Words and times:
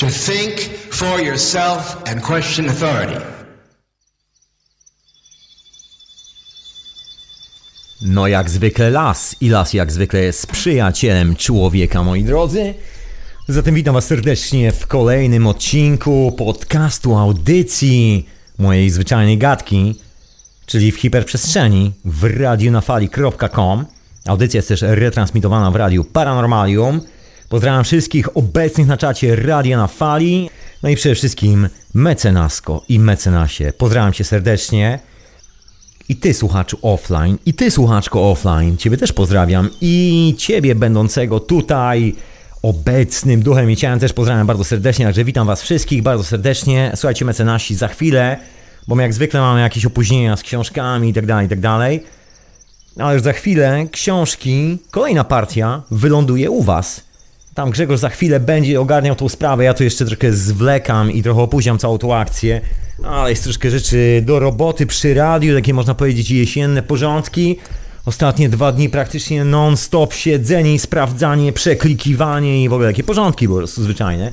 to 0.00 0.06
think 0.06 0.60
for 0.90 1.20
yourself 1.20 2.02
and 2.06 2.22
question 2.22 2.68
authority. 2.68 3.20
No 8.02 8.26
jak 8.26 8.50
zwykle 8.50 8.90
las 8.90 9.36
i 9.40 9.48
las 9.48 9.74
jak 9.74 9.92
zwykle 9.92 10.20
jest 10.20 10.46
przyjacielem 10.46 11.36
człowieka, 11.36 12.02
moi 12.02 12.24
drodzy. 12.24 12.74
Zatem 13.48 13.74
witam 13.74 13.94
was 13.94 14.06
serdecznie 14.06 14.72
w 14.72 14.86
kolejnym 14.86 15.46
odcinku 15.46 16.32
podcastu, 16.38 17.16
audycji 17.16 18.26
mojej 18.58 18.90
zwyczajnej 18.90 19.38
gadki, 19.38 19.94
czyli 20.66 20.92
w 20.92 20.96
hiperprzestrzeni 20.96 21.92
w 22.04 22.24
radionafali.com. 22.24 23.86
Audycja 24.26 24.58
jest 24.58 24.68
też 24.68 24.82
retransmitowana 24.82 25.70
w 25.70 25.76
radiu 25.76 26.04
Paranormalium. 26.04 27.00
Pozdrawiam 27.50 27.84
wszystkich 27.84 28.36
obecnych 28.36 28.86
na 28.86 28.96
czacie 28.96 29.36
Radia 29.36 29.76
na 29.76 29.86
Fali, 29.86 30.50
no 30.82 30.88
i 30.88 30.96
przede 30.96 31.14
wszystkim 31.14 31.68
mecenasko 31.94 32.82
i 32.88 32.98
mecenasie. 32.98 33.72
Pozdrawiam 33.78 34.12
cię 34.12 34.24
serdecznie. 34.24 34.98
I 36.08 36.16
ty 36.16 36.34
słuchaczu 36.34 36.78
offline, 36.82 37.38
i 37.46 37.54
ty 37.54 37.70
słuchaczko 37.70 38.30
offline, 38.30 38.76
ciebie 38.76 38.96
też 38.96 39.12
pozdrawiam 39.12 39.70
i 39.80 40.34
ciebie 40.38 40.74
będącego 40.74 41.40
tutaj 41.40 42.14
obecnym 42.62 43.42
duchem 43.42 43.70
i 43.70 43.76
ciałem 43.76 43.98
też 43.98 44.12
pozdrawiam 44.12 44.46
bardzo 44.46 44.64
serdecznie, 44.64 45.04
także 45.04 45.24
witam 45.24 45.46
was 45.46 45.62
wszystkich 45.62 46.02
bardzo 46.02 46.24
serdecznie. 46.24 46.92
Słuchajcie 46.94 47.24
mecenasi, 47.24 47.74
za 47.74 47.88
chwilę, 47.88 48.36
bo 48.88 49.00
jak 49.00 49.14
zwykle 49.14 49.40
mamy 49.40 49.60
jakieś 49.60 49.86
opóźnienia 49.86 50.36
z 50.36 50.42
książkami 50.42 51.08
i 51.08 51.12
tak 51.12 51.26
dalej, 51.26 51.46
i 51.46 51.48
tak 51.48 51.60
dalej. 51.60 52.04
Ale 52.98 53.14
już 53.14 53.22
za 53.22 53.32
chwilę 53.32 53.86
książki, 53.92 54.78
kolejna 54.90 55.24
partia 55.24 55.82
wyląduje 55.90 56.50
u 56.50 56.62
was. 56.62 57.09
Tam 57.54 57.70
Grzegorz 57.70 58.00
za 58.00 58.08
chwilę 58.08 58.40
będzie 58.40 58.80
ogarniał 58.80 59.14
tą 59.14 59.28
sprawę, 59.28 59.64
ja 59.64 59.74
tu 59.74 59.84
jeszcze 59.84 60.06
troszkę 60.06 60.32
zwlekam 60.32 61.12
i 61.12 61.22
trochę 61.22 61.40
opóźniam 61.40 61.78
całą 61.78 61.98
tą 61.98 62.14
akcję, 62.14 62.60
ale 63.04 63.30
jest 63.30 63.44
troszkę 63.44 63.70
rzeczy 63.70 64.22
do 64.26 64.38
roboty 64.38 64.86
przy 64.86 65.14
radiu, 65.14 65.54
takie 65.54 65.74
można 65.74 65.94
powiedzieć 65.94 66.30
jesienne 66.30 66.82
porządki. 66.82 67.58
Ostatnie 68.06 68.48
dwa 68.48 68.72
dni 68.72 68.88
praktycznie 68.88 69.44
non-stop 69.44 70.14
siedzenie 70.14 70.74
i 70.74 70.78
sprawdzanie, 70.78 71.52
przeklikiwanie 71.52 72.64
i 72.64 72.68
w 72.68 72.72
ogóle 72.72 72.88
takie 72.88 73.04
porządki 73.04 73.48
po 73.48 73.54
prostu 73.54 73.82
zwyczajne. 73.82 74.32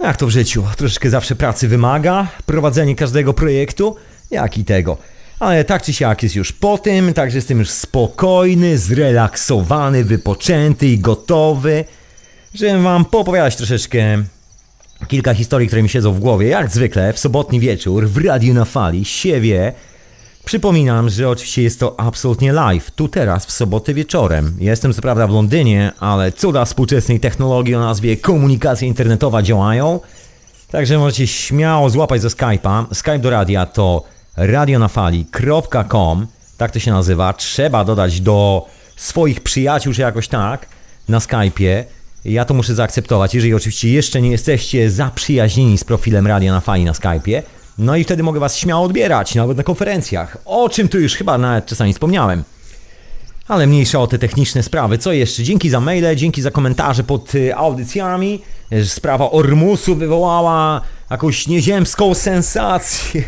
Jak 0.00 0.16
to 0.16 0.26
w 0.26 0.30
życiu, 0.30 0.64
troszeczkę 0.76 1.10
zawsze 1.10 1.36
pracy 1.36 1.68
wymaga, 1.68 2.28
prowadzenie 2.46 2.94
każdego 2.94 3.34
projektu, 3.34 3.96
jak 4.30 4.58
i 4.58 4.64
tego. 4.64 4.96
Ale 5.40 5.64
tak 5.64 5.82
czy 5.82 5.92
siak 5.92 6.22
jest 6.22 6.36
już 6.36 6.52
po 6.52 6.78
tym, 6.78 7.12
także 7.12 7.38
jestem 7.38 7.58
już 7.58 7.70
spokojny, 7.70 8.78
zrelaksowany, 8.78 10.04
wypoczęty 10.04 10.88
i 10.88 10.98
gotowy 10.98 11.84
żeby 12.54 12.82
wam 12.82 13.04
poopowiadać 13.04 13.56
troszeczkę 13.56 14.22
kilka 15.08 15.34
historii, 15.34 15.66
które 15.66 15.82
mi 15.82 15.88
siedzą 15.88 16.12
w 16.12 16.20
głowie, 16.20 16.48
jak 16.48 16.70
zwykle 16.70 17.12
w 17.12 17.18
sobotni 17.18 17.60
wieczór 17.60 18.08
w 18.08 18.24
Radiu 18.24 18.54
na 18.54 18.64
Fali, 18.64 19.04
siewie. 19.04 19.72
Przypominam, 20.44 21.10
że 21.10 21.28
oczywiście 21.28 21.62
jest 21.62 21.80
to 21.80 22.00
absolutnie 22.00 22.52
live, 22.52 22.90
tu 22.90 23.08
teraz, 23.08 23.46
w 23.46 23.52
sobotę 23.52 23.94
wieczorem. 23.94 24.56
Jestem 24.58 24.92
co 24.92 25.02
prawda 25.02 25.26
w 25.26 25.30
Londynie, 25.30 25.92
ale 26.00 26.32
cuda 26.32 26.64
współczesnej 26.64 27.20
technologii 27.20 27.74
o 27.74 27.80
nazwie 27.80 28.16
komunikacja 28.16 28.88
internetowa 28.88 29.42
działają. 29.42 30.00
Także 30.70 30.98
możecie 30.98 31.26
śmiało 31.26 31.90
złapać 31.90 32.22
ze 32.22 32.28
Skype'a. 32.28 32.94
Skype 32.94 33.18
do 33.18 33.30
radia 33.30 33.66
to 33.66 34.04
radionafali.com, 34.36 36.26
tak 36.56 36.70
to 36.70 36.78
się 36.78 36.90
nazywa. 36.90 37.32
Trzeba 37.32 37.84
dodać 37.84 38.20
do 38.20 38.66
swoich 38.96 39.40
przyjaciół, 39.40 39.92
czy 39.92 40.00
jakoś 40.00 40.28
tak, 40.28 40.66
na 41.08 41.18
Skype'ie. 41.18 41.84
Ja 42.24 42.44
to 42.44 42.54
muszę 42.54 42.74
zaakceptować, 42.74 43.34
jeżeli 43.34 43.54
oczywiście 43.54 43.90
jeszcze 43.90 44.22
nie 44.22 44.30
jesteście 44.30 44.90
zaprzyjaźnieni 44.90 45.78
z 45.78 45.84
profilem 45.84 46.26
Radia 46.26 46.52
na 46.52 46.60
Fali 46.60 46.84
na 46.84 46.92
Skype'ie. 46.92 47.42
No 47.78 47.96
i 47.96 48.04
wtedy 48.04 48.22
mogę 48.22 48.40
Was 48.40 48.56
śmiało 48.56 48.84
odbierać, 48.84 49.34
nawet 49.34 49.56
na 49.56 49.62
konferencjach. 49.62 50.36
O 50.44 50.68
czym 50.68 50.88
tu 50.88 51.00
już 51.00 51.14
chyba 51.14 51.38
nawet 51.38 51.66
czasami 51.66 51.92
wspomniałem. 51.92 52.44
Ale 53.48 53.66
mniejsza 53.66 54.00
o 54.00 54.06
te 54.06 54.18
techniczne 54.18 54.62
sprawy. 54.62 54.98
Co 54.98 55.12
jeszcze? 55.12 55.42
Dzięki 55.42 55.70
za 55.70 55.80
maile, 55.80 56.16
dzięki 56.16 56.42
za 56.42 56.50
komentarze 56.50 57.04
pod 57.04 57.34
y, 57.34 57.56
audycjami. 57.56 58.42
Sprawa 58.84 59.30
Ormusu 59.30 59.96
wywołała 59.96 60.80
jakąś 61.10 61.46
nieziemską 61.46 62.14
sensację. 62.14 63.22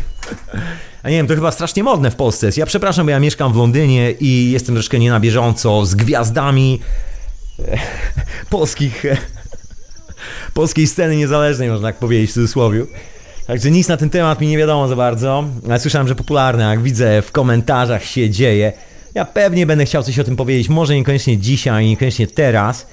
A 1.03 1.09
nie 1.09 1.15
wiem, 1.15 1.27
to 1.27 1.35
chyba 1.35 1.51
strasznie 1.51 1.83
modne 1.83 2.11
w 2.11 2.15
Polsce 2.15 2.45
jest. 2.45 2.57
Ja 2.57 2.65
przepraszam, 2.65 3.05
bo 3.05 3.11
ja 3.11 3.19
mieszkam 3.19 3.53
w 3.53 3.55
Londynie 3.55 4.11
i 4.11 4.51
jestem 4.51 4.75
troszkę 4.75 4.99
nie 4.99 5.09
na 5.09 5.19
bieżąco 5.19 5.85
z 5.85 5.95
gwiazdami 5.95 6.79
polskich, 8.49 9.03
polskiej 10.53 10.87
sceny 10.87 11.15
niezależnej, 11.15 11.69
można 11.69 11.87
tak 11.87 11.95
powiedzieć 11.95 12.31
w 12.31 12.33
cudzysłowie. 12.33 12.85
Także 13.47 13.71
nic 13.71 13.87
na 13.87 13.97
ten 13.97 14.09
temat 14.09 14.41
mi 14.41 14.47
nie 14.47 14.57
wiadomo 14.57 14.87
za 14.87 14.95
bardzo, 14.95 15.43
ale 15.65 15.79
słyszałem, 15.79 16.07
że 16.07 16.15
popularne, 16.15 16.63
jak 16.63 16.81
widzę 16.81 17.21
w 17.21 17.31
komentarzach 17.31 18.03
się 18.03 18.29
dzieje. 18.29 18.73
Ja 19.15 19.25
pewnie 19.25 19.65
będę 19.65 19.85
chciał 19.85 20.03
coś 20.03 20.19
o 20.19 20.23
tym 20.23 20.35
powiedzieć, 20.35 20.69
może 20.69 20.95
niekoniecznie 20.95 21.37
dzisiaj, 21.37 21.85
niekoniecznie 21.85 22.27
teraz, 22.27 22.87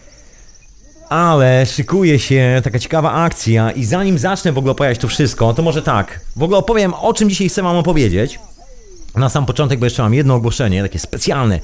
ale 1.08 1.66
szykuje 1.66 2.18
się 2.18 2.60
taka 2.64 2.78
ciekawa 2.78 3.12
akcja 3.12 3.70
i 3.70 3.84
zanim 3.84 4.18
zacznę 4.18 4.52
w 4.52 4.58
ogóle 4.58 4.72
opowiadać 4.72 4.98
to 4.98 5.08
wszystko, 5.08 5.54
to 5.54 5.62
może 5.62 5.82
tak, 5.82 6.20
w 6.36 6.42
ogóle 6.42 6.58
opowiem 6.58 6.94
o 6.94 7.14
czym 7.14 7.30
dzisiaj 7.30 7.48
chcę 7.48 7.62
wam 7.62 7.76
opowiedzieć. 7.76 8.38
Na 9.14 9.28
sam 9.28 9.46
początek, 9.46 9.78
bo 9.78 9.86
jeszcze 9.86 10.02
mam 10.02 10.14
jedno 10.14 10.34
ogłoszenie, 10.34 10.82
takie 10.82 10.98
specjalne 10.98 11.60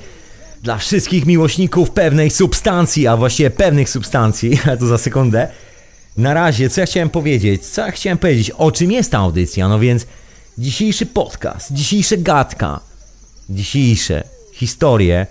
dla 0.67 0.79
wszystkich 0.79 1.27
miłośników 1.27 1.91
pewnej 1.91 2.31
substancji, 2.31 3.07
a 3.07 3.17
właściwie 3.17 3.51
pewnych 3.51 3.91
substancji, 3.91 4.59
a 4.73 4.77
to 4.77 4.87
za 4.87 4.99
sekundę. 4.99 5.49
Na 6.17 6.35
razie, 6.35 6.71
co 6.71 6.81
ja 6.81 6.87
chciałem 6.87 7.11
powiedzieć? 7.11 7.67
Co 7.67 7.87
ja 7.87 7.91
chciałem 7.91 8.19
powiedzieć? 8.19 8.51
O 8.51 8.73
czym 8.73 8.93
jest 8.93 9.11
ta 9.11 9.19
audycja? 9.19 9.69
No 9.69 9.79
więc 9.79 10.07
dzisiejszy 10.59 11.07
podcast, 11.07 11.73
dzisiejsze 11.73 12.19
gadka, 12.19 12.81
dzisiejsze 13.51 14.23
historie 14.53 15.27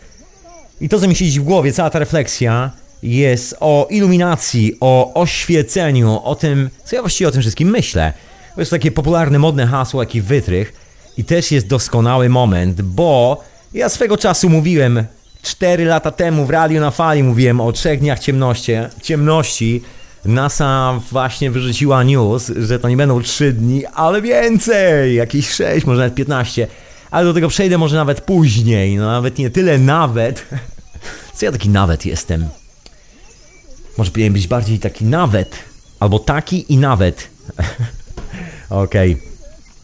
i 0.81 0.89
to, 0.89 0.99
co 0.99 1.07
mi 1.07 1.15
siedzi 1.15 1.39
w 1.39 1.43
głowie, 1.43 1.73
cała 1.73 1.89
ta 1.89 1.99
refleksja 1.99 2.71
jest 3.03 3.55
o 3.59 3.87
iluminacji, 3.89 4.77
o 4.79 5.13
oświeceniu, 5.13 6.19
o 6.23 6.35
tym, 6.35 6.69
co 6.85 6.95
ja 6.95 7.01
właściwie 7.01 7.27
o 7.27 7.31
tym 7.31 7.41
wszystkim 7.41 7.69
myślę. 7.69 8.13
To 8.55 8.61
jest 8.61 8.71
takie 8.71 8.91
popularne, 8.91 9.39
modne 9.39 9.67
hasło, 9.67 10.01
jak 10.01 10.15
i 10.15 10.21
wytrych 10.21 10.73
i 11.17 11.23
też 11.23 11.51
jest 11.51 11.67
doskonały 11.67 12.29
moment, 12.29 12.81
bo 12.81 13.43
ja 13.73 13.89
swego 13.89 14.17
czasu 14.17 14.49
mówiłem, 14.49 15.05
4 15.45 15.85
lata 15.85 16.11
temu 16.11 16.45
w 16.45 16.49
Radiu 16.49 16.81
na 16.81 16.91
Fali 16.91 17.23
mówiłem 17.23 17.61
o 17.61 17.71
trzech 17.71 17.99
dniach 17.99 18.19
ciemności. 18.19 18.71
ciemności. 19.01 19.81
NASA 20.25 20.99
właśnie 21.11 21.51
wyrzuciła 21.51 22.03
news, 22.03 22.51
że 22.55 22.79
to 22.79 22.89
nie 22.89 22.97
będą 22.97 23.21
3 23.21 23.53
dni, 23.53 23.85
ale 23.85 24.21
więcej, 24.21 25.15
jakieś 25.15 25.49
6, 25.49 25.85
może 25.85 26.01
nawet 26.01 26.15
15. 26.15 26.67
Ale 27.11 27.25
do 27.25 27.33
tego 27.33 27.47
przejdę 27.47 27.77
może 27.77 27.95
nawet 27.95 28.21
później, 28.21 28.95
no 28.95 29.05
nawet 29.05 29.37
nie 29.37 29.49
tyle 29.49 29.77
nawet. 29.77 30.45
Co 31.35 31.45
ja 31.45 31.51
taki 31.51 31.69
nawet 31.69 32.05
jestem? 32.05 32.47
Może 33.97 34.11
powinien 34.11 34.33
być 34.33 34.47
bardziej 34.47 34.79
taki 34.79 35.05
nawet, 35.05 35.55
albo 35.99 36.19
taki 36.19 36.73
i 36.73 36.77
nawet. 36.77 37.27
Okej. 38.69 39.11
Okay. 39.11 39.27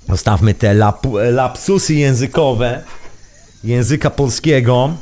Zostawmy 0.10 0.54
te 0.54 0.74
lap 0.74 1.08
lapsusy 1.32 1.94
językowe 1.94 2.84
języka 3.64 4.10
polskiego. 4.10 4.94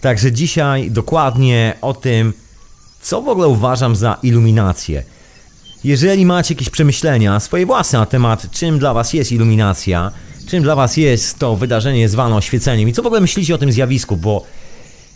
Także 0.00 0.32
dzisiaj 0.32 0.90
dokładnie 0.90 1.74
o 1.80 1.94
tym, 1.94 2.32
co 3.00 3.22
w 3.22 3.28
ogóle 3.28 3.48
uważam 3.48 3.96
za 3.96 4.18
iluminację. 4.22 5.02
Jeżeli 5.84 6.26
macie 6.26 6.54
jakieś 6.54 6.70
przemyślenia 6.70 7.40
swoje 7.40 7.66
własne 7.66 7.98
na 7.98 8.06
temat, 8.06 8.50
czym 8.50 8.78
dla 8.78 8.94
Was 8.94 9.12
jest 9.12 9.32
iluminacja, 9.32 10.10
czym 10.48 10.62
dla 10.62 10.76
Was 10.76 10.96
jest 10.96 11.38
to 11.38 11.56
wydarzenie 11.56 12.08
zwane 12.08 12.36
oświeceniem 12.36 12.88
i 12.88 12.92
co 12.92 13.02
w 13.02 13.06
ogóle 13.06 13.20
myślicie 13.20 13.54
o 13.54 13.58
tym 13.58 13.72
zjawisku, 13.72 14.16
bo 14.16 14.44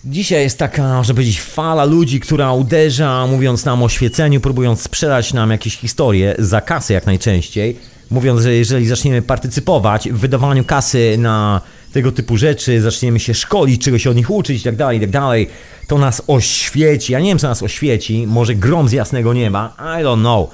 dzisiaj 0.05 0.43
jest 0.43 0.59
taka, 0.59 0.94
można 0.97 1.15
powiedzieć, 1.15 1.41
fala 1.41 1.84
ludzi, 1.84 2.21
która 2.21 2.53
uderza, 2.53 3.27
mówiąc 3.27 3.65
nam 3.65 3.83
o 3.83 3.89
świeceniu, 3.89 4.41
próbując 4.41 4.83
sprzedać 4.83 5.33
nam 5.33 5.50
jakieś 5.50 5.77
historie 5.77 6.35
za 6.38 6.61
kasę 6.61 6.94
jak 6.94 7.06
najczęściej, 7.06 7.76
mówiąc, 8.11 8.41
że 8.41 8.55
jeżeli 8.55 8.87
zaczniemy 8.87 9.23
partycypować 9.23 10.09
w 10.11 10.19
wydawaniu 10.19 10.64
kasy 10.64 11.17
na 11.19 11.61
tego 11.94 12.12
typu 12.12 12.37
rzeczy, 12.37 12.81
zaczniemy 12.81 13.20
się 13.20 13.35
szkolić, 13.35 13.82
czego 13.82 13.99
się 13.99 14.11
od 14.11 14.17
nich 14.17 14.31
uczyć 14.31 14.61
i 14.61 14.64
tak 14.64 14.76
dalej, 14.76 14.99
i 14.99 15.00
tak 15.00 15.11
dalej, 15.11 15.49
to 15.88 15.99
nas 15.99 16.23
oświeci. 16.26 17.12
Ja 17.12 17.20
nie 17.20 17.29
wiem, 17.29 17.38
co 17.38 17.49
nas 17.49 17.62
oświeci, 17.62 18.26
może 18.26 18.55
grom 18.55 18.88
z 18.88 18.93
jasnego 18.93 19.35
nieba, 19.35 19.76
I 19.79 20.05
don't 20.05 20.20
know. 20.20 20.50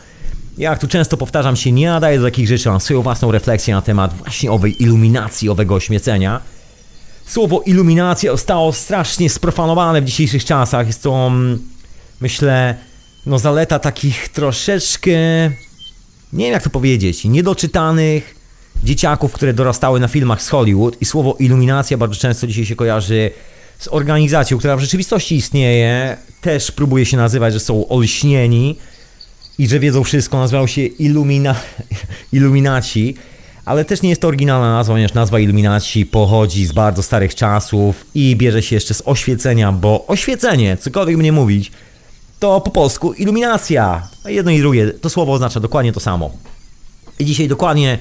Jak 0.58 0.78
tu 0.78 0.88
często 0.88 1.16
powtarzam 1.16 1.56
się, 1.56 1.72
nie 1.72 1.88
nadaję 1.88 2.19
do 2.19 2.25
takich 2.25 2.48
rzeczy, 2.48 2.69
mam 2.69 2.81
swoją 2.81 3.02
własną 3.02 3.32
refleksję 3.32 3.75
na 3.75 3.82
temat 3.82 4.14
właśnie 4.14 4.52
owej 4.52 4.82
iluminacji, 4.82 5.48
owego 5.48 5.75
ośmiecenia. 5.75 6.40
Słowo 7.26 7.62
iluminacja 7.66 8.32
zostało 8.32 8.72
strasznie 8.72 9.31
sprofanowane 9.31 10.02
w 10.02 10.04
dzisiejszych 10.04 10.44
czasach. 10.44 10.86
Jest 10.86 11.02
to, 11.02 11.26
mm, 11.26 11.58
myślę, 12.20 12.75
no 13.26 13.38
zaleta 13.38 13.78
takich 13.78 14.28
troszeczkę, 14.28 15.10
nie 16.32 16.44
wiem 16.44 16.52
jak 16.52 16.62
to 16.62 16.70
powiedzieć, 16.70 17.25
niedoczytanych, 17.25 18.39
dzieciaków, 18.85 19.32
które 19.32 19.53
dorastały 19.53 20.00
na 20.00 20.09
filmach 20.09 20.43
z 20.43 20.49
Hollywood 20.49 21.03
i 21.03 21.05
słowo 21.05 21.37
iluminacja 21.38 21.99
bardzo 21.99 22.17
często 22.17 22.47
dzisiaj 22.47 22.67
się 22.67 22.77
kojarzy 22.77 23.31
z 23.79 23.88
organizacją, 23.88 24.59
która 24.59 24.77
w 24.77 24.81
rzeczywistości 24.81 25.37
istnieje, 25.37 26.17
też 26.41 26.73
próbuje 26.73 27.06
się 27.06 27.17
nazywać, 27.17 27.53
że 27.53 27.61
są 27.61 27.88
olśnieni 27.88 28.77
i 29.59 29.69
że 29.69 29.79
wiedzą 29.79 30.05
wszystko, 30.05 30.38
nazywał 30.38 30.69
się 30.69 30.82
Illumina, 30.82 31.55
Illuminaci, 32.32 33.15
ale 33.65 33.85
też 33.85 34.03
nie 34.03 34.09
jest 34.09 34.21
to 34.21 34.29
oryginalna 34.29 34.73
nazwa, 34.73 34.94
ponieważ 34.94 35.15
nazwa 35.15 35.38
Illuminaci 35.38 36.06
pochodzi 36.06 36.67
z 36.67 36.73
bardzo 36.73 37.03
starych 37.03 37.35
czasów 37.35 38.05
i 38.15 38.37
bierze 38.37 38.62
się 38.62 38.77
jeszcze 38.77 38.94
z 38.94 39.03
oświecenia, 39.05 39.73
bo 39.73 40.06
oświecenie, 40.06 40.77
cokolwiek 40.77 41.17
by 41.17 41.23
nie 41.23 41.32
mówić, 41.32 41.73
to 42.38 42.61
po 42.61 42.71
polsku 42.71 43.12
iluminacja. 43.12 44.09
Jedno 44.25 44.50
i 44.50 44.59
drugie, 44.59 44.91
to 44.91 45.11
słowo 45.11 45.32
oznacza 45.32 45.61
dokładnie 45.61 45.93
to 45.93 46.00
samo. 46.00 46.31
I 47.19 47.25
dzisiaj 47.25 47.49
dokładnie 47.49 47.99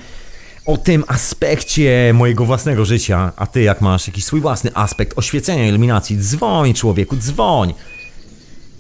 o 0.65 0.77
tym 0.77 1.03
aspekcie 1.07 2.11
mojego 2.13 2.45
własnego 2.45 2.85
życia, 2.85 3.31
a 3.35 3.47
ty 3.47 3.61
jak 3.61 3.81
masz 3.81 4.07
jakiś 4.07 4.25
swój 4.25 4.41
własny 4.41 4.71
aspekt 4.73 5.17
oświecenia, 5.17 5.67
iluminacji, 5.67 6.17
dzwoń 6.17 6.73
człowieku, 6.73 7.15
dzwoń. 7.15 7.73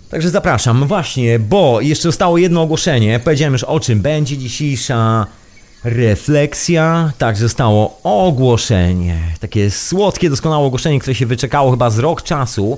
Także 0.09 0.29
zapraszam, 0.29 0.87
właśnie, 0.87 1.39
bo 1.39 1.81
jeszcze 1.81 2.03
zostało 2.03 2.37
jedno 2.37 2.61
ogłoszenie. 2.61 3.19
Powiedziałem 3.19 3.53
już 3.53 3.63
o 3.63 3.79
czym 3.79 4.01
będzie 4.01 4.37
dzisiejsza 4.37 5.27
refleksja. 5.83 7.13
Także 7.17 7.41
zostało 7.41 7.99
ogłoszenie. 8.03 9.19
Takie 9.39 9.71
słodkie, 9.71 10.29
doskonałe 10.29 10.65
ogłoszenie, 10.65 10.99
które 10.99 11.15
się 11.15 11.25
wyczekało 11.25 11.71
chyba 11.71 11.89
z 11.89 11.99
rok 11.99 12.21
czasu. 12.21 12.77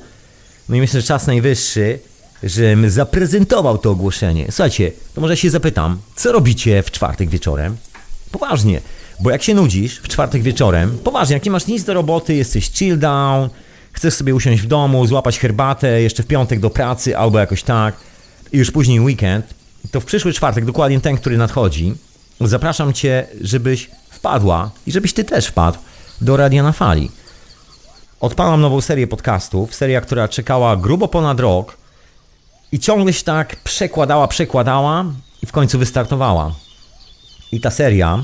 No 0.69 0.75
i 0.75 0.79
myślę, 0.79 1.01
że 1.01 1.07
czas 1.07 1.27
najwyższy, 1.27 1.99
żebym 2.43 2.89
zaprezentował 2.89 3.77
to 3.77 3.91
ogłoszenie. 3.91 4.45
Słuchajcie, 4.49 4.91
to 5.13 5.21
może 5.21 5.37
się 5.37 5.49
zapytam, 5.49 5.97
co 6.15 6.31
robicie 6.31 6.83
w 6.83 6.91
czwartek 6.91 7.29
wieczorem? 7.29 7.77
Poważnie, 8.31 8.81
bo 9.19 9.31
jak 9.31 9.43
się 9.43 9.53
nudzisz 9.53 9.99
w 9.99 10.07
czwartek 10.07 10.41
wieczorem, 10.41 10.97
poważnie, 11.03 11.33
jak 11.33 11.45
nie 11.45 11.51
masz 11.51 11.67
nic 11.67 11.83
do 11.83 11.93
roboty, 11.93 12.35
jesteś 12.35 12.71
chill 12.71 12.99
down, 12.99 13.49
chcesz 13.91 14.13
sobie 14.13 14.35
usiąść 14.35 14.61
w 14.61 14.67
domu, 14.67 15.07
złapać 15.07 15.39
herbatę 15.39 16.01
jeszcze 16.01 16.23
w 16.23 16.27
piątek 16.27 16.59
do 16.59 16.69
pracy 16.69 17.17
albo 17.17 17.39
jakoś 17.39 17.63
tak 17.63 17.95
i 18.51 18.57
już 18.57 18.71
później 18.71 18.99
weekend, 18.99 19.45
to 19.91 20.01
w 20.01 20.05
przyszły 20.05 20.33
czwartek, 20.33 20.65
dokładnie 20.65 21.01
ten, 21.01 21.17
który 21.17 21.37
nadchodzi, 21.37 21.93
zapraszam 22.41 22.93
Cię, 22.93 23.27
żebyś 23.41 23.89
wpadła 24.09 24.71
i 24.87 24.91
żebyś 24.91 25.13
Ty 25.13 25.23
też 25.23 25.47
wpadł 25.47 25.77
do 26.21 26.37
Radia 26.37 26.63
na 26.63 26.71
Fali. 26.71 27.11
Odpalam 28.19 28.61
nową 28.61 28.81
serię 28.81 29.07
podcastów, 29.07 29.75
seria, 29.75 30.01
która 30.01 30.27
czekała 30.27 30.77
grubo 30.77 31.07
ponad 31.07 31.39
rok 31.39 31.77
i 32.71 32.79
ciągle 32.79 33.13
się 33.13 33.23
tak 33.23 33.55
przekładała, 33.55 34.27
przekładała 34.27 35.05
i 35.43 35.45
w 35.45 35.51
końcu 35.51 35.79
wystartowała. 35.79 36.51
I 37.51 37.59
ta 37.59 37.71
seria. 37.71 38.23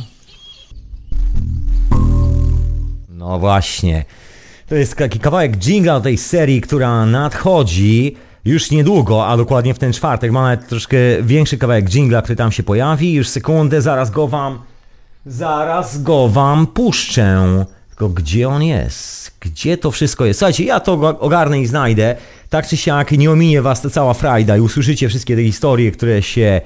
No 3.10 3.40
właśnie. 3.40 4.06
To 4.68 4.76
jest 4.76 4.96
taki 4.96 5.20
kawałek 5.20 5.58
jingla 5.58 6.00
tej 6.00 6.18
serii, 6.18 6.62
która 6.62 7.06
nadchodzi 7.06 8.16
już 8.46 8.72
niedługo, 8.72 9.28
a 9.28 9.38
dokładnie 9.38 9.74
w 9.74 9.80
ten 9.80 9.94
czwartek. 9.94 10.32
Mam 10.32 10.44
nawet 10.44 10.68
troszkę 10.68 10.98
większy 11.22 11.58
kawałek 11.58 11.90
jingla, 11.90 12.22
który 12.22 12.36
tam 12.36 12.52
się 12.52 12.64
pojawi. 12.64 13.14
Już 13.14 13.28
sekundę, 13.28 13.82
zaraz 13.82 14.12
go 14.12 14.28
wam. 14.28 14.60
Zaraz 15.26 16.04
go 16.04 16.28
wam 16.28 16.68
puszczę. 16.68 17.66
Tylko 17.90 18.10
gdzie 18.10 18.50
on 18.50 18.64
jest? 18.64 19.32
Gdzie 19.40 19.78
to 19.78 19.92
wszystko 19.92 20.26
jest? 20.26 20.40
Słuchajcie, 20.40 20.64
ja 20.64 20.80
to 20.80 20.94
ogarnę 21.20 21.62
i 21.62 21.66
znajdę. 21.66 22.16
Tak 22.50 22.68
czy 22.68 22.78
siak 22.78 23.12
nie 23.12 23.32
ominie 23.32 23.62
was 23.62 23.82
ta 23.82 23.90
cała 23.90 24.14
frajda 24.14 24.58
i 24.58 24.60
usłyszycie 24.60 25.10
wszystkie 25.10 25.36
te 25.36 25.44
historie, 25.44 25.92
które 25.92 26.22
się 26.22 26.62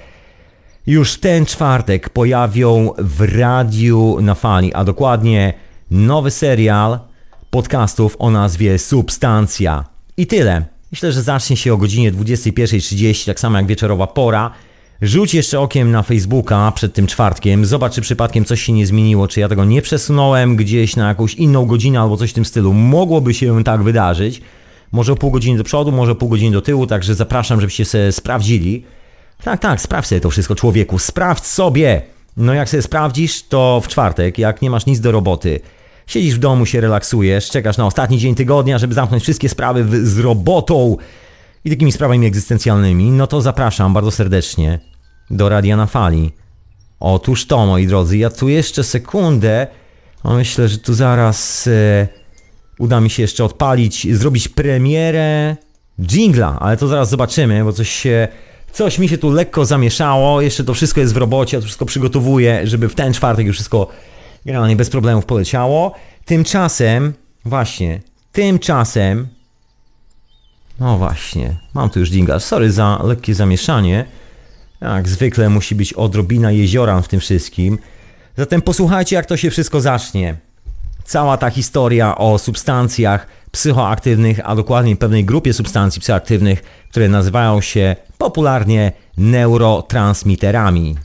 już 0.87 1.17
ten 1.17 1.45
czwartek 1.45 2.09
pojawią 2.09 2.89
w 2.97 3.21
radiu 3.39 4.17
na 4.21 4.35
fali, 4.35 4.73
a 4.73 4.83
dokładnie 4.83 5.53
nowy 5.91 6.31
serial 6.31 6.99
podcastów 7.49 8.15
o 8.19 8.31
nazwie 8.31 8.79
Substancja. 8.79 9.85
I 10.17 10.27
tyle. 10.27 10.65
Myślę, 10.91 11.11
że 11.11 11.21
zacznie 11.21 11.57
się 11.57 11.73
o 11.73 11.77
godzinie 11.77 12.11
21.30, 12.11 13.25
tak 13.25 13.39
samo 13.39 13.57
jak 13.57 13.67
wieczorowa 13.67 14.07
pora. 14.07 14.51
Rzuć 15.01 15.33
jeszcze 15.33 15.59
okiem 15.59 15.91
na 15.91 16.03
Facebooka 16.03 16.71
przed 16.75 16.93
tym 16.93 17.07
czwartkiem, 17.07 17.65
zobacz 17.65 17.93
czy 17.93 18.01
przypadkiem 18.01 18.45
coś 18.45 18.61
się 18.61 18.73
nie 18.73 18.87
zmieniło, 18.87 19.27
czy 19.27 19.39
ja 19.39 19.49
tego 19.49 19.65
nie 19.65 19.81
przesunąłem 19.81 20.55
gdzieś 20.55 20.95
na 20.95 21.07
jakąś 21.07 21.33
inną 21.33 21.65
godzinę 21.65 21.99
albo 21.99 22.17
coś 22.17 22.29
w 22.29 22.33
tym 22.33 22.45
stylu. 22.45 22.73
Mogłoby 22.73 23.33
się 23.33 23.63
tak 23.63 23.83
wydarzyć. 23.83 24.41
Może 24.91 25.15
pół 25.15 25.31
godziny 25.31 25.57
do 25.57 25.63
przodu, 25.63 25.91
może 25.91 26.15
pół 26.15 26.29
godziny 26.29 26.51
do 26.51 26.61
tyłu, 26.61 26.87
także 26.87 27.15
zapraszam, 27.15 27.61
żebyście 27.61 27.85
sobie 27.85 28.11
sprawdzili. 28.11 28.83
Tak, 29.43 29.59
tak, 29.59 29.81
sprawdź 29.81 30.07
sobie 30.07 30.21
to 30.21 30.29
wszystko, 30.29 30.55
człowieku. 30.55 30.99
Sprawdź 30.99 31.45
sobie. 31.45 32.01
No 32.37 32.53
jak 32.53 32.69
sobie 32.69 32.83
sprawdzisz, 32.83 33.43
to 33.43 33.81
w 33.83 33.87
czwartek, 33.87 34.37
jak 34.37 34.61
nie 34.61 34.69
masz 34.69 34.85
nic 34.85 34.99
do 34.99 35.11
roboty, 35.11 35.59
siedzisz 36.07 36.35
w 36.35 36.39
domu, 36.39 36.65
się 36.65 36.81
relaksujesz, 36.81 37.49
czekasz 37.49 37.77
na 37.77 37.85
ostatni 37.85 38.17
dzień 38.17 38.35
tygodnia, 38.35 38.77
żeby 38.77 38.93
zamknąć 38.93 39.23
wszystkie 39.23 39.49
sprawy 39.49 40.07
z 40.07 40.17
robotą 40.19 40.97
i 41.65 41.69
takimi 41.69 41.91
sprawami 41.91 42.27
egzystencjalnymi, 42.27 43.11
no 43.11 43.27
to 43.27 43.41
zapraszam 43.41 43.93
bardzo 43.93 44.11
serdecznie 44.11 44.79
do 45.29 45.49
Radia 45.49 45.77
na 45.77 45.85
Fali. 45.85 46.31
Otóż 46.99 47.47
to, 47.47 47.65
moi 47.65 47.87
drodzy, 47.87 48.17
ja 48.17 48.29
tu 48.29 48.49
jeszcze 48.49 48.83
sekundę, 48.83 49.67
myślę, 50.23 50.67
że 50.67 50.77
tu 50.77 50.93
zaraz 50.93 51.67
e, 51.67 52.07
uda 52.79 53.01
mi 53.01 53.09
się 53.09 53.21
jeszcze 53.21 53.45
odpalić, 53.45 54.17
zrobić 54.17 54.47
premierę 54.47 55.55
jingla, 55.99 56.57
ale 56.59 56.77
to 56.77 56.87
zaraz 56.87 57.09
zobaczymy, 57.09 57.63
bo 57.63 57.73
coś 57.73 57.89
się... 57.89 58.27
Coś 58.73 58.99
mi 58.99 59.09
się 59.09 59.17
tu 59.17 59.29
lekko 59.31 59.65
zamieszało, 59.65 60.41
jeszcze 60.41 60.63
to 60.63 60.73
wszystko 60.73 60.99
jest 60.99 61.13
w 61.13 61.17
robocie, 61.17 61.57
to 61.57 61.63
wszystko 61.63 61.85
przygotowuję, 61.85 62.67
żeby 62.67 62.89
w 62.89 62.95
ten 62.95 63.13
czwartek 63.13 63.47
już 63.47 63.55
wszystko 63.55 63.87
generalnie 64.45 64.75
bez 64.75 64.89
problemów 64.89 65.25
poleciało. 65.25 65.93
Tymczasem, 66.25 67.13
właśnie, 67.45 68.01
tymczasem, 68.31 69.27
no 70.79 70.97
właśnie, 70.97 71.55
mam 71.73 71.89
tu 71.89 71.99
już 71.99 72.09
dinga, 72.09 72.39
sorry 72.39 72.71
za 72.71 73.01
lekkie 73.03 73.35
zamieszanie. 73.35 74.05
Jak 74.81 75.09
zwykle 75.09 75.49
musi 75.49 75.75
być 75.75 75.93
odrobina 75.93 76.51
jeziora 76.51 77.01
w 77.01 77.07
tym 77.07 77.19
wszystkim. 77.19 77.77
Zatem 78.37 78.61
posłuchajcie, 78.61 79.15
jak 79.15 79.25
to 79.25 79.37
się 79.37 79.49
wszystko 79.51 79.81
zacznie. 79.81 80.37
Cała 81.11 81.37
ta 81.37 81.49
historia 81.49 82.17
o 82.17 82.37
substancjach 82.37 83.27
psychoaktywnych, 83.51 84.39
a 84.43 84.55
dokładniej 84.55 84.95
pewnej 84.95 85.25
grupie 85.25 85.53
substancji 85.53 86.01
psychoaktywnych, 86.01 86.61
które 86.89 87.09
nazywają 87.09 87.61
się 87.61 87.95
popularnie 88.17 88.91
neurotransmiterami. 89.17 90.95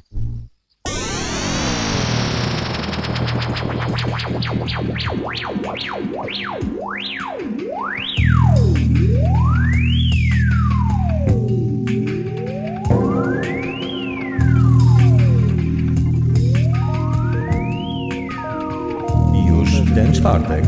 Czwartek. 20.27 20.65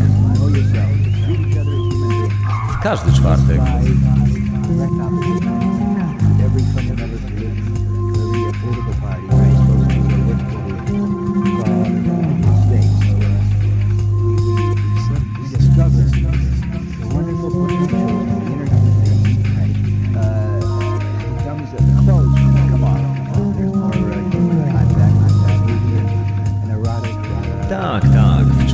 W 2.72 2.82
każdy 2.82 3.12
czwartek. 3.12 3.60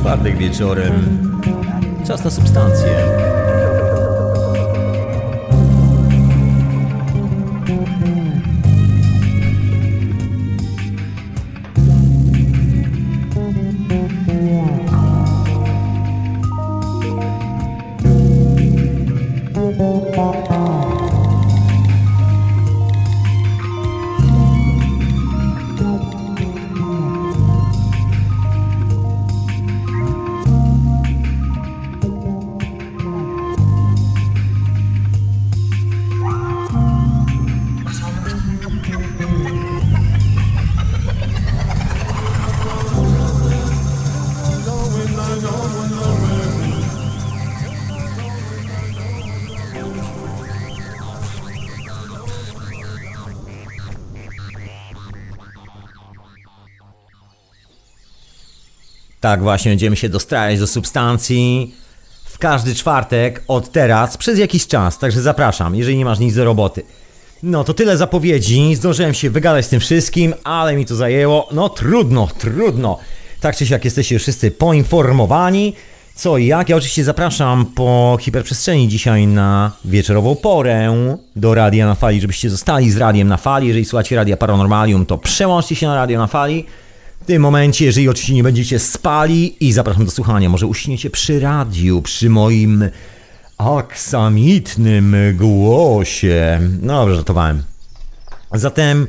Czwartek 0.05 0.37
wieczorem. 0.37 0.93
Czas 2.07 2.23
na 2.23 2.31
substancje. 2.31 3.44
Tak 59.25 59.43
właśnie 59.43 59.71
będziemy 59.71 59.95
się 59.95 60.09
dostrajać 60.09 60.59
do 60.59 60.67
substancji 60.67 61.75
w 62.25 62.37
każdy 62.37 62.75
czwartek 62.75 63.43
od 63.47 63.71
teraz 63.71 64.17
przez 64.17 64.39
jakiś 64.39 64.67
czas, 64.67 64.97
także 64.97 65.21
zapraszam, 65.21 65.75
jeżeli 65.75 65.97
nie 65.97 66.05
masz 66.05 66.19
nic 66.19 66.35
do 66.35 66.45
roboty. 66.45 66.83
No 67.43 67.63
to 67.63 67.73
tyle 67.73 67.97
zapowiedzi, 67.97 68.75
zdążyłem 68.75 69.13
się 69.13 69.29
wygadać 69.29 69.65
z 69.65 69.69
tym 69.69 69.79
wszystkim, 69.79 70.33
ale 70.43 70.75
mi 70.75 70.85
to 70.85 70.95
zajęło, 70.95 71.49
no 71.51 71.69
trudno, 71.69 72.27
trudno. 72.37 72.99
Tak 73.41 73.55
czy 73.55 73.65
siak 73.65 73.85
jesteście 73.85 74.19
wszyscy 74.19 74.51
poinformowani, 74.51 75.73
co 76.15 76.37
i 76.37 76.45
jak. 76.45 76.69
Ja 76.69 76.75
oczywiście 76.75 77.03
zapraszam 77.03 77.65
po 77.65 78.17
hiperprzestrzeni 78.21 78.87
dzisiaj 78.87 79.27
na 79.27 79.71
wieczorową 79.85 80.35
porę 80.35 80.95
do 81.35 81.53
Radia 81.53 81.85
na 81.85 81.95
Fali, 81.95 82.21
żebyście 82.21 82.49
zostali 82.49 82.91
z 82.91 82.97
Radiem 82.97 83.27
na 83.27 83.37
Fali. 83.37 83.67
Jeżeli 83.67 83.85
słuchacie 83.85 84.15
Radia 84.15 84.37
Paranormalium, 84.37 85.05
to 85.05 85.17
przełączcie 85.17 85.75
się 85.75 85.87
na 85.87 85.95
Radio 85.95 86.19
na 86.19 86.27
Fali. 86.27 86.65
W 87.25 87.27
tym 87.27 87.41
momencie, 87.41 87.85
jeżeli 87.85 88.09
oczywiście 88.09 88.33
nie 88.33 88.43
będziecie 88.43 88.79
spali 88.79 89.67
i 89.67 89.73
zapraszam 89.73 90.05
do 90.05 90.11
słuchania, 90.11 90.49
może 90.49 90.67
uśniecie 90.67 91.09
przy 91.09 91.39
radiu, 91.39 92.01
przy 92.01 92.29
moim 92.29 92.89
aksamitnym 93.57 95.15
głosie. 95.35 96.59
No 96.81 96.93
dobrze, 96.93 97.15
żartowałem. 97.15 97.63
Zatem, 98.53 99.07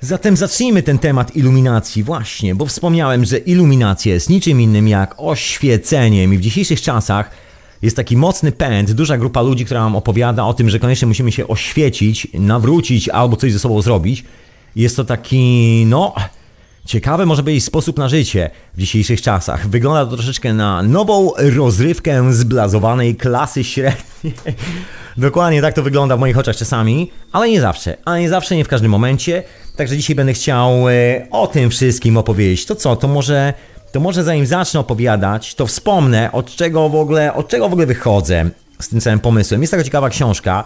zatem 0.00 0.36
zacznijmy 0.36 0.82
ten 0.82 0.98
temat 0.98 1.36
iluminacji 1.36 2.02
właśnie, 2.02 2.54
bo 2.54 2.66
wspomniałem, 2.66 3.24
że 3.24 3.38
iluminacja 3.38 4.14
jest 4.14 4.30
niczym 4.30 4.60
innym 4.60 4.88
jak 4.88 5.14
oświeceniem 5.18 6.34
i 6.34 6.38
w 6.38 6.40
dzisiejszych 6.40 6.80
czasach 6.82 7.30
jest 7.82 7.96
taki 7.96 8.16
mocny 8.16 8.52
pęd, 8.52 8.92
duża 8.92 9.18
grupa 9.18 9.42
ludzi, 9.42 9.64
która 9.64 9.80
nam 9.80 9.96
opowiada 9.96 10.44
o 10.44 10.54
tym, 10.54 10.70
że 10.70 10.78
koniecznie 10.78 11.08
musimy 11.08 11.32
się 11.32 11.48
oświecić, 11.48 12.26
nawrócić 12.34 13.08
albo 13.08 13.36
coś 13.36 13.52
ze 13.52 13.58
sobą 13.58 13.82
zrobić. 13.82 14.24
Jest 14.76 14.96
to 14.96 15.04
taki, 15.04 15.84
no, 15.86 16.14
Ciekawy 16.86 17.26
może 17.26 17.42
być 17.42 17.64
sposób 17.64 17.98
na 17.98 18.08
życie 18.08 18.50
w 18.74 18.78
dzisiejszych 18.78 19.22
czasach. 19.22 19.68
Wygląda 19.68 20.06
to 20.06 20.16
troszeczkę 20.16 20.54
na 20.54 20.82
nową 20.82 21.32
rozrywkę 21.56 22.32
zblazowanej 22.32 23.16
klasy 23.16 23.64
średniej. 23.64 24.34
Dokładnie 25.16 25.62
tak 25.62 25.74
to 25.74 25.82
wygląda 25.82 26.16
w 26.16 26.20
moich 26.20 26.38
oczach 26.38 26.56
czasami, 26.56 27.10
ale 27.32 27.48
nie 27.48 27.60
zawsze, 27.60 27.96
ale 28.04 28.20
nie 28.20 28.28
zawsze, 28.28 28.56
nie 28.56 28.64
w 28.64 28.68
każdym 28.68 28.90
momencie. 28.90 29.42
Także 29.76 29.96
dzisiaj 29.96 30.16
będę 30.16 30.32
chciał 30.32 30.88
e, 30.88 31.26
o 31.30 31.46
tym 31.46 31.70
wszystkim 31.70 32.16
opowiedzieć. 32.16 32.66
To 32.66 32.76
co, 32.76 32.96
to 32.96 33.08
może, 33.08 33.54
to 33.92 34.00
może 34.00 34.24
zanim 34.24 34.46
zacznę 34.46 34.80
opowiadać, 34.80 35.54
to 35.54 35.66
wspomnę 35.66 36.32
od 36.32 36.56
czego 36.56 36.88
w 36.88 36.94
ogóle, 36.94 37.34
od 37.34 37.48
czego 37.48 37.68
w 37.68 37.72
ogóle 37.72 37.86
wychodzę 37.86 38.50
z 38.80 38.88
tym 38.88 39.00
całym 39.00 39.20
pomysłem. 39.20 39.60
Jest 39.60 39.70
taka 39.70 39.84
ciekawa 39.84 40.10
książka. 40.10 40.64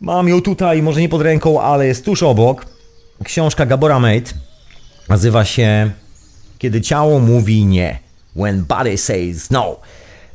Mam 0.00 0.28
ją 0.28 0.42
tutaj, 0.42 0.82
może 0.82 1.00
nie 1.00 1.08
pod 1.08 1.22
ręką, 1.22 1.60
ale 1.60 1.86
jest 1.86 2.04
tuż 2.04 2.22
obok. 2.22 2.66
Książka 3.24 3.66
Gabora 3.66 4.00
Mate 4.00 4.32
Nazywa 5.08 5.44
się 5.44 5.90
Kiedy 6.58 6.80
ciało 6.80 7.20
mówi 7.20 7.64
nie. 7.64 7.98
When 8.36 8.64
body 8.64 8.98
says 8.98 9.50
no. 9.50 9.76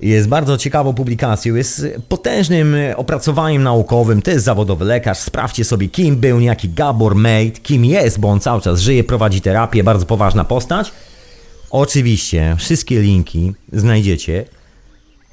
Jest 0.02 0.28
bardzo 0.28 0.58
ciekawą 0.58 0.94
publikacją, 0.94 1.56
jest 1.56 1.86
potężnym 2.10 2.76
opracowaniem 2.96 3.64
naukowym, 3.64 4.22
to 4.22 4.32
jest 4.32 4.46
zawodowy 4.46 4.86
lekarz, 4.86 5.18
sprawdźcie 5.18 5.64
sobie 5.64 5.88
kim 5.88 6.16
był 6.16 6.40
niejaki 6.40 6.70
Gabor 6.70 7.16
Mate, 7.16 7.52
kim 7.64 7.86
jest, 7.86 8.20
bo 8.20 8.30
on 8.30 8.40
cały 8.40 8.62
czas 8.62 8.80
żyje, 8.80 9.04
prowadzi 9.04 9.42
terapię, 9.42 9.84
bardzo 9.84 10.06
poważna 10.06 10.44
postać. 10.44 10.92
Oczywiście 11.70 12.56
wszystkie 12.60 13.02
linki 13.02 13.54
znajdziecie 13.74 14.46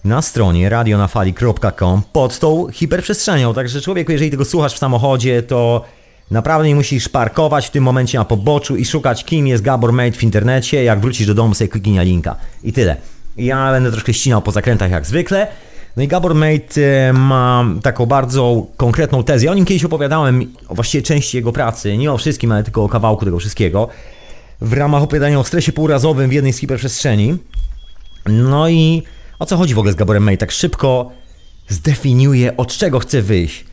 na 0.05 0.23
stronie 0.23 0.69
radionafali.com 0.69 2.03
pod 2.13 2.39
tą 2.39 2.67
hiperprzestrzenią, 2.73 3.55
także 3.55 3.81
człowieku, 3.81 4.13
jeżeli 4.13 4.31
tego 4.31 4.45
słuchasz 4.45 4.75
w 4.75 4.79
samochodzie, 4.79 5.43
to 5.43 5.85
Naprawdę 6.31 6.69
nie 6.69 6.75
musisz 6.75 7.09
parkować 7.09 7.67
w 7.67 7.71
tym 7.71 7.85
momencie 7.85 8.19
na 8.19 8.25
poboczu 8.25 8.77
i 8.77 8.85
szukać 8.85 9.25
kim 9.25 9.47
jest 9.47 9.63
Gabor 9.63 9.93
Mate 9.93 10.13
w 10.13 10.23
internecie. 10.23 10.85
Jak 10.85 11.01
wrócisz 11.01 11.27
do 11.27 11.35
domu 11.35 11.55
sobie 11.55 11.69
kliknij 11.69 11.95
na 11.95 12.03
linka. 12.03 12.37
I 12.63 12.73
tyle. 12.73 12.97
Ja 13.37 13.73
będę 13.73 13.91
troszkę 13.91 14.15
ścinał 14.15 14.43
po 14.43 14.51
zakrętach 14.51 14.91
jak 14.91 15.07
zwykle. 15.07 15.47
No 15.97 16.03
i 16.03 16.09
Gabor 16.09 16.35
Mate 16.35 16.81
e, 17.09 17.13
ma 17.13 17.65
taką 17.83 18.07
bardzo 18.07 18.67
konkretną 18.77 19.25
tezę. 19.25 19.45
Ja 19.45 19.53
o 19.53 19.55
nim 19.55 19.65
kiedyś 19.65 19.85
opowiadałem, 19.85 20.53
właściwie 20.71 21.03
części 21.03 21.37
jego 21.37 21.53
pracy, 21.53 21.97
nie 21.97 22.13
o 22.13 22.19
wszystkim, 22.19 22.53
ale 22.53 22.65
tylko 22.65 22.85
o 22.85 22.89
kawałku 22.89 23.25
tego 23.25 23.39
wszystkiego. 23.39 23.89
W 24.61 24.73
ramach 24.73 25.03
opowiadania 25.03 25.41
o 25.41 25.45
stresie 25.45 25.73
półrazowym 25.73 26.31
w 26.31 26.33
jednej 26.33 26.53
z 26.53 26.59
hiperprzestrzeni. 26.59 27.37
No 28.27 28.69
i 28.69 29.03
o 29.39 29.47
co 29.47 29.57
chodzi 29.57 29.75
w 29.75 29.79
ogóle 29.79 29.93
z 29.93 29.97
Gaborem 29.97 30.23
Mate? 30.23 30.37
Tak 30.37 30.51
szybko 30.51 31.11
zdefiniuje, 31.69 32.57
od 32.57 32.77
czego 32.77 32.99
chce 32.99 33.23
wyjść. 33.23 33.65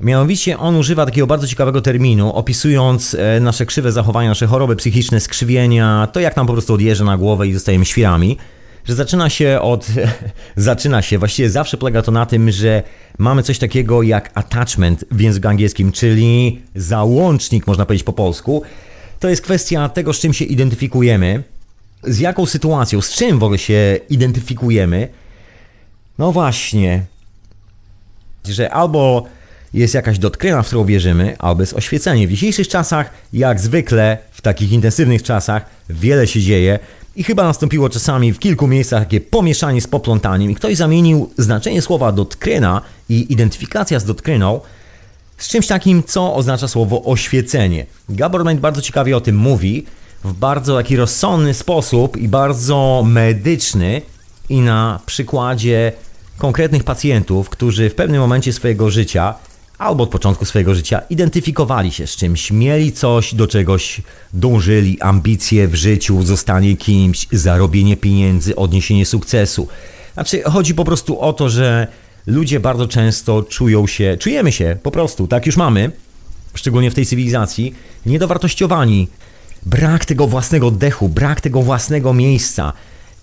Mianowicie 0.00 0.58
on 0.58 0.76
używa 0.76 1.06
takiego 1.06 1.26
bardzo 1.26 1.46
ciekawego 1.46 1.80
terminu, 1.80 2.32
opisując 2.32 3.14
e, 3.14 3.40
nasze 3.40 3.66
krzywe 3.66 3.92
zachowania, 3.92 4.28
nasze 4.28 4.46
choroby 4.46 4.76
psychiczne, 4.76 5.20
skrzywienia, 5.20 6.08
to 6.12 6.20
jak 6.20 6.36
nam 6.36 6.46
po 6.46 6.52
prostu 6.52 6.74
odjeżdża 6.74 7.04
na 7.04 7.16
głowę 7.16 7.48
i 7.48 7.52
zostajemy 7.52 7.84
świrami. 7.84 8.36
Że 8.84 8.94
zaczyna 8.94 9.30
się 9.30 9.58
od. 9.62 9.86
zaczyna 10.56 11.02
się, 11.02 11.18
właściwie 11.18 11.50
zawsze 11.50 11.76
polega 11.76 12.02
to 12.02 12.12
na 12.12 12.26
tym, 12.26 12.50
że 12.50 12.82
mamy 13.18 13.42
coś 13.42 13.58
takiego 13.58 14.02
jak 14.02 14.30
attachment 14.34 15.04
w 15.10 15.20
języku 15.20 15.48
angielskim, 15.48 15.92
czyli 15.92 16.62
załącznik, 16.74 17.66
można 17.66 17.86
powiedzieć 17.86 18.04
po 18.04 18.12
polsku. 18.12 18.62
To 19.18 19.28
jest 19.28 19.42
kwestia 19.42 19.88
tego, 19.88 20.12
z 20.12 20.20
czym 20.20 20.32
się 20.32 20.44
identyfikujemy, 20.44 21.42
z 22.04 22.18
jaką 22.18 22.46
sytuacją, 22.46 23.00
z 23.00 23.14
czym 23.14 23.38
w 23.38 23.42
ogóle 23.42 23.58
się 23.58 23.98
identyfikujemy. 24.10 25.08
No 26.18 26.32
właśnie, 26.32 27.04
że 28.44 28.70
albo 28.70 29.26
jest 29.74 29.94
jakaś 29.94 30.18
dotkryna, 30.18 30.62
w 30.62 30.66
którą 30.66 30.84
wierzymy, 30.84 31.36
albo 31.38 31.62
jest 31.62 31.74
oświecenie. 31.74 32.26
W 32.26 32.30
dzisiejszych 32.30 32.68
czasach, 32.68 33.10
jak 33.32 33.60
zwykle, 33.60 34.18
w 34.32 34.40
takich 34.40 34.72
intensywnych 34.72 35.22
czasach, 35.22 35.64
wiele 35.90 36.26
się 36.26 36.40
dzieje 36.40 36.78
i 37.16 37.24
chyba 37.24 37.42
nastąpiło 37.42 37.88
czasami 37.88 38.32
w 38.32 38.38
kilku 38.38 38.66
miejscach 38.66 39.02
takie 39.02 39.20
pomieszanie 39.20 39.80
z 39.80 39.86
poplątaniem 39.86 40.50
i 40.50 40.54
ktoś 40.54 40.76
zamienił 40.76 41.30
znaczenie 41.38 41.82
słowa 41.82 42.12
dotkryna 42.12 42.80
i 43.08 43.32
identyfikacja 43.32 44.00
z 44.00 44.04
dotkryną 44.04 44.60
z 45.38 45.48
czymś 45.48 45.66
takim, 45.66 46.02
co 46.02 46.34
oznacza 46.34 46.68
słowo 46.68 47.04
oświecenie. 47.04 47.86
Gabor 48.08 48.44
Ment 48.44 48.60
bardzo 48.60 48.82
ciekawie 48.82 49.16
o 49.16 49.20
tym 49.20 49.36
mówi, 49.36 49.86
w 50.24 50.32
bardzo 50.32 50.76
taki 50.76 50.96
rozsądny 50.96 51.54
sposób 51.54 52.16
i 52.16 52.28
bardzo 52.28 53.02
medyczny 53.06 54.02
i 54.48 54.60
na 54.60 55.00
przykładzie 55.06 55.92
konkretnych 56.38 56.84
pacjentów, 56.84 57.48
którzy 57.48 57.90
w 57.90 57.94
pewnym 57.94 58.20
momencie 58.20 58.52
swojego 58.52 58.90
życia 58.90 59.34
albo 59.80 60.04
od 60.04 60.10
początku 60.10 60.44
swojego 60.44 60.74
życia 60.74 61.02
identyfikowali 61.10 61.92
się 61.92 62.06
z 62.06 62.16
czymś, 62.16 62.50
mieli 62.50 62.92
coś, 62.92 63.34
do 63.34 63.46
czegoś 63.46 64.00
dążyli, 64.32 65.00
ambicje 65.00 65.68
w 65.68 65.74
życiu, 65.74 66.22
zostanie 66.22 66.76
kimś, 66.76 67.26
zarobienie 67.32 67.96
pieniędzy, 67.96 68.56
odniesienie 68.56 69.06
sukcesu. 69.06 69.68
Znaczy, 70.14 70.42
chodzi 70.42 70.74
po 70.74 70.84
prostu 70.84 71.20
o 71.20 71.32
to, 71.32 71.48
że 71.48 71.86
ludzie 72.26 72.60
bardzo 72.60 72.88
często 72.88 73.42
czują 73.42 73.86
się, 73.86 74.16
czujemy 74.20 74.52
się 74.52 74.76
po 74.82 74.90
prostu, 74.90 75.26
tak 75.26 75.46
już 75.46 75.56
mamy, 75.56 75.92
szczególnie 76.54 76.90
w 76.90 76.94
tej 76.94 77.06
cywilizacji, 77.06 77.74
niedowartościowani. 78.06 79.08
Brak 79.66 80.04
tego 80.04 80.26
własnego 80.26 80.70
dechu, 80.70 81.08
brak 81.08 81.40
tego 81.40 81.62
własnego 81.62 82.12
miejsca 82.12 82.72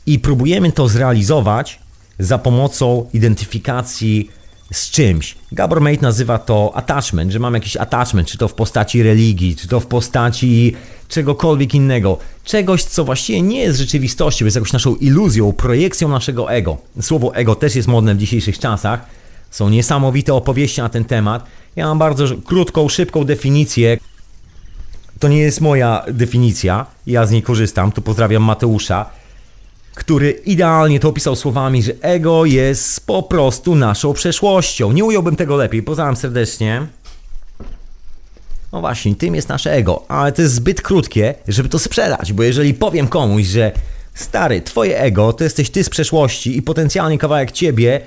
i 0.05 0.19
próbujemy 0.19 0.71
to 0.71 0.87
zrealizować 0.87 1.79
za 2.19 2.37
pomocą 2.37 3.09
identyfikacji 3.13 4.36
z 4.71 4.89
czymś. 4.89 5.35
Gabor 5.51 5.81
Mate 5.81 6.01
nazywa 6.01 6.37
to 6.39 6.71
attachment, 6.75 7.31
że 7.31 7.39
mam 7.39 7.53
jakiś 7.53 7.77
attachment, 7.77 8.27
czy 8.27 8.37
to 8.37 8.47
w 8.47 8.53
postaci 8.53 9.03
religii, 9.03 9.55
czy 9.55 9.67
to 9.67 9.79
w 9.79 9.85
postaci 9.85 10.75
czegokolwiek 11.07 11.73
innego. 11.73 12.17
Czegoś, 12.43 12.83
co 12.83 13.03
właściwie 13.03 13.41
nie 13.41 13.59
jest 13.59 13.79
rzeczywistością, 13.79 14.45
jest 14.45 14.55
jakąś 14.55 14.73
naszą 14.73 14.95
iluzją, 14.95 15.53
projekcją 15.53 16.09
naszego 16.09 16.51
ego. 16.51 16.77
Słowo 17.01 17.35
ego 17.35 17.55
też 17.55 17.75
jest 17.75 17.87
modne 17.87 18.15
w 18.15 18.17
dzisiejszych 18.17 18.59
czasach. 18.59 19.05
Są 19.51 19.69
niesamowite 19.69 20.33
opowieści 20.33 20.81
na 20.81 20.89
ten 20.89 21.05
temat. 21.05 21.43
Ja 21.75 21.87
mam 21.87 21.99
bardzo 21.99 22.25
krótką, 22.45 22.89
szybką 22.89 23.23
definicję. 23.23 23.97
To 25.19 25.27
nie 25.27 25.37
jest 25.37 25.61
moja 25.61 26.05
definicja, 26.11 26.85
ja 27.07 27.25
z 27.25 27.31
niej 27.31 27.41
korzystam. 27.41 27.91
Tu 27.91 28.01
pozdrawiam 28.01 28.43
Mateusza 28.43 29.09
który 29.97 30.31
idealnie 30.31 30.99
to 30.99 31.09
opisał 31.09 31.35
słowami, 31.35 31.83
że 31.83 31.91
ego 32.01 32.45
jest 32.45 33.05
po 33.05 33.23
prostu 33.23 33.75
naszą 33.75 34.13
przeszłością. 34.13 34.91
Nie 34.91 35.05
ująłbym 35.05 35.35
tego 35.35 35.55
lepiej, 35.55 35.83
pozdrawiam 35.83 36.15
serdecznie. 36.15 36.87
No 38.73 38.81
właśnie, 38.81 39.15
tym 39.15 39.35
jest 39.35 39.49
nasze 39.49 39.71
ego, 39.71 40.05
ale 40.07 40.31
to 40.31 40.41
jest 40.41 40.53
zbyt 40.53 40.81
krótkie, 40.81 41.35
żeby 41.47 41.69
to 41.69 41.79
sprzedać, 41.79 42.33
bo 42.33 42.43
jeżeli 42.43 42.73
powiem 42.73 43.07
komuś, 43.07 43.45
że 43.45 43.71
stary, 44.13 44.61
twoje 44.61 44.99
ego 44.99 45.33
to 45.33 45.43
jesteś 45.43 45.69
ty 45.69 45.83
z 45.83 45.89
przeszłości 45.89 46.57
i 46.57 46.61
potencjalnie 46.61 47.17
kawałek 47.17 47.51
ciebie, 47.51 48.01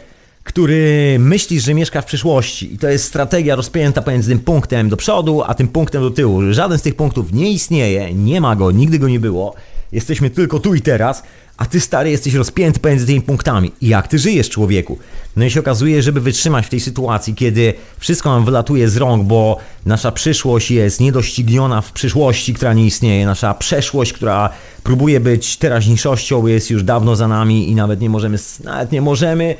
który 0.44 1.16
myślisz, 1.18 1.64
że 1.64 1.74
mieszka 1.74 2.02
w 2.02 2.06
przyszłości 2.06 2.74
i 2.74 2.78
to 2.78 2.88
jest 2.88 3.04
strategia 3.04 3.56
rozpięta 3.56 4.02
pomiędzy 4.02 4.30
tym 4.30 4.38
punktem 4.38 4.88
do 4.88 4.96
przodu, 4.96 5.42
a 5.46 5.54
tym 5.54 5.68
punktem 5.68 6.02
do 6.02 6.10
tyłu. 6.10 6.40
Żaden 6.50 6.78
z 6.78 6.82
tych 6.82 6.94
punktów 6.94 7.32
nie 7.32 7.50
istnieje, 7.50 8.14
nie 8.14 8.40
ma 8.40 8.56
go, 8.56 8.70
nigdy 8.70 8.98
go 8.98 9.08
nie 9.08 9.20
było 9.20 9.54
Jesteśmy 9.92 10.30
tylko 10.30 10.58
tu 10.58 10.74
i 10.74 10.80
teraz, 10.80 11.22
a 11.56 11.66
ty 11.66 11.80
stary 11.80 12.10
jesteś 12.10 12.34
rozpięty 12.34 12.80
pomiędzy 12.80 13.06
tymi 13.06 13.20
punktami. 13.20 13.72
I 13.80 13.88
jak 13.88 14.08
ty 14.08 14.18
żyjesz, 14.18 14.48
człowieku? 14.48 14.98
No 15.36 15.44
i 15.44 15.50
się 15.50 15.60
okazuje, 15.60 16.02
żeby 16.02 16.20
wytrzymać 16.20 16.66
w 16.66 16.68
tej 16.68 16.80
sytuacji, 16.80 17.34
kiedy 17.34 17.74
wszystko 17.98 18.30
nam 18.30 18.44
wylatuje 18.44 18.88
z 18.88 18.96
rąk, 18.96 19.26
bo 19.26 19.58
nasza 19.86 20.12
przyszłość 20.12 20.70
jest 20.70 21.00
niedościgniona 21.00 21.80
w 21.80 21.92
przyszłości, 21.92 22.54
która 22.54 22.72
nie 22.72 22.86
istnieje, 22.86 23.26
nasza 23.26 23.54
przeszłość, 23.54 24.12
która 24.12 24.50
próbuje 24.82 25.20
być 25.20 25.56
teraźniejszością, 25.56 26.46
jest 26.46 26.70
już 26.70 26.82
dawno 26.82 27.16
za 27.16 27.28
nami 27.28 27.70
i 27.70 27.74
nawet 27.74 28.00
nie 28.00 28.10
możemy, 28.10 28.38
nawet 28.64 28.92
nie 28.92 29.02
możemy 29.02 29.54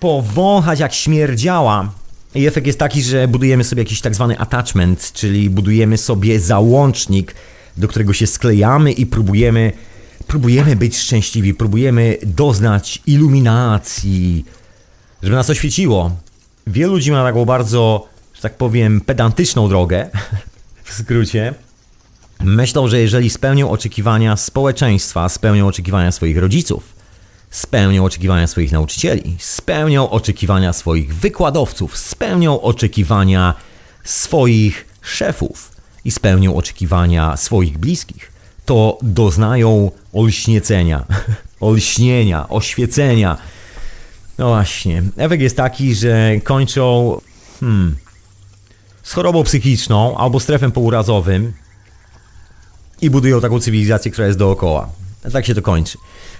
powąchać 0.00 0.80
jak 0.80 0.92
śmierdziała. 0.92 1.92
I 2.34 2.46
efekt 2.46 2.66
jest 2.66 2.78
taki, 2.78 3.02
że 3.02 3.28
budujemy 3.28 3.64
sobie 3.64 3.82
jakiś 3.82 4.00
tak 4.00 4.14
zwany 4.14 4.38
attachment, 4.38 5.12
czyli 5.12 5.50
budujemy 5.50 5.98
sobie 5.98 6.40
załącznik, 6.40 7.34
do 7.76 7.88
którego 7.88 8.12
się 8.12 8.26
sklejamy 8.26 8.92
i 8.92 9.06
próbujemy 9.06 9.72
próbujemy 10.26 10.76
być 10.76 10.98
szczęśliwi, 10.98 11.54
próbujemy 11.54 12.16
doznać 12.26 13.02
iluminacji, 13.06 14.44
żeby 15.22 15.36
nas 15.36 15.50
oświeciło. 15.50 16.10
Wielu 16.66 16.92
ludzi 16.92 17.12
ma 17.12 17.24
taką 17.24 17.44
bardzo, 17.44 18.08
że 18.34 18.42
tak 18.42 18.56
powiem, 18.56 19.00
pedantyczną 19.00 19.68
drogę, 19.68 20.10
w 20.84 20.92
skrócie. 20.92 21.54
Myślą, 22.40 22.88
że 22.88 23.00
jeżeli 23.00 23.30
spełnią 23.30 23.70
oczekiwania 23.70 24.36
społeczeństwa, 24.36 25.28
spełnią 25.28 25.66
oczekiwania 25.66 26.12
swoich 26.12 26.38
rodziców, 26.38 26.94
spełnią 27.50 28.04
oczekiwania 28.04 28.46
swoich 28.46 28.72
nauczycieli, 28.72 29.36
spełnią 29.38 30.10
oczekiwania 30.10 30.72
swoich 30.72 31.14
wykładowców, 31.14 31.98
spełnią 31.98 32.60
oczekiwania 32.60 33.54
swoich 34.04 34.86
szefów 35.02 35.71
i 36.04 36.10
spełnią 36.10 36.56
oczekiwania 36.56 37.36
swoich 37.36 37.78
bliskich, 37.78 38.32
to 38.64 38.98
doznają 39.02 39.90
olśniecenia, 40.12 41.04
olśnienia, 41.60 42.48
oświecenia. 42.48 43.38
No 44.38 44.48
właśnie, 44.48 45.02
efekt 45.16 45.42
jest 45.42 45.56
taki, 45.56 45.94
że 45.94 46.30
kończą 46.44 47.20
hmm, 47.60 47.96
z 49.02 49.12
chorobą 49.12 49.44
psychiczną 49.44 50.16
albo 50.16 50.40
strefem 50.40 50.72
pourazowym 50.72 51.52
i 53.00 53.10
budują 53.10 53.40
taką 53.40 53.60
cywilizację, 53.60 54.10
która 54.10 54.26
jest 54.26 54.38
dookoła. 54.38 54.88
Tak 55.32 55.46
się 55.46 55.54
to 55.54 55.62
kończy. 55.62 55.98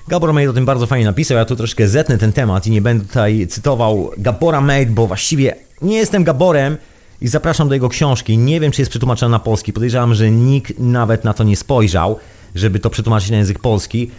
Gabor 0.09 0.33
Mate 0.33 0.50
o 0.50 0.52
tym 0.52 0.64
bardzo 0.64 0.87
fajnie 0.87 1.04
napisał, 1.04 1.37
ja 1.37 1.45
tu 1.45 1.57
troszkę 1.57 1.88
zetnę 1.88 2.19
ten 2.19 2.33
temat 2.33 2.66
i 2.66 2.71
nie 2.71 2.83
będę 2.83 3.04
tutaj 3.04 3.47
cytował 3.47 4.11
Gabora 4.19 4.61
Mate, 4.61 4.87
bo 4.87 5.07
właściwie 5.07 5.57
nie 5.83 5.97
jestem 5.97 6.25
Gaborem 6.25 6.76
i 7.23 7.29
zapraszam 7.29 7.69
do 7.69 7.75
jego 7.75 7.88
książki. 7.88 8.38
Nie 8.38 8.61
wiem, 8.61 8.73
czy 8.73 8.81
jest 8.81 8.91
przetłumaczona 8.91 9.31
na 9.31 9.38
polski, 9.38 9.73
podejrzewam, 9.73 10.14
że 10.14 10.31
nikt 10.31 10.79
nawet 10.79 11.25
na 11.25 11.35
to 11.35 11.45
nie 11.45 11.57
spojrzał 11.57 12.19
żeby 12.55 12.79
to 12.79 12.91
przetłumaczyć 12.91 13.31
na 13.31 13.37
język 13.37 13.59
polski. 13.59 14.11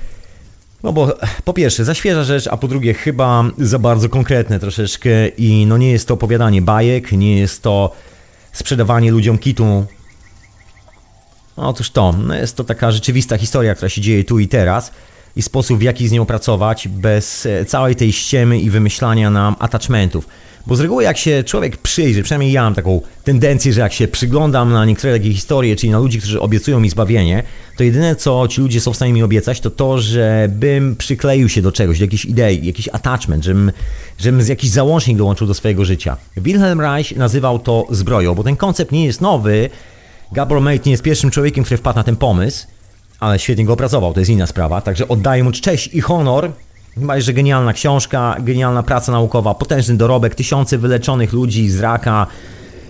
No 0.84 0.94
bo 0.94 1.18
po 1.44 1.54
pierwsze, 1.54 1.86
za 1.86 1.94
świeża 1.94 2.24
rzecz, 2.24 2.48
a 2.48 2.58
po 2.58 2.68
drugie, 2.68 2.94
chyba 2.94 3.44
za 3.58 3.80
bardzo 3.80 4.10
konkretne 4.10 4.60
troszeczkę 4.60 5.28
i 5.28 5.66
no 5.66 5.78
nie 5.78 5.92
jest 5.92 6.08
to 6.08 6.14
opowiadanie 6.14 6.62
bajek, 6.62 7.12
nie 7.12 7.40
jest 7.40 7.62
to 7.62 7.92
sprzedawanie 8.52 9.12
ludziom 9.12 9.38
kitu. 9.38 9.86
Otóż 11.56 11.92
to, 11.92 12.12
no 12.12 12.36
jest 12.36 12.56
to 12.58 12.64
taka 12.64 12.92
rzeczywista 12.92 13.38
historia, 13.38 13.76
która 13.76 13.90
się 13.90 14.02
dzieje 14.02 14.24
tu 14.24 14.40
i 14.40 14.48
teraz 14.48 14.92
i 15.36 15.42
sposób 15.42 15.80
w 15.80 15.82
jaki 15.82 16.08
z 16.08 16.12
nią 16.12 16.26
pracować 16.26 16.88
bez 16.88 17.46
e, 17.46 17.66
całej 17.66 17.96
tej 17.96 18.14
ściemy 18.14 18.60
i 18.60 18.70
wymyślania 18.70 19.30
nam 19.30 19.56
attachmentów. 19.60 20.28
Bo 20.68 20.76
z 20.76 20.80
reguły 20.80 21.04
jak 21.04 21.18
się 21.18 21.44
człowiek 21.44 21.78
przyjrzy, 21.78 22.24
przynajmniej 22.24 22.52
ja 22.52 22.64
mam 22.64 22.76
taką 22.76 23.02
tendencję, 23.24 23.74
że 23.74 23.82
jak 23.82 23.94
się 23.94 24.08
przyglądam 24.08 24.72
na 24.72 24.86
niektóre 24.86 25.14
takie 25.14 25.34
historie, 25.34 25.76
czyli 25.76 25.92
na 25.92 26.00
ludzi, 26.00 26.20
którzy 26.20 26.42
obiecują 26.42 26.80
mi 26.80 26.90
zbawienie, 26.90 27.44
to 27.78 27.84
jedyne 27.84 28.16
co 28.16 28.48
ci 28.48 28.62
ludzie 28.62 28.82
są 28.82 28.94
w 28.94 28.96
stanie 28.96 29.14
mi 29.14 29.24
obiecać, 29.24 29.60
to 29.60 29.70
to, 29.70 30.02
żebym 30.02 30.96
przykleił 30.96 31.50
się 31.50 31.62
do 31.62 31.72
czegoś, 31.72 32.00
do 32.00 32.04
jakiejś 32.04 32.26
idei, 32.26 32.66
jakiś 32.66 32.90
attachment, 32.90 33.44
żebym, 33.44 33.72
żebym 34.20 34.48
jakiś 34.48 34.70
załącznik 34.70 35.18
dołączył 35.18 35.48
do 35.48 35.54
swojego 35.54 35.86
życia. 35.86 36.18
Wilhelm 36.38 36.82
Reich 36.82 37.16
nazywał 37.16 37.60
to 37.60 37.88
zbroją, 37.90 38.36
bo 38.36 38.44
ten 38.44 38.56
koncept 38.56 38.92
nie 38.92 39.06
jest 39.06 39.22
nowy. 39.22 39.70
Gabor 40.32 40.62
Mate 40.62 40.82
nie 40.86 40.92
jest 40.92 41.04
pierwszym 41.04 41.32
człowiekiem, 41.32 41.64
który 41.64 41.78
wpadł 41.78 41.98
na 41.98 42.04
ten 42.04 42.16
pomysł, 42.16 42.68
ale 43.20 43.40
świetnie 43.40 43.66
go 43.66 43.74
opracował, 43.74 44.14
to 44.14 44.20
jest 44.20 44.32
inna 44.32 44.48
sprawa. 44.48 44.82
Także 44.82 45.08
oddaję 45.08 45.44
mu 45.44 45.52
cześć 45.52 45.88
i 45.88 46.02
honor 46.02 46.52
Chyba, 47.00 47.20
że 47.20 47.34
genialna 47.34 47.74
książka, 47.74 48.36
genialna 48.40 48.84
praca 48.84 49.12
naukowa, 49.12 49.56
potężny 49.56 49.98
dorobek, 49.98 50.36
tysiące 50.36 50.78
wyleczonych 50.78 51.34
ludzi 51.34 51.70
z 51.70 51.80
raka, 51.80 52.28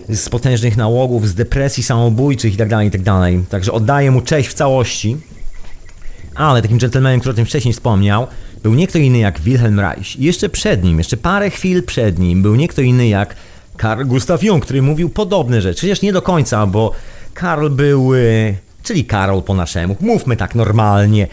z 0.08 0.28
potężnych 0.28 0.76
nałogów, 0.76 1.28
z 1.28 1.34
depresji 1.34 1.82
samobójczych 1.82 2.52
itd., 2.52 2.70
tak 2.70 2.84
itd. 2.84 3.04
Tak 3.04 3.50
Także 3.50 3.72
oddaję 3.72 4.10
mu 4.10 4.20
cześć 4.20 4.48
w 4.48 4.54
całości. 4.54 5.16
Ale 6.34 6.62
takim 6.62 6.78
gentlemanem, 6.78 7.20
który 7.20 7.32
o 7.32 7.36
tym 7.36 7.46
wcześniej 7.46 7.74
wspomniał, 7.74 8.26
był 8.62 8.74
nie 8.74 8.86
kto 8.86 8.98
inny 8.98 9.18
jak 9.18 9.40
Wilhelm 9.40 9.80
Reich. 9.80 10.16
I 10.16 10.24
jeszcze 10.24 10.48
przed 10.48 10.84
nim, 10.84 10.98
jeszcze 10.98 11.16
parę 11.16 11.50
chwil 11.50 11.82
przed 11.82 12.18
nim, 12.18 12.42
był 12.42 12.54
nie 12.54 12.68
kto 12.68 12.82
inny 12.82 13.08
jak 13.08 13.36
Karl 13.76 14.04
Gustav 14.04 14.38
Jung, 14.42 14.64
który 14.64 14.82
mówił 14.82 15.10
podobne 15.10 15.60
rzeczy. 15.60 15.80
Chociaż 15.80 16.02
nie 16.02 16.12
do 16.12 16.22
końca, 16.22 16.66
bo 16.66 16.92
Karl 17.34 17.68
był, 17.68 18.14
y, 18.14 18.56
czyli 18.82 19.04
Karol 19.04 19.42
po 19.42 19.54
naszemu, 19.54 19.96
mówmy 20.00 20.36
tak 20.36 20.54
normalnie, 20.54 21.28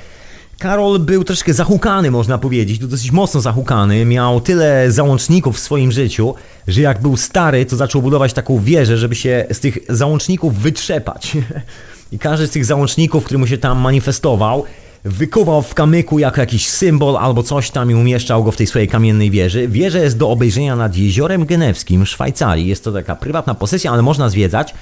Karol 0.61 0.99
był 0.99 1.23
troszkę 1.23 1.53
zahukany, 1.53 2.11
można 2.11 2.37
powiedzieć, 2.37 2.79
dosyć 2.79 3.11
mocno 3.11 3.41
zahukany. 3.41 4.05
Miał 4.05 4.41
tyle 4.41 4.91
załączników 4.91 5.55
w 5.55 5.59
swoim 5.59 5.91
życiu, 5.91 6.35
że 6.67 6.81
jak 6.81 7.01
był 7.01 7.17
stary, 7.17 7.65
to 7.65 7.75
zaczął 7.75 8.01
budować 8.01 8.33
taką 8.33 8.59
wieżę, 8.59 8.97
żeby 8.97 9.15
się 9.15 9.45
z 9.51 9.59
tych 9.59 9.77
załączników 9.89 10.57
wytrzepać. 10.57 11.37
I 12.11 12.19
każdy 12.19 12.47
z 12.47 12.51
tych 12.51 12.65
załączników, 12.65 13.23
który 13.23 13.37
mu 13.37 13.47
się 13.47 13.57
tam 13.57 13.79
manifestował, 13.79 14.63
wykuwał 15.03 15.61
w 15.61 15.73
kamyku 15.73 16.19
jako 16.19 16.41
jakiś 16.41 16.67
symbol 16.67 17.17
albo 17.17 17.43
coś 17.43 17.71
tam 17.71 17.91
i 17.91 17.95
umieszczał 17.95 18.43
go 18.43 18.51
w 18.51 18.57
tej 18.57 18.67
swojej 18.67 18.87
kamiennej 18.87 19.31
wieży. 19.31 19.67
Wieża 19.67 19.99
jest 19.99 20.17
do 20.17 20.29
obejrzenia 20.29 20.75
nad 20.75 20.95
Jeziorem 20.97 21.45
Genewskim 21.45 22.05
w 22.05 22.09
Szwajcarii. 22.09 22.67
Jest 22.67 22.83
to 22.83 22.91
taka 22.91 23.15
prywatna 23.15 23.55
posesja, 23.55 23.91
ale 23.91 24.01
można 24.01 24.29
zwiedzać. 24.29 24.73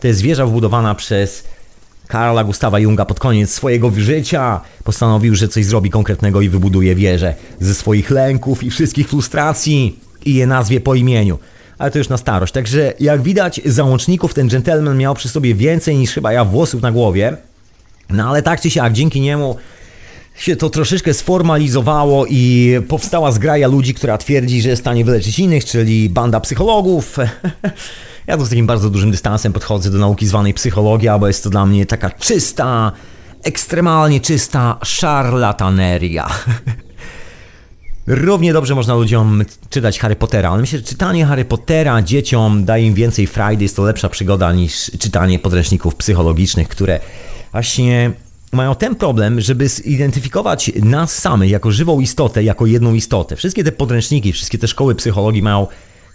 To 0.00 0.06
jest 0.06 0.20
wieża 0.20 0.46
wbudowana 0.46 0.94
przez 0.94 1.44
Karla 2.08 2.44
Gustawa 2.44 2.78
Junga 2.78 3.04
pod 3.04 3.20
koniec 3.20 3.50
swojego 3.50 3.90
życia 3.96 4.60
postanowił, 4.84 5.34
że 5.34 5.48
coś 5.48 5.64
zrobi 5.64 5.90
konkretnego 5.90 6.40
i 6.40 6.48
wybuduje 6.48 6.94
wieżę 6.94 7.34
ze 7.60 7.74
swoich 7.74 8.10
lęków 8.10 8.62
i 8.62 8.70
wszystkich 8.70 9.08
frustracji 9.08 9.98
i 10.24 10.34
je 10.34 10.46
nazwie 10.46 10.80
po 10.80 10.94
imieniu. 10.94 11.38
Ale 11.78 11.90
to 11.90 11.98
już 11.98 12.08
na 12.08 12.16
starość. 12.16 12.52
Także 12.52 12.92
jak 13.00 13.22
widać, 13.22 13.60
załączników 13.64 14.34
ten 14.34 14.48
gentleman 14.48 14.98
miał 14.98 15.14
przy 15.14 15.28
sobie 15.28 15.54
więcej 15.54 15.96
niż 15.96 16.12
chyba 16.12 16.32
ja 16.32 16.44
włosów 16.44 16.82
na 16.82 16.92
głowie. 16.92 17.36
No 18.10 18.28
ale 18.28 18.42
tak 18.42 18.60
czy 18.60 18.70
siak, 18.70 18.92
dzięki 18.92 19.20
niemu 19.20 19.56
się 20.36 20.56
to 20.56 20.70
troszeczkę 20.70 21.14
sformalizowało 21.14 22.26
i 22.26 22.74
powstała 22.88 23.32
zgraja 23.32 23.68
ludzi, 23.68 23.94
która 23.94 24.18
twierdzi, 24.18 24.62
że 24.62 24.68
jest 24.68 24.82
w 24.82 24.84
stanie 24.84 25.04
wyleczyć 25.04 25.38
innych, 25.38 25.64
czyli 25.64 26.10
banda 26.10 26.40
psychologów. 26.40 27.16
Ja 28.28 28.36
tu 28.36 28.44
z 28.46 28.48
takim 28.48 28.66
bardzo 28.66 28.90
dużym 28.90 29.10
dystansem 29.10 29.52
podchodzę 29.52 29.90
do 29.90 29.98
nauki 29.98 30.26
zwanej 30.26 30.54
psychologia, 30.54 31.18
bo 31.18 31.26
jest 31.26 31.44
to 31.44 31.50
dla 31.50 31.66
mnie 31.66 31.86
taka 31.86 32.10
czysta, 32.10 32.92
ekstremalnie 33.42 34.20
czysta 34.20 34.78
szarlataneria. 34.82 36.28
Równie 38.06 38.52
dobrze 38.52 38.74
można 38.74 38.94
ludziom 38.94 39.44
czytać 39.70 39.98
Harry 39.98 40.16
Pottera, 40.16 40.50
ale 40.50 40.60
myślę, 40.60 40.78
że 40.78 40.84
czytanie 40.84 41.26
Harry 41.26 41.44
Pottera 41.44 42.02
dzieciom 42.02 42.64
daje 42.64 42.86
im 42.86 42.94
więcej 42.94 43.26
frajdy, 43.26 43.64
jest 43.64 43.76
to 43.76 43.82
lepsza 43.82 44.08
przygoda 44.08 44.52
niż 44.52 44.90
czytanie 44.98 45.38
podręczników 45.38 45.94
psychologicznych, 45.94 46.68
które 46.68 47.00
właśnie 47.52 48.12
mają 48.52 48.74
ten 48.74 48.94
problem, 48.94 49.40
żeby 49.40 49.68
zidentyfikować 49.68 50.72
nas 50.82 51.18
samych 51.18 51.50
jako 51.50 51.70
żywą 51.72 52.00
istotę, 52.00 52.42
jako 52.42 52.66
jedną 52.66 52.94
istotę. 52.94 53.36
Wszystkie 53.36 53.64
te 53.64 53.72
podręczniki, 53.72 54.32
wszystkie 54.32 54.58
te 54.58 54.68
szkoły 54.68 54.94
psychologii 54.94 55.42
mają 55.42 55.66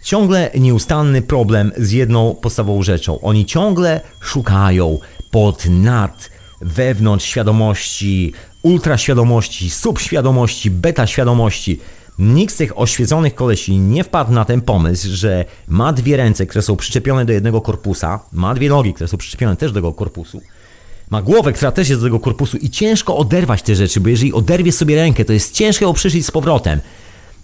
ciągle 0.03 0.51
nieustanny 0.59 1.21
problem 1.21 1.71
z 1.77 1.91
jedną 1.91 2.35
podstawową 2.35 2.83
rzeczą. 2.83 3.21
Oni 3.21 3.45
ciągle 3.45 4.01
szukają 4.21 4.99
pod 5.31 5.65
nad 5.65 6.29
wewnątrz 6.61 7.25
świadomości, 7.25 8.33
ultraświadomości, 8.63 9.69
subświadomości, 9.69 10.71
beta 10.71 11.07
świadomości. 11.07 11.79
Nikt 12.19 12.53
z 12.53 12.57
tych 12.57 12.79
oświeconych 12.79 13.35
kolesi 13.35 13.77
nie 13.77 14.03
wpadł 14.03 14.31
na 14.31 14.45
ten 14.45 14.61
pomysł, 14.61 15.07
że 15.11 15.45
ma 15.67 15.93
dwie 15.93 16.17
ręce, 16.17 16.45
które 16.45 16.61
są 16.61 16.75
przyczepione 16.75 17.25
do 17.25 17.33
jednego 17.33 17.61
korpusa, 17.61 18.19
ma 18.31 18.53
dwie 18.53 18.69
nogi, 18.69 18.93
które 18.93 19.07
są 19.07 19.17
przyczepione 19.17 19.55
też 19.55 19.71
do 19.71 19.75
tego 19.75 19.93
korpusu, 19.93 20.41
ma 21.09 21.21
głowę, 21.21 21.53
która 21.53 21.71
też 21.71 21.89
jest 21.89 22.01
do 22.01 22.07
tego 22.07 22.19
korpusu 22.19 22.57
i 22.57 22.69
ciężko 22.69 23.17
oderwać 23.17 23.61
te 23.61 23.75
rzeczy, 23.75 23.99
bo 23.99 24.09
jeżeli 24.09 24.33
oderwie 24.33 24.71
sobie 24.71 24.95
rękę, 24.95 25.25
to 25.25 25.33
jest 25.33 25.53
ciężko 25.53 25.85
ją 25.85 25.93
przyszyć 25.93 26.25
z 26.25 26.31
powrotem. 26.31 26.79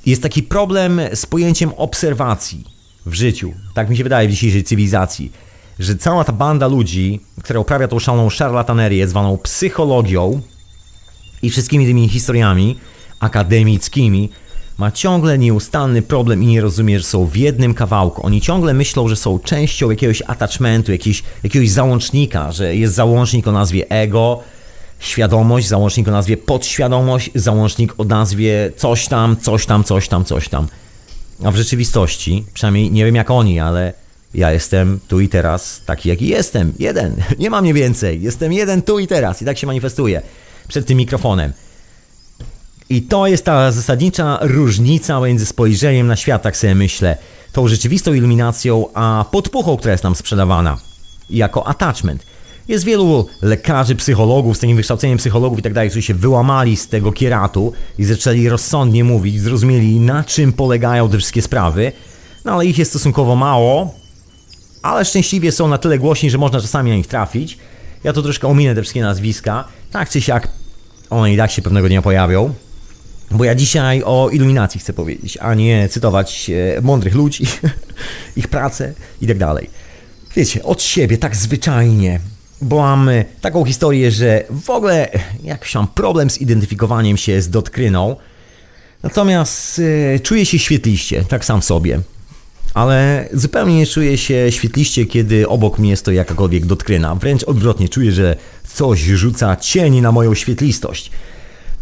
Jest 0.06 0.24
taki 0.24 0.44
problem 0.44 1.02
z 1.14 1.26
pojęciem 1.26 1.72
obserwacji 1.78 2.64
w 3.06 3.14
życiu. 3.14 3.54
Tak 3.74 3.90
mi 3.90 3.98
się 3.98 4.04
wydaje 4.04 4.28
w 4.28 4.32
dzisiejszej 4.32 4.64
cywilizacji. 4.64 5.32
Że 5.80 5.96
cała 5.96 6.24
ta 6.24 6.34
banda 6.34 6.68
ludzi, 6.68 7.20
która 7.44 7.60
uprawia 7.60 7.88
tą 7.88 8.00
szaloną 8.00 8.30
szarlatanerię 8.30 9.08
zwaną 9.08 9.38
psychologią 9.38 10.42
i 11.42 11.50
wszystkimi 11.50 11.86
tymi 11.86 12.10
historiami 12.10 12.78
akademickimi, 13.20 14.30
ma 14.78 14.92
ciągle 14.92 15.38
nieustanny 15.38 16.02
problem 16.02 16.44
i 16.44 16.46
nie 16.46 16.62
rozumie, 16.62 17.00
że 17.00 17.06
są 17.06 17.26
w 17.26 17.36
jednym 17.36 17.74
kawałku. 17.74 18.26
Oni 18.26 18.42
ciągle 18.42 18.74
myślą, 18.74 19.08
że 19.08 19.16
są 19.16 19.40
częścią 19.40 19.90
jakiegoś 19.90 20.24
attachmentu, 20.28 20.92
jakiegoś, 20.92 21.24
jakiegoś 21.44 21.70
załącznika, 21.70 22.52
że 22.52 22.76
jest 22.76 22.94
załącznik 22.94 23.48
o 23.48 23.52
nazwie 23.52 23.90
ego, 23.90 24.44
świadomość, 25.00 25.68
załącznik 25.68 26.08
o 26.08 26.12
nazwie 26.12 26.38
podświadomość, 26.38 27.32
załącznik 27.36 27.94
o 27.98 28.04
nazwie 28.04 28.72
coś 28.78 29.08
tam, 29.08 29.38
coś 29.38 29.66
tam, 29.66 29.84
coś 29.84 30.08
tam, 30.08 30.26
coś 30.26 30.50
tam. 30.50 30.68
A 31.44 31.52
w 31.52 31.56
rzeczywistości, 31.56 32.46
przynajmniej 32.54 32.92
nie 32.92 33.06
wiem 33.06 33.16
jak 33.16 33.32
oni, 33.32 33.60
ale 33.60 33.94
ja 34.34 34.52
jestem 34.52 35.00
tu 35.08 35.20
i 35.20 35.30
teraz 35.30 35.82
taki 35.86 36.10
jaki 36.10 36.28
jestem. 36.28 36.74
Jeden. 36.80 37.16
Nie 37.40 37.50
mam 37.50 37.64
mnie 37.64 37.74
więcej. 37.74 38.22
Jestem 38.22 38.54
jeden 38.54 38.82
tu 38.82 39.00
i 39.00 39.08
teraz 39.08 39.42
i 39.42 39.46
tak 39.46 39.58
się 39.58 39.68
manifestuję 39.68 40.22
przed 40.68 40.86
tym 40.86 40.98
mikrofonem. 40.98 41.54
I 42.90 43.02
to 43.02 43.28
jest 43.28 43.46
ta 43.46 43.72
zasadnicza 43.72 44.40
różnica 44.42 45.20
między 45.20 45.46
spojrzeniem 45.46 46.08
na 46.08 46.16
świat, 46.16 46.42
tak 46.42 46.58
sobie 46.58 46.76
myślę, 46.76 47.18
tą 47.52 47.68
rzeczywistą 47.68 48.14
iluminacją, 48.14 48.86
a 48.94 49.26
podpuchą, 49.32 49.78
która 49.78 49.92
jest 49.92 50.04
nam 50.04 50.16
sprzedawana 50.16 50.78
jako 51.30 51.68
attachment. 51.68 52.26
Jest 52.70 52.86
wielu 52.86 53.28
lekarzy, 53.42 53.96
psychologów 53.96 54.58
z 54.58 54.60
takim 54.60 54.76
wykształceniem 54.76 55.18
psychologów 55.18 55.60
i 55.60 55.62
tak 55.62 55.74
dalej, 55.74 55.90
którzy 55.90 56.02
się 56.02 56.14
wyłamali 56.14 56.78
z 56.78 56.88
tego 56.88 57.12
kieratu 57.12 57.74
i 57.98 58.06
zaczęli 58.06 58.50
rozsądnie 58.50 59.04
mówić, 59.04 59.42
zrozumieli 59.42 60.00
na 60.00 60.24
czym 60.24 60.54
polegają 60.54 61.10
te 61.10 61.18
wszystkie 61.18 61.42
sprawy. 61.42 61.92
No 62.46 62.54
ale 62.54 62.66
ich 62.66 62.78
jest 62.78 62.92
stosunkowo 62.92 63.36
mało, 63.36 63.94
ale 64.82 65.06
szczęśliwie 65.06 65.52
są 65.52 65.68
na 65.68 65.78
tyle 65.78 66.00
głośni, 66.00 66.30
że 66.30 66.38
można 66.38 66.62
czasami 66.62 66.92
na 66.92 66.98
nich 66.98 67.08
trafić. 67.08 67.58
Ja 68.04 68.14
to 68.14 68.22
troszkę 68.22 68.48
ominę 68.48 68.76
te 68.76 68.82
wszystkie 68.82 69.02
nazwiska. 69.02 69.68
Tak 69.92 70.10
czy 70.10 70.22
siak, 70.22 70.48
one 71.10 71.34
i 71.34 71.38
tak 71.38 71.52
się 71.52 71.62
pewnego 71.62 71.88
dnia 71.88 72.02
pojawią. 72.02 72.54
Bo 73.32 73.44
ja 73.44 73.56
dzisiaj 73.56 74.04
o 74.06 74.30
iluminacji 74.30 74.80
chcę 74.80 74.94
powiedzieć, 74.94 75.38
a 75.42 75.54
nie 75.54 75.90
cytować 75.90 76.50
e, 76.78 76.82
mądrych 76.82 77.16
ludzi, 77.16 77.44
ich 78.38 78.48
pracę 78.48 78.94
i 79.22 79.28
tak 79.28 79.38
dalej. 79.38 79.70
Wiecie, 80.36 80.64
od 80.64 80.82
siebie, 80.82 81.18
tak 81.18 81.36
zwyczajnie, 81.36 82.20
bo 82.62 82.80
mam 82.80 83.10
taką 83.42 83.66
historię, 83.66 84.12
że 84.12 84.44
w 84.50 84.70
ogóle 84.70 85.10
jakiś 85.44 85.76
mam 85.76 85.88
problem 85.88 86.30
z 86.30 86.42
identyfikowaniem 86.42 87.18
się 87.18 87.42
z 87.42 87.50
dotkryną, 87.50 88.16
natomiast 89.04 89.82
e, 90.16 90.20
czuję 90.20 90.46
się 90.46 90.60
świetliście, 90.60 91.24
tak 91.24 91.46
sam 91.46 91.62
sobie. 91.62 92.00
Ale 92.74 93.30
zupełnie 93.34 93.78
nie 93.78 93.88
czuję 93.88 94.18
się 94.18 94.48
świetliście, 94.50 95.06
kiedy 95.06 95.48
obok 95.48 95.80
mnie 95.80 95.98
stoi 95.98 96.16
jakakolwiek 96.16 96.66
dotkryna. 96.66 97.16
Wręcz 97.16 97.44
odwrotnie, 97.44 97.90
czuję, 97.90 98.12
że 98.12 98.36
coś 98.74 99.00
rzuca 99.00 99.56
cień 99.56 100.02
na 100.02 100.12
moją 100.12 100.36
świetlistość. 100.36 101.12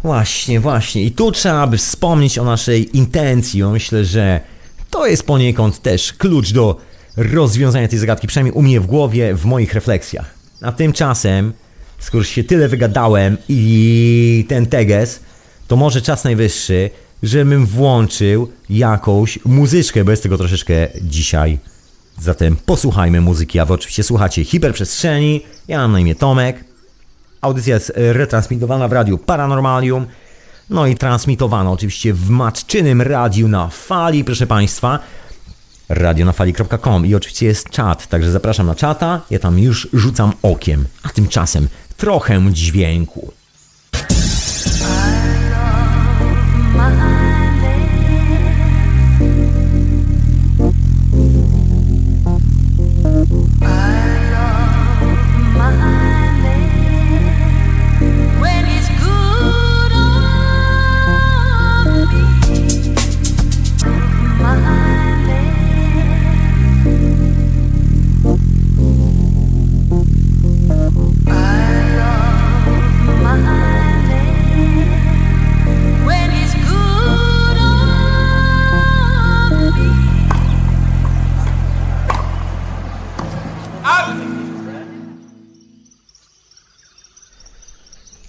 Właśnie, 0.02 0.60
właśnie. 0.60 1.02
I 1.02 1.12
tu 1.12 1.32
trzeba 1.32 1.66
by 1.66 1.76
wspomnieć 1.76 2.38
o 2.38 2.44
naszej 2.44 2.96
intencji. 2.96 3.64
Myślę, 3.64 4.04
że 4.04 4.40
to 4.90 5.06
jest 5.06 5.22
poniekąd 5.22 5.82
też 5.82 6.12
klucz 6.12 6.52
do 6.52 6.76
rozwiązania 7.16 7.88
tej 7.88 7.98
zagadki, 7.98 8.26
przynajmniej 8.26 8.52
u 8.52 8.62
mnie 8.62 8.80
w 8.80 8.86
głowie, 8.86 9.34
w 9.34 9.44
moich 9.44 9.74
refleksjach. 9.74 10.37
A 10.62 10.72
tymczasem, 10.72 11.52
skoro 11.98 12.24
się 12.24 12.44
tyle 12.44 12.68
wygadałem 12.68 13.36
i 13.48 14.44
ten 14.48 14.66
teges, 14.66 15.20
to 15.68 15.76
może 15.76 16.02
czas 16.02 16.24
najwyższy, 16.24 16.90
żebym 17.22 17.66
włączył 17.66 18.48
jakąś 18.70 19.38
muzyczkę, 19.44 20.04
bo 20.04 20.10
jest 20.10 20.22
tego 20.22 20.38
troszeczkę 20.38 20.88
dzisiaj. 21.02 21.58
Zatem 22.20 22.56
posłuchajmy 22.56 23.20
muzyki, 23.20 23.58
a 23.58 23.64
wy 23.64 23.74
oczywiście 23.74 24.02
słuchacie 24.02 24.44
Hiperprzestrzeni. 24.44 25.40
Ja 25.68 25.78
mam 25.78 25.92
na 25.92 26.00
imię 26.00 26.14
Tomek. 26.14 26.64
Audycja 27.40 27.74
jest 27.74 27.92
retransmitowana 27.94 28.88
w 28.88 28.92
radiu 28.92 29.18
Paranormalium. 29.18 30.06
No 30.70 30.86
i 30.86 30.94
transmitowana 30.94 31.72
oczywiście 31.72 32.14
w 32.14 32.30
matczynym 32.30 33.02
radiu 33.02 33.48
na 33.48 33.68
fali, 33.68 34.24
proszę 34.24 34.46
Państwa. 34.46 34.98
radionafali.com 35.88 37.06
i 37.06 37.14
oczywiście 37.14 37.46
jest 37.46 37.70
czat, 37.70 38.06
także 38.06 38.30
zapraszam 38.30 38.66
na 38.66 38.74
czata. 38.74 39.20
Ja 39.30 39.38
tam 39.38 39.58
już 39.58 39.88
rzucam 39.92 40.32
okiem, 40.42 40.84
a 41.02 41.08
tymczasem 41.08 41.68
trochę 41.96 42.52
dźwięku. 42.52 43.32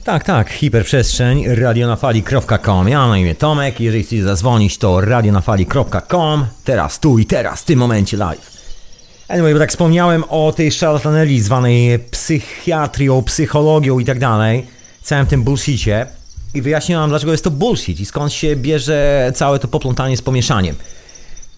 Tak, 0.10 0.24
tak, 0.24 0.50
hiperprzestrzeń, 0.50 1.44
radionafali.com. 1.48 2.88
Ja 2.88 3.00
mam 3.00 3.10
na 3.10 3.18
imię 3.18 3.36
Tomek, 3.36 3.80
jeżeli 3.80 4.04
chcecie 4.04 4.24
zadzwonić 4.24 4.78
to 4.78 5.02
radionafali.com. 5.02 6.46
Teraz, 6.64 7.00
tu 7.00 7.20
i 7.20 7.26
teraz, 7.26 7.62
w 7.62 7.66
tym 7.66 7.80
momencie 7.80 8.18
live. 8.18 8.52
Anyway, 9.28 9.54
bo 9.54 9.60
tak 9.60 9.70
wspomniałem 9.70 10.24
o 10.30 10.54
tej 10.56 10.72
szarlatanerii 10.72 11.42
zwanej 11.42 12.00
psychiatrią, 12.00 13.24
psychologią 13.24 14.00
i 14.00 14.06
tak 14.06 14.20
dalej, 14.20 14.66
całym 15.02 15.26
tym 15.26 15.44
bullshicie 15.44 16.06
i 16.54 16.62
wyjaśniłem 16.62 17.10
dlaczego 17.10 17.32
jest 17.32 17.44
to 17.44 17.52
bullshit 17.52 18.00
i 18.00 18.06
skąd 18.06 18.34
się 18.34 18.56
bierze 18.56 19.32
całe 19.36 19.60
to 19.60 19.68
poplątanie 19.68 20.18
z 20.18 20.22
pomieszaniem. 20.22 20.76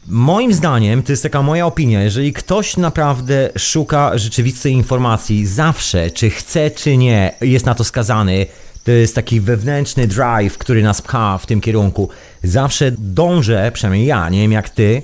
Moim 0.08 0.54
zdaniem, 0.54 1.04
to 1.04 1.12
jest 1.12 1.24
taka 1.24 1.42
moja 1.42 1.66
opinia, 1.66 2.04
jeżeli 2.04 2.34
ktoś 2.34 2.78
naprawdę 2.78 3.50
szuka 3.58 4.18
rzeczywistej 4.18 4.74
informacji, 4.74 5.48
zawsze, 5.48 6.12
czy 6.12 6.30
chce, 6.30 6.72
czy 6.72 6.98
nie, 6.98 7.34
jest 7.42 7.66
na 7.66 7.76
to 7.76 7.84
skazany, 7.84 8.46
to 8.84 8.92
jest 8.92 9.16
taki 9.16 9.42
wewnętrzny 9.42 10.08
drive, 10.08 10.58
który 10.58 10.84
nas 10.84 11.02
pcha 11.02 11.38
w 11.38 11.46
tym 11.46 11.62
kierunku. 11.62 12.10
Zawsze 12.44 12.92
dążę, 12.98 13.72
przynajmniej 13.74 14.06
ja, 14.06 14.30
nie 14.30 14.42
wiem 14.42 14.52
jak 14.52 14.70
ty, 14.70 15.02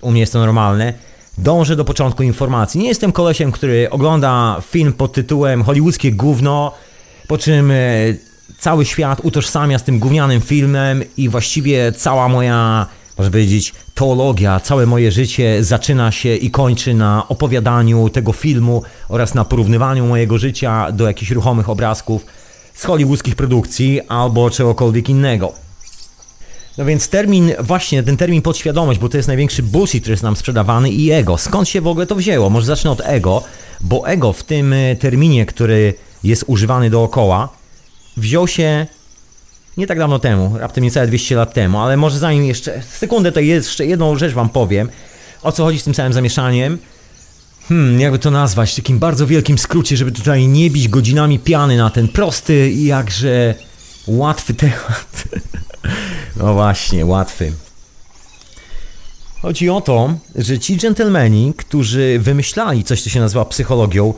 u 0.00 0.10
mnie 0.10 0.20
jest 0.20 0.32
to 0.32 0.38
normalne, 0.38 0.94
dążę 1.38 1.76
do 1.76 1.84
początku 1.84 2.22
informacji. 2.22 2.80
Nie 2.80 2.88
jestem 2.88 3.12
kolesiem, 3.12 3.52
który 3.52 3.90
ogląda 3.90 4.60
film 4.70 4.92
pod 4.92 5.12
tytułem 5.12 5.64
Hollywoodzkie 5.64 6.12
gówno, 6.12 6.72
po 7.28 7.38
czym 7.38 7.70
e, 7.70 7.76
cały 8.58 8.84
świat 8.84 9.20
utożsamia 9.22 9.78
z 9.78 9.84
tym 9.84 9.98
gównianym 9.98 10.40
filmem 10.40 11.02
i 11.16 11.28
właściwie 11.28 11.92
cała 11.92 12.28
moja 12.28 12.86
można 13.18 13.30
powiedzieć, 13.30 13.74
teologia, 13.94 14.60
całe 14.60 14.86
moje 14.86 15.12
życie 15.12 15.64
zaczyna 15.64 16.12
się 16.12 16.36
i 16.36 16.50
kończy 16.50 16.94
na 16.94 17.28
opowiadaniu 17.28 18.08
tego 18.08 18.32
filmu 18.32 18.82
oraz 19.08 19.34
na 19.34 19.44
porównywaniu 19.44 20.06
mojego 20.06 20.38
życia 20.38 20.92
do 20.92 21.06
jakichś 21.06 21.30
ruchomych 21.30 21.68
obrazków 21.68 22.26
z 22.74 22.84
hollywoodzkich 22.84 23.36
produkcji 23.36 24.00
albo 24.08 24.50
czegokolwiek 24.50 25.08
innego. 25.08 25.52
No 26.78 26.84
więc 26.84 27.08
termin, 27.08 27.52
właśnie 27.60 28.02
ten 28.02 28.16
termin 28.16 28.42
podświadomość, 28.42 29.00
bo 29.00 29.08
to 29.08 29.16
jest 29.16 29.28
największy 29.28 29.62
bullshit, 29.62 30.02
który 30.02 30.12
jest 30.12 30.22
nam 30.22 30.36
sprzedawany 30.36 30.90
i 30.90 31.10
ego. 31.10 31.38
Skąd 31.38 31.68
się 31.68 31.80
w 31.80 31.86
ogóle 31.86 32.06
to 32.06 32.14
wzięło? 32.14 32.50
Może 32.50 32.66
zacznę 32.66 32.90
od 32.90 33.00
ego, 33.04 33.42
bo 33.80 34.08
ego 34.08 34.32
w 34.32 34.42
tym 34.42 34.72
e, 34.72 34.96
terminie, 34.96 35.46
który 35.46 35.94
jest 36.24 36.44
używany 36.46 36.90
dookoła, 36.90 37.48
wziął 38.16 38.48
się 38.48 38.86
nie 39.76 39.86
tak 39.86 39.98
dawno 39.98 40.18
temu, 40.18 40.58
raptem 40.58 40.84
niecałe 40.84 41.06
200 41.06 41.36
lat 41.36 41.54
temu, 41.54 41.78
ale 41.78 41.96
może 41.96 42.18
zanim 42.18 42.44
jeszcze 42.44 42.82
sekundę 42.82 43.32
to 43.32 43.40
jeszcze 43.40 43.86
jedną 43.86 44.18
rzecz 44.18 44.32
wam 44.32 44.48
powiem, 44.48 44.88
o 45.42 45.52
co 45.52 45.64
chodzi 45.64 45.78
z 45.78 45.84
tym 45.84 45.94
całym 45.94 46.12
zamieszaniem. 46.12 46.78
Hmm, 47.68 48.00
jakby 48.00 48.18
to 48.18 48.30
nazwać, 48.30 48.72
w 48.72 48.76
takim 48.76 48.98
bardzo 48.98 49.26
wielkim 49.26 49.58
skrócie, 49.58 49.96
żeby 49.96 50.12
tutaj 50.12 50.48
nie 50.48 50.70
bić 50.70 50.88
godzinami 50.88 51.38
piany 51.38 51.76
na 51.76 51.90
ten 51.90 52.08
prosty 52.08 52.70
i 52.70 52.84
jakże 52.84 53.54
łatwy 54.06 54.54
temat. 54.54 55.24
No 56.36 56.54
właśnie, 56.54 57.06
łatwy. 57.06 57.52
Chodzi 59.42 59.70
o 59.70 59.80
to, 59.80 60.14
że 60.34 60.58
ci 60.58 60.76
dżentelmeni, 60.76 61.52
którzy 61.56 62.18
wymyślali 62.20 62.84
coś, 62.84 63.02
co 63.02 63.10
się 63.10 63.20
nazywa 63.20 63.44
psychologią, 63.44 64.14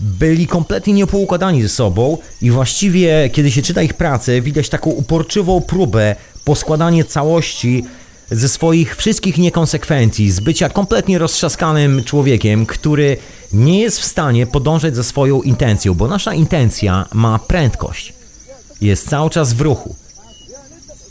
byli 0.00 0.46
kompletnie 0.46 0.92
niepoukładani 0.92 1.62
ze 1.62 1.68
sobą 1.68 2.18
i 2.42 2.50
właściwie, 2.50 3.30
kiedy 3.32 3.50
się 3.50 3.62
czyta 3.62 3.82
ich 3.82 3.94
pracę, 3.94 4.40
widać 4.40 4.68
taką 4.68 4.90
uporczywą 4.90 5.60
próbę 5.60 6.16
poskładania 6.44 7.04
całości 7.04 7.84
ze 8.30 8.48
swoich 8.48 8.96
wszystkich 8.96 9.38
niekonsekwencji, 9.38 10.30
z 10.30 10.40
bycia 10.40 10.68
kompletnie 10.68 11.18
roztrzaskanym 11.18 12.04
człowiekiem, 12.04 12.66
który 12.66 13.16
nie 13.52 13.80
jest 13.80 14.00
w 14.00 14.04
stanie 14.04 14.46
podążać 14.46 14.96
za 14.96 15.02
swoją 15.02 15.42
intencją, 15.42 15.94
bo 15.94 16.08
nasza 16.08 16.34
intencja 16.34 17.06
ma 17.12 17.38
prędkość. 17.38 18.12
Jest 18.80 19.08
cały 19.08 19.30
czas 19.30 19.52
w 19.52 19.60
ruchu. 19.60 19.94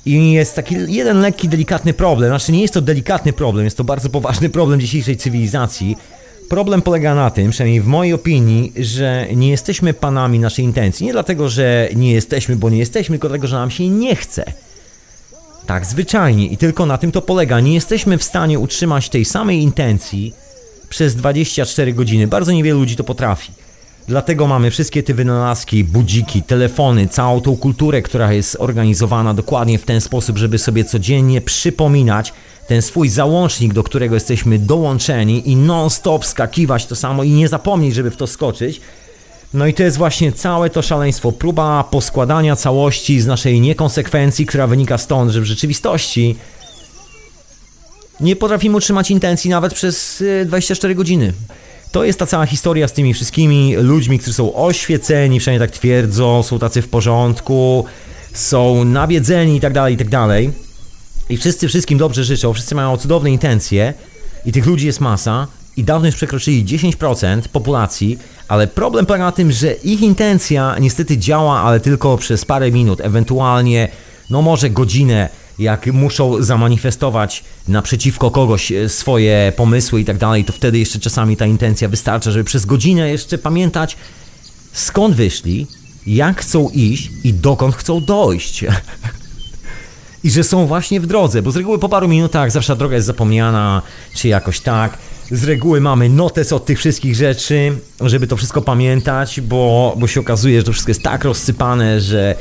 I 0.06 0.32
jest 0.32 0.56
taki 0.56 0.75
jeden 0.88 1.21
lekki, 1.21 1.49
delikatny 1.49 1.93
problem. 1.93 2.30
Znaczy, 2.30 2.52
nie 2.52 2.62
jest 2.62 2.73
to 2.73 2.82
delikatny 2.82 3.34
problem, 3.34 3.65
jest 3.65 3.78
to 3.78 3.84
bardzo 3.84 4.10
poważny 4.10 4.49
problem 4.49 4.80
dzisiejszej 4.80 5.17
cywilizacji, 5.17 5.97
Problem 6.49 6.81
polega 6.81 7.15
na 7.15 7.29
tym, 7.29 7.51
przynajmniej 7.51 7.81
w 7.81 7.88
mojej 7.88 8.13
opinii, 8.13 8.73
że 8.77 9.27
nie 9.35 9.49
jesteśmy 9.49 9.93
panami 9.93 10.39
naszej 10.39 10.65
intencji. 10.65 11.05
Nie 11.05 11.12
dlatego, 11.12 11.49
że 11.49 11.89
nie 11.95 12.12
jesteśmy, 12.12 12.55
bo 12.55 12.69
nie 12.69 12.77
jesteśmy, 12.77 13.13
tylko 13.13 13.27
dlatego, 13.27 13.47
że 13.47 13.55
nam 13.55 13.71
się 13.71 13.89
nie 13.89 14.15
chce. 14.15 14.53
Tak, 15.65 15.85
zwyczajnie. 15.85 16.47
I 16.47 16.57
tylko 16.57 16.85
na 16.85 16.97
tym 16.97 17.12
to 17.12 17.21
polega. 17.21 17.59
Nie 17.59 17.73
jesteśmy 17.73 18.17
w 18.17 18.23
stanie 18.23 18.59
utrzymać 18.59 19.09
tej 19.09 19.25
samej 19.25 19.62
intencji 19.62 20.33
przez 20.89 21.15
24 21.15 21.93
godziny. 21.93 22.27
Bardzo 22.27 22.51
niewielu 22.51 22.79
ludzi 22.79 22.95
to 22.95 23.03
potrafi. 23.03 23.51
Dlatego 24.07 24.47
mamy 24.47 24.71
wszystkie 24.71 25.03
te 25.03 25.13
wynalazki, 25.13 25.83
budziki, 25.83 26.43
telefony, 26.43 27.07
całą 27.07 27.41
tą 27.41 27.57
kulturę, 27.57 28.01
która 28.01 28.33
jest 28.33 28.57
organizowana 28.59 29.33
dokładnie 29.33 29.77
w 29.77 29.85
ten 29.85 30.01
sposób, 30.01 30.38
żeby 30.38 30.57
sobie 30.57 30.83
codziennie 30.85 31.41
przypominać 31.41 32.33
ten 32.67 32.81
swój 32.81 33.09
załącznik, 33.09 33.73
do 33.73 33.83
którego 33.83 34.15
jesteśmy 34.15 34.59
dołączeni 34.59 35.49
i 35.49 35.55
non-stop 35.55 36.25
skakiwać 36.25 36.85
to 36.85 36.95
samo 36.95 37.23
i 37.23 37.29
nie 37.29 37.47
zapomnieć, 37.47 37.95
żeby 37.95 38.12
w 38.12 38.17
to 38.17 38.27
skoczyć. 38.27 38.81
No 39.53 39.67
i 39.67 39.73
to 39.73 39.83
jest 39.83 39.97
właśnie 39.97 40.31
całe 40.31 40.69
to 40.69 40.81
szaleństwo, 40.81 41.31
próba 41.31 41.83
poskładania 41.83 42.55
całości 42.55 43.21
z 43.21 43.25
naszej 43.25 43.62
niekonsekwencji, 43.62 44.45
która 44.45 44.67
wynika 44.67 44.97
stąd, 44.97 45.31
że 45.31 45.41
w 45.41 45.45
rzeczywistości 45.45 46.35
nie 48.19 48.35
potrafimy 48.35 48.77
utrzymać 48.77 49.12
intencji 49.12 49.49
nawet 49.49 49.73
przez 49.73 50.23
24 50.45 50.91
y, 50.91 50.95
godziny. 50.95 51.33
To 51.91 52.04
jest 52.04 52.19
ta 52.19 52.25
cała 52.25 52.45
historia 52.45 52.88
z 52.88 52.93
tymi 52.93 53.13
wszystkimi 53.13 53.75
ludźmi, 53.75 54.19
którzy 54.19 54.34
są 54.34 54.56
oświeceni, 54.56 55.39
przynajmniej 55.39 55.69
tak 55.69 55.78
twierdzą, 55.78 56.43
są 56.43 56.60
tacy 56.60 56.82
w 56.82 56.89
porządku, 56.89 57.86
są 58.34 58.84
nawiedzeni 58.84 59.58
i 59.58 59.60
tak 59.60 59.73
dalej, 59.73 59.93
i 59.93 59.97
tak 59.97 60.10
dalej. 60.10 60.52
I 61.30 61.38
wszyscy 61.38 61.67
wszystkim 61.67 61.97
dobrze 61.97 62.23
życzą, 62.23 62.54
wszyscy 62.54 62.75
mają 62.75 62.97
cudowne 62.97 63.32
intencje 63.32 63.93
i 64.45 64.52
tych 64.52 64.65
ludzi 64.65 64.86
jest 64.86 64.99
masa 64.99 65.47
i 65.78 65.84
dawno 65.84 66.06
już 66.06 66.15
przekroczyli 66.15 66.65
10% 66.65 67.41
populacji, 67.47 68.19
ale 68.47 68.67
problem 68.67 69.06
polega 69.06 69.25
na 69.25 69.32
tym, 69.32 69.52
że 69.52 69.73
ich 69.73 70.02
intencja 70.02 70.75
niestety 70.80 71.17
działa, 71.17 71.60
ale 71.62 71.80
tylko 71.80 72.17
przez 72.17 72.45
parę 72.45 72.71
minut, 72.71 73.02
ewentualnie 73.02 73.88
no 74.30 74.41
może 74.41 74.69
godzinę, 74.69 75.30
jak 75.60 75.88
muszą 75.88 76.43
zamanifestować 76.43 77.43
naprzeciwko 77.67 78.32
kogoś 78.32 78.72
e, 78.72 78.89
swoje 78.89 79.54
pomysły 79.56 80.02
i 80.02 80.06
tak 80.06 80.17
dalej, 80.17 80.45
to 80.45 80.54
wtedy 80.54 80.80
jeszcze 80.80 81.00
czasami 81.00 81.38
ta 81.38 81.45
intencja 81.45 81.89
wystarcza, 81.89 82.32
żeby 82.32 82.43
przez 82.43 82.65
godzinę 82.65 83.10
jeszcze 83.10 83.38
pamiętać 83.38 83.98
skąd 84.74 85.15
wyszli, 85.15 85.67
jak 86.08 86.41
chcą 86.41 86.69
iść 86.69 87.10
i 87.24 87.34
dokąd 87.34 87.76
chcą 87.76 88.02
dojść. 88.02 88.65
I 90.24 90.32
że 90.32 90.43
są 90.43 90.67
właśnie 90.67 91.02
w 91.02 91.08
drodze, 91.08 91.41
bo 91.41 91.52
z 91.52 91.56
reguły 91.56 91.80
po 91.80 91.89
paru 91.89 92.08
minutach 92.08 92.52
zawsze 92.52 92.76
droga 92.76 92.95
jest 92.95 93.08
zapomniana, 93.08 93.82
czy 94.15 94.28
jakoś 94.28 94.60
tak. 94.60 94.98
Z 95.31 95.43
reguły 95.43 95.81
mamy 95.81 96.09
notes 96.09 96.53
od 96.53 96.65
tych 96.65 96.79
wszystkich 96.79 97.15
rzeczy, 97.15 97.77
żeby 98.01 98.27
to 98.27 98.37
wszystko 98.37 98.61
pamiętać, 98.61 99.41
bo, 99.41 99.95
bo 99.97 100.07
się 100.07 100.19
okazuje, 100.19 100.59
że 100.59 100.63
to 100.63 100.71
wszystko 100.71 100.89
jest 100.89 101.03
tak 101.03 101.23
rozsypane, 101.23 102.01
że 102.01 102.35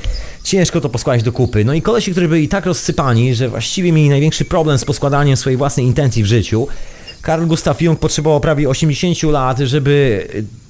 ciężko 0.44 0.80
to 0.80 0.88
poskładać 0.88 1.22
do 1.22 1.32
kupy. 1.32 1.64
No 1.64 1.74
i 1.74 1.82
kolesi, 1.82 2.10
którzy 2.10 2.28
byli 2.28 2.48
tak 2.48 2.66
rozsypani, 2.66 3.34
że 3.34 3.48
właściwie 3.48 3.92
mieli 3.92 4.08
największy 4.08 4.44
problem 4.44 4.78
z 4.78 4.84
poskładaniem 4.84 5.36
swojej 5.36 5.56
własnej 5.56 5.86
intencji 5.86 6.22
w 6.22 6.26
życiu. 6.26 6.68
Karl 7.22 7.46
Gustav 7.46 7.74
Jung 7.80 7.98
potrzebował 7.98 8.40
prawie 8.40 8.68
80 8.68 9.22
lat, 9.22 9.58
żeby 9.58 10.26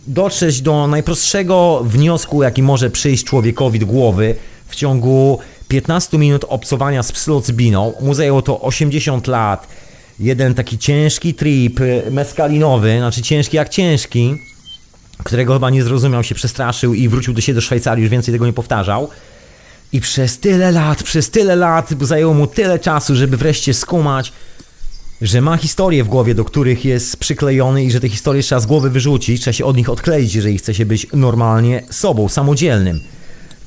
dotrzeć 0.07 0.61
do 0.61 0.87
najprostszego 0.87 1.83
wniosku, 1.85 2.43
jaki 2.43 2.63
może 2.63 2.91
przyjść 2.91 3.25
człowiekowi 3.25 3.79
do 3.79 3.87
głowy 3.87 4.35
w 4.69 4.77
ciągu 4.77 5.39
15 5.69 6.19
minut 6.19 6.45
obcowania 6.49 7.03
z 7.03 7.13
psylocybiną. 7.13 7.93
Mu 8.01 8.15
zajęło 8.15 8.43
to 8.43 8.61
80 8.61 9.27
lat. 9.27 9.69
Jeden 10.21 10.55
taki 10.55 10.79
ciężki 10.79 11.35
trip 11.35 11.81
meskalinowy, 12.11 12.99
znaczy 12.99 13.23
ciężki 13.23 13.57
jak 13.57 13.69
ciężki, 13.69 14.35
którego 15.25 15.53
chyba 15.53 15.71
nie 15.71 15.83
zrozumiał, 15.83 16.25
się 16.25 16.35
przestraszył 16.35 16.95
i 16.95 17.09
wrócił 17.09 17.35
do 17.35 17.41
siebie 17.41 17.55
do 17.55 17.61
Szwajcarii, 17.61 18.03
już 18.03 18.11
więcej 18.11 18.35
tego 18.35 18.47
nie 18.47 18.53
powtarzał. 18.53 19.09
I 19.93 20.01
przez 20.01 20.39
tyle 20.39 20.73
lat, 20.73 21.03
przez 21.03 21.31
tyle 21.31 21.57
lat 21.57 21.91
zajęło 22.01 22.35
mu 22.35 22.47
tyle 22.47 22.79
czasu, 22.79 23.17
żeby 23.17 23.37
wreszcie 23.37 23.75
skumać, 23.75 24.33
że 25.21 25.41
ma 25.41 25.57
historie 25.57 26.05
w 26.05 26.09
głowie, 26.09 26.35
do 26.35 26.45
których 26.45 26.85
jest 26.85 27.17
przyklejony 27.17 27.85
i 27.85 27.91
że 27.91 28.01
te 28.01 28.09
historie 28.09 28.43
trzeba 28.43 28.61
z 28.61 28.67
głowy 28.67 28.91
wyrzucić, 28.91 29.41
trzeba 29.41 29.53
się 29.53 29.65
od 29.65 29.77
nich 29.77 29.91
odkleić, 29.91 30.35
jeżeli 30.35 30.59
chce 30.59 30.75
się 30.75 30.87
być 30.87 31.07
normalnie 31.13 31.83
sobą, 31.91 32.29
samodzielnym. 32.29 33.01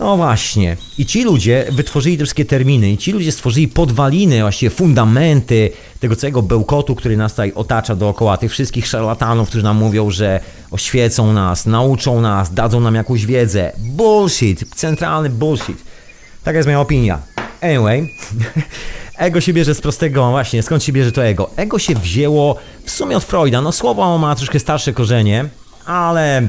No 0.01 0.17
właśnie. 0.17 0.77
I 0.97 1.05
ci 1.05 1.23
ludzie 1.23 1.65
wytworzyli 1.71 2.17
te 2.17 2.23
wszystkie 2.23 2.45
terminy, 2.45 2.91
i 2.91 2.97
ci 2.97 3.11
ludzie 3.11 3.31
stworzyli 3.31 3.67
podwaliny, 3.67 4.41
właściwie 4.41 4.69
fundamenty 4.69 5.69
tego 5.99 6.15
całego 6.15 6.41
bełkotu, 6.41 6.95
który 6.95 7.17
nas 7.17 7.31
tutaj 7.31 7.53
otacza 7.55 7.95
dookoła, 7.95 8.37
tych 8.37 8.51
wszystkich 8.51 8.87
szarlatanów, 8.87 9.49
którzy 9.49 9.63
nam 9.63 9.77
mówią, 9.77 10.11
że 10.11 10.39
oświecą 10.71 11.33
nas, 11.33 11.65
nauczą 11.65 12.21
nas, 12.21 12.53
dadzą 12.53 12.79
nam 12.79 12.95
jakąś 12.95 13.25
wiedzę. 13.25 13.71
Bullshit, 13.77 14.75
centralny 14.75 15.29
bullshit. 15.29 15.77
Taka 16.43 16.57
jest 16.57 16.67
moja 16.67 16.79
opinia. 16.79 17.19
Anyway, 17.61 18.09
ego 19.17 19.41
się 19.41 19.53
bierze 19.53 19.75
z 19.75 19.81
prostego, 19.81 20.29
właśnie, 20.29 20.63
skąd 20.63 20.83
się 20.83 20.91
bierze 20.91 21.11
to 21.11 21.25
ego? 21.25 21.49
Ego 21.55 21.79
się 21.79 21.95
wzięło 21.95 22.55
w 22.85 22.91
sumie 22.91 23.17
od 23.17 23.23
Freuda. 23.23 23.61
No 23.61 23.71
słowo 23.71 24.17
ma 24.17 24.35
troszkę 24.35 24.59
starsze 24.59 24.93
korzenie, 24.93 25.45
ale 25.85 26.47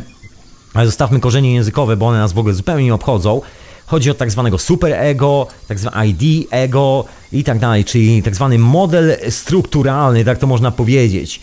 ale 0.75 0.87
zostawmy 0.87 1.21
korzenie 1.21 1.55
językowe, 1.55 1.97
bo 1.97 2.07
one 2.07 2.19
nas 2.19 2.33
w 2.33 2.39
ogóle 2.39 2.55
zupełnie 2.55 2.85
nie 2.85 2.95
obchodzą. 2.95 3.41
Chodzi 3.87 4.11
o 4.11 4.15
tak 4.15 4.31
zwanego 4.31 4.59
superego, 4.59 5.47
tak 5.69 5.79
zwane 5.79 6.09
ID 6.09 6.49
ego 6.51 7.05
i 7.33 7.45
tak 7.45 7.59
dalej, 7.59 7.85
czyli 7.85 8.23
tak 8.23 8.35
zwany 8.35 8.59
model 8.59 9.17
strukturalny, 9.31 10.25
tak 10.25 10.39
to 10.39 10.47
można 10.47 10.71
powiedzieć. 10.71 11.41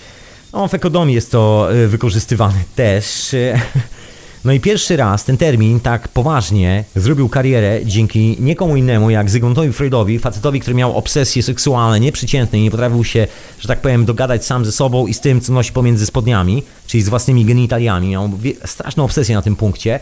No, 0.53 0.67
w 0.67 0.73
ekonomii 0.73 1.15
jest 1.15 1.31
to 1.31 1.69
y, 1.73 1.87
wykorzystywane 1.87 2.59
też. 2.75 3.35
No 4.45 4.53
i 4.53 4.59
pierwszy 4.59 4.97
raz 4.97 5.25
ten 5.25 5.37
termin 5.37 5.79
tak 5.79 6.07
poważnie 6.07 6.83
zrobił 6.95 7.29
karierę 7.29 7.79
dzięki 7.85 8.37
nikomu 8.39 8.75
innemu 8.75 9.09
jak 9.09 9.29
Zygmuntowi 9.29 9.73
Freudowi, 9.73 10.19
facetowi, 10.19 10.59
który 10.59 10.75
miał 10.75 10.97
obsesje 10.97 11.43
seksualne 11.43 11.99
nieprzeciętne 11.99 12.59
i 12.59 12.61
nie 12.61 12.71
potrafił 12.71 13.03
się, 13.03 13.27
że 13.59 13.67
tak 13.67 13.81
powiem, 13.81 14.05
dogadać 14.05 14.45
sam 14.45 14.65
ze 14.65 14.71
sobą 14.71 15.07
i 15.07 15.13
z 15.13 15.19
tym, 15.19 15.41
co 15.41 15.53
nosi 15.53 15.71
pomiędzy 15.73 16.05
spodniami, 16.05 16.63
czyli 16.87 17.03
z 17.03 17.09
własnymi 17.09 17.45
genitaliami. 17.45 18.09
Miał 18.09 18.29
straszną 18.65 19.03
obsesję 19.03 19.35
na 19.35 19.41
tym 19.41 19.55
punkcie. 19.55 19.99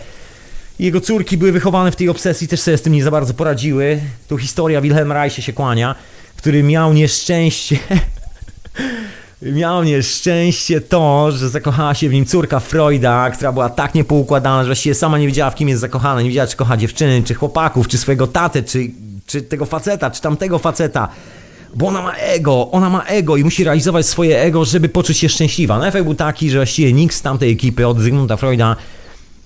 Jego 0.79 1.01
córki 1.01 1.37
były 1.37 1.51
wychowane 1.51 1.91
w 1.91 1.95
tej 1.95 2.09
obsesji, 2.09 2.47
też 2.47 2.59
sobie 2.59 2.77
z 2.77 2.81
tym 2.81 2.93
nie 2.93 3.03
za 3.03 3.11
bardzo 3.11 3.33
poradziły. 3.33 3.99
Tu 4.27 4.37
historia 4.37 4.81
Wilhelm 4.81 5.11
Reiche 5.11 5.41
się 5.41 5.53
kłania, 5.53 5.95
który 6.35 6.63
miał 6.63 6.93
nieszczęście 6.93 7.79
Miał 9.41 9.83
nieszczęście 9.83 10.81
to, 10.81 11.31
że 11.31 11.49
zakochała 11.49 11.93
się 11.93 12.09
w 12.09 12.13
nim 12.13 12.25
córka 12.25 12.59
Freuda, 12.59 13.31
która 13.31 13.51
była 13.51 13.69
tak 13.69 13.95
niepoukładana, 13.95 14.63
że 14.63 14.67
właściwie 14.67 14.95
sama 14.95 15.17
nie 15.17 15.27
wiedziała 15.27 15.51
w 15.51 15.55
kim 15.55 15.69
jest 15.69 15.81
zakochana, 15.81 16.21
nie 16.21 16.27
wiedziała 16.27 16.47
czy 16.47 16.57
kocha 16.57 16.77
dziewczyny, 16.77 17.23
czy 17.23 17.33
chłopaków, 17.33 17.87
czy 17.87 17.97
swojego 17.97 18.27
tatę, 18.27 18.63
czy, 18.63 18.91
czy 19.25 19.41
tego 19.41 19.65
faceta, 19.65 20.11
czy 20.11 20.21
tamtego 20.21 20.59
faceta. 20.59 21.09
Bo 21.75 21.87
ona 21.87 22.01
ma 22.01 22.13
ego, 22.13 22.71
ona 22.71 22.89
ma 22.89 23.03
ego 23.03 23.37
i 23.37 23.43
musi 23.43 23.63
realizować 23.63 24.05
swoje 24.05 24.41
ego, 24.41 24.65
żeby 24.65 24.89
poczuć 24.89 25.17
się 25.17 25.29
szczęśliwa. 25.29 25.79
No 25.79 25.87
efekt 25.87 26.05
był 26.05 26.15
taki, 26.15 26.49
że 26.49 26.57
właściwie 26.57 26.93
nikt 26.93 27.15
z 27.15 27.21
tamtej 27.21 27.51
ekipy 27.51 27.87
od 27.87 27.99
Zygmunta 27.99 28.37
Freuda 28.37 28.75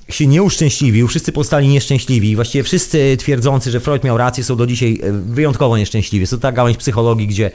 się 0.09 0.27
nie 0.27 0.43
uszczęśliwił, 0.43 1.07
wszyscy 1.07 1.31
postali 1.31 1.67
nieszczęśliwi. 1.67 2.35
Właściwie 2.35 2.63
wszyscy 2.63 3.17
twierdzący, 3.19 3.71
że 3.71 3.79
Freud 3.79 4.03
miał 4.03 4.17
rację, 4.17 4.43
są 4.43 4.55
do 4.55 4.67
dzisiaj 4.67 4.99
e, 5.03 5.11
wyjątkowo 5.11 5.77
nieszczęśliwi. 5.77 6.21
Jest 6.21 6.31
to 6.31 6.37
ta 6.37 6.51
gałąź 6.51 6.77
psychologii, 6.77 7.27
gdzie 7.27 7.51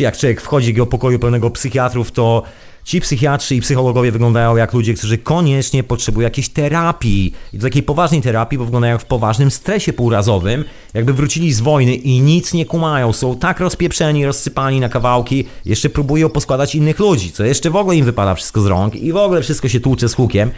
jak 0.00 0.16
człowiek 0.16 0.40
wchodzi 0.40 0.74
do 0.74 0.86
pokoju 0.86 1.18
pełnego 1.18 1.50
psychiatrów, 1.50 2.12
to 2.12 2.42
ci 2.84 3.00
psychiatrzy 3.00 3.54
i 3.54 3.60
psychologowie 3.60 4.12
wyglądają 4.12 4.56
jak 4.56 4.72
ludzie, 4.72 4.94
którzy 4.94 5.18
koniecznie 5.18 5.82
potrzebują 5.82 6.24
jakiejś 6.24 6.48
terapii. 6.48 7.34
I 7.52 7.58
do 7.58 7.66
takiej 7.66 7.82
poważnej 7.82 8.22
terapii, 8.22 8.58
bo 8.58 8.64
wyglądają 8.64 8.98
w 8.98 9.04
poważnym 9.04 9.50
stresie 9.50 9.92
półrazowym, 9.92 10.64
jakby 10.94 11.12
wrócili 11.12 11.52
z 11.52 11.60
wojny 11.60 11.94
i 11.94 12.20
nic 12.20 12.54
nie 12.54 12.66
kumają. 12.66 13.12
Są 13.12 13.36
tak 13.36 13.60
rozpieprzeni, 13.60 14.26
rozsypani 14.26 14.80
na 14.80 14.88
kawałki, 14.88 15.44
jeszcze 15.64 15.90
próbują 15.90 16.28
poskładać 16.28 16.74
innych 16.74 16.98
ludzi, 16.98 17.32
co 17.32 17.44
jeszcze 17.44 17.70
w 17.70 17.76
ogóle 17.76 17.96
im 17.96 18.04
wypada 18.04 18.34
wszystko 18.34 18.60
z 18.60 18.66
rąk 18.66 18.94
i 18.94 19.12
w 19.12 19.16
ogóle 19.16 19.42
wszystko 19.42 19.68
się 19.68 19.80
tłucze 19.80 20.08
z 20.08 20.14
hukiem. 20.14 20.50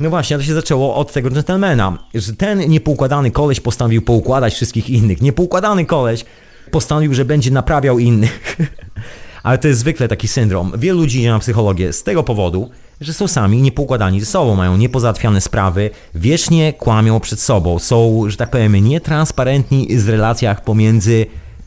No 0.00 0.10
właśnie, 0.10 0.36
to 0.36 0.42
się 0.42 0.54
zaczęło 0.54 0.94
od 0.94 1.12
tego 1.12 1.30
gentlemana, 1.30 1.98
że 2.14 2.32
ten 2.32 2.58
niepoukładany 2.58 3.30
koleś 3.30 3.60
postanowił 3.60 4.02
poukładać 4.02 4.54
wszystkich 4.54 4.90
innych. 4.90 5.22
Niepoukładany 5.22 5.86
koleś 5.86 6.24
postanowił, 6.70 7.14
że 7.14 7.24
będzie 7.24 7.50
naprawiał 7.50 7.98
innych. 7.98 8.56
Ale 9.42 9.58
to 9.58 9.68
jest 9.68 9.80
zwykle 9.80 10.08
taki 10.08 10.28
syndrom. 10.28 10.72
Wielu 10.78 10.98
ludzi 10.98 11.18
idzie 11.18 11.30
na 11.30 11.38
psychologię 11.38 11.92
z 11.92 12.02
tego 12.02 12.22
powodu, 12.22 12.70
że 13.00 13.12
są 13.12 13.28
sami 13.28 13.62
niepoukładani 13.62 14.20
ze 14.20 14.26
sobą, 14.26 14.56
mają 14.56 14.76
niepozałatwiane 14.76 15.40
sprawy, 15.40 15.90
wiecznie 16.14 16.72
kłamią 16.72 17.20
przed 17.20 17.40
sobą, 17.40 17.78
są, 17.78 18.24
że 18.30 18.36
tak 18.36 18.50
powiem, 18.50 18.74
nietransparentni 18.76 19.88
w 19.90 20.08
relacjach 20.08 20.64
pomiędzy 20.64 21.26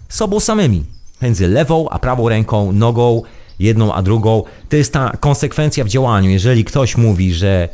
sobą 0.09 0.39
samymi, 0.39 0.83
między 1.21 1.47
lewą 1.47 1.89
a 1.89 1.99
prawą 1.99 2.29
ręką, 2.29 2.71
nogą, 2.71 3.21
jedną 3.59 3.93
a 3.93 4.01
drugą. 4.01 4.43
To 4.69 4.75
jest 4.75 4.93
ta 4.93 5.11
konsekwencja 5.19 5.83
w 5.83 5.87
działaniu. 5.87 6.29
Jeżeli 6.29 6.65
ktoś 6.65 6.97
mówi, 6.97 7.33
że 7.33 7.69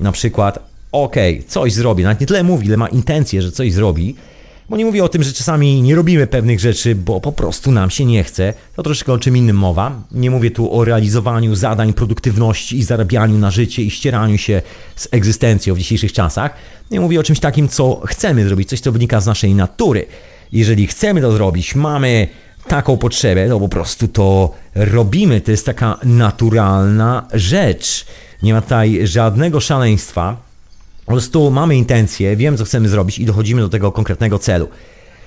na 0.00 0.12
przykład, 0.12 0.58
okej, 0.92 1.34
okay, 1.34 1.48
coś 1.48 1.72
zrobi, 1.72 2.02
nawet 2.02 2.20
nie 2.20 2.26
tyle 2.26 2.42
mówi, 2.42 2.66
ile 2.66 2.76
ma 2.76 2.88
intencję, 2.88 3.42
że 3.42 3.52
coś 3.52 3.72
zrobi, 3.72 4.16
Bo 4.72 4.76
nie 4.76 4.84
mówię 4.84 5.04
o 5.04 5.08
tym, 5.08 5.22
że 5.22 5.32
czasami 5.32 5.82
nie 5.82 5.94
robimy 5.94 6.26
pewnych 6.26 6.60
rzeczy, 6.60 6.94
bo 6.94 7.20
po 7.20 7.32
prostu 7.32 7.70
nam 7.70 7.90
się 7.90 8.04
nie 8.04 8.24
chce. 8.24 8.54
To 8.76 8.82
troszeczkę 8.82 9.12
o 9.12 9.18
czym 9.18 9.36
innym 9.36 9.56
mowa. 9.56 10.02
Nie 10.12 10.30
mówię 10.30 10.50
tu 10.50 10.78
o 10.78 10.84
realizowaniu 10.84 11.54
zadań, 11.54 11.92
produktywności 11.92 12.78
i 12.78 12.82
zarabianiu 12.82 13.38
na 13.38 13.50
życie 13.50 13.82
i 13.82 13.90
ścieraniu 13.90 14.38
się 14.38 14.62
z 14.96 15.08
egzystencją 15.10 15.74
w 15.74 15.78
dzisiejszych 15.78 16.12
czasach. 16.12 16.54
Nie 16.90 17.00
mówię 17.00 17.20
o 17.20 17.22
czymś 17.22 17.40
takim, 17.40 17.68
co 17.68 18.00
chcemy 18.06 18.44
zrobić, 18.44 18.68
coś, 18.68 18.80
co 18.80 18.92
wynika 18.92 19.20
z 19.20 19.26
naszej 19.26 19.54
natury. 19.54 20.06
Jeżeli 20.52 20.86
chcemy 20.86 21.20
to 21.20 21.32
zrobić, 21.32 21.74
mamy 21.74 22.28
taką 22.68 22.96
potrzebę, 22.96 23.48
to 23.48 23.60
po 23.60 23.68
prostu 23.68 24.08
to 24.08 24.54
robimy. 24.74 25.40
To 25.40 25.50
jest 25.50 25.66
taka 25.66 25.98
naturalna 26.04 27.28
rzecz. 27.32 28.06
Nie 28.42 28.54
ma 28.54 28.60
tutaj 28.60 29.06
żadnego 29.06 29.60
szaleństwa. 29.60 30.51
Po 31.06 31.12
prostu 31.12 31.50
mamy 31.50 31.76
intencję, 31.76 32.36
wiem 32.36 32.56
co 32.56 32.64
chcemy 32.64 32.88
zrobić 32.88 33.18
i 33.18 33.24
dochodzimy 33.24 33.60
do 33.60 33.68
tego 33.68 33.92
konkretnego 33.92 34.38
celu. 34.38 34.68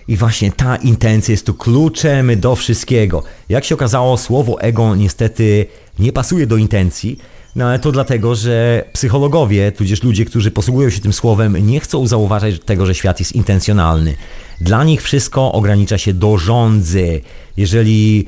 I 0.08 0.18
właśnie 0.18 0.52
ta 0.52 0.76
intencja 0.76 1.32
jest 1.32 1.46
tu 1.46 1.54
kluczem 1.54 2.40
do 2.40 2.56
wszystkiego. 2.56 3.24
Jak 3.50 3.66
się 3.66 3.76
okazało, 3.76 4.18
słowo 4.18 4.62
ego 4.62 4.96
niestety 4.96 5.66
nie 6.00 6.14
pasuje 6.14 6.48
do 6.48 6.58
intencji, 6.58 7.18
no 7.56 7.66
ale 7.66 7.80
to 7.80 7.92
dlatego, 7.92 8.36
że 8.36 8.86
psychologowie, 8.94 9.72
tudzież 9.72 10.04
ludzie, 10.04 10.26
którzy 10.26 10.52
posługują 10.52 10.90
się 10.90 11.02
tym 11.02 11.14
słowem, 11.14 11.68
nie 11.68 11.80
chcą 11.80 12.08
zauważać 12.08 12.60
tego, 12.66 12.86
że 12.86 12.96
świat 12.96 13.20
jest 13.20 13.32
intencjonalny. 13.32 14.16
Dla 14.62 14.84
nich 14.84 15.02
wszystko 15.02 15.52
ogranicza 15.52 15.98
się 15.98 16.14
do 16.14 16.38
rządzy. 16.38 17.22
Jeżeli 17.58 18.26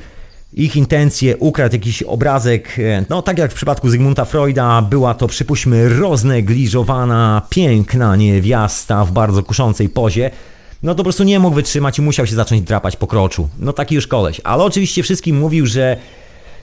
ich 0.52 0.76
intencje 0.76 1.36
ukradł 1.36 1.74
jakiś 1.74 2.02
obrazek, 2.02 2.76
no 3.10 3.22
tak 3.22 3.38
jak 3.38 3.52
w 3.52 3.54
przypadku 3.54 3.90
Zygmunta 3.90 4.24
Freuda, 4.24 4.82
była 4.82 5.14
to 5.14 5.28
przypuśćmy 5.28 5.88
roznegliżowana, 5.88 7.42
piękna 7.50 8.16
niewiasta 8.16 9.04
w 9.04 9.12
bardzo 9.12 9.42
kuszącej 9.42 9.88
pozie, 9.88 10.30
no 10.82 10.92
to 10.92 10.96
po 10.96 11.02
prostu 11.02 11.24
nie 11.24 11.38
mógł 11.38 11.54
wytrzymać 11.54 11.98
i 11.98 12.02
musiał 12.02 12.26
się 12.26 12.34
zacząć 12.34 12.62
drapać 12.62 12.96
po 12.96 13.06
kroczu. 13.06 13.48
No 13.58 13.72
taki 13.72 13.94
już 13.94 14.06
koleś. 14.06 14.40
Ale 14.44 14.64
oczywiście 14.64 15.02
wszystkim 15.02 15.38
mówił, 15.38 15.66
że 15.66 15.96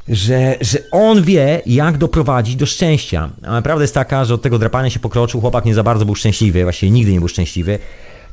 że, 0.08 0.56
że 0.62 0.80
on 0.92 1.24
wie, 1.24 1.62
jak 1.66 1.98
doprowadzić 1.98 2.56
do 2.56 2.66
szczęścia. 2.66 3.30
Ale 3.44 3.62
prawda 3.62 3.84
jest 3.84 3.94
taka, 3.94 4.26
że 4.26 4.34
od 4.34 4.42
tego 4.42 4.60
drapania 4.60 4.90
się 4.90 5.00
po 5.00 5.10
kroczu 5.10 5.42
chłopak 5.42 5.66
nie 5.66 5.74
za 5.74 5.84
bardzo 5.84 6.06
był 6.06 6.16
szczęśliwy, 6.16 6.64
właściwie 6.64 6.92
nigdy 6.92 7.12
nie 7.12 7.20
był 7.20 7.28
szczęśliwy. 7.28 7.80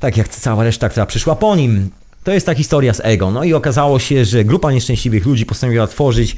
Tak 0.01 0.17
jak 0.17 0.29
cała 0.29 0.65
reszta, 0.65 0.88
która 0.88 1.07
przyszła 1.07 1.37
po 1.37 1.57
nim. 1.57 1.91
To 2.25 2.33
jest 2.33 2.47
ta 2.47 2.55
historia 2.55 2.95
z 2.95 3.01
ego. 3.05 3.31
No 3.31 3.45
i 3.45 3.55
okazało 3.55 3.99
się, 3.99 4.25
że 4.25 4.45
grupa 4.45 4.73
nieszczęśliwych 4.73 5.27
ludzi 5.27 5.47
postanowiła 5.47 5.87
tworzyć 5.87 6.37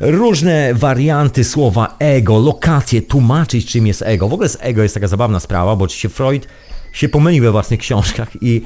różne 0.00 0.74
warianty 0.74 1.44
słowa 1.44 1.96
ego, 1.98 2.38
lokacje, 2.38 3.02
tłumaczyć 3.02 3.66
czym 3.66 3.86
jest 3.86 4.02
ego. 4.02 4.28
W 4.28 4.32
ogóle 4.32 4.48
z 4.48 4.58
ego 4.60 4.82
jest 4.82 4.94
taka 4.94 5.08
zabawna 5.08 5.40
sprawa, 5.40 5.76
bo 5.76 5.84
oczywiście 5.84 6.08
Freud 6.08 6.48
się 6.92 7.08
pomylił 7.08 7.44
we 7.44 7.52
własnych 7.52 7.80
książkach 7.80 8.28
i 8.40 8.62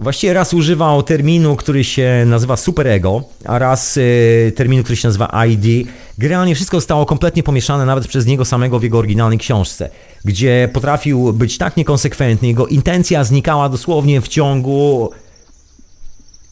Właściwie 0.00 0.32
raz 0.32 0.54
używał 0.54 1.02
terminu, 1.02 1.56
który 1.56 1.84
się 1.84 2.24
nazywa 2.26 2.56
superego, 2.56 3.22
a 3.44 3.58
raz 3.58 3.96
y, 3.96 4.52
terminu, 4.56 4.82
który 4.82 4.96
się 4.96 5.08
nazywa 5.08 5.44
ID. 5.46 5.88
Generalnie 6.18 6.54
wszystko 6.54 6.76
zostało 6.76 7.06
kompletnie 7.06 7.42
pomieszane 7.42 7.86
nawet 7.86 8.06
przez 8.06 8.26
niego 8.26 8.44
samego 8.44 8.78
w 8.78 8.82
jego 8.82 8.98
oryginalnej 8.98 9.38
książce, 9.38 9.90
gdzie 10.24 10.68
potrafił 10.72 11.32
być 11.32 11.58
tak 11.58 11.76
niekonsekwentny, 11.76 12.48
jego 12.48 12.66
intencja 12.66 13.24
znikała 13.24 13.68
dosłownie 13.68 14.20
w 14.20 14.28
ciągu 14.28 15.10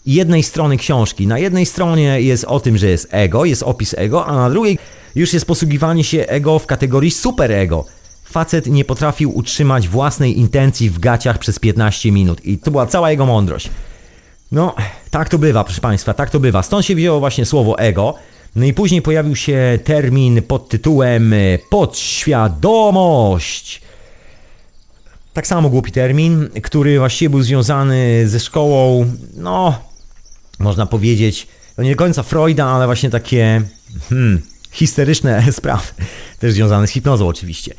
jednej 0.06 0.42
strony 0.42 0.76
książki. 0.76 1.26
Na 1.26 1.38
jednej 1.38 1.66
stronie 1.66 2.20
jest 2.20 2.44
o 2.44 2.60
tym, 2.60 2.78
że 2.78 2.88
jest 2.88 3.08
ego, 3.10 3.44
jest 3.44 3.62
opis 3.62 3.94
ego, 3.98 4.26
a 4.26 4.34
na 4.34 4.50
drugiej 4.50 4.78
już 5.14 5.32
jest 5.32 5.46
posługiwanie 5.46 6.04
się 6.04 6.26
ego 6.26 6.58
w 6.58 6.66
kategorii 6.66 7.10
superego. 7.10 7.84
Facet 8.24 8.66
nie 8.66 8.84
potrafił 8.84 9.36
utrzymać 9.36 9.88
własnej 9.88 10.38
intencji 10.38 10.90
w 10.90 10.98
gaciach 10.98 11.38
przez 11.38 11.58
15 11.58 12.12
minut 12.12 12.44
i 12.44 12.58
to 12.58 12.70
była 12.70 12.86
cała 12.86 13.10
jego 13.10 13.26
mądrość. 13.26 13.70
No, 14.52 14.74
tak 15.10 15.28
to 15.28 15.38
bywa, 15.38 15.64
proszę 15.64 15.80
Państwa, 15.80 16.14
tak 16.14 16.30
to 16.30 16.40
bywa. 16.40 16.62
Stąd 16.62 16.86
się 16.86 16.94
wzięło 16.94 17.20
właśnie 17.20 17.46
słowo 17.46 17.78
ego. 17.78 18.14
No 18.56 18.64
i 18.64 18.74
później 18.74 19.02
pojawił 19.02 19.36
się 19.36 19.78
termin 19.84 20.42
pod 20.42 20.68
tytułem 20.68 21.34
podświadomość. 21.70 23.82
Tak 25.32 25.46
samo 25.46 25.68
głupi 25.68 25.92
termin, 25.92 26.48
który 26.62 26.98
właściwie 26.98 27.30
był 27.30 27.42
związany 27.42 28.28
ze 28.28 28.40
szkołą, 28.40 29.06
no, 29.36 29.89
można 30.60 30.86
powiedzieć, 30.86 31.46
no 31.78 31.84
nie 31.84 31.90
do 31.90 31.96
końca 31.96 32.22
Freuda, 32.22 32.66
ale 32.66 32.86
właśnie 32.86 33.10
takie 33.10 33.62
hmm, 34.08 34.42
histeryczne 34.70 35.44
sprawy, 35.52 35.86
też 36.38 36.52
związane 36.52 36.86
z 36.86 36.90
hipnozą 36.90 37.28
oczywiście. 37.28 37.74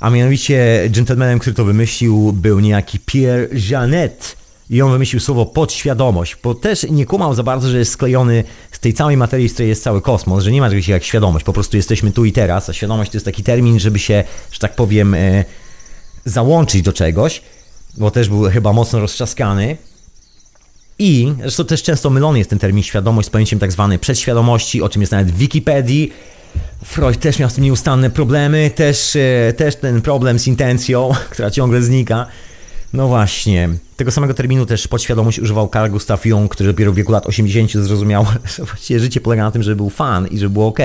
A 0.00 0.10
mianowicie 0.10 0.88
gentlemanem, 0.90 1.38
który 1.38 1.54
to 1.54 1.64
wymyślił, 1.64 2.32
był 2.32 2.60
niejaki 2.60 2.98
Pierre 2.98 3.48
Janet. 3.68 4.36
I 4.70 4.82
on 4.82 4.90
wymyślił 4.92 5.20
słowo 5.20 5.46
podświadomość, 5.46 6.36
bo 6.42 6.54
też 6.54 6.86
nie 6.90 7.06
kumał 7.06 7.34
za 7.34 7.42
bardzo, 7.42 7.68
że 7.68 7.78
jest 7.78 7.92
sklejony 7.92 8.44
z 8.72 8.78
tej 8.78 8.94
całej 8.94 9.16
materii, 9.16 9.48
z 9.48 9.52
której 9.52 9.68
jest 9.68 9.82
cały 9.82 10.02
kosmos, 10.02 10.44
że 10.44 10.52
nie 10.52 10.60
ma 10.60 10.70
czegoś 10.70 10.88
jak 10.88 11.04
świadomość, 11.04 11.44
po 11.44 11.52
prostu 11.52 11.76
jesteśmy 11.76 12.12
tu 12.12 12.24
i 12.24 12.32
teraz, 12.32 12.68
a 12.70 12.72
świadomość 12.72 13.10
to 13.10 13.16
jest 13.16 13.24
taki 13.24 13.42
termin, 13.42 13.80
żeby 13.80 13.98
się, 13.98 14.24
że 14.52 14.58
tak 14.58 14.76
powiem, 14.76 15.14
e, 15.14 15.44
załączyć 16.24 16.82
do 16.82 16.92
czegoś, 16.92 17.42
bo 17.96 18.10
też 18.10 18.28
był 18.28 18.42
chyba 18.42 18.72
mocno 18.72 19.00
roztrzaskany. 19.00 19.76
I 20.98 21.32
zresztą 21.40 21.64
też 21.64 21.82
często 21.82 22.10
mylony 22.10 22.38
jest 22.38 22.50
ten 22.50 22.58
termin 22.58 22.82
świadomość 22.82 23.28
z 23.28 23.30
pojęciem 23.30 23.58
tak 23.58 23.72
zwanej 23.72 23.98
przedświadomości, 23.98 24.82
o 24.82 24.88
czym 24.88 25.02
jest 25.02 25.12
nawet 25.12 25.30
w 25.30 25.36
Wikipedii. 25.36 26.12
Freud 26.84 27.20
też 27.20 27.38
miał 27.38 27.50
z 27.50 27.54
tym 27.54 27.64
nieustanne 27.64 28.10
problemy, 28.10 28.70
też, 28.74 29.16
e, 29.16 29.52
też 29.52 29.76
ten 29.76 30.02
problem 30.02 30.38
z 30.38 30.46
intencją, 30.46 31.10
która 31.30 31.50
ciągle 31.50 31.82
znika. 31.82 32.26
No 32.92 33.08
właśnie, 33.08 33.68
tego 33.96 34.10
samego 34.10 34.34
terminu 34.34 34.66
też 34.66 34.88
podświadomość 34.88 35.38
używał 35.38 35.68
Carl 35.68 35.90
Gustav 35.90 36.18
Jung, 36.24 36.50
który 36.50 36.68
dopiero 36.68 36.92
w 36.92 36.94
wieku 36.94 37.12
lat 37.12 37.26
80 37.26 37.72
zrozumiał, 37.72 38.26
że 38.56 38.64
właściwie 38.64 39.00
życie 39.00 39.20
polega 39.20 39.42
na 39.42 39.50
tym, 39.50 39.62
żeby 39.62 39.76
był 39.76 39.90
fan 39.90 40.26
i 40.26 40.38
że 40.38 40.48
było 40.50 40.66
ok. 40.66 40.78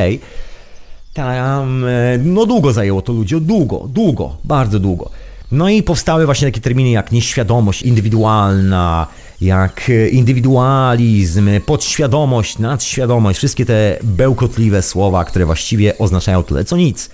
Tam, 1.14 1.86
e, 1.86 2.18
no 2.18 2.46
długo 2.46 2.74
zajęło 2.74 3.02
to 3.02 3.14
ludzi, 3.14 3.42
długo, 3.42 3.88
długo, 3.90 4.38
bardzo 4.44 4.80
długo. 4.80 5.10
No 5.52 5.70
i 5.70 5.84
powstały 5.84 6.26
właśnie 6.26 6.48
takie 6.48 6.62
terminy 6.62 6.90
jak 6.90 7.12
nieświadomość 7.12 7.82
indywidualna, 7.82 9.08
jak 9.42 9.92
indywidualizm, 10.12 11.50
podświadomość, 11.66 12.60
nadświadomość, 12.60 13.38
wszystkie 13.38 13.66
te 13.66 13.98
bełkotliwe 14.04 14.82
słowa, 14.82 15.26
które 15.26 15.46
właściwie 15.46 15.98
oznaczają 15.98 16.44
tyle 16.44 16.66
co 16.66 16.78
nic. 16.78 17.10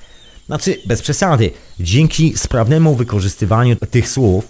Znaczy, 0.48 0.78
bez 0.86 1.02
przesady, 1.02 1.52
dzięki 1.80 2.38
sprawnemu 2.38 2.96
wykorzystywaniu 2.96 3.76
tych 3.76 4.10
słów 4.10 4.48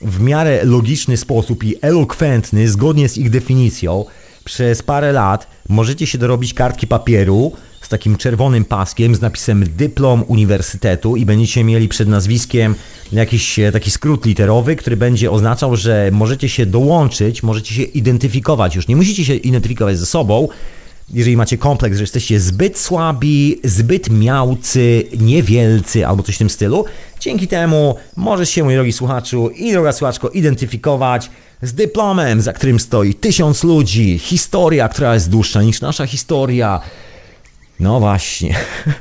w 0.00 0.20
miarę 0.20 0.64
logiczny 0.64 1.16
sposób 1.16 1.64
i 1.64 1.76
elokwentny, 1.80 2.68
zgodnie 2.68 3.08
z 3.08 3.18
ich 3.18 3.30
definicją, 3.30 4.04
przez 4.44 4.82
parę 4.82 5.12
lat 5.12 5.46
możecie 5.68 6.06
się 6.06 6.18
dorobić 6.18 6.54
kartki 6.54 6.86
papieru, 6.86 7.52
z 7.86 7.88
takim 7.88 8.16
czerwonym 8.16 8.64
paskiem 8.64 9.14
z 9.14 9.20
napisem 9.20 9.64
dyplom 9.76 10.24
uniwersytetu 10.26 11.16
i 11.16 11.26
będziecie 11.26 11.64
mieli 11.64 11.88
przed 11.88 12.08
nazwiskiem 12.08 12.74
jakiś 13.12 13.58
e, 13.58 13.72
taki 13.72 13.90
skrót 13.90 14.26
literowy, 14.26 14.76
który 14.76 14.96
będzie 14.96 15.30
oznaczał, 15.30 15.76
że 15.76 16.10
możecie 16.12 16.48
się 16.48 16.66
dołączyć, 16.66 17.42
możecie 17.42 17.74
się 17.74 17.82
identyfikować. 17.82 18.76
Już 18.76 18.88
nie 18.88 18.96
musicie 18.96 19.24
się 19.24 19.34
identyfikować 19.34 19.98
ze 19.98 20.06
sobą, 20.06 20.48
jeżeli 21.10 21.36
macie 21.36 21.58
kompleks, 21.58 21.96
że 21.96 22.02
jesteście 22.02 22.40
zbyt 22.40 22.78
słabi, 22.78 23.60
zbyt 23.64 24.10
miałcy, 24.10 25.02
niewielcy 25.20 26.06
albo 26.06 26.22
coś 26.22 26.34
w 26.34 26.38
tym 26.38 26.50
stylu, 26.50 26.84
dzięki 27.20 27.48
temu 27.48 27.96
możesz 28.16 28.50
się, 28.50 28.64
mój 28.64 28.74
drogi 28.74 28.92
słuchaczu 28.92 29.48
i 29.48 29.72
droga 29.72 29.92
słuchaczko, 29.92 30.28
identyfikować 30.28 31.30
z 31.62 31.72
dyplomem, 31.72 32.40
za 32.40 32.52
którym 32.52 32.80
stoi 32.80 33.14
tysiąc 33.14 33.64
ludzi, 33.64 34.18
historia, 34.18 34.88
która 34.88 35.14
jest 35.14 35.30
dłuższa 35.30 35.62
niż 35.62 35.80
nasza 35.80 36.06
historia, 36.06 36.80
no 37.80 38.00
właśnie. 38.00 38.56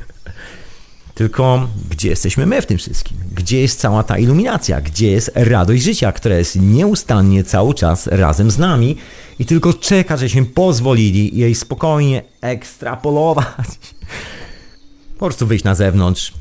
Tylko 1.16 1.68
gdzie 1.90 2.10
jesteśmy 2.10 2.46
my 2.46 2.62
w 2.62 2.66
tym 2.66 2.78
wszystkim? 2.78 3.18
Gdzie 3.36 3.62
jest 3.62 3.80
cała 3.80 4.04
ta 4.04 4.18
iluminacja? 4.18 4.82
Gdzie 4.82 5.12
jest 5.12 5.32
radość 5.36 5.84
życia, 5.84 6.12
która 6.12 6.36
jest 6.36 6.56
nieustannie 6.56 7.44
cały 7.44 7.74
czas 7.74 8.08
razem 8.08 8.52
z 8.52 8.58
nami 8.58 8.98
i 9.40 9.46
tylko 9.46 9.74
czeka, 9.74 10.18
żeśmy 10.18 10.46
pozwolili 10.46 11.38
jej 11.38 11.56
spokojnie 11.56 12.24
ekstrapolować. 12.42 13.68
Po 15.14 15.26
prostu 15.26 15.48
wyjść 15.48 15.64
na 15.64 15.76
zewnątrz 15.76 16.34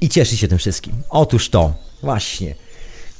i 0.00 0.08
cieszyć 0.08 0.40
się 0.40 0.48
tym 0.48 0.58
wszystkim. 0.58 0.92
Otóż 1.10 1.48
to, 1.48 1.74
właśnie. 2.02 2.54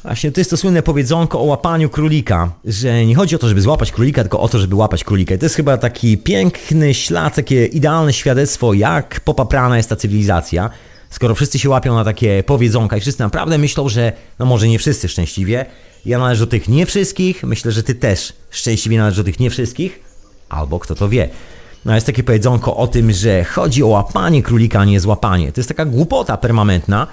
Właśnie 0.02 0.32
to 0.32 0.40
jest 0.40 0.50
to 0.50 0.56
słynne 0.56 0.82
powiedzonko 0.82 1.40
o 1.40 1.42
łapaniu 1.42 1.90
królika, 1.90 2.50
że 2.64 3.06
nie 3.06 3.14
chodzi 3.14 3.36
o 3.36 3.38
to, 3.38 3.48
żeby 3.48 3.60
złapać 3.60 3.92
królika, 3.92 4.22
tylko 4.22 4.40
o 4.40 4.48
to, 4.48 4.58
żeby 4.58 4.74
łapać 4.74 5.04
królika. 5.04 5.34
I 5.34 5.38
to 5.38 5.44
jest 5.44 5.54
chyba 5.54 5.78
taki 5.78 6.18
piękny 6.18 6.94
ślad, 6.94 7.34
takie 7.34 7.66
idealne 7.66 8.12
świadectwo, 8.12 8.74
jak 8.74 9.20
popaprana 9.20 9.76
jest 9.76 9.88
ta 9.88 9.96
cywilizacja. 9.96 10.70
Skoro 11.10 11.34
wszyscy 11.34 11.58
się 11.58 11.68
łapią 11.68 11.94
na 11.94 12.04
takie 12.04 12.42
powiedzonka 12.42 12.96
i 12.96 13.00
wszyscy 13.00 13.22
naprawdę 13.22 13.58
myślą, 13.58 13.88
że, 13.88 14.12
no 14.38 14.46
może 14.46 14.68
nie 14.68 14.78
wszyscy 14.78 15.08
szczęśliwie, 15.08 15.66
ja 16.06 16.18
należę 16.18 16.40
do 16.40 16.50
tych 16.50 16.68
nie 16.68 16.86
wszystkich, 16.86 17.44
myślę, 17.44 17.72
że 17.72 17.82
ty 17.82 17.94
też 17.94 18.32
szczęśliwie 18.50 18.98
należysz 18.98 19.16
do 19.16 19.24
tych 19.24 19.40
nie 19.40 19.50
wszystkich, 19.50 20.00
albo 20.48 20.78
kto 20.78 20.94
to 20.94 21.08
wie. 21.08 21.28
No 21.84 21.94
jest 21.94 22.06
takie 22.06 22.22
powiedzonko 22.22 22.76
o 22.76 22.86
tym, 22.86 23.12
że 23.12 23.44
chodzi 23.44 23.82
o 23.82 23.86
łapanie 23.86 24.42
królika, 24.42 24.80
a 24.80 24.84
nie 24.84 25.00
złapanie. 25.00 25.52
To 25.52 25.60
jest 25.60 25.68
taka 25.68 25.84
głupota 25.84 26.36
permanentna, 26.36 27.06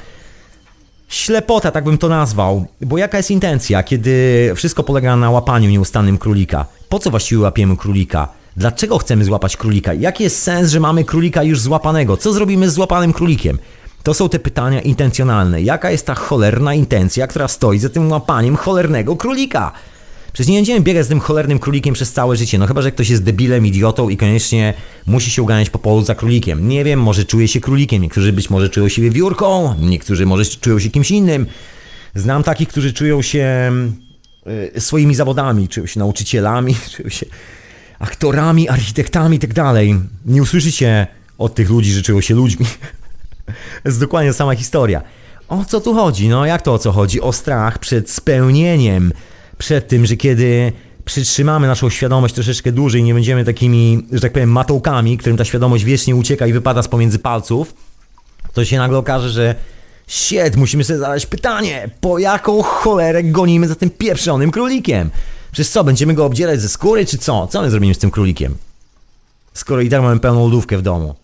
Ślepota, 1.10 1.72
tak 1.72 1.84
bym 1.84 1.98
to 1.98 2.10
nazwał. 2.10 2.66
Bo 2.82 2.98
jaka 2.98 3.18
jest 3.18 3.32
intencja, 3.32 3.84
kiedy 3.84 4.52
wszystko 4.56 4.84
polega 4.84 5.16
na 5.16 5.32
łapaniu 5.32 5.70
nieustannym 5.70 6.18
królika? 6.18 6.66
Po 6.90 7.00
co 7.00 7.10
właściwie 7.10 7.42
łapiemy 7.42 7.78
królika? 7.78 8.28
Dlaczego 8.58 8.98
chcemy 8.98 9.26
złapać 9.26 9.58
królika? 9.58 9.94
Jaki 9.94 10.24
jest 10.24 10.44
sens, 10.44 10.70
że 10.70 10.80
mamy 10.80 11.04
królika 11.04 11.44
już 11.44 11.62
złapanego? 11.62 12.18
Co 12.18 12.34
zrobimy 12.34 12.70
z 12.70 12.74
złapanym 12.74 13.14
królikiem? 13.14 13.60
To 14.04 14.14
są 14.14 14.30
te 14.30 14.40
pytania 14.40 14.82
intencjonalne. 14.82 15.62
Jaka 15.62 15.92
jest 15.92 16.06
ta 16.06 16.16
cholerna 16.16 16.74
intencja, 16.74 17.28
która 17.28 17.48
stoi 17.48 17.80
za 17.80 17.90
tym 17.90 18.12
łapaniem 18.12 18.56
cholernego 18.56 19.16
królika? 19.16 19.72
Przecież 20.34 20.50
nie 20.50 20.58
będziemy 20.58 20.82
biegać 20.82 21.06
z 21.06 21.10
tym 21.10 21.20
cholernym 21.20 21.60
królikiem 21.60 21.94
przez 21.94 22.12
całe 22.12 22.36
życie, 22.36 22.58
no 22.58 22.68
chyba, 22.68 22.82
że 22.82 22.92
ktoś 22.92 23.10
jest 23.10 23.24
debilem, 23.24 23.66
idiotą 23.66 24.10
i 24.10 24.18
koniecznie 24.18 24.74
musi 25.06 25.32
się 25.32 25.42
uganiać 25.42 25.70
po 25.70 25.80
polu 25.80 26.02
za 26.02 26.16
królikiem. 26.16 26.68
Nie 26.68 26.84
wiem, 26.84 27.02
może 27.02 27.26
czuje 27.26 27.48
się 27.48 27.60
królikiem, 27.62 28.02
niektórzy 28.02 28.34
być 28.34 28.50
może 28.50 28.70
czują 28.70 28.90
siebie 28.90 29.10
wiórką, 29.10 29.76
niektórzy 29.82 30.26
może 30.26 30.46
czują 30.46 30.80
się 30.80 30.90
kimś 30.90 31.12
innym. 31.12 31.46
Znam 32.16 32.44
takich, 32.44 32.68
którzy 32.70 32.94
czują 32.94 33.22
się 33.22 33.72
y, 34.76 34.82
swoimi 34.82 35.16
zawodami, 35.16 35.68
czują 35.68 35.86
się 35.86 36.00
nauczycielami, 36.00 36.76
czują 36.96 37.10
się 37.10 37.26
aktorami, 38.00 38.70
architektami 38.70 39.38
i 39.38 39.40
tak 39.40 39.54
dalej. 39.54 39.96
Nie 40.26 40.42
usłyszycie 40.42 41.08
od 41.38 41.56
tych 41.56 41.70
ludzi, 41.70 41.92
że 41.92 42.02
czują 42.02 42.22
się 42.22 42.36
ludźmi. 42.36 42.66
jest 43.86 44.00
dokładnie 44.00 44.34
sama 44.34 44.56
historia. 44.56 45.02
O 45.48 45.66
co 45.66 45.82
tu 45.82 45.94
chodzi? 45.94 46.30
No 46.30 46.46
jak 46.46 46.62
to 46.62 46.74
o 46.74 46.80
co 46.80 46.92
chodzi? 46.92 47.22
O 47.22 47.34
strach 47.34 47.80
przed 47.80 48.12
spełnieniem, 48.12 49.14
przed 49.60 49.88
tym, 49.88 50.06
że 50.06 50.16
kiedy 50.16 50.72
przytrzymamy 51.06 51.68
naszą 51.68 51.90
świadomość 51.90 52.34
troszeczkę 52.36 52.72
dłużej, 52.72 53.04
nie 53.04 53.14
będziemy 53.14 53.46
takimi, 53.46 54.08
że 54.12 54.20
tak 54.20 54.34
powiem, 54.34 54.52
matołkami, 54.52 55.18
którym 55.18 55.38
ta 55.38 55.46
świadomość 55.46 55.84
wiecznie 55.84 56.16
ucieka 56.16 56.48
i 56.48 56.54
wypada 56.54 56.84
z 56.84 56.88
pomiędzy 56.88 57.20
palców, 57.20 57.74
to 58.54 58.66
się 58.66 58.78
nagle 58.78 58.98
okaże, 58.98 59.30
że 59.30 59.56
shit, 60.08 60.56
musimy 60.56 60.84
sobie 60.84 61.00
zadać 61.00 61.26
pytanie, 61.26 61.90
po 62.02 62.20
jaką 62.20 62.62
cholerę 62.62 63.24
gonimy 63.24 63.68
za 63.68 63.76
tym 63.76 63.90
pieprzonym 63.90 64.52
królikiem? 64.52 65.10
Przez 65.52 65.72
co, 65.72 65.84
będziemy 65.84 66.14
go 66.14 66.26
obdzierać 66.26 66.62
ze 66.62 66.70
skóry, 66.70 67.06
czy 67.06 67.18
co? 67.18 67.48
Co 67.48 67.62
my 67.62 67.72
zrobimy 67.72 67.94
z 67.94 67.98
tym 67.98 68.12
królikiem? 68.12 68.58
Skoro 69.54 69.82
i 69.82 69.90
tak 69.90 70.02
mamy 70.02 70.20
pełną 70.20 70.44
lodówkę 70.44 70.78
w 70.78 70.82
domu. 70.82 71.16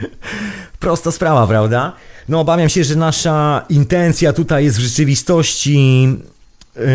Prosta 0.80 1.12
sprawa, 1.12 1.46
prawda? 1.46 1.92
No 2.28 2.40
obawiam 2.40 2.68
się, 2.68 2.84
że 2.84 2.96
nasza 2.96 3.64
intencja 3.68 4.32
tutaj 4.32 4.64
jest 4.64 4.76
w 4.76 4.80
rzeczywistości 4.80 6.08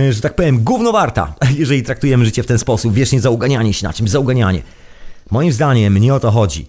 że 0.09 0.21
tak 0.21 0.35
powiem, 0.35 0.63
gówno 0.63 0.91
warta, 0.91 1.33
jeżeli 1.59 1.83
traktujemy 1.83 2.25
życie 2.25 2.43
w 2.43 2.47
ten 2.47 2.59
sposób, 2.59 2.93
wiecznie 2.93 3.21
zauganianie 3.21 3.73
się 3.73 3.87
na 3.87 3.93
czymś, 3.93 4.09
zauganianie. 4.09 4.61
Moim 5.31 5.51
zdaniem 5.51 5.97
nie 5.97 6.13
o 6.13 6.19
to 6.19 6.31
chodzi. 6.31 6.65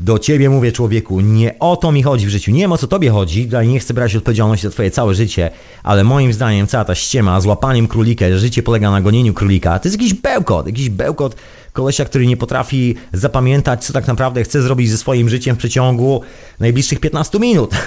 Do 0.00 0.18
ciebie 0.18 0.50
mówię, 0.50 0.72
człowieku, 0.72 1.20
nie 1.20 1.58
o 1.58 1.76
to 1.76 1.92
mi 1.92 2.02
chodzi 2.02 2.26
w 2.26 2.28
życiu. 2.28 2.52
Nie 2.52 2.60
wiem 2.60 2.72
o 2.72 2.78
co 2.78 2.86
tobie 2.86 3.10
chodzi, 3.10 3.48
nie 3.66 3.80
chcę 3.80 3.94
brać 3.94 4.16
odpowiedzialności 4.16 4.66
za 4.66 4.70
twoje 4.70 4.90
całe 4.90 5.14
życie, 5.14 5.50
ale 5.82 6.04
moim 6.04 6.32
zdaniem 6.32 6.66
cała 6.66 6.84
ta 6.84 6.94
ściema 6.94 7.40
z 7.40 7.46
łapaniem 7.46 7.88
królika, 7.88 8.28
że 8.28 8.38
życie 8.38 8.62
polega 8.62 8.90
na 8.90 9.00
gonieniu 9.00 9.34
królika, 9.34 9.78
to 9.78 9.88
jest 9.88 10.00
jakiś 10.00 10.14
bełkot, 10.14 10.66
jakiś 10.66 10.88
bełkot 10.88 11.36
kolesia, 11.72 12.04
który 12.04 12.26
nie 12.26 12.36
potrafi 12.36 12.94
zapamiętać, 13.12 13.84
co 13.84 13.92
tak 13.92 14.06
naprawdę 14.06 14.44
chce 14.44 14.62
zrobić 14.62 14.90
ze 14.90 14.98
swoim 14.98 15.28
życiem 15.28 15.56
w 15.56 15.58
przeciągu 15.58 16.20
najbliższych 16.60 17.00
15 17.00 17.38
minut. 17.38 17.70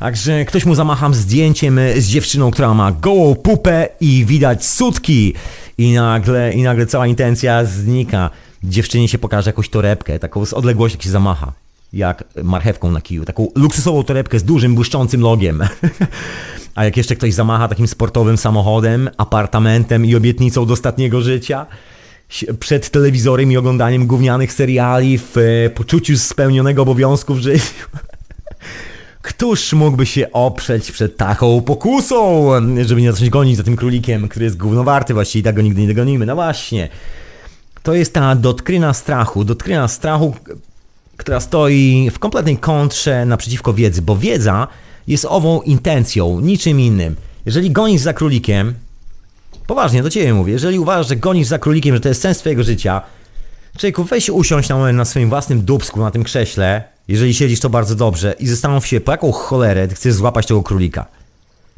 Także 0.00 0.44
ktoś 0.44 0.66
mu 0.66 0.74
zamacham 0.74 1.14
zdjęciem 1.14 1.80
z 1.96 2.06
dziewczyną, 2.06 2.50
która 2.50 2.74
ma 2.74 2.92
gołą 2.92 3.34
pupę 3.34 3.88
i 4.00 4.24
widać 4.24 4.66
sutki. 4.66 5.34
I 5.78 5.92
nagle, 5.92 6.52
I 6.52 6.62
nagle 6.62 6.86
cała 6.86 7.06
intencja 7.06 7.64
znika. 7.64 8.30
Dziewczynie 8.64 9.08
się 9.08 9.18
pokaże 9.18 9.48
jakąś 9.50 9.68
torebkę, 9.68 10.18
taką 10.18 10.44
z 10.44 10.52
odległości 10.52 10.96
jak 10.96 11.02
się 11.02 11.10
zamacha. 11.10 11.52
Jak 11.92 12.24
marchewką 12.42 12.90
na 12.90 13.00
kiju. 13.00 13.24
Taką 13.24 13.48
luksusową 13.54 14.04
torebkę 14.04 14.38
z 14.38 14.44
dużym, 14.44 14.74
błyszczącym 14.74 15.20
logiem. 15.20 15.62
A 16.74 16.84
jak 16.84 16.96
jeszcze 16.96 17.16
ktoś 17.16 17.34
zamacha 17.34 17.68
takim 17.68 17.88
sportowym 17.88 18.36
samochodem, 18.36 19.10
apartamentem 19.16 20.06
i 20.06 20.14
obietnicą 20.14 20.66
do 20.66 20.72
ostatniego 20.72 21.20
życia, 21.20 21.66
przed 22.60 22.90
telewizorem 22.90 23.52
i 23.52 23.56
oglądaniem 23.56 24.06
gównianych 24.06 24.52
seriali 24.52 25.18
w 25.18 25.36
e, 25.38 25.70
poczuciu 25.70 26.18
spełnionego 26.18 26.82
obowiązku 26.82 27.34
w 27.34 27.38
życiu. 27.38 27.74
Któż 29.22 29.72
mógłby 29.72 30.06
się 30.06 30.32
oprzeć 30.32 30.92
przed 30.92 31.16
taką 31.16 31.60
pokusą, 31.60 32.50
żeby 32.84 33.02
nie 33.02 33.12
zacząć 33.12 33.30
gonić 33.30 33.56
za 33.56 33.62
tym 33.62 33.76
królikiem, 33.76 34.28
który 34.28 34.44
jest 34.44 34.56
głównowarty, 34.56 35.14
właściwie 35.14 35.40
i 35.40 35.42
tak 35.42 35.56
go 35.56 35.62
nigdy 35.62 35.80
nie 35.80 35.88
dogonimy. 35.88 36.26
No 36.26 36.34
właśnie. 36.34 36.88
To 37.82 37.94
jest 37.94 38.14
ta 38.14 38.34
dotkryna 38.34 38.94
strachu, 38.94 39.44
dotkryna 39.44 39.88
strachu, 39.88 40.34
która 41.16 41.40
stoi 41.40 42.10
w 42.12 42.18
kompletnej 42.18 42.58
kontrze 42.58 43.24
naprzeciwko 43.24 43.72
wiedzy, 43.72 44.02
bo 44.02 44.16
wiedza 44.16 44.68
jest 45.06 45.24
ową 45.24 45.62
intencją, 45.62 46.40
niczym 46.40 46.80
innym. 46.80 47.16
Jeżeli 47.46 47.70
gonisz 47.70 48.00
za 48.00 48.12
królikiem, 48.12 48.74
poważnie 49.66 50.02
do 50.02 50.10
ciebie 50.10 50.34
mówię, 50.34 50.52
jeżeli 50.52 50.78
uważasz, 50.78 51.08
że 51.08 51.16
gonisz 51.16 51.46
za 51.46 51.58
królikiem, 51.58 51.94
że 51.94 52.00
to 52.00 52.08
jest 52.08 52.20
sens 52.20 52.38
twojego 52.38 52.62
życia, 52.62 53.02
człowieku, 53.78 54.04
weź 54.04 54.30
usiąść 54.30 54.68
na 54.68 54.76
moment 54.76 54.98
na 54.98 55.04
swoim 55.04 55.28
własnym 55.28 55.62
dubsku, 55.62 56.00
na 56.00 56.10
tym 56.10 56.24
krześle, 56.24 56.84
jeżeli 57.10 57.34
siedzisz 57.34 57.60
to 57.60 57.70
bardzo 57.70 57.94
dobrze 57.94 58.34
i 58.38 58.46
zastanów 58.46 58.86
się, 58.86 59.00
po 59.00 59.12
jaką 59.12 59.32
cholerę 59.32 59.88
chcesz 59.88 60.14
złapać 60.14 60.46
tego 60.46 60.62
królika. 60.62 61.06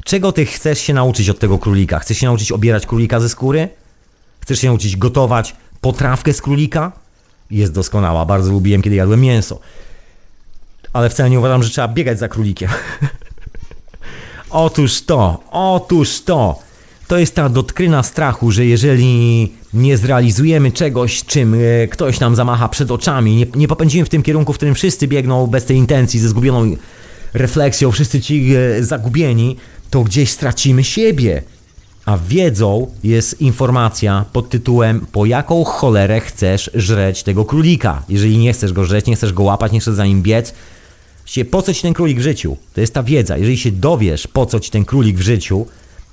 Czego 0.03 0.31
ty 0.31 0.45
chcesz 0.45 0.79
się 0.79 0.93
nauczyć 0.93 1.29
od 1.29 1.39
tego 1.39 1.59
królika? 1.59 1.99
Chcesz 1.99 2.17
się 2.17 2.25
nauczyć 2.25 2.51
obierać 2.51 2.85
królika 2.85 3.19
ze 3.19 3.29
skóry? 3.29 3.69
Chcesz 4.39 4.59
się 4.59 4.67
nauczyć 4.67 4.97
gotować 4.97 5.55
potrawkę 5.81 6.33
z 6.33 6.41
królika? 6.41 6.91
Jest 7.51 7.73
doskonała, 7.73 8.25
bardzo 8.25 8.51
lubiłem, 8.51 8.81
kiedy 8.81 8.95
jadłem 8.95 9.21
mięso. 9.21 9.59
Ale 10.93 11.09
wcale 11.09 11.29
nie 11.29 11.39
uważam, 11.39 11.63
że 11.63 11.69
trzeba 11.69 11.87
biegać 11.87 12.19
za 12.19 12.27
królikiem. 12.27 12.69
otóż 14.49 15.01
to, 15.01 15.43
otóż 15.51 16.21
to 16.21 16.59
to 17.07 17.17
jest 17.17 17.35
ta 17.35 17.49
dotkryna 17.49 18.03
strachu, 18.03 18.51
że 18.51 18.65
jeżeli 18.65 19.53
nie 19.73 19.97
zrealizujemy 19.97 20.71
czegoś, 20.71 21.23
czym 21.23 21.53
e, 21.53 21.87
ktoś 21.87 22.19
nam 22.19 22.35
zamacha 22.35 22.69
przed 22.69 22.91
oczami, 22.91 23.35
nie, 23.35 23.45
nie 23.55 23.67
popędzimy 23.67 24.05
w 24.05 24.09
tym 24.09 24.23
kierunku, 24.23 24.53
w 24.53 24.55
którym 24.55 24.75
wszyscy 24.75 25.07
biegną 25.07 25.47
bez 25.47 25.65
tej 25.65 25.77
intencji, 25.77 26.19
ze 26.19 26.29
zgubioną 26.29 26.75
refleksją, 27.33 27.91
wszyscy 27.91 28.21
ci 28.21 28.55
e, 28.55 28.83
zagubieni, 28.83 29.57
to 29.89 30.03
gdzieś 30.03 30.31
stracimy 30.31 30.83
siebie. 30.83 31.41
A 32.05 32.17
wiedzą 32.17 32.87
jest 33.03 33.41
informacja 33.41 34.25
pod 34.33 34.49
tytułem 34.49 35.05
po 35.11 35.25
jaką 35.25 35.63
cholerę 35.63 36.19
chcesz 36.19 36.71
żreć 36.73 37.23
tego 37.23 37.45
królika. 37.45 38.03
Jeżeli 38.09 38.37
nie 38.37 38.53
chcesz 38.53 38.73
go 38.73 38.85
żreć, 38.85 39.05
nie 39.05 39.15
chcesz 39.15 39.33
go 39.33 39.43
łapać, 39.43 39.71
nie 39.71 39.79
chcesz 39.79 39.93
za 39.93 40.05
nim 40.05 40.21
biec, 40.21 40.53
po 41.51 41.61
co 41.61 41.73
ci 41.73 41.81
ten 41.81 41.93
królik 41.93 42.19
w 42.19 42.21
życiu? 42.21 42.57
To 42.73 42.81
jest 42.81 42.93
ta 42.93 43.03
wiedza. 43.03 43.37
Jeżeli 43.37 43.57
się 43.57 43.71
dowiesz, 43.71 44.27
po 44.27 44.45
co 44.45 44.59
ci 44.59 44.71
ten 44.71 44.85
królik 44.85 45.17
w 45.17 45.21
życiu, 45.21 45.65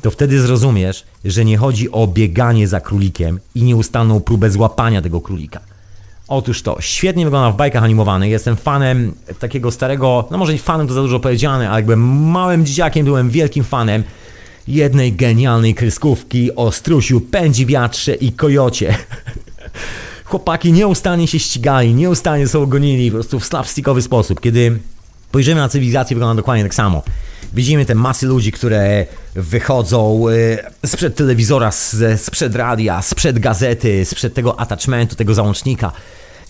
to 0.02 0.10
wtedy 0.10 0.40
zrozumiesz, 0.40 1.04
że 1.24 1.44
nie 1.44 1.56
chodzi 1.56 1.92
o 1.92 2.06
bieganie 2.06 2.68
za 2.68 2.80
królikiem 2.80 3.40
i 3.54 3.62
nieustanną 3.62 4.20
próbę 4.20 4.50
złapania 4.50 5.02
tego 5.02 5.20
królika. 5.20 5.60
Otóż 6.28 6.62
to, 6.62 6.76
świetnie 6.80 7.24
wygląda 7.24 7.50
w 7.50 7.56
bajkach 7.56 7.84
animowanych. 7.84 8.30
Jestem 8.30 8.56
fanem 8.56 9.14
takiego 9.38 9.70
starego, 9.70 10.28
no 10.30 10.38
może 10.38 10.52
nie 10.52 10.58
fanem 10.58 10.88
to 10.88 10.94
za 10.94 11.02
dużo 11.02 11.20
powiedziane, 11.20 11.68
ale 11.68 11.78
jakby 11.78 11.96
małym 11.96 12.66
dzieciakiem 12.66 13.04
byłem 13.04 13.30
wielkim 13.30 13.64
fanem 13.64 14.04
jednej 14.68 15.12
genialnej 15.12 15.74
kreskówki 15.74 16.56
o 16.56 16.72
strusiu, 16.72 17.20
pędzi 17.20 17.66
wiatrze 17.66 18.14
i 18.14 18.32
kojocie. 18.32 18.96
Chłopaki 20.24 20.72
nieustannie 20.72 21.26
się 21.26 21.38
ścigali, 21.38 21.94
nieustannie 21.94 22.48
są 22.48 22.66
gonili 22.66 23.10
po 23.10 23.14
prostu 23.14 23.40
w 23.40 23.46
slapstickowy 23.46 24.02
sposób. 24.02 24.40
Kiedy 24.40 24.78
spojrzymy 25.28 25.60
na 25.60 25.68
cywilizację, 25.68 26.14
wygląda 26.14 26.40
dokładnie 26.40 26.62
tak 26.64 26.74
samo. 26.74 27.02
Widzimy 27.54 27.86
te 27.86 27.94
masy 27.94 28.26
ludzi, 28.26 28.52
które 28.52 29.06
wychodzą 29.34 30.24
e, 30.82 30.88
sprzed 30.88 31.16
telewizora, 31.16 31.70
sprzed 32.16 32.54
radia, 32.54 33.02
sprzed 33.02 33.38
gazety, 33.38 34.04
sprzed 34.04 34.34
tego 34.34 34.60
attachmentu, 34.60 35.16
tego 35.16 35.34
załącznika 35.34 35.92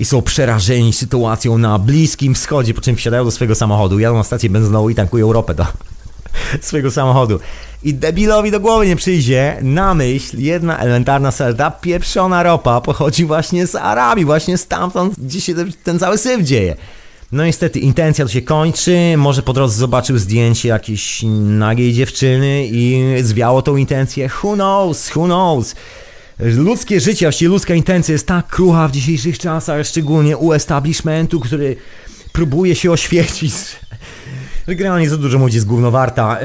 i 0.01 0.05
są 0.05 0.22
przerażeni 0.22 0.93
sytuacją 0.93 1.59
na 1.59 1.78
Bliskim 1.78 2.34
Wschodzie, 2.34 2.74
po 2.74 2.80
czym 2.80 2.97
wsiadają 2.97 3.24
do 3.24 3.30
swojego 3.30 3.55
samochodu, 3.55 3.99
jadą 3.99 4.16
na 4.16 4.24
stację 4.24 4.51
benzynową 4.51 4.88
i 4.88 4.95
tankują 4.95 5.32
ropę 5.32 5.55
do 5.55 5.66
swojego 6.61 6.91
samochodu. 6.91 7.41
I 7.82 7.95
debilowi 7.95 8.51
do 8.51 8.61
głowy 8.61 8.86
nie 8.86 8.97
przyjdzie 8.97 9.59
na 9.62 9.95
myśl 9.95 10.38
jedna 10.38 10.78
elementarna 10.78 11.30
salda, 11.30 11.70
pieprzona 11.70 12.43
ropa 12.43 12.80
pochodzi 12.80 13.24
właśnie 13.24 13.66
z 13.66 13.74
Arabii, 13.74 14.24
właśnie 14.24 14.59
stamtąd, 14.59 15.14
gdzie 15.18 15.41
się 15.41 15.55
ten 15.84 15.99
cały 15.99 16.18
syf 16.18 16.43
dzieje. 16.43 16.76
No 17.33 17.45
niestety 17.45 17.78
intencja 17.78 18.24
to 18.24 18.31
się 18.31 18.43
kończy, 18.43 19.14
może 19.16 19.43
po 19.43 19.53
drodze 19.53 19.78
zobaczył 19.78 20.18
zdjęcie 20.18 20.68
jakiejś 20.68 21.22
nagiej 21.45 21.93
dziewczyny 21.93 22.66
i 22.66 23.05
zwiało 23.22 23.62
tą 23.62 23.76
intencję. 23.76 24.31
Who 24.43 24.55
knows, 24.55 25.16
who 25.16 25.24
knows. 25.24 25.74
Ludzkie 26.39 27.01
życie, 27.01 27.26
właściwie 27.26 27.49
ludzka 27.49 27.74
intencja 27.74 28.12
jest 28.12 28.26
tak 28.26 28.47
krucha 28.47 28.89
w 28.89 28.93
dzisiejszych 28.93 29.39
czasach, 29.39 29.87
szczególnie 29.87 30.37
u 30.37 30.53
establishmentu, 30.53 31.41
który 31.41 31.76
próbuje 32.33 32.74
się 32.74 32.91
oświecić, 32.91 33.53
że 34.68 34.74
gra 34.74 35.01
nie 35.01 35.11
za 35.11 35.16
dużo 35.16 35.49
jest 35.49 35.66
głównowarta, 35.66 36.39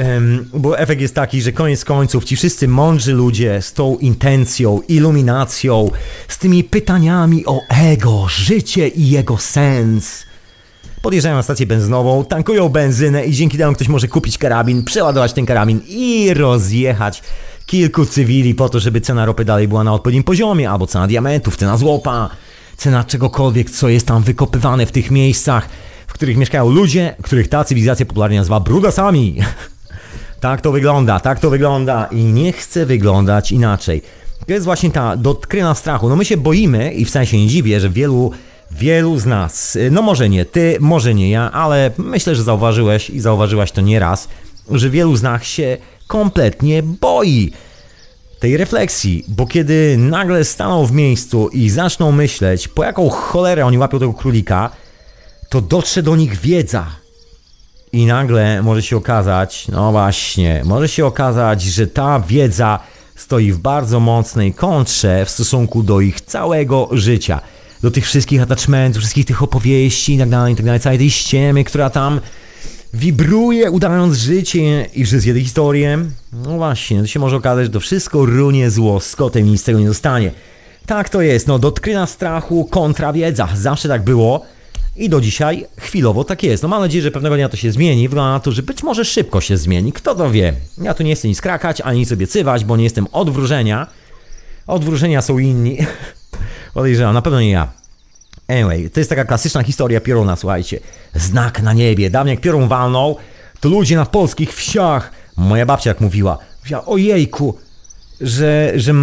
bo 0.54 0.80
efekt 0.80 1.02
jest 1.02 1.16
taki, 1.16 1.42
że 1.42 1.52
koniec 1.52 1.86
końców 1.86 2.26
ci 2.26 2.36
wszyscy 2.36 2.68
mądrzy 2.68 3.14
ludzie 3.14 3.62
z 3.62 3.74
tą 3.74 3.98
intencją, 3.98 4.82
iluminacją, 4.88 5.92
z 6.28 6.38
tymi 6.38 6.64
pytaniami 6.64 7.46
o 7.46 7.62
ego, 7.70 8.26
życie 8.30 8.88
i 8.88 9.10
jego 9.10 9.38
sens, 9.38 10.26
podjeżdżają 11.06 11.36
na 11.36 11.44
stację 11.44 11.66
benzynową, 11.66 12.26
tankują 12.26 12.70
benzynę 12.70 13.26
i 13.26 13.34
dzięki 13.34 13.58
temu 13.58 13.74
ktoś 13.74 13.88
może 13.88 14.08
kupić 14.08 14.38
karabin, 14.38 14.84
przeładować 14.84 15.34
ten 15.34 15.46
karabin 15.46 15.82
i 15.88 16.34
rozjechać 16.34 17.24
kilku 17.66 18.06
cywili 18.06 18.56
po 18.56 18.70
to, 18.70 18.80
żeby 18.80 19.02
cena 19.02 19.26
ropy 19.26 19.46
dalej 19.46 19.68
była 19.68 19.84
na 19.84 19.94
odpowiednim 19.94 20.24
poziomie, 20.24 20.70
albo 20.70 20.88
cena 20.88 21.08
diamentów, 21.08 21.58
cena 21.58 21.78
złota, 21.78 22.30
cena 22.78 23.04
czegokolwiek, 23.04 23.70
co 23.70 23.90
jest 23.90 24.08
tam 24.08 24.24
wykopywane 24.24 24.86
w 24.86 24.92
tych 24.92 25.12
miejscach, 25.12 25.70
w 26.08 26.14
których 26.14 26.38
mieszkają 26.38 26.70
ludzie, 26.70 27.16
których 27.24 27.48
ta 27.48 27.64
cywilizacja 27.64 28.06
popularnie 28.06 28.38
nazywa 28.38 28.60
brudasami. 28.60 29.36
tak 30.40 30.62
to 30.62 30.72
wygląda, 30.72 31.20
tak 31.20 31.40
to 31.40 31.50
wygląda 31.50 32.06
i 32.06 32.24
nie 32.24 32.52
chcę 32.54 32.86
wyglądać 32.86 33.52
inaczej. 33.52 34.02
To 34.48 34.54
jest 34.54 34.66
właśnie 34.66 34.92
ta 34.92 35.18
dotkryna 35.18 35.76
strachu. 35.76 36.10
No 36.10 36.16
my 36.16 36.26
się 36.26 36.38
boimy 36.38 36.94
i 36.94 37.06
w 37.06 37.10
sensie 37.10 37.38
nie 37.38 37.48
dziwię, 37.48 37.80
że 37.80 37.90
wielu, 37.90 38.32
wielu 38.72 39.20
z 39.20 39.26
nas, 39.26 39.78
no 39.92 40.02
może 40.02 40.30
nie 40.30 40.46
ty, 40.46 40.78
może 40.80 41.14
nie 41.14 41.30
ja, 41.30 41.52
ale 41.52 41.92
myślę, 41.98 42.36
że 42.36 42.44
zauważyłeś 42.44 43.10
i 43.10 43.20
zauważyłaś 43.20 43.72
to 43.72 43.82
nieraz, 43.82 44.28
że 44.72 44.90
wielu 44.90 45.16
z 45.16 45.22
nas 45.22 45.44
się 45.44 45.78
kompletnie 46.08 46.84
boi 46.84 47.54
tej 48.40 48.58
refleksji, 48.58 49.26
bo 49.28 49.48
kiedy 49.48 49.98
nagle 49.98 50.46
staną 50.46 50.86
w 50.86 50.92
miejscu 50.92 51.50
i 51.50 51.70
zaczną 51.70 52.12
myśleć, 52.12 52.68
po 52.68 52.84
jaką 52.84 53.10
cholerę 53.10 53.66
oni 53.66 53.78
łapią 53.78 54.00
tego 54.00 54.14
królika, 54.14 54.70
to 55.50 55.62
dotrze 55.62 56.04
do 56.04 56.16
nich 56.16 56.40
wiedza. 56.40 56.86
I 57.92 58.06
nagle 58.06 58.62
może 58.62 58.82
się 58.82 58.98
okazać, 58.98 59.68
no 59.68 59.92
właśnie, 59.92 60.62
może 60.66 60.90
się 60.90 61.06
okazać, 61.06 61.62
że 61.62 61.88
ta 61.88 62.20
wiedza 62.20 62.80
stoi 63.16 63.52
w 63.52 63.60
bardzo 63.60 64.00
mocnej 64.00 64.54
kontrze 64.54 65.26
w 65.26 65.30
stosunku 65.30 65.84
do 65.84 66.02
ich 66.02 66.22
całego 66.22 66.90
życia. 66.92 67.42
Do 67.84 67.92
tych 67.92 68.06
wszystkich 68.06 68.42
attachmentów, 68.42 69.00
wszystkich 69.00 69.26
tych 69.26 69.44
opowieści 69.44 70.14
i 70.14 70.18
tak 70.18 70.30
dalej, 70.30 70.54
i 70.54 70.56
tak 70.56 70.66
dalej, 70.66 70.80
całej 70.80 70.98
tej 70.98 71.10
ściemy, 71.10 71.64
która 71.64 71.90
tam 71.90 72.22
wibruje, 72.94 73.72
udając 73.72 74.18
życie 74.18 74.90
i 74.94 75.06
wszystkie 75.06 75.34
te 75.34 75.40
historie. 75.40 75.98
No 76.34 76.58
właśnie, 76.58 77.02
to 77.02 77.08
się 77.08 77.20
może 77.20 77.36
okazać, 77.36 77.66
że 77.66 77.72
to 77.72 77.80
wszystko 77.80 78.26
runie 78.26 78.72
zło 78.72 79.00
z 79.00 79.16
kotem 79.16 79.48
i 79.48 79.52
nic 79.52 79.62
z 79.62 79.64
tego 79.64 79.80
nie 79.80 79.88
zostanie. 79.88 80.32
Tak 80.86 81.10
to 81.10 81.22
jest, 81.22 81.48
no 81.48 81.60
dotkryna 81.60 82.08
strachu 82.08 82.66
kontra 82.66 83.14
wiedza. 83.14 83.50
Zawsze 83.56 83.88
tak 83.88 84.04
było 84.04 84.46
i 84.96 85.10
do 85.10 85.22
dzisiaj 85.22 85.66
chwilowo 85.80 86.24
tak 86.24 86.44
jest. 86.44 86.64
No 86.64 86.70
mam 86.70 86.82
nadzieję, 86.82 87.02
że 87.02 87.12
pewnego 87.12 87.36
dnia 87.36 87.50
to 87.50 87.58
się 87.58 87.72
zmieni. 87.72 88.10
Wygląda 88.10 88.32
na 88.32 88.40
to, 88.40 88.52
że 88.52 88.64
być 88.64 88.84
może 88.84 89.06
szybko 89.06 89.42
się 89.42 89.58
zmieni. 89.58 89.94
Kto 89.94 90.16
to 90.16 90.32
wie? 90.32 90.54
Ja 90.82 90.94
tu 90.94 91.04
nie 91.04 91.16
chcę 91.16 91.28
nic 91.28 91.42
krakać, 91.42 91.82
ani 91.82 92.00
nic 92.00 92.12
obiecywać, 92.12 92.66
bo 92.66 92.78
nie 92.78 92.84
jestem 92.84 93.08
od 93.12 93.30
wróżenia. 93.30 93.88
Od 94.68 94.86
wróżenia 94.86 95.22
są 95.22 95.38
inni. 95.38 95.78
Podejrzewam, 96.76 97.14
na 97.14 97.22
pewno 97.22 97.42
nie 97.42 97.52
ja. 97.52 97.68
Anyway, 98.48 98.90
to 98.90 99.00
jest 99.00 99.10
taka 99.10 99.26
klasyczna 99.26 99.64
historia 99.64 100.02
pioruna, 100.02 100.36
słuchajcie. 100.36 100.80
Znak 101.14 101.62
na 101.62 101.74
niebie. 101.74 102.10
Dawniej 102.10 102.34
jak 102.34 102.42
piorun 102.42 102.68
walnął, 102.68 103.18
to 103.60 103.70
ludzie 103.70 103.96
na 103.96 104.06
polskich 104.06 104.54
wsiach, 104.54 105.12
moja 105.38 105.66
babcia 105.66 105.90
jak 105.90 106.02
mówiła, 106.02 106.38
mówiła, 106.64 106.86
ojejku, 106.86 107.58
że, 108.22 108.72
że, 108.76 108.94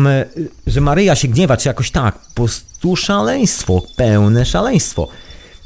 że 0.66 0.80
Maryja 0.80 1.14
się 1.14 1.28
gniewa, 1.28 1.56
czy 1.56 1.68
jakoś 1.68 1.90
tak. 1.90 2.18
Po 2.18 2.34
prostu 2.34 2.96
szaleństwo, 2.96 3.82
pełne 3.96 4.44
szaleństwo. 4.44 5.08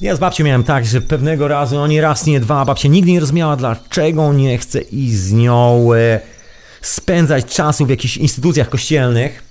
Ja 0.00 0.16
z 0.16 0.18
babcią 0.18 0.44
miałem 0.44 0.64
tak, 0.64 0.86
że 0.86 1.00
pewnego 1.00 1.48
razu, 1.48 1.76
no 1.76 1.86
nie 1.86 2.00
raz, 2.00 2.26
nie 2.26 2.40
dwa, 2.40 2.64
babcia 2.64 2.88
nigdy 2.88 3.12
nie 3.12 3.20
rozumiała, 3.20 3.56
dlaczego 3.56 4.32
nie 4.32 4.58
chce 4.58 4.80
iść 4.80 5.14
z 5.14 5.32
nią 5.32 5.88
e, 5.94 6.20
spędzać 6.82 7.44
czasu 7.44 7.86
w 7.86 7.90
jakichś 7.90 8.16
instytucjach 8.16 8.68
kościelnych. 8.68 9.42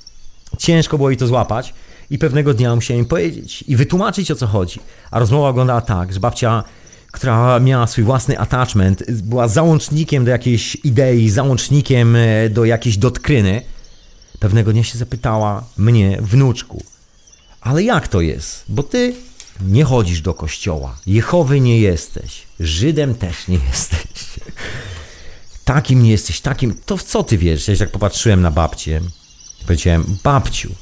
Ciężko 0.57 0.97
było 0.97 1.09
jej 1.09 1.17
to 1.17 1.27
złapać. 1.27 1.73
I 2.09 2.17
pewnego 2.17 2.53
dnia 2.53 2.75
musiałem 2.75 3.05
powiedzieć 3.05 3.63
i 3.67 3.75
wytłumaczyć 3.75 4.31
o 4.31 4.35
co 4.35 4.47
chodzi. 4.47 4.79
A 5.11 5.19
rozmowa 5.19 5.51
wyglądała 5.51 5.81
tak, 5.81 6.13
że 6.13 6.19
babcia, 6.19 6.63
która 7.11 7.59
miała 7.59 7.87
swój 7.87 8.03
własny 8.03 8.39
attachment, 8.39 9.11
była 9.11 9.47
załącznikiem 9.47 10.25
do 10.25 10.31
jakiejś 10.31 10.77
idei, 10.83 11.29
załącznikiem 11.29 12.15
e, 12.15 12.49
do 12.49 12.65
jakiejś 12.65 12.97
dotkryny. 12.97 13.61
Pewnego 14.39 14.73
dnia 14.73 14.83
się 14.83 14.97
zapytała 14.97 15.63
mnie, 15.77 16.17
wnuczku, 16.21 16.83
ale 17.61 17.83
jak 17.83 18.07
to 18.07 18.21
jest? 18.21 18.63
Bo 18.69 18.83
ty 18.83 19.13
nie 19.61 19.83
chodzisz 19.83 20.21
do 20.21 20.33
kościoła, 20.33 20.97
Jehowy 21.05 21.59
nie 21.59 21.79
jesteś, 21.79 22.43
Żydem 22.59 23.15
też 23.15 23.47
nie 23.47 23.59
jesteś. 23.71 24.01
Takim 25.65 26.03
nie 26.03 26.11
jesteś, 26.11 26.41
takim. 26.41 26.75
To 26.85 26.97
w 26.97 27.03
co 27.03 27.23
ty 27.23 27.37
wiesz? 27.37 27.67
Ja 27.67 27.73
jak 27.79 27.91
popatrzyłem 27.91 28.41
na 28.41 28.51
babcię, 28.51 29.01
powiedziałem, 29.65 30.17
babciu, 30.23 30.75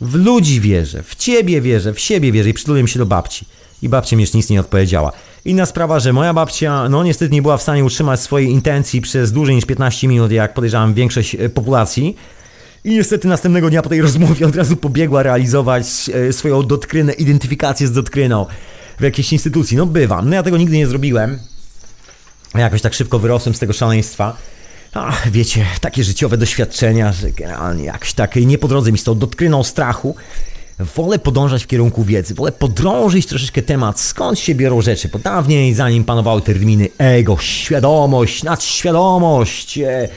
w 0.00 0.14
ludzi 0.14 0.60
wierzę, 0.60 1.02
w 1.02 1.14
ciebie 1.14 1.60
wierzę, 1.60 1.94
w 1.94 2.00
siebie 2.00 2.32
wierzę 2.32 2.50
i 2.50 2.54
przytuliłem 2.54 2.88
się 2.88 2.98
do 2.98 3.06
babci. 3.06 3.46
I 3.82 3.88
babcia 3.88 4.16
mi 4.16 4.22
już 4.22 4.32
nic 4.32 4.50
nie 4.50 4.60
odpowiedziała. 4.60 5.12
Inna 5.44 5.66
sprawa, 5.66 6.00
że 6.00 6.12
moja 6.12 6.34
babcia, 6.34 6.88
no 6.88 7.04
niestety 7.04 7.34
nie 7.34 7.42
była 7.42 7.56
w 7.56 7.62
stanie 7.62 7.84
utrzymać 7.84 8.20
swojej 8.20 8.50
intencji 8.50 9.00
przez 9.00 9.32
dłużej 9.32 9.54
niż 9.54 9.64
15 9.64 10.08
minut, 10.08 10.32
jak 10.32 10.54
podejrzewam 10.54 10.94
większość 10.94 11.34
e, 11.34 11.48
populacji. 11.48 12.16
I 12.84 12.90
niestety 12.90 13.28
następnego 13.28 13.70
dnia 13.70 13.82
po 13.82 13.88
tej 13.88 14.02
rozmowie 14.08 14.46
od 14.46 14.56
razu 14.56 14.76
pobiegła 14.76 15.22
realizować 15.22 15.86
e, 16.14 16.32
swoją 16.32 16.62
dotkrynę, 16.62 17.12
identyfikację 17.12 17.86
z 17.86 17.92
dotkryną 17.92 18.46
w 18.98 19.02
jakiejś 19.02 19.32
instytucji. 19.32 19.76
No 19.76 19.86
bywam. 19.86 20.28
No 20.28 20.34
ja 20.34 20.42
tego 20.42 20.56
nigdy 20.56 20.76
nie 20.76 20.86
zrobiłem. 20.86 21.38
Jakoś 22.54 22.82
tak 22.82 22.94
szybko 22.94 23.18
wyrosłem 23.18 23.54
z 23.54 23.58
tego 23.58 23.72
szaleństwa. 23.72 24.36
Ach, 24.94 25.30
wiecie, 25.30 25.66
takie 25.80 26.04
życiowe 26.04 26.36
doświadczenia, 26.36 27.12
że 27.12 27.30
generalnie 27.30 27.84
jakoś 27.84 28.12
tak 28.12 28.36
nie 28.36 28.58
po 28.58 28.68
drodze 28.68 28.92
mi 28.92 28.98
z 28.98 29.04
tą 29.04 29.18
dotkryną 29.18 29.62
strachu. 29.62 30.14
Wolę 30.78 31.18
podążać 31.18 31.64
w 31.64 31.66
kierunku 31.66 32.04
wiedzy, 32.04 32.34
wolę 32.34 32.52
podrążyć 32.52 33.26
troszeczkę 33.26 33.62
temat, 33.62 34.00
skąd 34.00 34.38
się 34.38 34.54
biorą 34.54 34.80
rzeczy, 34.80 35.08
bo 35.08 35.18
dawniej, 35.18 35.74
zanim 35.74 36.04
panowały 36.04 36.42
terminy 36.42 36.88
ego, 36.98 37.36
świadomość, 37.40 38.42
nadświadomość, 38.42 39.78
e, 39.78 40.08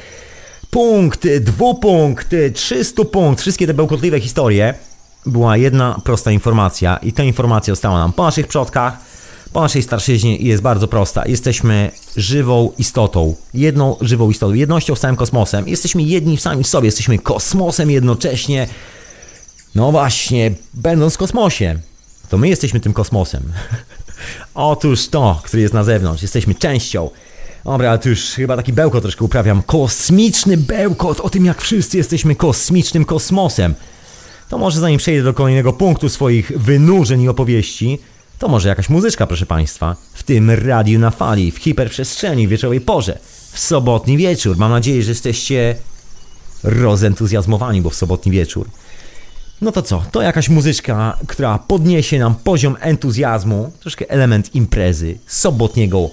punkt, 0.72 1.28
dwupunkt, 1.42 2.36
trzystu 2.54 3.06
punkt, 3.06 3.42
wszystkie 3.42 3.68
te 3.68 3.74
bełkotliwe 3.74 4.20
historie, 4.20 4.74
była 5.26 5.58
jedna 5.58 6.02
prosta 6.04 6.32
informacja 6.32 6.98
i 6.98 7.14
ta 7.14 7.24
informacja 7.24 7.72
została 7.72 8.00
nam 8.00 8.14
po 8.14 8.24
naszych 8.24 8.48
przodkach, 8.48 8.98
po 9.54 9.62
naszej 9.62 9.84
starszyźnie 9.84 10.38
jest 10.38 10.64
bardzo 10.64 10.88
prosta. 10.88 11.24
Jesteśmy 11.26 11.92
żywą 12.16 12.72
istotą, 12.78 13.36
jedną 13.54 13.98
żywą 14.02 14.30
istotą, 14.30 14.54
jednością 14.54 14.96
z 14.96 15.00
całym 15.00 15.16
kosmosem. 15.16 15.68
Jesteśmy 15.68 16.04
jedni 16.04 16.38
w 16.38 16.42
samym 16.42 16.64
sobie, 16.64 16.86
jesteśmy 16.86 17.20
kosmosem 17.20 17.92
jednocześnie. 17.92 18.68
No 19.76 19.92
właśnie, 19.92 20.52
będąc 20.74 21.14
w 21.14 21.18
kosmosie, 21.18 21.80
to 22.30 22.38
my 22.38 22.50
jesteśmy 22.50 22.80
tym 22.80 22.94
kosmosem. 22.94 23.44
Otóż 24.54 25.08
to, 25.08 25.42
który 25.44 25.62
jest 25.62 25.74
na 25.74 25.84
zewnątrz, 25.84 26.22
jesteśmy 26.22 26.56
częścią. 26.56 27.10
Dobra, 27.66 27.90
ale 27.90 28.00
tu 28.00 28.10
już 28.10 28.22
chyba 28.22 28.56
taki 28.56 28.74
bełkot 28.74 29.02
troszkę 29.02 29.26
uprawiam. 29.26 29.64
Kosmiczny 29.64 30.58
bełkot 30.58 31.20
o 31.20 31.30
tym, 31.30 31.46
jak 31.46 31.62
wszyscy 31.62 31.98
jesteśmy 31.98 32.36
kosmicznym 32.36 33.06
kosmosem. 33.06 33.76
To 34.50 34.58
może 34.58 34.80
zanim 34.80 34.98
przejdę 34.98 35.24
do 35.24 35.34
kolejnego 35.34 35.74
punktu 35.74 36.10
swoich 36.10 36.52
wynurzeń 36.56 37.22
i 37.22 37.30
opowieści, 37.30 38.00
to 38.40 38.48
może 38.48 38.70
jakaś 38.70 38.90
muzyczka, 38.90 39.28
proszę 39.28 39.46
Państwa, 39.46 39.96
w 40.14 40.24
tym 40.24 40.52
radiu 40.52 41.00
na 41.00 41.12
fali, 41.12 41.52
w 41.52 41.58
hiperprzestrzeni, 41.58 42.48
w 42.48 42.50
wieczorowej 42.50 42.82
porze, 42.82 43.20
w 43.52 43.60
sobotni 43.60 44.18
wieczór. 44.18 44.58
Mam 44.58 44.72
nadzieję, 44.72 45.04
że 45.04 45.12
jesteście 45.12 45.76
rozentuzjazmowani, 46.64 47.82
bo 47.82 47.90
w 47.90 47.96
sobotni 47.96 48.32
wieczór. 48.32 48.70
No 49.62 49.72
to 49.72 49.82
co? 49.82 50.04
To 50.12 50.22
jakaś 50.22 50.50
muzyczka, 50.50 51.18
która 51.28 51.60
podniesie 51.60 52.20
nam 52.20 52.36
poziom 52.36 52.78
entuzjazmu, 52.80 53.72
troszkę 53.80 54.10
element 54.10 54.56
imprezy, 54.56 55.18
sobotniego 55.28 56.10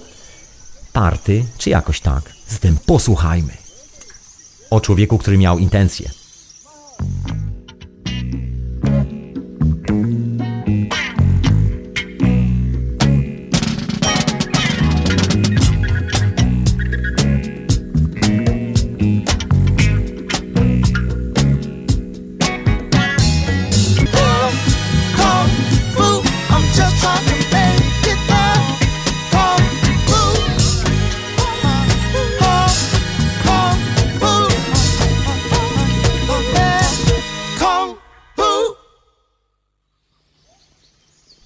party, 0.93 1.45
czy 1.57 1.69
jakoś 1.69 1.99
tak. 1.99 2.33
Zatem 2.47 2.77
posłuchajmy 2.85 3.53
o 4.69 4.81
człowieku, 4.81 5.17
który 5.17 5.37
miał 5.37 5.59
intencje. 5.59 6.09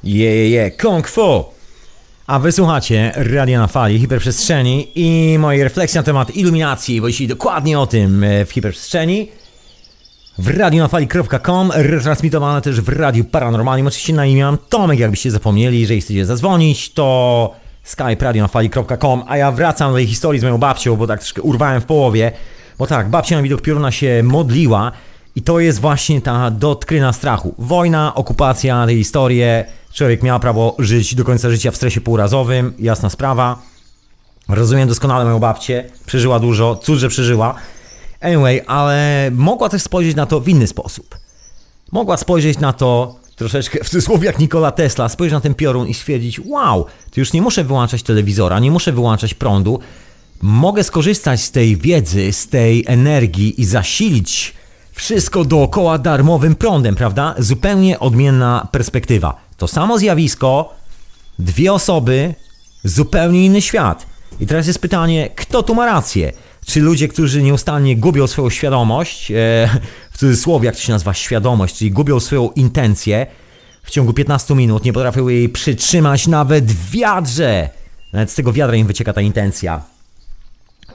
Je, 0.09 0.49
je, 0.49 0.71
Kung 0.71 1.07
Fu! 1.07 1.45
A 2.27 2.39
wysłuchacie 2.39 3.11
Radia 3.15 3.59
na 3.59 3.67
Fali, 3.67 3.99
Hiperprzestrzeni 3.99 4.87
i 4.95 5.37
mojej 5.39 5.63
refleksji 5.63 5.97
na 5.97 6.03
temat 6.03 6.35
iluminacji, 6.35 7.01
bo 7.01 7.07
jeśli 7.07 7.27
dokładnie 7.27 7.79
o 7.79 7.87
tym 7.87 8.23
e, 8.23 8.45
w 8.45 8.51
Hiperprzestrzeni. 8.51 9.31
w 10.37 10.47
radionafali.com, 10.47 11.71
retransmitowane 11.75 12.61
też 12.61 12.81
w 12.81 12.89
Radiu 12.89 13.25
Paranormalnym. 13.25 13.87
Oczywiście 13.87 14.13
na 14.13 14.25
imię 14.25 14.57
Tomek, 14.69 14.99
jakbyście 14.99 15.31
zapomnieli, 15.31 15.79
jeżeli 15.79 16.01
chcecie 16.01 16.25
zadzwonić, 16.25 16.93
to 16.93 17.53
skype 17.83 18.25
radionafali.com, 18.25 19.23
a 19.27 19.37
ja 19.37 19.51
wracam 19.51 19.91
do 19.91 19.97
tej 19.97 20.07
historii 20.07 20.39
z 20.39 20.43
moją 20.43 20.57
babcią, 20.57 20.95
bo 20.95 21.07
tak 21.07 21.19
troszkę 21.19 21.41
urwałem 21.41 21.81
w 21.81 21.85
połowie, 21.85 22.31
bo 22.77 22.87
tak, 22.87 23.09
babcia 23.09 23.35
na 23.35 23.41
widok 23.41 23.61
pioruna 23.61 23.91
się 23.91 24.21
modliła 24.23 24.91
i 25.39 25.41
to 25.41 25.59
jest 25.59 25.79
właśnie 25.79 26.21
ta 26.21 26.51
dotkryna 26.51 27.13
strachu. 27.13 27.55
Wojna, 27.57 28.15
okupacja, 28.15 28.85
te 28.85 28.95
historie, 28.95 29.65
człowiek 29.93 30.23
miał 30.23 30.39
prawo 30.39 30.75
żyć 30.79 31.15
do 31.15 31.23
końca 31.23 31.49
życia 31.49 31.71
w 31.71 31.75
stresie 31.75 32.01
półrazowym, 32.01 32.73
jasna 32.79 33.09
sprawa. 33.09 33.61
Rozumiem 34.49 34.87
doskonale 34.87 35.25
moją 35.25 35.39
babcię, 35.39 35.89
przeżyła 36.05 36.39
dużo, 36.39 36.75
cud, 36.75 36.99
że 36.99 37.09
przeżyła. 37.09 37.55
Anyway, 38.21 38.61
ale 38.67 39.29
mogła 39.33 39.69
też 39.69 39.81
spojrzeć 39.81 40.15
na 40.15 40.25
to 40.25 40.39
w 40.39 40.47
inny 40.47 40.67
sposób. 40.67 41.17
Mogła 41.91 42.17
spojrzeć 42.17 42.59
na 42.59 42.73
to 42.73 43.15
troszeczkę 43.35 43.83
w 43.83 43.89
cudzysłowie 43.89 44.25
jak 44.25 44.39
Nikola 44.39 44.71
Tesla, 44.71 45.09
spojrzeć 45.09 45.33
na 45.33 45.41
ten 45.41 45.55
piorun 45.55 45.87
i 45.87 45.93
stwierdzić, 45.93 46.39
wow, 46.45 46.85
to 47.11 47.19
już 47.19 47.33
nie 47.33 47.41
muszę 47.41 47.63
wyłączać 47.63 48.03
telewizora, 48.03 48.59
nie 48.59 48.71
muszę 48.71 48.91
wyłączać 48.91 49.33
prądu, 49.33 49.79
mogę 50.41 50.83
skorzystać 50.83 51.41
z 51.41 51.51
tej 51.51 51.77
wiedzy, 51.77 52.33
z 52.33 52.47
tej 52.47 52.83
energii 52.87 53.61
i 53.61 53.65
zasilić 53.65 54.58
wszystko 54.99 55.45
dookoła 55.45 55.97
darmowym 55.97 56.55
prądem, 56.55 56.95
prawda? 56.95 57.35
Zupełnie 57.37 57.99
odmienna 57.99 58.67
perspektywa. 58.71 59.37
To 59.57 59.67
samo 59.67 59.97
zjawisko, 59.97 60.73
dwie 61.39 61.73
osoby, 61.73 62.33
zupełnie 62.83 63.45
inny 63.45 63.61
świat. 63.61 64.05
I 64.39 64.47
teraz 64.47 64.67
jest 64.67 64.79
pytanie, 64.79 65.29
kto 65.35 65.63
tu 65.63 65.75
ma 65.75 65.85
rację? 65.85 66.31
Czy 66.65 66.81
ludzie, 66.81 67.07
którzy 67.07 67.43
nieustannie 67.43 67.97
gubią 67.97 68.27
swoją 68.27 68.49
świadomość, 68.49 69.31
e, 69.31 69.35
w 70.11 70.17
cudzysłowie 70.17 70.65
jak 70.65 70.75
to 70.75 70.81
się 70.81 70.93
nazywa 70.93 71.13
świadomość, 71.13 71.77
czyli 71.77 71.91
gubią 71.91 72.19
swoją 72.19 72.51
intencję, 72.51 73.27
w 73.83 73.91
ciągu 73.91 74.13
15 74.13 74.55
minut 74.55 74.85
nie 74.85 74.93
potrafią 74.93 75.27
jej 75.27 75.49
przytrzymać 75.49 76.27
nawet 76.27 76.65
w 76.65 76.91
wiadrze. 76.91 77.69
Nawet 78.13 78.31
z 78.31 78.35
tego 78.35 78.53
wiadra 78.53 78.75
im 78.75 78.87
wycieka 78.87 79.13
ta 79.13 79.21
intencja. 79.21 79.81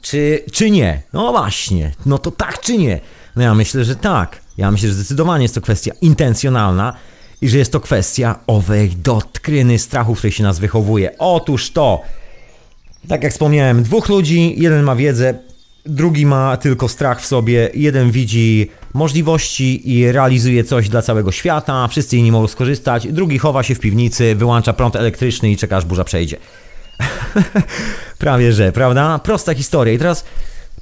Czy, 0.03 0.45
czy 0.53 0.71
nie? 0.71 1.03
No 1.13 1.33
właśnie, 1.33 1.93
no 2.07 2.19
to 2.19 2.31
tak 2.31 2.61
czy 2.61 2.79
nie? 2.79 3.01
No 3.37 3.43
ja 3.43 3.55
myślę, 3.55 3.85
że 3.85 3.97
tak. 3.97 4.41
Ja 4.59 4.71
myślę, 4.71 4.89
że 4.89 4.95
zdecydowanie 4.95 5.45
jest 5.45 5.55
to 5.55 5.61
kwestia 5.61 5.93
intencjonalna 6.01 6.93
i 7.41 7.49
że 7.49 7.59
jest 7.59 7.73
to 7.73 7.81
kwestia 7.81 8.39
owej 8.47 8.91
dotkryny 8.91 9.79
strachu, 9.79 10.15
w 10.15 10.19
której 10.19 10.33
się 10.33 10.43
nas 10.43 10.59
wychowuje. 10.59 11.19
Otóż 11.19 11.71
to, 11.71 12.03
tak 13.09 13.23
jak 13.23 13.33
wspomniałem, 13.33 13.83
dwóch 13.83 14.09
ludzi, 14.09 14.55
jeden 14.57 14.83
ma 14.83 14.97
wiedzę, 14.97 15.35
drugi 15.87 16.27
ma 16.27 16.57
tylko 16.57 16.89
strach 16.89 17.23
w 17.23 17.27
sobie, 17.27 17.71
jeden 17.75 18.11
widzi 18.11 18.71
możliwości 18.95 19.91
i 19.91 20.13
realizuje 20.13 20.65
coś 20.65 20.89
dla 20.89 21.03
całego 21.03 21.33
świata, 21.33 21.89
wszyscy 21.89 22.17
inni 22.17 22.33
mogą 22.33 22.49
skorzystać, 22.49 23.07
drugi 23.13 23.39
chowa 23.39 23.63
się 23.63 23.75
w 23.75 23.81
piwnicy, 23.81 24.35
wyłącza 24.35 24.73
prąd 24.73 24.97
elektryczny 24.97 25.51
i 25.51 25.57
czeka 25.57 25.77
aż 25.77 25.85
burza 25.85 26.05
przejdzie. 26.05 26.37
Prawie 28.19 28.53
że, 28.53 28.73
prawda? 28.73 29.19
Prosta 29.19 29.55
historia. 29.55 29.95
I 29.95 29.99
teraz 29.99 30.25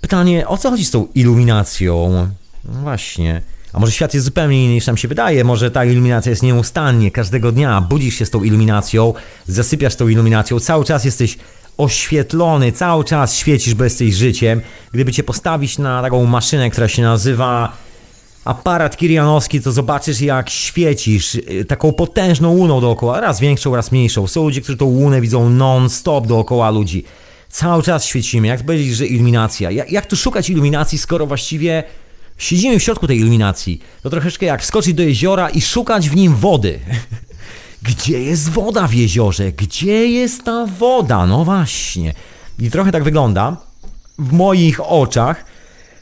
pytanie, 0.00 0.48
o 0.48 0.56
co 0.56 0.70
chodzi 0.70 0.84
z 0.84 0.90
tą 0.90 1.06
iluminacją? 1.14 2.28
No 2.64 2.72
właśnie. 2.80 3.42
A 3.72 3.78
może 3.78 3.92
świat 3.92 4.14
jest 4.14 4.26
zupełnie 4.26 4.64
inny 4.64 4.74
niż 4.74 4.86
nam 4.86 4.96
się 4.96 5.08
wydaje? 5.08 5.44
Może 5.44 5.70
ta 5.70 5.84
iluminacja 5.84 6.30
jest 6.30 6.42
nieustannie, 6.42 7.10
każdego 7.10 7.52
dnia 7.52 7.80
budzisz 7.80 8.14
się 8.14 8.26
z 8.26 8.30
tą 8.30 8.42
iluminacją, 8.42 9.14
zasypiasz 9.46 9.96
tą 9.96 10.08
iluminacją, 10.08 10.60
cały 10.60 10.84
czas 10.84 11.04
jesteś 11.04 11.38
oświetlony, 11.78 12.72
cały 12.72 13.04
czas 13.04 13.36
świecisz, 13.36 13.74
bo 13.74 13.84
jesteś 13.84 14.14
życiem. 14.14 14.60
Gdyby 14.92 15.12
cię 15.12 15.22
postawić 15.22 15.78
na 15.78 16.02
taką 16.02 16.26
maszynę, 16.26 16.70
która 16.70 16.88
się 16.88 17.02
nazywa 17.02 17.76
aparat 18.44 18.96
kirianowski, 18.96 19.60
to 19.60 19.72
zobaczysz 19.72 20.20
jak 20.20 20.50
świecisz 20.50 21.34
y, 21.34 21.64
taką 21.68 21.92
potężną 21.92 22.50
łuną 22.50 22.80
dookoła, 22.80 23.20
raz 23.20 23.40
większą, 23.40 23.76
raz 23.76 23.92
mniejszą. 23.92 24.26
Są 24.26 24.44
ludzie, 24.44 24.60
którzy 24.60 24.78
tą 24.78 24.84
łunę 24.84 25.20
widzą 25.20 25.50
non-stop 25.50 26.26
dookoła 26.26 26.70
ludzi. 26.70 27.04
Cały 27.48 27.82
czas 27.82 28.04
świecimy. 28.04 28.46
Jak 28.46 28.66
powiedzieć, 28.66 28.96
że 28.96 29.06
iluminacja? 29.06 29.70
Jak, 29.70 29.92
jak 29.92 30.06
tu 30.06 30.16
szukać 30.16 30.50
iluminacji, 30.50 30.98
skoro 30.98 31.26
właściwie 31.26 31.84
siedzimy 32.38 32.78
w 32.78 32.82
środku 32.82 33.06
tej 33.06 33.18
iluminacji? 33.18 33.80
To 34.02 34.10
troszeczkę 34.10 34.46
jak 34.46 34.62
wskoczyć 34.62 34.94
do 34.94 35.02
jeziora 35.02 35.50
i 35.50 35.60
szukać 35.60 36.10
w 36.10 36.16
nim 36.16 36.34
wody. 36.36 36.78
Gdzie 37.88 38.22
jest 38.22 38.48
woda 38.48 38.88
w 38.88 38.94
jeziorze? 38.94 39.52
Gdzie 39.52 40.06
jest 40.06 40.44
ta 40.44 40.66
woda? 40.66 41.26
No 41.26 41.44
właśnie. 41.44 42.14
I 42.58 42.70
trochę 42.70 42.92
tak 42.92 43.04
wygląda 43.04 43.56
w 44.18 44.32
moich 44.32 44.80
oczach. 44.80 45.44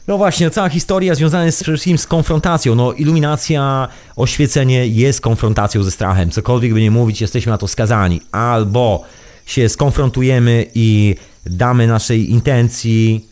No 0.07 0.17
właśnie, 0.17 0.49
cała 0.49 0.69
historia 0.69 1.15
związana 1.15 1.45
jest 1.45 1.63
przede 1.63 1.77
wszystkim 1.77 1.97
z 1.97 2.07
konfrontacją. 2.07 2.75
No, 2.75 2.93
iluminacja, 2.93 3.87
oświecenie 4.15 4.87
jest 4.87 5.21
konfrontacją 5.21 5.83
ze 5.83 5.91
strachem. 5.91 6.31
Cokolwiek 6.31 6.73
by 6.73 6.81
nie 6.81 6.91
mówić, 6.91 7.21
jesteśmy 7.21 7.51
na 7.51 7.57
to 7.57 7.67
skazani. 7.67 8.21
Albo 8.31 9.03
się 9.45 9.69
skonfrontujemy 9.69 10.65
i 10.75 11.15
damy 11.45 11.87
naszej 11.87 12.31
intencji 12.31 13.25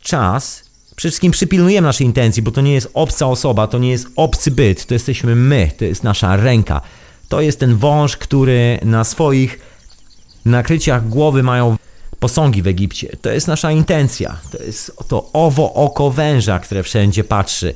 czas. 0.00 0.67
Przede 0.98 1.10
wszystkim 1.10 1.32
przypilnujemy 1.32 1.86
naszej 1.86 2.06
intencji, 2.06 2.42
bo 2.42 2.50
to 2.50 2.60
nie 2.60 2.72
jest 2.72 2.90
obca 2.94 3.26
osoba, 3.26 3.66
to 3.66 3.78
nie 3.78 3.90
jest 3.90 4.06
obcy 4.16 4.50
byt, 4.50 4.86
to 4.86 4.94
jesteśmy 4.94 5.34
my, 5.34 5.70
to 5.78 5.84
jest 5.84 6.04
nasza 6.04 6.36
ręka. 6.36 6.80
To 7.28 7.40
jest 7.40 7.60
ten 7.60 7.76
wąż, 7.76 8.16
który 8.16 8.78
na 8.82 9.04
swoich 9.04 9.58
nakryciach 10.44 11.08
głowy 11.08 11.42
mają 11.42 11.76
posągi 12.20 12.62
w 12.62 12.66
Egipcie. 12.66 13.16
To 13.22 13.30
jest 13.30 13.48
nasza 13.48 13.72
intencja. 13.72 14.38
To 14.50 14.62
jest 14.62 14.92
to 15.08 15.30
owo 15.32 15.74
oko 15.74 16.10
węża, 16.10 16.58
które 16.58 16.82
wszędzie 16.82 17.24
patrzy. 17.24 17.74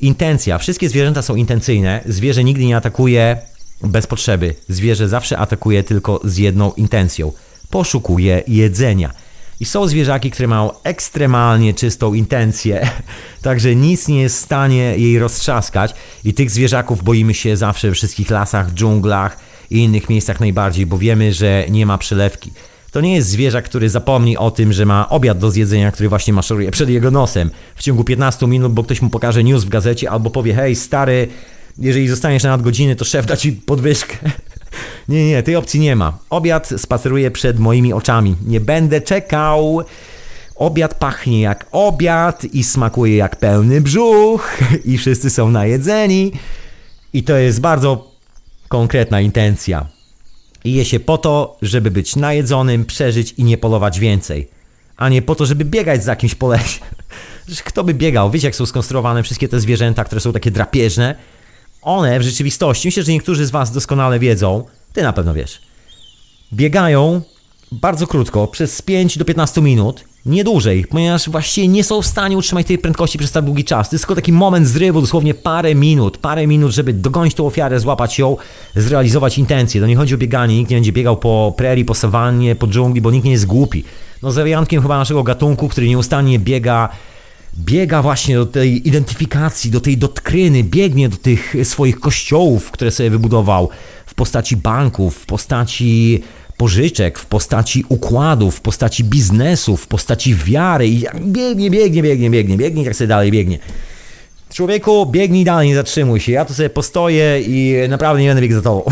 Intencja. 0.00 0.58
Wszystkie 0.58 0.88
zwierzęta 0.88 1.22
są 1.22 1.34
intencyjne. 1.34 2.00
Zwierzę 2.06 2.44
nigdy 2.44 2.64
nie 2.64 2.76
atakuje 2.76 3.38
bez 3.82 4.06
potrzeby. 4.06 4.54
Zwierzę 4.68 5.08
zawsze 5.08 5.38
atakuje 5.38 5.82
tylko 5.82 6.20
z 6.24 6.36
jedną 6.36 6.72
intencją. 6.72 7.32
Poszukuje 7.70 8.42
jedzenia. 8.48 9.23
I 9.64 9.66
są 9.66 9.88
zwierzaki, 9.88 10.30
które 10.30 10.48
mają 10.48 10.70
ekstremalnie 10.82 11.74
czystą 11.74 12.14
intencję, 12.14 12.88
także 13.42 13.74
nic 13.74 14.08
nie 14.08 14.22
jest 14.22 14.36
w 14.36 14.40
stanie 14.40 14.98
jej 14.98 15.18
roztrzaskać. 15.18 15.94
I 16.24 16.34
tych 16.34 16.50
zwierzaków 16.50 17.04
boimy 17.04 17.34
się 17.34 17.56
zawsze 17.56 17.88
we 17.88 17.94
wszystkich 17.94 18.30
lasach, 18.30 18.70
dżunglach 18.74 19.38
i 19.70 19.78
innych 19.78 20.08
miejscach 20.08 20.40
najbardziej, 20.40 20.86
bo 20.86 20.98
wiemy, 20.98 21.32
że 21.32 21.64
nie 21.70 21.86
ma 21.86 21.98
przelewki. 21.98 22.52
To 22.90 23.00
nie 23.00 23.14
jest 23.14 23.28
zwierzak, 23.28 23.64
który 23.64 23.90
zapomni 23.90 24.36
o 24.36 24.50
tym, 24.50 24.72
że 24.72 24.86
ma 24.86 25.08
obiad 25.08 25.38
do 25.38 25.50
zjedzenia, 25.50 25.92
który 25.92 26.08
właśnie 26.08 26.32
maszeruje 26.32 26.70
przed 26.70 26.88
jego 26.88 27.10
nosem 27.10 27.50
w 27.76 27.82
ciągu 27.82 28.04
15 28.04 28.46
minut, 28.46 28.72
bo 28.72 28.84
ktoś 28.84 29.02
mu 29.02 29.10
pokaże 29.10 29.44
news 29.44 29.64
w 29.64 29.68
gazecie 29.68 30.10
albo 30.10 30.30
powie: 30.30 30.54
Hej, 30.54 30.76
stary, 30.76 31.28
jeżeli 31.78 32.08
zostaniesz 32.08 32.42
na 32.42 32.50
nadgodziny, 32.50 32.96
to 32.96 33.04
szef 33.04 33.26
da 33.26 33.36
ci 33.36 33.52
podwyżkę. 33.52 34.16
Nie, 35.08 35.28
nie, 35.28 35.42
tej 35.42 35.56
opcji 35.56 35.80
nie 35.80 35.96
ma. 35.96 36.18
Obiad 36.30 36.70
spaceruje 36.76 37.30
przed 37.30 37.58
moimi 37.58 37.92
oczami. 37.92 38.36
Nie 38.46 38.60
będę 38.60 39.00
czekał. 39.00 39.84
Obiad 40.56 40.94
pachnie 40.94 41.40
jak 41.40 41.66
obiad 41.72 42.44
i 42.44 42.64
smakuje 42.64 43.16
jak 43.16 43.36
pełny 43.36 43.80
brzuch 43.80 44.58
i 44.84 44.98
wszyscy 44.98 45.30
są 45.30 45.50
najedzeni. 45.50 46.32
I 47.12 47.22
to 47.22 47.36
jest 47.36 47.60
bardzo 47.60 48.10
konkretna 48.68 49.20
intencja. 49.20 49.86
I 50.64 50.72
je 50.72 50.84
się 50.84 51.00
po 51.00 51.18
to, 51.18 51.56
żeby 51.62 51.90
być 51.90 52.16
najedzonym, 52.16 52.84
przeżyć 52.84 53.34
i 53.38 53.44
nie 53.44 53.58
polować 53.58 54.00
więcej. 54.00 54.48
A 54.96 55.08
nie 55.08 55.22
po 55.22 55.34
to, 55.34 55.46
żeby 55.46 55.64
biegać 55.64 56.04
za 56.04 56.16
kimś 56.16 56.34
po 56.34 56.48
lesie. 56.48 56.80
Kto 57.64 57.84
by 57.84 57.94
biegał? 57.94 58.30
Wiecie, 58.30 58.46
jak 58.46 58.56
są 58.56 58.66
skonstruowane 58.66 59.22
wszystkie 59.22 59.48
te 59.48 59.60
zwierzęta, 59.60 60.04
które 60.04 60.20
są 60.20 60.32
takie 60.32 60.50
drapieżne? 60.50 61.14
One 61.84 62.18
w 62.18 62.22
rzeczywistości, 62.22 62.88
myślę, 62.88 63.02
że 63.02 63.12
niektórzy 63.12 63.46
z 63.46 63.50
Was 63.50 63.72
doskonale 63.72 64.18
wiedzą, 64.18 64.64
Ty 64.92 65.02
na 65.02 65.12
pewno 65.12 65.34
wiesz, 65.34 65.60
biegają 66.52 67.20
bardzo 67.72 68.06
krótko, 68.06 68.46
przez 68.46 68.82
5 68.82 69.18
do 69.18 69.24
15 69.24 69.62
minut, 69.62 70.04
nie 70.26 70.44
dłużej, 70.44 70.84
ponieważ 70.90 71.28
właściwie 71.30 71.68
nie 71.68 71.84
są 71.84 72.02
w 72.02 72.06
stanie 72.06 72.36
utrzymać 72.36 72.66
tej 72.66 72.78
prędkości 72.78 73.18
przez 73.18 73.32
tak 73.32 73.44
długi 73.44 73.64
czas. 73.64 73.88
To 73.88 73.94
jest 73.94 74.04
tylko 74.04 74.14
taki 74.14 74.32
moment 74.32 74.68
zrywu, 74.68 75.00
dosłownie 75.00 75.34
parę 75.34 75.74
minut, 75.74 76.18
parę 76.18 76.46
minut, 76.46 76.72
żeby 76.72 76.92
dogonić 76.92 77.34
tą 77.34 77.46
ofiarę, 77.46 77.80
złapać 77.80 78.18
ją, 78.18 78.36
zrealizować 78.76 79.38
intencje. 79.38 79.80
To 79.80 79.86
nie 79.86 79.96
chodzi 79.96 80.14
o 80.14 80.18
bieganie, 80.18 80.56
nikt 80.56 80.70
nie 80.70 80.76
będzie 80.76 80.92
biegał 80.92 81.16
po 81.16 81.54
prerii, 81.56 81.84
po 81.84 81.94
sawannie, 81.94 82.56
po 82.56 82.66
dżungli, 82.66 83.00
bo 83.00 83.10
nikt 83.10 83.24
nie 83.24 83.32
jest 83.32 83.46
głupi. 83.46 83.84
No 84.22 84.32
za 84.32 84.42
wyjątkiem 84.42 84.82
chyba 84.82 84.98
naszego 84.98 85.22
gatunku, 85.22 85.68
który 85.68 85.88
nieustannie 85.88 86.38
biega 86.38 86.88
biega 87.58 88.02
właśnie 88.02 88.36
do 88.36 88.46
tej 88.46 88.88
identyfikacji, 88.88 89.70
do 89.70 89.80
tej 89.80 89.98
dotkryny, 89.98 90.64
biegnie 90.64 91.08
do 91.08 91.16
tych 91.16 91.54
swoich 91.64 92.00
kościołów, 92.00 92.70
które 92.70 92.90
sobie 92.90 93.10
wybudował 93.10 93.68
w 94.06 94.14
postaci 94.14 94.56
banków, 94.56 95.16
w 95.16 95.26
postaci 95.26 96.22
pożyczek, 96.56 97.18
w 97.18 97.26
postaci 97.26 97.84
układów, 97.88 98.56
w 98.56 98.60
postaci 98.60 99.04
biznesu, 99.04 99.76
w 99.76 99.86
postaci 99.86 100.34
wiary 100.34 100.88
i 100.88 101.04
biegnie, 101.20 101.70
biegnie, 101.70 102.02
biegnie, 102.02 102.30
biegnie, 102.30 102.56
biegnie, 102.56 102.82
jak 102.82 102.96
sobie 102.96 103.08
dalej 103.08 103.30
biegnie. 103.30 103.58
Człowieku, 104.50 105.06
biegnij 105.06 105.44
dalej, 105.44 105.68
nie 105.68 105.74
zatrzymuj 105.74 106.20
się. 106.20 106.32
Ja 106.32 106.44
tu 106.44 106.54
sobie 106.54 106.70
postoję 106.70 107.40
i 107.40 107.88
naprawdę 107.88 108.22
nie 108.22 108.28
będę 108.28 108.42
biegł 108.42 108.54
za 108.54 108.62
tobą. 108.62 108.84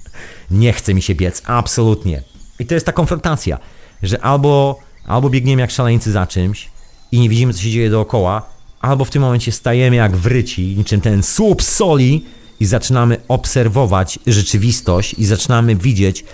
nie 0.50 0.72
chce 0.72 0.94
mi 0.94 1.02
się 1.02 1.14
biec, 1.14 1.42
absolutnie. 1.46 2.22
I 2.58 2.66
to 2.66 2.74
jest 2.74 2.86
ta 2.86 2.92
konfrontacja, 2.92 3.58
że 4.02 4.20
albo, 4.20 4.78
albo 5.06 5.30
biegniemy 5.30 5.62
jak 5.62 5.70
szaleńcy 5.70 6.12
za 6.12 6.26
czymś 6.26 6.73
i 7.14 7.20
nie 7.20 7.28
widzimy, 7.28 7.54
co 7.54 7.62
się 7.62 7.70
dzieje 7.70 7.90
dookoła, 7.90 8.42
albo 8.80 9.04
w 9.04 9.10
tym 9.10 9.22
momencie 9.22 9.52
stajemy 9.52 9.96
jak 9.96 10.16
wryci, 10.16 10.74
niczym 10.76 11.00
ten 11.00 11.22
słup 11.22 11.62
soli 11.62 12.24
i 12.60 12.66
zaczynamy 12.66 13.16
obserwować 13.28 14.18
rzeczywistość 14.26 15.14
i 15.18 15.24
zaczynamy 15.24 15.76
widzieć, 15.76 16.24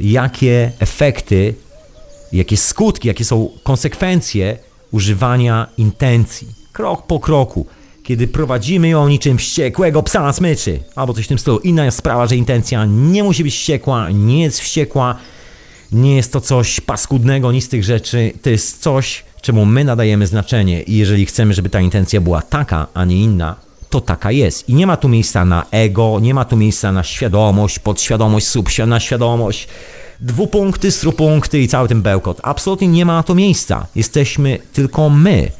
jakie 0.00 0.72
efekty, 0.78 1.54
jakie 2.32 2.56
skutki, 2.56 3.08
jakie 3.08 3.24
są 3.24 3.50
konsekwencje 3.62 4.58
używania 4.90 5.66
intencji. 5.78 6.48
Krok 6.72 7.06
po 7.06 7.20
kroku. 7.20 7.66
Kiedy 8.02 8.28
prowadzimy 8.28 8.88
ją 8.88 9.08
niczym 9.08 9.38
wściekłego 9.38 10.02
psa 10.02 10.22
na 10.22 10.32
smyczy, 10.32 10.80
albo 10.96 11.14
coś 11.14 11.24
w 11.24 11.28
tym 11.28 11.38
stylu. 11.38 11.58
Inna 11.58 11.90
sprawa, 11.90 12.26
że 12.26 12.36
intencja 12.36 12.84
nie 12.84 13.22
musi 13.22 13.44
być 13.44 13.54
wściekła, 13.54 14.10
nie 14.10 14.42
jest 14.42 14.60
wściekła, 14.60 15.16
nie 15.92 16.16
jest 16.16 16.32
to 16.32 16.40
coś 16.40 16.80
paskudnego, 16.80 17.52
nic 17.52 17.64
z 17.64 17.68
tych 17.68 17.84
rzeczy. 17.84 18.32
To 18.42 18.50
jest 18.50 18.82
coś, 18.82 19.24
czemu 19.40 19.64
my 19.64 19.84
nadajemy 19.84 20.26
znaczenie 20.26 20.82
i 20.82 20.96
jeżeli 20.96 21.26
chcemy, 21.26 21.54
żeby 21.54 21.68
ta 21.68 21.80
intencja 21.80 22.20
była 22.20 22.42
taka, 22.42 22.86
a 22.94 23.04
nie 23.04 23.16
inna, 23.16 23.56
to 23.90 24.00
taka 24.00 24.32
jest. 24.32 24.68
I 24.68 24.74
nie 24.74 24.86
ma 24.86 24.96
tu 24.96 25.08
miejsca 25.08 25.44
na 25.44 25.66
ego, 25.70 26.18
nie 26.20 26.34
ma 26.34 26.44
tu 26.44 26.56
miejsca 26.56 26.92
na 26.92 27.02
świadomość, 27.02 27.78
podświadomość, 27.78 28.46
subświadomość, 28.46 29.06
świadomość, 29.06 29.68
dwupunkty, 30.20 30.90
strupunkty 30.90 31.60
i 31.60 31.68
cały 31.68 31.88
ten 31.88 32.02
bełkot. 32.02 32.40
Absolutnie 32.42 32.88
nie 32.88 33.04
ma 33.04 33.14
na 33.14 33.22
to 33.22 33.34
miejsca. 33.34 33.86
Jesteśmy 33.94 34.58
tylko 34.72 35.10
my. 35.10 35.50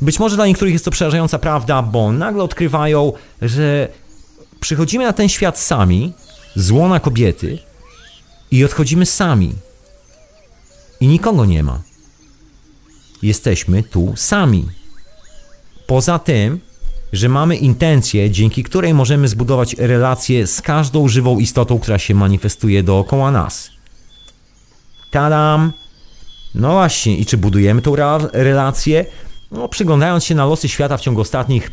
Być 0.00 0.18
może 0.18 0.36
dla 0.36 0.46
niektórych 0.46 0.72
jest 0.72 0.84
to 0.84 0.90
przerażająca 0.90 1.38
prawda, 1.38 1.82
bo 1.82 2.12
nagle 2.12 2.42
odkrywają, 2.42 3.12
że 3.42 3.88
przychodzimy 4.60 5.04
na 5.04 5.12
ten 5.12 5.28
świat 5.28 5.58
sami, 5.58 6.12
z 6.56 6.70
łona 6.70 7.00
kobiety 7.00 7.58
i 8.50 8.64
odchodzimy 8.64 9.06
sami. 9.06 9.52
I 11.00 11.08
nikogo 11.08 11.44
nie 11.44 11.62
ma. 11.62 11.82
Jesteśmy 13.22 13.82
tu 13.82 14.12
sami. 14.16 14.66
Poza 15.86 16.18
tym, 16.18 16.60
że 17.12 17.28
mamy 17.28 17.56
intencję, 17.56 18.30
dzięki 18.30 18.62
której 18.62 18.94
możemy 18.94 19.28
zbudować 19.28 19.74
relacje 19.78 20.46
z 20.46 20.62
każdą 20.62 21.08
żywą 21.08 21.38
istotą, 21.38 21.78
która 21.78 21.98
się 21.98 22.14
manifestuje 22.14 22.82
dookoła 22.82 23.30
nas. 23.30 23.70
Tadam! 25.10 25.72
No 26.54 26.72
właśnie, 26.72 27.16
i 27.16 27.26
czy 27.26 27.36
budujemy 27.36 27.82
tą 27.82 27.96
relację? 28.32 29.06
No, 29.50 29.68
przyglądając 29.68 30.24
się 30.24 30.34
na 30.34 30.46
losy 30.46 30.68
świata 30.68 30.96
w 30.96 31.00
ciągu 31.00 31.20
ostatnich, 31.20 31.70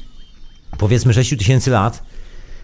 powiedzmy, 0.78 1.14
6 1.14 1.30
tysięcy 1.38 1.72
lat, 1.72 2.04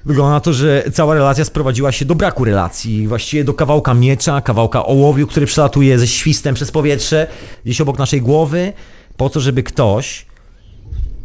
wygląda 0.06 0.32
na 0.32 0.39
to, 0.39 0.54
że 0.54 0.84
cała 0.93 1.14
relacja 1.14 1.45
sprowadziła 1.45 1.91
się 1.91 2.06
do 2.06 2.16
braku 2.16 2.45
relacji. 2.45 3.08
Właściwie 3.08 3.43
do 3.43 3.54
kawałka 3.54 3.93
miecza, 3.93 4.41
kawałka 4.41 4.86
ołowiu, 4.86 5.28
który 5.28 5.45
przelatuje 5.45 5.99
ze 5.99 6.08
świstem 6.08 6.56
przez 6.56 6.72
powietrze 6.72 7.28
gdzieś 7.66 7.82
obok 7.82 7.99
naszej 7.99 8.22
głowy, 8.22 8.74
po 9.18 9.30
to, 9.30 9.39
żeby 9.39 9.64
ktoś 9.64 10.26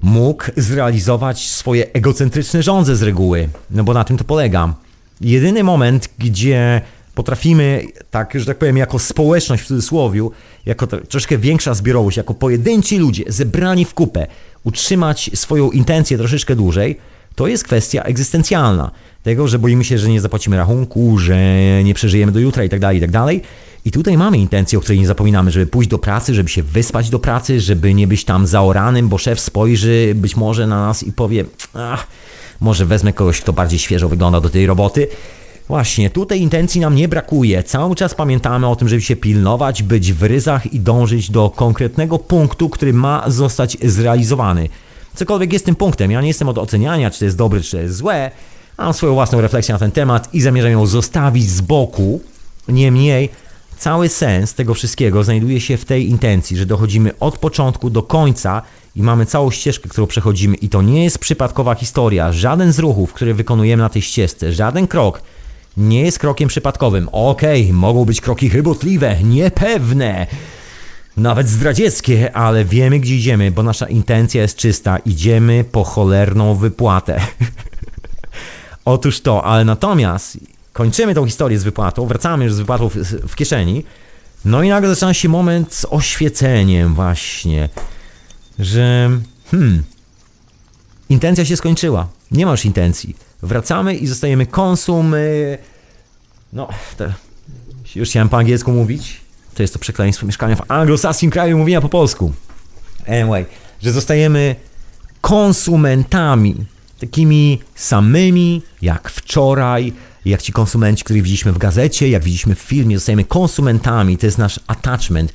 mógł 0.02 0.44
zrealizować 0.56 1.48
swoje 1.48 1.92
egocentryczne 1.92 2.62
żądze 2.62 2.96
z 2.96 3.02
reguły. 3.02 3.48
No 3.70 3.84
bo 3.84 3.94
na 3.94 4.04
tym 4.04 4.16
to 4.16 4.24
polega. 4.24 4.74
Jedyny 5.20 5.64
moment, 5.64 6.08
gdzie 6.18 6.80
potrafimy, 7.14 7.84
tak, 8.10 8.32
że 8.34 8.46
tak 8.46 8.58
powiem, 8.58 8.76
jako 8.76 8.98
społeczność 8.98 9.62
w 9.62 9.66
cudzysłowie, 9.66 10.28
jako 10.66 10.86
troszkę 10.86 11.38
większa 11.38 11.74
zbiorowość, 11.74 12.16
jako 12.16 12.34
pojedynczy 12.34 12.98
ludzie 12.98 13.24
zebrani 13.26 13.84
w 13.84 13.94
kupę, 13.94 14.26
utrzymać 14.64 15.30
swoją 15.34 15.70
intencję 15.70 16.18
troszeczkę 16.18 16.56
dłużej, 16.56 16.98
to 17.36 17.46
jest 17.46 17.64
kwestia 17.64 18.02
egzystencjalna. 18.02 18.90
Tego, 19.22 19.48
że 19.48 19.58
boimy 19.58 19.84
się, 19.84 19.98
że 19.98 20.08
nie 20.08 20.20
zapłacimy 20.20 20.56
rachunku, 20.56 21.18
że 21.18 21.36
nie 21.84 21.94
przeżyjemy 21.94 22.32
do 22.32 22.38
jutra 22.38 22.64
i 22.64 22.68
tak 22.68 22.80
dalej, 22.80 22.98
i 22.98 23.00
tak. 23.00 23.10
I 23.84 23.90
tutaj 23.90 24.16
mamy 24.16 24.38
intencję, 24.38 24.78
o 24.78 24.82
której 24.82 25.00
nie 25.00 25.06
zapominamy, 25.06 25.50
żeby 25.50 25.66
pójść 25.66 25.90
do 25.90 25.98
pracy, 25.98 26.34
żeby 26.34 26.48
się 26.48 26.62
wyspać 26.62 27.10
do 27.10 27.18
pracy, 27.18 27.60
żeby 27.60 27.94
nie 27.94 28.06
być 28.06 28.24
tam 28.24 28.46
zaoranym, 28.46 29.08
bo 29.08 29.18
szef 29.18 29.40
spojrzy 29.40 30.12
być 30.14 30.36
może 30.36 30.66
na 30.66 30.86
nas 30.86 31.02
i 31.02 31.12
powie, 31.12 31.44
ach, 31.74 32.06
może 32.60 32.86
wezmę 32.86 33.12
kogoś, 33.12 33.40
kto 33.40 33.52
bardziej 33.52 33.78
świeżo 33.78 34.08
wygląda 34.08 34.40
do 34.40 34.48
tej 34.48 34.66
roboty. 34.66 35.08
Właśnie, 35.68 36.10
tutaj 36.10 36.40
intencji 36.40 36.80
nam 36.80 36.94
nie 36.94 37.08
brakuje. 37.08 37.62
Cały 37.62 37.94
czas 37.94 38.14
pamiętamy 38.14 38.66
o 38.66 38.76
tym, 38.76 38.88
żeby 38.88 39.02
się 39.02 39.16
pilnować, 39.16 39.82
być 39.82 40.12
w 40.12 40.22
ryzach 40.22 40.72
i 40.72 40.80
dążyć 40.80 41.30
do 41.30 41.50
konkretnego 41.50 42.18
punktu, 42.18 42.68
który 42.68 42.92
ma 42.92 43.24
zostać 43.26 43.76
zrealizowany. 43.82 44.68
Cokolwiek 45.16 45.52
jest 45.52 45.64
tym 45.64 45.74
punktem, 45.74 46.10
ja 46.10 46.20
nie 46.20 46.28
jestem 46.28 46.48
od 46.48 46.58
oceniania, 46.58 47.10
czy 47.10 47.18
to 47.18 47.24
jest 47.24 47.36
dobre, 47.36 47.60
czy 47.60 47.70
to 47.70 47.82
jest 47.82 47.96
złe. 47.96 48.30
Mam 48.78 48.94
swoją 48.94 49.14
własną 49.14 49.40
refleksję 49.40 49.72
na 49.72 49.78
ten 49.78 49.90
temat 49.90 50.34
i 50.34 50.40
zamierzam 50.40 50.70
ją 50.70 50.86
zostawić 50.86 51.50
z 51.50 51.60
boku. 51.60 52.20
Niemniej, 52.68 53.28
cały 53.78 54.08
sens 54.08 54.54
tego 54.54 54.74
wszystkiego 54.74 55.24
znajduje 55.24 55.60
się 55.60 55.76
w 55.76 55.84
tej 55.84 56.08
intencji, 56.08 56.56
że 56.56 56.66
dochodzimy 56.66 57.18
od 57.18 57.38
początku 57.38 57.90
do 57.90 58.02
końca 58.02 58.62
i 58.96 59.02
mamy 59.02 59.26
całą 59.26 59.50
ścieżkę, 59.50 59.88
którą 59.88 60.06
przechodzimy, 60.06 60.56
i 60.56 60.68
to 60.68 60.82
nie 60.82 61.04
jest 61.04 61.18
przypadkowa 61.18 61.74
historia. 61.74 62.32
Żaden 62.32 62.72
z 62.72 62.78
ruchów, 62.78 63.12
które 63.12 63.34
wykonujemy 63.34 63.82
na 63.82 63.88
tej 63.88 64.02
ścieżce, 64.02 64.52
żaden 64.52 64.86
krok 64.86 65.22
nie 65.76 66.00
jest 66.02 66.18
krokiem 66.18 66.48
przypadkowym. 66.48 67.08
Okej, 67.12 67.62
okay, 67.62 67.72
mogą 67.72 68.04
być 68.04 68.20
kroki 68.20 68.50
chybotliwe, 68.50 69.16
niepewne, 69.22 70.26
nawet 71.16 71.48
zdradzieckie, 71.48 72.36
ale 72.36 72.64
wiemy 72.64 73.00
gdzie 73.00 73.16
idziemy, 73.16 73.50
bo 73.50 73.62
nasza 73.62 73.86
intencja 73.86 74.42
jest 74.42 74.56
czysta. 74.56 74.98
Idziemy 74.98 75.64
po 75.72 75.84
cholerną 75.84 76.54
wypłatę. 76.54 77.20
Otóż 78.84 79.20
to, 79.20 79.44
ale 79.44 79.64
natomiast 79.64 80.38
kończymy 80.72 81.14
tą 81.14 81.26
historię 81.26 81.58
z 81.58 81.64
wypłatą, 81.64 82.06
wracamy 82.06 82.44
już 82.44 82.54
z 82.54 82.58
wypłatą 82.58 82.88
w, 82.88 82.94
w 83.28 83.34
kieszeni, 83.34 83.84
no 84.44 84.62
i 84.62 84.68
nagle 84.68 84.88
zaczyna 84.88 85.14
się 85.14 85.28
moment 85.28 85.74
z 85.74 85.86
oświeceniem 85.90 86.94
właśnie, 86.94 87.68
że 88.58 89.10
hmm, 89.50 89.82
intencja 91.08 91.44
się 91.44 91.56
skończyła, 91.56 92.08
nie 92.30 92.46
masz 92.46 92.64
intencji. 92.64 93.16
Wracamy 93.42 93.94
i 93.94 94.06
zostajemy 94.06 94.46
konsum, 94.46 95.14
no, 96.52 96.68
to, 96.96 97.04
już 97.94 98.08
chciałem 98.08 98.28
po 98.28 98.36
angielsku 98.36 98.72
mówić, 98.72 99.20
to 99.56 99.62
jest 99.62 99.72
to 99.72 99.78
przekleństwo 99.78 100.26
mieszkania 100.26 100.56
w 100.56 100.70
anglosaskim 100.70 101.30
kraju 101.30 101.58
mówienia 101.58 101.80
po 101.80 101.88
polsku. 101.88 102.32
Anyway, 103.08 103.46
że 103.82 103.92
zostajemy 103.92 104.56
konsumentami, 105.20 106.54
takimi 107.00 107.60
samymi 107.74 108.62
jak 108.82 109.10
wczoraj, 109.10 109.92
jak 110.24 110.42
ci 110.42 110.52
konsumenci, 110.52 111.04
których 111.04 111.22
widzieliśmy 111.22 111.52
w 111.52 111.58
gazecie, 111.58 112.08
jak 112.08 112.22
widzieliśmy 112.22 112.54
w 112.54 112.58
filmie, 112.58 112.96
zostajemy 112.98 113.24
konsumentami, 113.24 114.18
to 114.18 114.26
jest 114.26 114.38
nasz 114.38 114.60
attachment. 114.66 115.32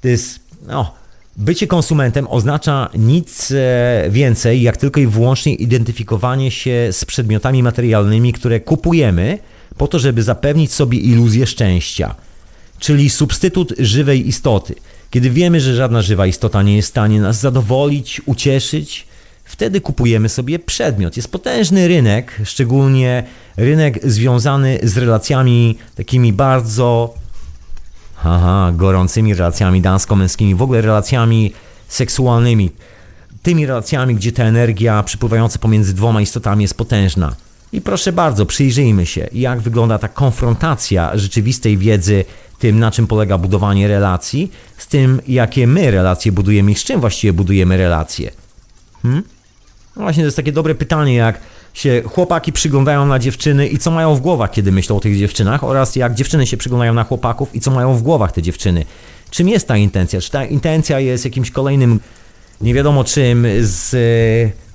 To 0.00 0.08
jest, 0.08 0.40
no, 0.66 0.94
bycie 1.36 1.66
konsumentem 1.66 2.26
oznacza 2.30 2.90
nic 2.94 3.50
e, 3.50 4.06
więcej, 4.10 4.62
jak 4.62 4.76
tylko 4.76 5.00
i 5.00 5.06
wyłącznie 5.06 5.54
identyfikowanie 5.54 6.50
się 6.50 6.88
z 6.92 7.04
przedmiotami 7.04 7.62
materialnymi, 7.62 8.32
które 8.32 8.60
kupujemy 8.60 9.38
po 9.76 9.86
to, 9.86 9.98
żeby 9.98 10.22
zapewnić 10.22 10.72
sobie 10.72 10.98
iluzję 10.98 11.46
szczęścia 11.46 12.14
czyli 12.84 13.10
substytut 13.10 13.74
żywej 13.78 14.28
istoty. 14.28 14.74
Kiedy 15.10 15.30
wiemy, 15.30 15.60
że 15.60 15.74
żadna 15.74 16.02
żywa 16.02 16.26
istota 16.26 16.62
nie 16.62 16.76
jest 16.76 16.88
w 16.88 16.90
stanie 16.90 17.20
nas 17.20 17.40
zadowolić, 17.40 18.20
ucieszyć, 18.26 19.06
wtedy 19.44 19.80
kupujemy 19.80 20.28
sobie 20.28 20.58
przedmiot. 20.58 21.16
Jest 21.16 21.32
potężny 21.32 21.88
rynek, 21.88 22.40
szczególnie 22.44 23.24
rynek 23.56 24.10
związany 24.10 24.78
z 24.82 24.96
relacjami 24.96 25.78
takimi 25.94 26.32
bardzo 26.32 27.14
aha, 28.24 28.72
gorącymi 28.76 29.34
relacjami 29.34 29.80
damsko-męskimi, 29.80 30.54
w 30.54 30.62
ogóle 30.62 30.80
relacjami 30.80 31.52
seksualnymi. 31.88 32.70
Tymi 33.42 33.66
relacjami, 33.66 34.14
gdzie 34.14 34.32
ta 34.32 34.44
energia 34.44 35.02
przypływająca 35.02 35.58
pomiędzy 35.58 35.94
dwoma 35.94 36.20
istotami 36.20 36.62
jest 36.64 36.76
potężna. 36.76 37.36
I 37.72 37.80
proszę 37.80 38.12
bardzo, 38.12 38.46
przyjrzyjmy 38.46 39.06
się, 39.06 39.28
jak 39.32 39.60
wygląda 39.60 39.98
ta 39.98 40.08
konfrontacja 40.08 41.18
rzeczywistej 41.18 41.78
wiedzy 41.78 42.24
tym, 42.58 42.78
na 42.78 42.90
czym 42.90 43.06
polega 43.06 43.38
budowanie 43.38 43.88
relacji, 43.88 44.50
z 44.78 44.86
tym, 44.86 45.20
jakie 45.28 45.66
my 45.66 45.90
relacje 45.90 46.32
budujemy 46.32 46.72
i 46.72 46.74
z 46.74 46.84
czym 46.84 47.00
właściwie 47.00 47.32
budujemy 47.32 47.76
relacje. 47.76 48.30
Hmm? 49.02 49.22
No 49.96 50.02
właśnie, 50.02 50.22
to 50.22 50.26
jest 50.26 50.36
takie 50.36 50.52
dobre 50.52 50.74
pytanie, 50.74 51.14
jak 51.14 51.40
się 51.74 52.02
chłopaki 52.06 52.52
przyglądają 52.52 53.06
na 53.06 53.18
dziewczyny 53.18 53.68
i 53.68 53.78
co 53.78 53.90
mają 53.90 54.14
w 54.14 54.20
głowach, 54.20 54.50
kiedy 54.50 54.72
myślą 54.72 54.96
o 54.96 55.00
tych 55.00 55.18
dziewczynach, 55.18 55.64
oraz 55.64 55.96
jak 55.96 56.14
dziewczyny 56.14 56.46
się 56.46 56.56
przyglądają 56.56 56.94
na 56.94 57.04
chłopaków 57.04 57.54
i 57.54 57.60
co 57.60 57.70
mają 57.70 57.94
w 57.94 58.02
głowach 58.02 58.32
te 58.32 58.42
dziewczyny. 58.42 58.84
Czym 59.30 59.48
jest 59.48 59.68
ta 59.68 59.76
intencja? 59.76 60.20
Czy 60.20 60.30
ta 60.30 60.44
intencja 60.44 61.00
jest 61.00 61.24
jakimś 61.24 61.50
kolejnym, 61.50 62.00
nie 62.60 62.74
wiadomo 62.74 63.04
czym, 63.04 63.46
z, 63.60 63.90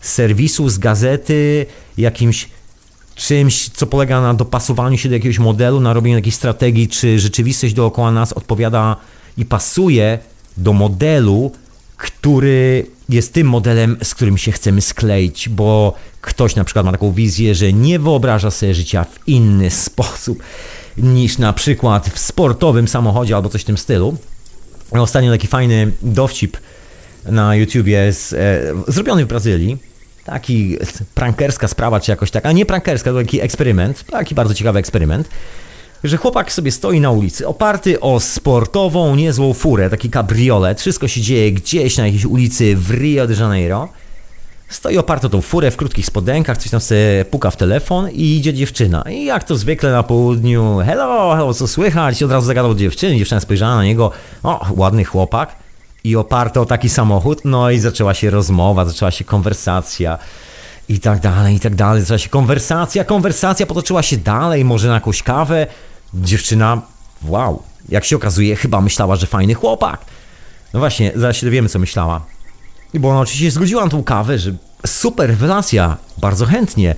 z 0.01 0.07
serwisu, 0.07 0.69
z 0.69 0.77
gazety, 0.77 1.65
jakimś 1.97 2.49
czymś, 3.19 3.69
co 3.69 3.87
polega 3.87 4.21
na 4.21 4.33
dopasowaniu 4.33 4.97
się 4.97 5.09
do 5.09 5.15
jakiegoś 5.15 5.39
modelu, 5.39 5.79
na 5.79 5.93
robieniu 5.93 6.15
jakiejś 6.15 6.35
strategii, 6.35 6.87
czy 6.87 7.19
rzeczywistość 7.19 7.73
dookoła 7.73 8.11
nas 8.11 8.33
odpowiada 8.33 8.95
i 9.37 9.45
pasuje 9.45 10.19
do 10.57 10.73
modelu, 10.73 11.51
który 11.97 12.85
jest 13.09 13.33
tym 13.33 13.47
modelem, 13.47 13.97
z 14.03 14.15
którym 14.15 14.37
się 14.37 14.51
chcemy 14.51 14.81
skleić, 14.81 15.49
bo 15.49 15.93
ktoś 16.21 16.55
na 16.55 16.63
przykład 16.63 16.85
ma 16.85 16.91
taką 16.91 17.11
wizję, 17.11 17.55
że 17.55 17.73
nie 17.73 17.99
wyobraża 17.99 18.51
sobie 18.51 18.73
życia 18.73 19.03
w 19.03 19.27
inny 19.27 19.69
sposób 19.85 20.43
niż 20.97 21.37
na 21.37 21.53
przykład 21.53 22.09
w 22.09 22.19
sportowym 22.19 22.87
samochodzie 22.87 23.35
albo 23.35 23.49
coś 23.49 23.61
w 23.61 23.65
tym 23.65 23.77
stylu. 23.77 24.17
Ostatnio 24.91 25.31
taki 25.31 25.47
fajny 25.47 25.91
dowcip 26.01 26.57
na 27.25 27.55
YouTubie, 27.55 27.97
jest 27.97 28.33
e, 28.33 28.61
zrobiony 28.87 29.25
w 29.25 29.27
Brazylii. 29.27 29.88
Taki 30.29 30.77
prankerska 31.15 31.67
sprawa, 31.67 31.99
czy 31.99 32.11
jakoś 32.11 32.31
tak, 32.31 32.45
a 32.45 32.51
nie 32.51 32.65
prankerska, 32.65 33.11
to 33.11 33.17
taki 33.17 33.41
eksperyment, 33.41 34.03
taki 34.03 34.35
bardzo 34.35 34.53
ciekawy 34.53 34.79
eksperyment 34.79 35.29
że 36.03 36.17
chłopak 36.17 36.51
sobie 36.51 36.71
stoi 36.71 36.99
na 36.99 37.11
ulicy, 37.11 37.47
oparty 37.47 37.99
o 37.99 38.19
sportową, 38.19 39.15
niezłą 39.15 39.53
furę, 39.53 39.89
taki 39.89 40.09
kabriolet, 40.09 40.81
wszystko 40.81 41.07
się 41.07 41.21
dzieje 41.21 41.51
gdzieś 41.51 41.97
na 41.97 42.05
jakiejś 42.05 42.25
ulicy 42.25 42.75
w 42.75 42.91
Rio 42.91 43.27
de 43.27 43.33
Janeiro. 43.33 43.89
Stoi 44.69 44.97
oparty 44.97 45.27
o 45.27 45.29
tą 45.29 45.41
furę 45.41 45.71
w 45.71 45.77
krótkich 45.77 46.05
spodenkach, 46.05 46.57
coś 46.57 46.71
tam 46.71 46.81
sobie 46.81 47.25
puka 47.31 47.51
w 47.51 47.57
telefon 47.57 48.09
i 48.11 48.37
idzie 48.37 48.53
dziewczyna. 48.53 49.03
I 49.09 49.25
jak 49.25 49.43
to 49.43 49.55
zwykle 49.55 49.91
na 49.91 50.03
południu, 50.03 50.77
hello, 50.85 51.35
hello, 51.35 51.53
co 51.53 51.67
słychać? 51.67 52.21
I 52.21 52.25
od 52.25 52.31
razu 52.31 52.47
zagadał 52.47 52.75
dziewczyny, 52.75 53.17
dziewczyna 53.17 53.39
spojrzała 53.41 53.75
na 53.75 53.83
niego, 53.83 54.11
o, 54.43 54.65
ładny 54.75 55.05
chłopak. 55.05 55.55
I 56.03 56.15
oparty 56.15 56.59
o 56.59 56.65
taki 56.65 56.89
samochód, 56.89 57.41
no 57.45 57.69
i 57.71 57.79
zaczęła 57.79 58.13
się 58.13 58.29
rozmowa, 58.29 58.85
zaczęła 58.85 59.11
się 59.11 59.23
konwersacja 59.23 60.17
i 60.89 60.99
tak 60.99 61.19
dalej, 61.19 61.55
i 61.55 61.59
tak 61.59 61.75
dalej. 61.75 62.01
Zaczęła 62.01 62.17
się 62.17 62.29
konwersacja, 62.29 63.03
konwersacja 63.03 63.65
potoczyła 63.65 64.03
się 64.03 64.17
dalej, 64.17 64.65
może 64.65 64.87
na 64.87 64.93
jakąś 64.93 65.23
kawę, 65.23 65.67
Dziewczyna, 66.13 66.81
wow, 67.23 67.63
jak 67.89 68.05
się 68.05 68.15
okazuje, 68.15 68.55
chyba 68.55 68.81
myślała, 68.81 69.15
że 69.15 69.27
fajny 69.27 69.53
chłopak. 69.53 70.05
No 70.73 70.79
właśnie, 70.79 71.11
zaraz 71.15 71.37
się 71.37 71.45
dowiemy, 71.45 71.69
co 71.69 71.79
myślała. 71.79 72.21
Bo 72.93 73.09
ona 73.09 73.19
oczywiście 73.19 73.51
zgodziła 73.51 73.83
na 73.83 73.89
tą 73.89 74.03
kawę, 74.03 74.39
że 74.39 74.51
super 74.85 75.29
rewelacja, 75.29 75.97
bardzo 76.17 76.45
chętnie. 76.45 76.95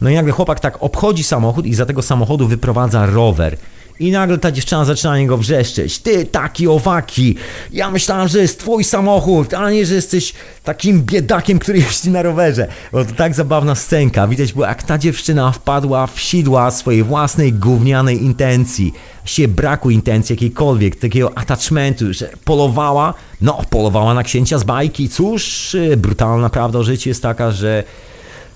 No 0.00 0.10
i 0.10 0.14
nagle 0.14 0.32
chłopak 0.32 0.60
tak 0.60 0.82
obchodzi 0.82 1.24
samochód 1.24 1.66
i 1.66 1.74
za 1.74 1.86
tego 1.86 2.02
samochodu 2.02 2.48
wyprowadza 2.48 3.06
rower. 3.06 3.56
I 4.00 4.10
nagle 4.10 4.38
ta 4.38 4.52
dziewczyna 4.52 4.84
zaczyna 4.84 5.10
na 5.10 5.18
niego 5.18 5.38
wrzeszczeć. 5.38 5.98
Ty, 5.98 6.24
taki 6.24 6.68
owaki! 6.68 7.36
Ja 7.72 7.90
myślałam, 7.90 8.28
że 8.28 8.38
jest 8.38 8.58
twój 8.58 8.84
samochód, 8.84 9.54
a 9.54 9.70
nie, 9.70 9.86
że 9.86 9.94
jesteś 9.94 10.32
takim 10.64 11.02
biedakiem, 11.02 11.58
który 11.58 11.78
jeździ 11.78 12.10
na 12.10 12.22
rowerze. 12.22 12.68
Bo 12.92 13.04
to 13.04 13.12
tak 13.12 13.34
zabawna 13.34 13.74
scenka. 13.74 14.28
Widać 14.28 14.52
było, 14.52 14.66
jak 14.66 14.82
ta 14.82 14.98
dziewczyna 14.98 15.52
wpadła 15.52 16.06
w 16.06 16.20
sidła 16.20 16.70
swojej 16.70 17.02
własnej 17.02 17.52
gównianej 17.52 18.22
intencji. 18.22 18.92
Się 19.24 19.48
braku 19.48 19.90
intencji 19.90 20.32
jakiejkolwiek, 20.32 20.96
takiego 20.96 21.38
attachmentu, 21.38 22.12
że 22.12 22.30
polowała, 22.44 23.14
no, 23.40 23.62
polowała 23.70 24.14
na 24.14 24.22
księcia 24.22 24.58
z 24.58 24.64
bajki. 24.64 25.08
Cóż, 25.08 25.74
y, 25.74 25.96
brutalna 25.96 26.50
prawda 26.50 26.78
o 26.78 26.84
życiu 26.84 27.08
jest 27.08 27.22
taka, 27.22 27.50
że 27.50 27.84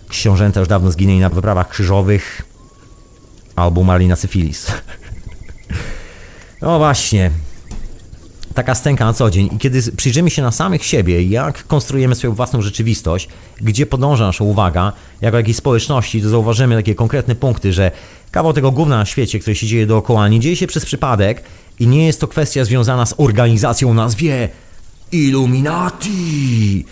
książęta 0.09 0.61
już 0.61 0.69
dawno 0.69 0.91
zginęli 0.91 1.21
na 1.21 1.29
wyprawach 1.29 1.69
krzyżowych 1.69 2.43
albo 3.57 3.81
umarli 3.81 4.09
na 4.09 4.17
syfilis. 4.17 4.67
No 6.63 6.79
właśnie. 6.79 7.31
Taka 8.55 8.75
stęka 8.75 9.05
na 9.05 9.13
co 9.13 9.31
dzień. 9.31 9.49
I 9.53 9.59
kiedy 9.59 9.93
przyjrzymy 9.97 10.31
się 10.31 10.43
na 10.43 10.53
samych 10.53 10.85
siebie, 10.85 11.23
jak 11.23 11.67
konstruujemy 11.67 12.15
swoją 12.15 12.35
własną 12.35 12.63
rzeczywistość, 12.63 13.29
gdzie 13.61 13.87
podąża 13.87 14.27
nasza 14.27 14.45
uwaga, 14.45 14.93
jako 15.21 15.37
jakiejś 15.37 15.57
społeczności, 15.57 16.23
to 16.23 16.29
zauważymy 16.29 16.77
takie 16.77 16.95
konkretne 16.95 17.35
punkty, 17.35 17.73
że 17.73 17.91
kawał 18.31 18.53
tego 18.53 18.71
gówna 18.71 18.97
na 18.97 19.05
świecie, 19.05 19.39
który 19.39 19.57
się 19.57 19.67
dzieje 19.67 19.87
dookoła, 19.87 20.29
nie 20.29 20.41
dzieje 20.41 20.57
się 20.57 20.67
przez 20.67 20.85
przypadek 20.85 21.43
i 21.79 21.87
nie 21.87 22.07
jest 22.07 22.21
to 22.21 22.29
kwestia 22.29 22.65
związana 22.65 23.07
z 23.07 23.15
organizacją 23.17 23.91
o 23.91 23.95
nazwie 23.95 24.49
Illuminati 25.13 26.85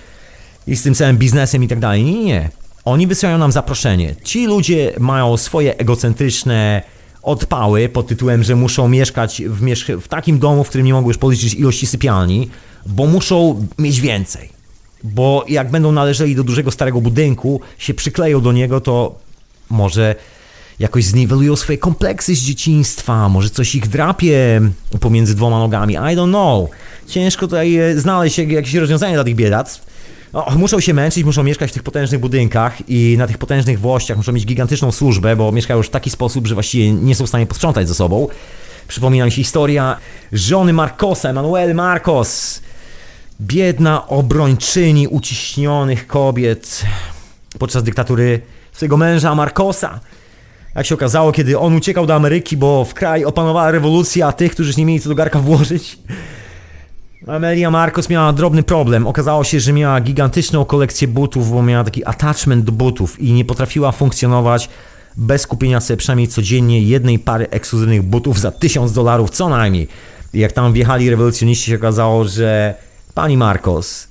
i 0.66 0.76
z 0.76 0.82
tym 0.82 0.94
całym 0.94 1.16
biznesem 1.16 1.64
i 1.64 1.68
tak 1.68 1.80
dalej. 1.80 2.04
Nie, 2.04 2.24
nie. 2.24 2.50
Oni 2.84 3.06
wysyłają 3.06 3.38
nam 3.38 3.52
zaproszenie. 3.52 4.14
Ci 4.24 4.46
ludzie 4.46 4.92
mają 4.98 5.36
swoje 5.36 5.78
egocentryczne 5.78 6.82
odpały 7.26 7.88
pod 7.88 8.06
tytułem, 8.06 8.44
że 8.44 8.56
muszą 8.56 8.88
mieszkać 8.88 9.42
w, 9.46 9.62
mieszk- 9.62 10.00
w 10.00 10.08
takim 10.08 10.38
domu, 10.38 10.64
w 10.64 10.68
którym 10.68 10.86
nie 10.86 10.92
mogą 10.92 11.08
już 11.08 11.18
policzyć 11.18 11.54
ilości 11.54 11.86
sypialni, 11.86 12.50
bo 12.86 13.06
muszą 13.06 13.66
mieć 13.78 14.00
więcej. 14.00 14.48
Bo 15.04 15.44
jak 15.48 15.70
będą 15.70 15.92
należeli 15.92 16.36
do 16.36 16.44
dużego 16.44 16.70
starego 16.70 17.00
budynku, 17.00 17.60
się 17.78 17.94
przykleją 17.94 18.40
do 18.40 18.52
niego, 18.52 18.80
to 18.80 19.14
może 19.70 20.14
jakoś 20.78 21.04
zniwelują 21.04 21.56
swoje 21.56 21.78
kompleksy 21.78 22.34
z 22.34 22.38
dzieciństwa, 22.38 23.28
może 23.28 23.50
coś 23.50 23.74
ich 23.74 23.88
drapie 23.88 24.60
pomiędzy 25.00 25.34
dwoma 25.34 25.58
nogami. 25.58 25.94
I 25.94 25.96
don't 26.16 26.28
know. 26.28 26.70
Ciężko 27.08 27.46
tutaj 27.46 27.76
e, 27.76 28.00
znaleźć 28.00 28.38
jakieś 28.38 28.74
rozwiązanie 28.74 29.14
dla 29.14 29.24
tych 29.24 29.34
biedactw. 29.34 29.86
No, 30.32 30.46
muszą 30.56 30.80
się 30.80 30.94
męczyć, 30.94 31.24
muszą 31.24 31.42
mieszkać 31.42 31.70
w 31.70 31.74
tych 31.74 31.82
potężnych 31.82 32.20
budynkach 32.20 32.88
i 32.88 33.14
na 33.18 33.26
tych 33.26 33.38
potężnych 33.38 33.80
włościach 33.80 34.16
muszą 34.16 34.32
mieć 34.32 34.46
gigantyczną 34.46 34.92
służbę, 34.92 35.36
bo 35.36 35.52
mieszkają 35.52 35.78
już 35.78 35.86
w 35.86 35.90
taki 35.90 36.10
sposób, 36.10 36.46
że 36.46 36.54
właściwie 36.54 36.92
nie 36.92 37.14
są 37.14 37.26
w 37.26 37.28
stanie 37.28 37.46
posprzątać 37.46 37.88
ze 37.88 37.94
sobą. 37.94 38.28
Przypomina 38.88 39.24
mi 39.24 39.30
się 39.30 39.36
historia 39.36 39.96
żony 40.32 40.72
Marcosa, 40.72 41.28
Emanuel 41.28 41.74
Marcos. 41.74 42.60
Biedna 43.40 44.08
obrończyni 44.08 45.08
uciśnionych 45.08 46.06
kobiet 46.06 46.82
podczas 47.58 47.82
dyktatury 47.82 48.40
swojego 48.72 48.96
męża 48.96 49.34
Marcosa. 49.34 50.00
Jak 50.74 50.86
się 50.86 50.94
okazało, 50.94 51.32
kiedy 51.32 51.58
on 51.58 51.76
uciekał 51.76 52.06
do 52.06 52.14
Ameryki, 52.14 52.56
bo 52.56 52.84
w 52.84 52.94
kraj 52.94 53.24
opanowała 53.24 53.70
rewolucja 53.70 54.32
tych, 54.32 54.52
którzy 54.52 54.72
nie 54.76 54.86
mieli 54.86 55.00
co 55.00 55.08
do 55.08 55.14
garka 55.14 55.38
włożyć, 55.38 55.98
Amelia 57.26 57.70
Marcos 57.70 58.08
miała 58.08 58.32
drobny 58.32 58.62
problem. 58.62 59.06
Okazało 59.06 59.44
się, 59.44 59.60
że 59.60 59.72
miała 59.72 60.00
gigantyczną 60.00 60.64
kolekcję 60.64 61.08
butów, 61.08 61.50
bo 61.50 61.62
miała 61.62 61.84
taki 61.84 62.04
attachment 62.04 62.64
do 62.64 62.72
butów 62.72 63.20
i 63.20 63.32
nie 63.32 63.44
potrafiła 63.44 63.92
funkcjonować 63.92 64.68
bez 65.16 65.46
kupienia 65.46 65.80
sobie 65.80 65.96
przynajmniej 65.96 66.28
codziennie 66.28 66.82
jednej 66.82 67.18
pary 67.18 67.46
ekskluzywnych 67.50 68.02
butów 68.02 68.40
za 68.40 68.50
1000 68.50 68.92
dolarów 68.92 69.30
co 69.30 69.48
najmniej. 69.48 69.88
Jak 70.34 70.52
tam 70.52 70.72
wjechali 70.72 71.10
rewolucjoniści, 71.10 71.70
się 71.70 71.76
okazało, 71.76 72.24
że 72.24 72.74
pani 73.14 73.36
Marcos 73.36 74.08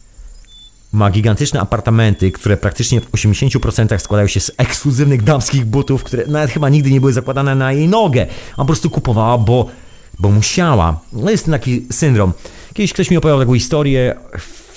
ma 0.94 1.12
gigantyczne 1.12 1.60
apartamenty, 1.60 2.32
które 2.32 2.58
praktycznie 2.58 3.02
w 3.02 3.12
80% 3.12 4.00
składają 4.00 4.28
się 4.28 4.40
z 4.40 4.52
ekskluzywnych 4.58 5.24
damskich 5.24 5.66
butów, 5.66 6.04
które 6.04 6.28
nawet 6.28 6.52
chyba 6.52 6.70
nigdy 6.70 6.92
nie 6.92 7.00
były 7.00 7.14
zakładane 7.14 7.56
na 7.56 7.72
jej 7.72 7.88
nogę. 7.88 8.28
A 8.54 8.58
po 8.58 8.66
prostu 8.66 8.90
kupowała, 8.90 9.38
bo, 9.38 9.66
bo 10.20 10.32
musiała. 10.32 11.00
No 11.14 11.32
jest 11.32 11.46
taki 11.46 11.86
syndrom. 11.92 12.34
Kiedyś 12.76 12.94
ktoś 12.94 13.12
mi 13.12 13.18
opowiadał 13.18 13.40
taką 13.40 13.54
historię, 13.54 14.16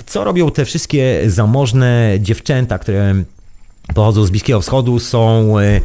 co 0.06 0.24
robią 0.24 0.50
te 0.50 0.64
wszystkie 0.64 1.22
zamożne 1.26 2.16
dziewczęta, 2.20 2.78
które 2.78 3.14
pochodzą 3.94 4.24
z 4.24 4.30
Bliskiego 4.30 4.60
Wschodu, 4.60 4.98
są 4.98 5.58
e, 5.58 5.80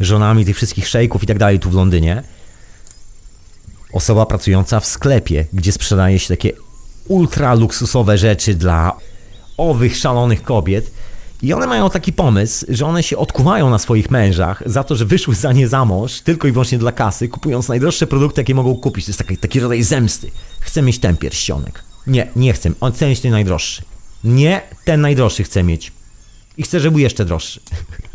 żonami 0.00 0.44
tych 0.44 0.56
wszystkich 0.56 0.88
szejków 0.88 1.22
i 1.22 1.26
tak 1.26 1.38
dalej 1.38 1.58
tu 1.58 1.70
w 1.70 1.74
Londynie. 1.74 2.22
Osoba 3.92 4.26
pracująca 4.26 4.80
w 4.80 4.86
sklepie, 4.86 5.46
gdzie 5.52 5.72
sprzedaje 5.72 6.18
się 6.18 6.28
takie 6.28 6.52
ultra 7.08 7.54
luksusowe 7.54 8.18
rzeczy 8.18 8.54
dla 8.54 8.96
owych 9.56 9.96
szalonych 9.96 10.42
kobiet. 10.42 10.90
I 11.42 11.52
one 11.52 11.66
mają 11.66 11.90
taki 11.90 12.12
pomysł, 12.12 12.66
że 12.68 12.86
one 12.86 13.02
się 13.02 13.16
odkuwają 13.16 13.70
na 13.70 13.78
swoich 13.78 14.10
mężach 14.10 14.62
za 14.66 14.84
to, 14.84 14.96
że 14.96 15.04
wyszły 15.04 15.34
za 15.34 15.52
nie 15.52 15.68
za 15.68 15.84
mąż 15.84 16.20
tylko 16.20 16.48
i 16.48 16.52
wyłącznie 16.52 16.78
dla 16.78 16.92
kasy, 16.92 17.28
kupując 17.28 17.68
najdroższe 17.68 18.06
produkty, 18.06 18.40
jakie 18.40 18.54
mogą 18.54 18.76
kupić. 18.76 19.04
To 19.04 19.10
jest 19.10 19.18
taki, 19.18 19.36
taki 19.36 19.60
rodzaj 19.60 19.82
zemsty. 19.82 20.30
Chcę 20.66 20.82
mieć 20.82 20.98
ten 20.98 21.16
pierścionek. 21.16 21.84
Nie, 22.06 22.28
nie 22.36 22.52
chcę. 22.52 22.70
On 22.80 22.92
chce 22.92 23.08
mieć 23.08 23.20
ten 23.20 23.30
najdroższy. 23.30 23.82
Nie, 24.24 24.62
ten 24.84 25.00
najdroższy 25.00 25.44
chcę 25.44 25.62
mieć. 25.62 25.92
I 26.58 26.62
chcę, 26.62 26.80
żeby 26.80 26.90
był 26.90 27.00
jeszcze 27.00 27.24
droższy. 27.24 27.60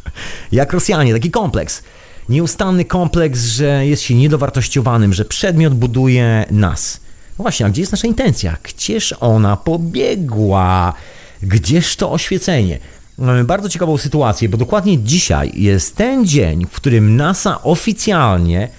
Jak 0.51 0.73
Rosjanie, 0.73 1.13
taki 1.13 1.31
kompleks. 1.31 1.83
Nieustanny 2.29 2.85
kompleks, 2.85 3.43
że 3.43 3.87
jest 3.87 4.03
się 4.03 4.15
niedowartościowanym, 4.15 5.13
że 5.13 5.25
przedmiot 5.25 5.73
buduje 5.73 6.45
nas. 6.51 6.99
No 7.39 7.43
właśnie, 7.43 7.65
a 7.65 7.69
gdzie 7.69 7.81
jest 7.81 7.91
nasza 7.91 8.07
intencja? 8.07 8.57
Gdzież 8.63 9.15
ona 9.19 9.57
pobiegła? 9.57 10.93
Gdzież 11.41 11.95
to 11.95 12.11
oświecenie? 12.11 12.79
Mamy 13.17 13.43
bardzo 13.43 13.69
ciekawą 13.69 13.97
sytuację, 13.97 14.49
bo 14.49 14.57
dokładnie 14.57 14.99
dzisiaj 14.99 15.51
jest 15.55 15.95
ten 15.95 16.25
dzień, 16.25 16.65
w 16.65 16.75
którym 16.75 17.15
NASA 17.15 17.63
oficjalnie 17.63 18.69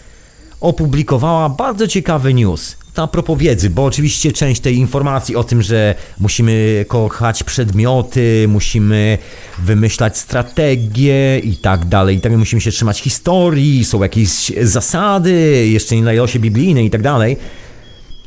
opublikowała 0.61 1.49
bardzo 1.49 1.89
ciekawy 1.89 2.35
news. 2.35 2.77
Ta 2.95 3.07
propos 3.07 3.39
wiedzy, 3.39 3.71
bo 3.71 3.85
oczywiście 3.85 4.33
część 4.33 4.61
tej 4.61 4.77
informacji 4.77 5.37
o 5.37 5.45
tym, 5.45 5.63
że 5.63 5.95
musimy 6.21 6.85
kochać 6.89 7.43
przedmioty, 7.43 8.47
musimy 8.49 9.19
wymyślać 9.59 10.19
strategie 10.19 11.39
i 11.39 11.57
tak 11.57 11.85
dalej, 11.85 12.17
i 12.17 12.21
tak 12.21 12.33
musimy 12.33 12.61
się 12.61 12.71
trzymać 12.71 13.01
historii, 13.01 13.85
są 13.85 14.03
jakieś 14.03 14.53
zasady, 14.63 15.67
jeszcze 15.69 15.97
nie 15.97 16.03
na 16.03 16.27
się 16.27 16.39
biblijne 16.39 16.85
i 16.85 16.91
tak 16.91 17.03
dalej. 17.03 17.37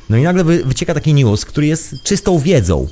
No 0.10 0.18
i 0.18 0.22
nagle 0.22 0.44
wycieka 0.44 0.94
taki 0.94 1.14
news, 1.14 1.46
który 1.46 1.68
jest 1.68 2.04
czystą 2.04 2.40
wiedzą. 2.40 2.88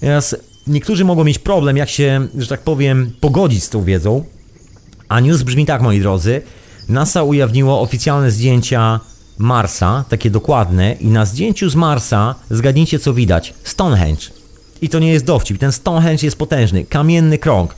Teraz 0.00 0.36
niektórzy 0.66 1.04
mogą 1.04 1.24
mieć 1.24 1.38
problem, 1.38 1.76
jak 1.76 1.88
się, 1.88 2.28
że 2.38 2.46
tak 2.46 2.60
powiem, 2.60 3.12
pogodzić 3.20 3.64
z 3.64 3.70
tą 3.70 3.84
wiedzą. 3.84 4.24
A 5.08 5.20
news 5.20 5.42
brzmi 5.42 5.66
tak, 5.66 5.82
moi 5.82 6.00
drodzy. 6.00 6.42
NASA 6.88 7.22
ujawniło 7.22 7.80
oficjalne 7.80 8.30
zdjęcia 8.30 9.00
Marsa, 9.38 10.04
takie 10.08 10.30
dokładne, 10.30 10.92
i 10.92 11.06
na 11.06 11.24
zdjęciu 11.24 11.68
z 11.70 11.74
Marsa 11.74 12.34
zgadnijcie 12.50 12.98
co 12.98 13.14
widać. 13.14 13.54
Stonehenge. 13.64 14.22
I 14.82 14.88
to 14.88 14.98
nie 14.98 15.12
jest 15.12 15.24
dowcip, 15.24 15.58
ten 15.58 15.72
Stonehenge 15.72 16.26
jest 16.26 16.38
potężny, 16.38 16.84
kamienny 16.84 17.38
krąg. 17.38 17.74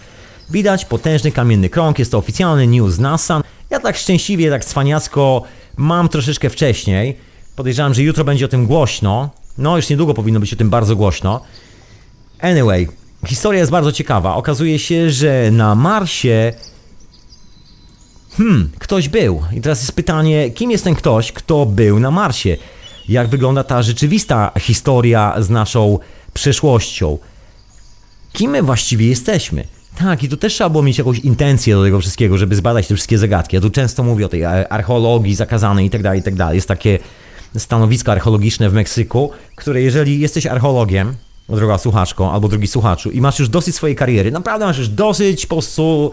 Widać 0.51 0.85
potężny 0.85 1.33
kamienny 1.33 1.69
krąg, 1.69 1.99
jest 1.99 2.11
to 2.11 2.19
oficjalny 2.19 2.67
news 2.67 2.99
NASA. 2.99 3.43
Ja 3.71 3.81
tak 3.81 3.97
szczęśliwie, 3.97 4.51
tak 4.51 4.65
cwaniacko 4.65 5.43
mam 5.77 6.09
troszeczkę 6.09 6.51
wcześniej. 6.51 7.17
Podejrzewam, 7.57 7.95
że 7.95 8.03
jutro 8.03 8.25
będzie 8.25 8.45
o 8.45 8.49
tym 8.49 8.67
głośno. 8.67 9.31
No, 9.59 9.77
już 9.77 9.89
niedługo 9.89 10.15
powinno 10.15 10.41
być 10.41 10.53
o 10.53 10.57
tym 10.57 10.71
bardzo 10.71 10.97
głośno. 10.97 11.41
Anyway, 12.41 12.89
historia 13.27 13.61
jest 13.61 13.73
bardzo 13.73 13.93
ciekawa. 13.93 14.35
Okazuje 14.35 14.79
się, 14.79 15.11
że 15.11 15.51
na 15.51 15.75
Marsie 15.75 16.53
hmm, 18.39 18.71
ktoś 18.79 19.09
był. 19.09 19.43
I 19.53 19.61
teraz 19.61 19.81
jest 19.81 19.93
pytanie, 19.93 20.51
kim 20.51 20.71
jest 20.71 20.85
ten 20.85 20.95
ktoś, 20.95 21.33
kto 21.33 21.67
był 21.67 22.01
na 22.01 22.11
Marsie? 22.11 22.57
Jak 23.09 23.29
wygląda 23.29 23.65
ta 23.65 23.83
rzeczywista 23.83 24.51
historia 24.61 25.35
z 25.39 25.51
naszą 25.51 25.99
przeszłością? 26.35 27.19
Kim 28.33 28.51
my 28.51 28.63
właściwie 28.63 29.09
jesteśmy? 29.09 29.65
Tak, 29.99 30.23
i 30.25 30.29
tu 30.29 30.37
też 30.37 30.55
trzeba 30.55 30.71
było 30.71 30.83
mieć 30.83 30.99
jakąś 30.99 31.19
intencję 31.19 31.75
do 31.75 31.83
tego 31.83 32.01
wszystkiego, 32.01 32.39
żeby 32.39 32.57
zbadać 32.57 32.87
te 32.87 32.95
wszystkie 32.95 33.19
zagadki. 33.19 33.57
Ja 33.57 33.63
tu 33.63 33.71
często 33.71 34.03
mówię 34.03 34.27
o 34.27 34.29
tej 34.29 34.45
archeologii 34.45 35.35
zakazanej 35.35 35.87
i 35.87 35.91
tak 35.91 36.03
dalej, 36.03 36.21
i 36.21 36.23
tak. 36.23 36.55
Jest 36.55 36.69
takie 36.69 36.99
stanowisko 37.57 38.13
archeologiczne 38.13 38.71
w 38.71 38.73
Meksyku, 38.73 39.31
które 39.57 39.83
jeżeli 39.83 40.21
jesteś 40.21 40.47
archeologiem, 40.47 41.15
droga 41.49 41.79
słuchaczko, 41.79 42.33
albo 42.33 42.49
drugi 42.49 42.67
słuchaczu, 42.67 43.11
i 43.11 43.21
masz 43.21 43.39
już 43.39 43.49
dosyć 43.49 43.75
swojej 43.75 43.97
kariery, 43.97 44.31
naprawdę 44.31 44.67
masz 44.67 44.79
już 44.79 44.89
dosyć 44.89 45.47
po 45.47 45.55
prostu 45.55 46.13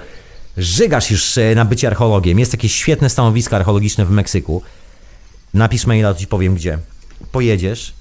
żygasz 0.58 1.12
już 1.12 1.38
e, 1.38 1.56
na 1.56 1.66
bycie 1.66 1.88
archeologiem. 1.88 2.40
Jest 2.40 2.54
jakieś 2.54 2.76
świetne 2.76 3.10
stanowisko 3.10 3.56
archeologiczne 3.56 4.06
w 4.06 4.10
Meksyku. 4.10 4.62
Napisz 5.54 5.86
maila, 5.86 6.14
to 6.14 6.20
ci 6.20 6.28
powiem 6.28 6.56
gdzie. 6.56 6.78
Pojedziesz 7.32 7.94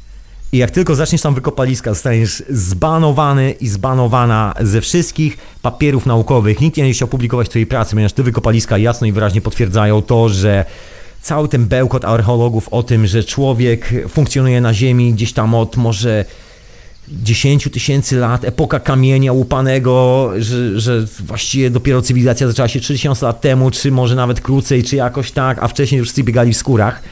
i 0.54 0.58
jak 0.58 0.70
tylko 0.70 0.94
zaczniesz 0.94 1.22
tam 1.22 1.34
wykopaliska, 1.34 1.94
zostaniesz 1.94 2.42
zbanowany 2.48 3.50
i 3.60 3.68
zbanowana 3.68 4.54
ze 4.60 4.80
wszystkich 4.80 5.38
papierów 5.62 6.06
naukowych. 6.06 6.60
Nikt 6.60 6.76
nie 6.76 6.82
będzie 6.82 6.96
chciał 6.96 7.08
publikować 7.08 7.48
twojej 7.48 7.66
pracy, 7.66 7.90
ponieważ 7.90 8.12
te 8.12 8.22
wykopaliska 8.22 8.78
jasno 8.78 9.06
i 9.06 9.12
wyraźnie 9.12 9.40
potwierdzają 9.40 10.02
to, 10.02 10.28
że 10.28 10.64
cały 11.22 11.48
ten 11.48 11.66
bełkot 11.66 12.04
archeologów 12.04 12.68
o 12.68 12.82
tym, 12.82 13.06
że 13.06 13.24
człowiek 13.24 13.92
funkcjonuje 14.08 14.60
na 14.60 14.74
Ziemi 14.74 15.12
gdzieś 15.12 15.32
tam 15.32 15.54
od 15.54 15.76
może 15.76 16.24
10 17.08 17.68
tysięcy 17.72 18.16
lat, 18.16 18.44
epoka 18.44 18.80
kamienia 18.80 19.32
łupanego, 19.32 20.30
że, 20.38 20.80
że 20.80 21.06
właściwie 21.20 21.70
dopiero 21.70 22.02
cywilizacja 22.02 22.46
zaczęła 22.46 22.68
się 22.68 22.80
3000 22.80 23.26
lat 23.26 23.40
temu, 23.40 23.70
czy 23.70 23.90
może 23.90 24.14
nawet 24.14 24.40
krócej, 24.40 24.84
czy 24.84 24.96
jakoś 24.96 25.32
tak, 25.32 25.58
a 25.60 25.68
wcześniej 25.68 26.02
wszyscy 26.02 26.24
biegali 26.24 26.52
w 26.52 26.56
skórach, 26.56 27.02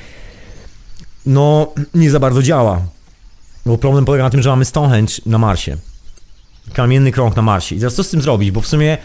no 1.26 1.72
nie 1.94 2.10
za 2.10 2.20
bardzo 2.20 2.42
działa. 2.42 2.82
Bo 3.66 3.78
problem 3.78 4.04
polega 4.04 4.24
na 4.24 4.30
tym, 4.30 4.42
że 4.42 4.50
mamy 4.50 4.64
Stonehenge 4.64 5.14
na 5.26 5.38
Marsie. 5.38 5.76
Kamienny 6.72 7.12
krąg 7.12 7.36
na 7.36 7.42
Marsie. 7.42 7.74
I 7.74 7.78
teraz 7.78 7.94
co 7.94 8.04
z 8.04 8.10
tym 8.10 8.22
zrobić? 8.22 8.50
Bo 8.50 8.60
w 8.60 8.66
sumie 8.66 8.98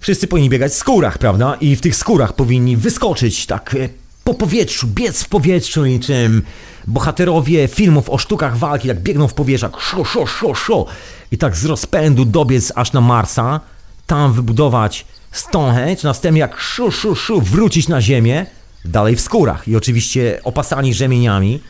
wszyscy 0.00 0.26
powinni 0.26 0.50
biegać 0.50 0.72
w 0.72 0.76
skórach, 0.76 1.18
prawda? 1.18 1.56
I 1.60 1.76
w 1.76 1.80
tych 1.80 1.96
skórach 1.96 2.32
powinni 2.32 2.76
wyskoczyć 2.76 3.46
tak 3.46 3.74
e, 3.74 3.88
po 4.24 4.34
powietrzu, 4.34 4.86
biec 4.86 5.22
w 5.22 5.28
powietrzu 5.28 5.86
niczym 5.86 6.42
bohaterowie 6.86 7.68
filmów 7.68 8.10
o 8.10 8.18
sztukach 8.18 8.56
walki, 8.56 8.88
jak 8.88 9.00
biegną 9.00 9.28
w 9.28 9.34
powietrzu, 9.34 9.66
szo, 9.78 10.04
szo, 10.04 10.26
szo, 10.26 10.54
szo 10.54 10.86
i 11.32 11.38
tak 11.38 11.56
z 11.56 11.64
rozpędu 11.64 12.24
dobiec 12.24 12.72
aż 12.74 12.92
na 12.92 13.00
Marsa, 13.00 13.60
tam 14.06 14.32
wybudować 14.32 15.06
Stonehenge, 15.32 16.00
następnie 16.04 16.40
jak 16.40 16.60
szu, 16.60 16.90
szu, 16.90 17.14
szu, 17.14 17.40
wrócić 17.40 17.88
na 17.88 18.00
Ziemię, 18.00 18.46
dalej 18.84 19.16
w 19.16 19.20
skórach. 19.20 19.68
I 19.68 19.76
oczywiście 19.76 20.40
opasani 20.44 20.94
rzemieniami 20.94 21.60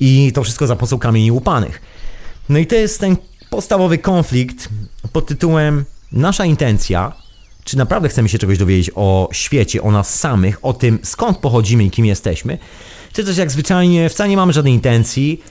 i 0.00 0.32
to 0.34 0.42
wszystko 0.42 0.66
za 0.66 0.76
pomocą 0.76 0.98
kamieni 0.98 1.32
łupanych. 1.32 1.80
No 2.48 2.58
i 2.58 2.66
to 2.66 2.74
jest 2.74 3.00
ten 3.00 3.16
podstawowy 3.50 3.98
konflikt 3.98 4.68
pod 5.12 5.26
tytułem 5.26 5.84
Nasza 6.12 6.44
intencja, 6.44 7.12
czy 7.64 7.78
naprawdę 7.78 8.08
chcemy 8.08 8.28
się 8.28 8.38
czegoś 8.38 8.58
dowiedzieć 8.58 8.90
o 8.94 9.28
świecie, 9.32 9.82
o 9.82 9.90
nas 9.90 10.18
samych, 10.18 10.64
o 10.64 10.72
tym 10.72 10.98
skąd 11.02 11.38
pochodzimy 11.38 11.84
i 11.84 11.90
kim 11.90 12.06
jesteśmy, 12.06 12.58
czy 13.14 13.24
też 13.24 13.36
jak 13.36 13.50
zwyczajnie 13.50 14.08
wcale 14.08 14.30
nie 14.30 14.36
mamy 14.36 14.52
żadnej 14.52 14.74
intencji, 14.74 15.42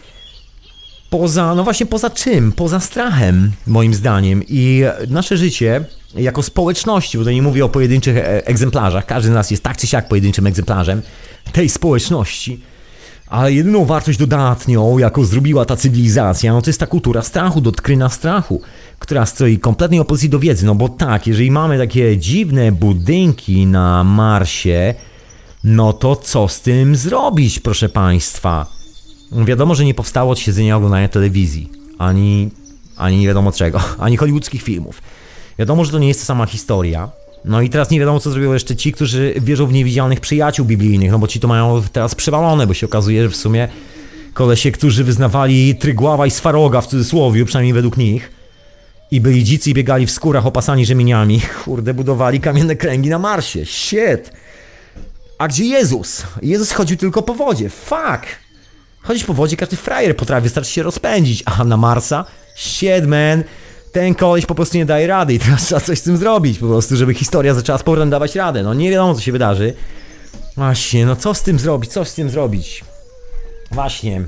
poza, 1.09 1.55
no 1.55 1.63
właśnie 1.63 1.85
poza 1.85 2.09
czym? 2.09 2.51
Poza 2.51 2.79
strachem, 2.79 3.51
moim 3.67 3.93
zdaniem. 3.93 4.43
I 4.47 4.83
nasze 5.09 5.37
życie 5.37 5.85
jako 6.15 6.43
społeczności, 6.43 7.17
bo 7.17 7.23
to 7.23 7.31
nie 7.31 7.41
mówię 7.41 7.65
o 7.65 7.69
pojedynczych 7.69 8.17
e, 8.17 8.47
egzemplarzach, 8.47 9.05
każdy 9.05 9.29
z 9.29 9.33
nas 9.33 9.51
jest 9.51 9.63
tak 9.63 9.77
czy 9.77 9.87
siak 9.87 10.07
pojedynczym 10.07 10.47
egzemplarzem 10.47 11.01
tej 11.51 11.69
społeczności, 11.69 12.63
ale 13.27 13.53
jedyną 13.53 13.85
wartość 13.85 14.19
dodatnią, 14.19 14.97
jaką 14.97 15.25
zrobiła 15.25 15.65
ta 15.65 15.75
cywilizacja, 15.75 16.53
no 16.53 16.61
to 16.61 16.69
jest 16.69 16.79
ta 16.79 16.87
kultura 16.87 17.21
strachu, 17.21 17.61
dotkryna 17.61 18.09
strachu, 18.09 18.61
która 18.99 19.25
stoi 19.25 19.59
kompletnej 19.59 19.99
opozycji 19.99 20.29
do 20.29 20.39
wiedzy. 20.39 20.65
No 20.65 20.75
bo 20.75 20.89
tak, 20.89 21.27
jeżeli 21.27 21.51
mamy 21.51 21.77
takie 21.77 22.17
dziwne 22.17 22.71
budynki 22.71 23.65
na 23.65 24.03
Marsie, 24.03 24.93
no 25.63 25.93
to 25.93 26.15
co 26.15 26.47
z 26.47 26.61
tym 26.61 26.95
zrobić, 26.95 27.59
proszę 27.59 27.89
Państwa? 27.89 28.65
Wiadomo, 29.31 29.75
że 29.75 29.85
nie 29.85 29.93
powstało 29.93 30.31
od 30.31 30.39
siedzenia 30.39 30.77
oglądania 30.77 31.07
telewizji, 31.07 31.69
ani, 31.97 32.49
ani 32.97 33.17
nie 33.17 33.27
wiadomo 33.27 33.51
czego, 33.51 33.79
ani 33.99 34.17
hollywoodzkich 34.17 34.61
filmów. 34.61 35.01
Wiadomo, 35.59 35.85
że 35.85 35.91
to 35.91 35.99
nie 35.99 36.07
jest 36.07 36.19
ta 36.19 36.25
sama 36.25 36.45
historia. 36.45 37.09
No 37.45 37.61
i 37.61 37.69
teraz 37.69 37.89
nie 37.89 37.99
wiadomo, 37.99 38.19
co 38.19 38.31
zrobią 38.31 38.53
jeszcze 38.53 38.75
ci, 38.75 38.91
którzy 38.91 39.33
wierzą 39.41 39.67
w 39.67 39.73
niewidzialnych 39.73 40.19
przyjaciół 40.19 40.65
biblijnych, 40.65 41.11
no 41.11 41.19
bo 41.19 41.27
ci 41.27 41.39
to 41.39 41.47
mają 41.47 41.83
teraz 41.91 42.15
przewalone, 42.15 42.67
bo 42.67 42.73
się 42.73 42.85
okazuje, 42.85 43.23
że 43.23 43.29
w 43.29 43.35
sumie 43.35 43.67
kolesie, 44.33 44.71
którzy 44.71 45.03
wyznawali 45.03 45.75
Trygława 45.75 46.27
i 46.27 46.31
Swaroga 46.31 46.81
w 46.81 46.87
cudzysłowie, 46.87 47.45
przynajmniej 47.45 47.73
według 47.73 47.97
nich, 47.97 48.31
i 49.11 49.21
byli 49.21 49.43
dzicy 49.43 49.69
i 49.69 49.73
biegali 49.73 50.05
w 50.05 50.11
skórach 50.11 50.45
opasani 50.45 50.85
rzemieniami, 50.85 51.41
kurde, 51.65 51.93
budowali 51.93 52.39
kamienne 52.39 52.75
kręgi 52.75 53.09
na 53.09 53.19
Marsie. 53.19 53.65
Shit! 53.65 54.31
A 55.43 55.47
gdzie 55.47 55.65
Jezus? 55.65 56.23
Jezus 56.41 56.71
chodził 56.71 56.97
tylko 56.97 57.21
po 57.21 57.33
wodzie. 57.33 57.69
Fuck! 57.69 58.25
Chodzić 59.01 59.23
po 59.23 59.33
wodzie, 59.33 59.57
każdy 59.57 59.75
frajer 59.75 60.15
potrafi, 60.15 60.43
wystarczy 60.43 60.71
się 60.71 60.83
rozpędzić. 60.83 61.43
A 61.45 61.63
na 61.63 61.77
Marsa? 61.77 62.25
Shit, 62.55 63.07
man! 63.07 63.43
Ten 63.91 64.15
koleś 64.15 64.45
po 64.45 64.55
prostu 64.55 64.77
nie 64.77 64.85
daje 64.85 65.07
rady 65.07 65.33
i 65.33 65.39
teraz 65.39 65.65
trzeba 65.65 65.81
coś 65.81 65.99
z 65.99 66.01
tym 66.01 66.17
zrobić 66.17 66.59
po 66.59 66.67
prostu, 66.67 66.95
żeby 66.95 67.13
historia 67.13 67.53
zaczęła 67.53 67.77
z 67.77 67.83
powrotem 67.83 68.09
dawać 68.09 68.35
radę. 68.35 68.63
No 68.63 68.73
nie 68.73 68.91
wiadomo, 68.91 69.15
co 69.15 69.21
się 69.21 69.31
wydarzy. 69.31 69.73
Właśnie, 70.57 71.05
no 71.05 71.15
co 71.15 71.33
z 71.33 71.41
tym 71.41 71.59
zrobić? 71.59 71.91
Co 71.91 72.05
z 72.05 72.13
tym 72.13 72.29
zrobić? 72.29 72.83
Właśnie. 73.71 74.25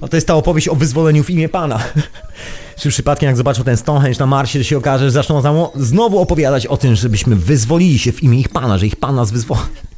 No 0.00 0.08
to 0.08 0.16
jest 0.16 0.26
ta 0.26 0.34
opowieść 0.34 0.68
o 0.68 0.74
wyzwoleniu 0.74 1.24
w 1.24 1.30
imię 1.30 1.48
Pana. 1.48 1.80
Czy 2.80 2.88
przypadkiem 2.88 3.26
jak 3.26 3.36
zobaczą 3.36 3.64
ten 3.64 3.76
Stonehenge 3.76 4.18
na 4.18 4.26
Marsie, 4.26 4.58
to 4.58 4.64
się 4.64 4.78
okaże, 4.78 5.04
że 5.04 5.10
zaczną 5.10 5.70
znowu 5.76 6.18
opowiadać 6.18 6.66
o 6.66 6.76
tym, 6.76 6.94
żebyśmy 6.94 7.36
wyzwolili 7.36 7.98
się 7.98 8.12
w 8.12 8.22
imię 8.22 8.40
ich 8.40 8.48
Pana, 8.48 8.78
że 8.78 8.86
ich 8.86 8.96
Pan 8.96 9.14
nas 9.14 9.30
wyzwoli. 9.30 9.91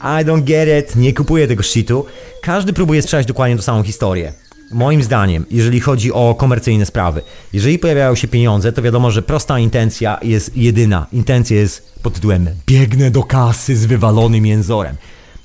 I 0.00 0.24
don't 0.24 0.42
get 0.42 0.84
it, 0.84 0.96
nie 0.96 1.12
kupuję 1.12 1.48
tego 1.48 1.62
shitu. 1.62 2.06
Każdy 2.42 2.72
próbuje 2.72 3.02
sprzedać 3.02 3.26
dokładnie 3.26 3.56
tą 3.56 3.62
samą 3.62 3.82
historię. 3.82 4.32
Moim 4.72 5.02
zdaniem, 5.02 5.46
jeżeli 5.50 5.80
chodzi 5.80 6.12
o 6.12 6.34
komercyjne 6.34 6.86
sprawy, 6.86 7.22
jeżeli 7.52 7.78
pojawiają 7.78 8.14
się 8.14 8.28
pieniądze, 8.28 8.72
to 8.72 8.82
wiadomo, 8.82 9.10
że 9.10 9.22
prosta 9.22 9.58
intencja 9.58 10.18
jest 10.22 10.56
jedyna. 10.56 11.06
Intencja 11.12 11.56
jest 11.56 11.94
pod 12.02 12.14
tytułem 12.14 12.48
biegnę 12.66 13.10
do 13.10 13.22
kasy 13.22 13.76
z 13.76 13.86
wywalonym 13.86 14.46
jęzorem. 14.46 14.96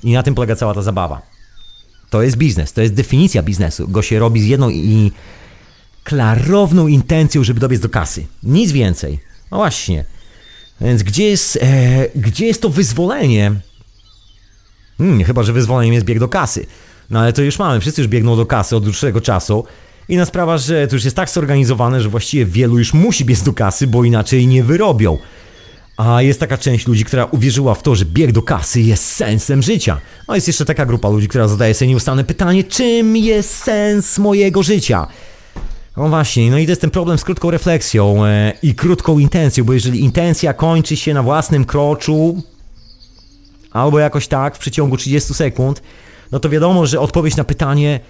I 0.04 0.12
na 0.12 0.22
tym 0.22 0.34
polega 0.34 0.56
cała 0.56 0.74
ta 0.74 0.82
zabawa. 0.82 1.22
To 2.10 2.22
jest 2.22 2.36
biznes, 2.36 2.72
to 2.72 2.80
jest 2.80 2.94
definicja 2.94 3.42
biznesu. 3.42 3.88
Go 3.88 4.02
się 4.02 4.18
robi 4.18 4.40
z 4.40 4.46
jedną 4.46 4.70
i 4.70 5.12
klarowną 6.04 6.86
intencją, 6.86 7.44
żeby 7.44 7.60
dobiec 7.60 7.80
do 7.80 7.88
kasy. 7.88 8.26
Nic 8.42 8.72
więcej. 8.72 9.18
No 9.50 9.56
właśnie. 9.56 10.04
Więc 10.80 11.02
gdzie 11.02 11.24
jest, 11.24 11.58
e, 11.62 12.08
gdzie 12.14 12.46
jest 12.46 12.62
to 12.62 12.68
wyzwolenie? 12.68 13.52
Hmm, 15.00 15.24
chyba, 15.24 15.42
że 15.42 15.52
wyzwoleniem 15.52 15.94
jest 15.94 16.06
bieg 16.06 16.18
do 16.18 16.28
kasy. 16.28 16.66
No 17.10 17.20
ale 17.20 17.32
to 17.32 17.42
już 17.42 17.58
mamy, 17.58 17.80
wszyscy 17.80 18.00
już 18.00 18.08
biegną 18.08 18.36
do 18.36 18.46
kasy 18.46 18.76
od 18.76 18.84
dłuższego 18.84 19.20
czasu. 19.20 19.64
Inna 20.08 20.24
sprawa, 20.26 20.58
że 20.58 20.88
to 20.88 20.96
już 20.96 21.04
jest 21.04 21.16
tak 21.16 21.30
zorganizowane, 21.30 22.00
że 22.00 22.08
właściwie 22.08 22.46
wielu 22.46 22.78
już 22.78 22.94
musi 22.94 23.24
biec 23.24 23.42
do 23.42 23.52
kasy, 23.52 23.86
bo 23.86 24.04
inaczej 24.04 24.46
nie 24.46 24.64
wyrobią. 24.64 25.18
A 25.96 26.22
jest 26.22 26.40
taka 26.40 26.58
część 26.58 26.86
ludzi, 26.86 27.04
która 27.04 27.24
uwierzyła 27.24 27.74
w 27.74 27.82
to, 27.82 27.94
że 27.94 28.04
bieg 28.04 28.32
do 28.32 28.42
kasy 28.42 28.80
jest 28.80 29.04
sensem 29.04 29.62
życia. 29.62 30.00
A 30.28 30.34
jest 30.34 30.46
jeszcze 30.46 30.64
taka 30.64 30.86
grupa 30.86 31.08
ludzi, 31.08 31.28
która 31.28 31.48
zadaje 31.48 31.74
sobie 31.74 31.88
nieustanne 31.88 32.24
pytanie, 32.24 32.64
czym 32.64 33.16
jest 33.16 33.54
sens 33.54 34.18
mojego 34.18 34.62
życia? 34.62 35.06
No 35.96 36.08
właśnie, 36.08 36.50
no 36.50 36.58
i 36.58 36.64
to 36.64 36.70
jest 36.70 36.80
ten 36.80 36.90
problem 36.90 37.18
z 37.18 37.24
krótką 37.24 37.50
refleksją 37.50 38.26
e, 38.26 38.52
i 38.62 38.74
krótką 38.74 39.18
intencją, 39.18 39.64
bo 39.64 39.72
jeżeli 39.72 40.00
intencja 40.00 40.54
kończy 40.54 40.96
się 40.96 41.14
na 41.14 41.22
własnym 41.22 41.64
kroczu, 41.64 42.42
albo 43.70 43.98
jakoś 43.98 44.28
tak 44.28 44.56
w 44.56 44.58
przeciągu 44.58 44.96
30 44.96 45.34
sekund, 45.34 45.82
no 46.32 46.40
to 46.40 46.48
wiadomo, 46.48 46.86
że 46.86 47.00
odpowiedź 47.00 47.36
na 47.36 47.44
pytanie, 47.44 48.00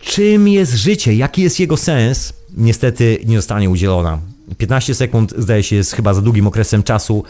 czym 0.00 0.48
jest 0.48 0.72
życie, 0.72 1.14
jaki 1.14 1.42
jest 1.42 1.60
jego 1.60 1.76
sens, 1.76 2.32
niestety 2.56 3.18
nie 3.24 3.36
zostanie 3.36 3.70
udzielona. 3.70 4.18
15 4.58 4.94
sekund 4.94 5.34
zdaje 5.38 5.62
się 5.62 5.76
jest 5.76 5.92
chyba 5.92 6.14
za 6.14 6.22
długim 6.22 6.46
okresem 6.46 6.82
czasu, 6.82 7.24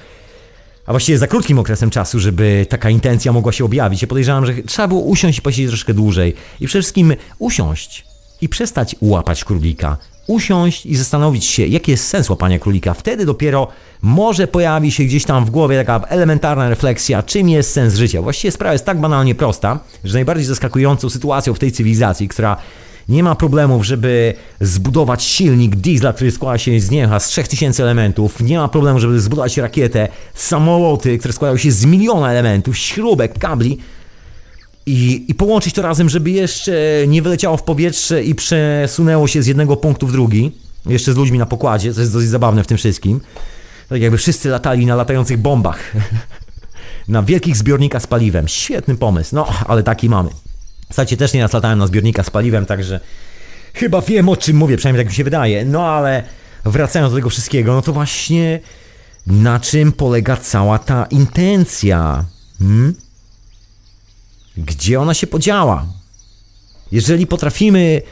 a 0.87 0.93
właściwie 0.93 1.19
za 1.19 1.27
krótkim 1.27 1.59
okresem 1.59 1.91
czasu, 1.91 2.19
żeby 2.19 2.67
taka 2.69 2.91
intencja 2.91 3.33
mogła 3.33 3.53
się 3.53 3.65
objawić. 3.65 4.03
Ja 4.03 4.09
podejrzewam, 4.09 4.47
że 4.47 4.55
trzeba 4.55 4.89
było 4.89 5.01
usiąść 5.01 5.39
i 5.39 5.43
posiedzieć 5.43 5.69
troszkę 5.69 5.95
dłużej. 5.95 6.35
I 6.61 6.67
przede 6.67 6.83
wszystkim 6.83 7.15
usiąść 7.39 8.05
i 8.41 8.49
przestać 8.49 8.97
łapać 9.01 9.45
królika 9.45 9.97
usiąść 10.31 10.87
i 10.87 10.97
zastanowić 10.97 11.45
się, 11.45 11.67
jaki 11.67 11.91
jest 11.91 12.07
sens 12.07 12.31
łapania 12.31 12.59
królika. 12.59 12.95
Wtedy 12.95 13.27
dopiero 13.27 13.69
może 14.03 14.47
pojawi 14.47 14.91
się 14.91 15.05
gdzieś 15.05 15.25
tam 15.25 15.45
w 15.45 15.51
głowie 15.51 15.85
taka 15.85 16.07
elementarna 16.09 16.69
refleksja, 16.69 17.23
czym 17.23 17.49
jest 17.49 17.73
sens 17.73 17.95
życia. 17.95 18.23
Właściwie 18.23 18.53
sprawa 18.53 18.73
jest 18.73 18.85
tak 18.85 19.01
banalnie 19.01 19.35
prosta, 19.35 19.81
że 20.05 20.15
najbardziej 20.15 20.47
zaskakującą 20.47 21.11
sytuacją 21.11 21.55
w 21.55 21.59
tej 21.59 21.73
cywilizacji, 21.73 22.29
która 22.29 22.57
Nie 23.09 23.23
ma 23.23 23.35
problemów, 23.35 23.87
żeby 23.87 24.35
zbudować 24.61 25.23
silnik 25.23 25.77
diesla, 25.77 26.13
który 26.13 26.31
składa 26.31 26.59
się 26.59 26.81
z 26.81 26.91
niecha 26.91 27.21
z 27.21 27.29
3000 27.29 27.83
elementów. 27.83 28.41
Nie 28.41 28.59
ma 28.59 28.69
problemu, 28.69 29.01
żeby 29.01 29.21
zbudować 29.21 29.57
rakietę, 29.57 30.09
samoloty, 30.35 31.19
które 31.19 31.35
składają 31.35 31.59
się 31.59 31.73
z 31.73 31.85
miliona 31.85 32.31
elementów, 32.31 32.79
śrubek, 32.79 33.39
kabli. 33.39 33.79
I, 34.87 35.25
I 35.29 35.35
połączyć 35.35 35.75
to 35.75 35.83
razem, 35.83 36.09
żeby 36.09 36.31
jeszcze 36.31 36.73
nie 37.09 37.23
wyleciało 37.23 37.57
w 37.57 37.63
powietrze 37.63 38.25
i 38.25 38.35
przesunęło 38.35 39.29
się 39.29 39.43
z 39.43 39.47
jednego 39.47 39.77
punktu 39.77 40.07
w 40.07 40.13
drugi. 40.13 40.53
Jeszcze 40.87 41.13
z 41.13 41.17
ludźmi 41.17 41.39
na 41.39 41.47
pokładzie, 41.47 41.95
co 41.95 42.01
jest 42.01 42.13
dosyć 42.13 42.29
zabawne 42.29 42.65
w 42.65 42.67
tym 42.67 42.77
wszystkim. 42.77 43.21
Tak 43.89 44.03
jakby 44.03 44.19
wszyscy 44.19 44.49
latali 44.49 44.87
na 44.87 44.95
latających 44.97 45.39
bombach. 45.39 45.93
na 47.09 47.23
wielkich 47.23 47.57
zbiornikach 47.57 48.03
z 48.03 48.07
paliwem. 48.07 48.49
Świetny 48.49 48.97
pomysł, 48.97 49.35
no 49.35 49.47
ale 49.67 49.83
taki 49.83 50.09
mamy. 50.09 50.31
Słuchajcie, 50.87 51.17
też 51.17 51.33
nie 51.33 51.43
latałem 51.43 51.79
na 51.79 51.87
zbiornikach 51.87 52.27
z 52.27 52.31
paliwem, 52.31 52.67
także 52.67 53.01
chyba 53.75 54.01
wiem 54.01 54.29
o 54.29 54.37
czym 54.37 54.57
mówię, 54.57 54.77
przynajmniej 54.77 55.05
tak 55.05 55.13
mi 55.13 55.17
się 55.17 55.25
wydaje. 55.25 55.65
No 55.65 55.87
ale 55.87 56.23
wracając 56.65 57.13
do 57.13 57.17
tego 57.17 57.31
wszystkiego, 57.31 57.75
no 57.75 57.83
to 57.83 57.93
właśnie 57.93 58.61
na 59.27 59.61
czym 59.61 59.93
polega 59.93 60.37
cała 60.37 60.79
ta 60.79 61.07
intencja? 61.11 62.25
Hmm? 62.59 62.95
Gdzie 64.57 65.01
ona 65.01 65.15
się 65.15 65.27
podziała? 65.27 65.87
Jeżeli 66.93 67.27
potrafimy 67.27 68.03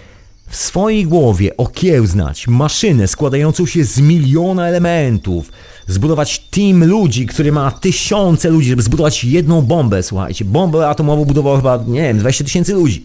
w 0.49 0.57
swojej 0.57 1.07
głowie 1.07 1.57
okiełznać 1.57 2.49
maszynę 2.49 3.09
składającą 3.09 3.67
się 3.67 3.85
z 3.85 3.99
miliona 3.99 4.69
elementów, 4.69 5.53
zbudować 5.87 6.39
team 6.51 6.85
ludzi, 6.85 7.27
który 7.27 7.53
ma 7.53 7.71
tysiące 7.71 8.51
ludzi, 8.51 8.69
żeby 8.69 8.83
zbudować 8.83 9.25
jedną 9.25 9.63
bombę, 9.63 10.03
słuchajcie, 10.03 10.45
bombę 10.45 10.89
atomową 10.89 11.25
budowało 11.25 11.57
chyba, 11.57 11.85
nie 11.87 12.03
wiem, 12.03 12.19
20 12.19 12.45
tysięcy 12.45 12.75
ludzi. 12.75 13.05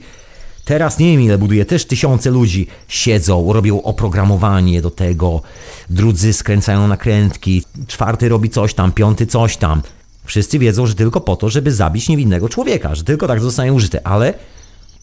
Teraz 0.65 0.99
nie 0.99 1.11
wiem 1.11 1.21
ile 1.21 1.37
buduje, 1.37 1.65
też 1.65 1.85
tysiące 1.85 2.31
ludzi 2.31 2.67
siedzą, 2.87 3.53
robią 3.53 3.81
oprogramowanie 3.81 4.81
do 4.81 4.91
tego, 4.91 5.41
drudzy 5.89 6.33
skręcają 6.33 6.87
nakrętki, 6.87 7.63
czwarty 7.87 8.29
robi 8.29 8.49
coś 8.49 8.73
tam, 8.73 8.91
piąty 8.91 9.25
coś 9.25 9.57
tam. 9.57 9.81
Wszyscy 10.25 10.59
wiedzą, 10.59 10.87
że 10.87 10.95
tylko 10.95 11.21
po 11.21 11.35
to, 11.35 11.49
żeby 11.49 11.71
zabić 11.71 12.09
niewinnego 12.09 12.49
człowieka, 12.49 12.95
że 12.95 13.03
tylko 13.03 13.27
tak 13.27 13.41
zostanie 13.41 13.73
użyte, 13.73 14.07
ale 14.07 14.33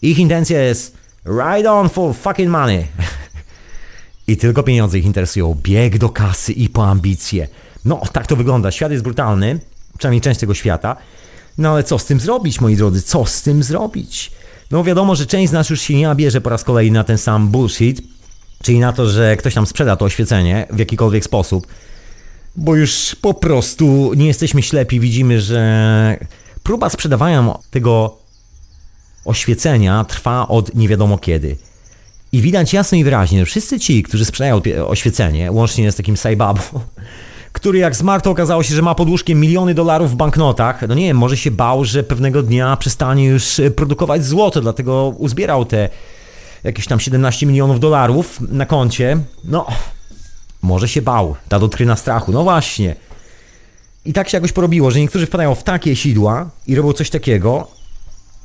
ich 0.01 0.19
intencja 0.19 0.61
jest 0.61 0.97
Ride 1.25 1.71
on 1.71 1.89
for 1.89 2.15
fucking 2.15 2.49
money. 2.49 2.87
I 4.27 4.37
tylko 4.37 4.63
pieniądze 4.63 4.99
ich 4.99 5.05
interesują. 5.05 5.57
Bieg 5.63 5.97
do 5.97 6.09
kasy 6.09 6.51
i 6.53 6.69
po 6.69 6.87
ambicje. 6.87 7.47
No, 7.85 8.01
tak 8.13 8.27
to 8.27 8.35
wygląda. 8.35 8.71
Świat 8.71 8.91
jest 8.91 9.03
brutalny, 9.03 9.59
przynajmniej 9.97 10.21
część 10.21 10.39
tego 10.39 10.53
świata. 10.53 10.95
No 11.57 11.69
ale 11.69 11.83
co 11.83 11.99
z 11.99 12.05
tym 12.05 12.19
zrobić, 12.19 12.61
moi 12.61 12.75
drodzy? 12.75 13.01
Co 13.01 13.25
z 13.25 13.41
tym 13.41 13.63
zrobić? 13.63 14.31
No 14.71 14.83
wiadomo, 14.83 15.15
że 15.15 15.25
część 15.25 15.49
z 15.49 15.53
nas 15.53 15.69
już 15.69 15.81
się 15.81 15.95
nie 15.95 16.07
nabierze 16.07 16.41
po 16.41 16.49
raz 16.49 16.63
kolejny 16.63 16.93
na 16.97 17.03
ten 17.03 17.17
sam 17.17 17.47
bullshit, 17.47 18.01
czyli 18.63 18.79
na 18.79 18.93
to, 18.93 19.09
że 19.09 19.37
ktoś 19.37 19.53
tam 19.53 19.65
sprzeda 19.65 19.95
to 19.95 20.05
oświecenie 20.05 20.67
w 20.69 20.79
jakikolwiek 20.79 21.23
sposób, 21.23 21.67
bo 22.55 22.75
już 22.75 23.15
po 23.21 23.33
prostu 23.33 24.11
nie 24.15 24.27
jesteśmy 24.27 24.61
ślepi, 24.61 24.99
widzimy, 24.99 25.41
że 25.41 26.17
próba 26.63 26.89
sprzedawania 26.89 27.57
tego 27.71 28.17
oświecenia 29.25 30.03
trwa 30.03 30.47
od 30.47 30.75
nie 30.75 30.87
wiadomo 30.87 31.17
kiedy. 31.17 31.57
I 32.31 32.41
widać 32.41 32.73
jasno 32.73 32.97
i 32.97 33.03
wyraźnie, 33.03 33.39
że 33.39 33.45
wszyscy 33.45 33.79
ci, 33.79 34.03
którzy 34.03 34.25
sprzedają 34.25 34.61
oświecenie, 34.87 35.51
łącznie 35.51 35.91
z 35.91 35.95
takim 35.95 36.17
Saibabo, 36.17 36.61
który 37.53 37.79
jak 37.79 37.95
zmarł, 37.95 38.23
to 38.23 38.31
okazało 38.31 38.63
się, 38.63 38.75
że 38.75 38.81
ma 38.81 38.95
pod 38.95 39.09
łóżkiem 39.09 39.39
miliony 39.39 39.73
dolarów 39.73 40.11
w 40.11 40.15
banknotach. 40.15 40.81
No 40.87 40.95
nie 40.95 41.07
wiem, 41.07 41.17
może 41.17 41.37
się 41.37 41.51
bał, 41.51 41.85
że 41.85 42.03
pewnego 42.03 42.43
dnia 42.43 42.77
przestanie 42.77 43.25
już 43.25 43.61
produkować 43.75 44.25
złoto, 44.25 44.61
dlatego 44.61 45.13
uzbierał 45.17 45.65
te 45.65 45.89
jakieś 46.63 46.87
tam 46.87 46.99
17 46.99 47.45
milionów 47.45 47.79
dolarów 47.79 48.41
na 48.41 48.65
koncie. 48.65 49.17
No, 49.43 49.67
może 50.61 50.87
się 50.87 51.01
bał, 51.01 51.35
ta 51.49 51.59
doktryna 51.59 51.95
strachu. 51.95 52.31
No 52.31 52.43
właśnie. 52.43 52.95
I 54.05 54.13
tak 54.13 54.29
się 54.29 54.37
jakoś 54.37 54.51
porobiło, 54.51 54.91
że 54.91 54.99
niektórzy 54.99 55.25
wpadają 55.25 55.55
w 55.55 55.63
takie 55.63 55.95
sidła 55.95 56.49
i 56.67 56.75
robią 56.75 56.93
coś 56.93 57.09
takiego, 57.09 57.67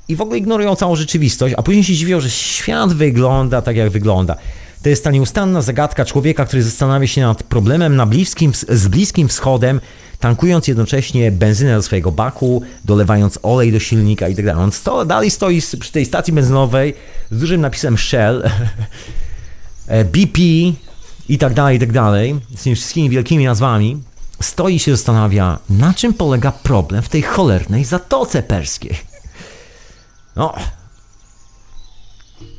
i 0.09 0.17
w 0.17 0.21
ogóle 0.21 0.39
ignorują 0.39 0.77
całą 0.77 0.97
rzeczywistość, 0.97 1.55
a 1.59 1.62
później 1.62 1.85
się 1.85 1.95
dziwią, 1.95 2.21
że 2.21 2.31
świat 2.31 2.93
wygląda 2.93 3.62
tak, 3.62 3.77
jak 3.77 3.91
wygląda. 3.91 4.37
To 4.83 4.89
jest 4.89 5.05
ta 5.05 5.11
nieustanna 5.11 5.62
zagadka 5.62 6.05
człowieka, 6.05 6.45
który 6.45 6.62
zastanawia 6.62 7.07
się 7.07 7.21
nad 7.21 7.43
problemem 7.43 7.97
na 7.97 8.07
bliskim, 8.07 8.53
z 8.69 8.89
Bliskim 8.89 9.29
Wschodem, 9.29 9.81
tankując 10.21 10.69
jednocześnie 10.69 11.33
benzynę 11.33 11.77
do 11.77 11.83
swojego 11.83 12.12
baku, 12.12 12.62
dolewając 12.85 13.39
olej 13.43 13.73
do 13.73 13.79
silnika 13.79 14.29
itd. 14.29 14.51
Tak 14.51 14.59
On 14.59 14.73
sto, 14.73 15.05
dalej 15.05 15.31
stoi 15.31 15.62
przy 15.81 15.93
tej 15.93 16.05
stacji 16.05 16.33
benzynowej 16.33 16.95
z 17.31 17.39
dużym 17.39 17.61
napisem 17.61 17.99
Shell, 17.99 18.51
BP 20.12 20.41
i 21.29 21.39
tak 21.39 21.55
dalej, 21.55 21.77
i 21.77 21.81
tak 21.81 21.93
dalej, 21.93 22.41
z 22.57 22.62
tymi 22.62 22.77
wszystkimi 22.77 23.11
wielkimi 23.11 23.45
nazwami. 23.45 24.03
Stoi 24.41 24.74
i 24.74 24.79
się 24.79 24.91
zastanawia, 24.91 25.59
na 25.70 25.95
czym 25.95 26.14
polega 26.14 26.53
problem 26.53 27.03
w 27.03 27.09
tej 27.09 27.22
cholernej 27.22 27.85
Zatoce 27.85 28.43
Perskiej. 28.43 28.97
No. 30.37 30.55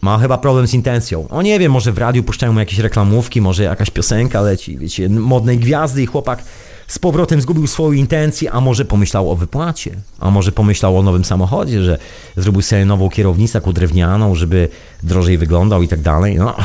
Ma 0.01 0.17
chyba 0.17 0.37
problem 0.37 0.67
z 0.67 0.73
intencją. 0.73 1.27
O 1.27 1.41
nie 1.41 1.59
wiem, 1.59 1.71
może 1.71 1.91
w 1.91 1.97
radiu 1.97 2.23
puszczają 2.23 2.53
mu 2.53 2.59
jakieś 2.59 2.79
reklamówki, 2.79 3.41
może 3.41 3.63
jakaś 3.63 3.89
piosenka 3.89 4.41
leci, 4.41 4.77
wiecie, 4.77 5.09
modnej 5.09 5.57
gwiazdy 5.57 6.03
i 6.03 6.05
chłopak 6.05 6.43
z 6.87 6.99
powrotem 6.99 7.41
zgubił 7.41 7.67
swoją 7.67 7.91
intencję, 7.91 8.51
a 8.51 8.61
może 8.61 8.85
pomyślał 8.85 9.31
o 9.31 9.35
wypłacie, 9.35 9.95
a 10.19 10.31
może 10.31 10.51
pomyślał 10.51 10.97
o 10.97 11.01
nowym 11.01 11.25
samochodzie, 11.25 11.83
że 11.83 11.97
zrobił 12.37 12.61
sobie 12.61 12.85
nową 12.85 13.09
kierownicę 13.09 13.53
taką 13.53 13.73
drewnianą, 13.73 14.35
żeby 14.35 14.69
drożej 15.03 15.37
wyglądał 15.37 15.83
i 15.83 15.87
tak 15.87 16.01
dalej. 16.01 16.35
No, 16.35 16.55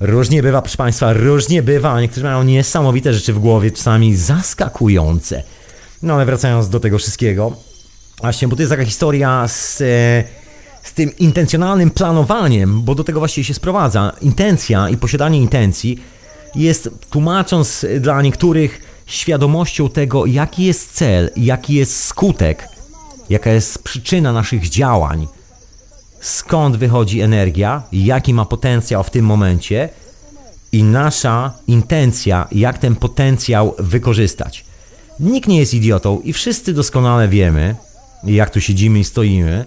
różnie 0.00 0.42
bywa, 0.42 0.62
proszę 0.62 0.76
Państwa, 0.76 1.12
różnie 1.12 1.62
bywa. 1.62 2.00
Niektórzy 2.00 2.24
mają 2.24 2.42
niesamowite 2.42 3.14
rzeczy 3.14 3.32
w 3.32 3.38
głowie, 3.38 3.70
czasami 3.70 4.16
zaskakujące. 4.16 5.42
No 6.02 6.14
ale 6.14 6.26
wracając 6.26 6.68
do 6.68 6.80
tego 6.80 6.98
wszystkiego, 6.98 7.56
Właśnie, 8.20 8.48
bo 8.48 8.56
to 8.56 8.62
jest 8.62 8.70
taka 8.70 8.84
historia 8.84 9.48
z, 9.48 9.80
e, 9.80 9.84
z 10.82 10.92
tym 10.92 11.16
intencjonalnym 11.18 11.90
planowaniem, 11.90 12.82
bo 12.82 12.94
do 12.94 13.04
tego 13.04 13.18
właśnie 13.18 13.44
się 13.44 13.54
sprowadza. 13.54 14.12
Intencja 14.20 14.88
i 14.88 14.96
posiadanie 14.96 15.38
intencji 15.38 16.02
jest, 16.54 16.90
tłumacząc 17.10 17.86
dla 18.00 18.22
niektórych, 18.22 18.80
świadomością 19.06 19.88
tego, 19.88 20.26
jaki 20.26 20.64
jest 20.64 20.92
cel, 20.92 21.30
jaki 21.36 21.74
jest 21.74 22.04
skutek, 22.04 22.68
jaka 23.30 23.50
jest 23.50 23.82
przyczyna 23.82 24.32
naszych 24.32 24.68
działań, 24.68 25.26
skąd 26.24 26.76
wychodzi 26.76 27.20
energia, 27.20 27.82
jaki 27.92 28.34
ma 28.34 28.44
potencjał 28.44 29.02
w 29.02 29.10
tym 29.10 29.24
momencie 29.24 29.88
i 30.72 30.82
nasza 30.82 31.52
intencja, 31.66 32.48
jak 32.52 32.78
ten 32.78 32.96
potencjał 32.96 33.74
wykorzystać. 33.78 34.64
Nikt 35.20 35.48
nie 35.48 35.58
jest 35.58 35.74
idiotą 35.74 36.20
i 36.20 36.32
wszyscy 36.32 36.72
doskonale 36.72 37.28
wiemy, 37.28 37.74
jak 38.24 38.50
tu 38.50 38.60
siedzimy 38.60 38.98
i 38.98 39.04
stoimy, 39.04 39.64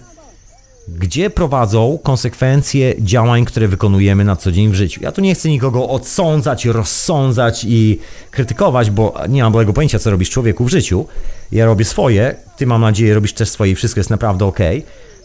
gdzie 0.88 1.30
prowadzą 1.30 1.98
konsekwencje 2.02 2.94
działań, 2.98 3.44
które 3.44 3.68
wykonujemy 3.68 4.24
na 4.24 4.36
co 4.36 4.52
dzień 4.52 4.70
w 4.70 4.74
życiu. 4.74 5.00
Ja 5.02 5.12
tu 5.12 5.20
nie 5.20 5.34
chcę 5.34 5.48
nikogo 5.48 5.88
odsądzać, 5.88 6.64
rozsądzać 6.64 7.64
i 7.68 7.98
krytykować, 8.30 8.90
bo 8.90 9.14
nie 9.28 9.42
mam 9.42 9.52
błego 9.52 9.72
pojęcia, 9.72 9.98
co 9.98 10.10
robisz 10.10 10.30
człowieku 10.30 10.64
w 10.64 10.68
życiu. 10.68 11.06
Ja 11.52 11.66
robię 11.66 11.84
swoje, 11.84 12.34
ty 12.56 12.66
mam 12.66 12.80
nadzieję 12.80 13.14
robisz 13.14 13.32
też 13.32 13.48
swoje 13.50 13.72
i 13.72 13.74
wszystko 13.74 14.00
jest 14.00 14.10
naprawdę 14.10 14.44
ok. 14.44 14.58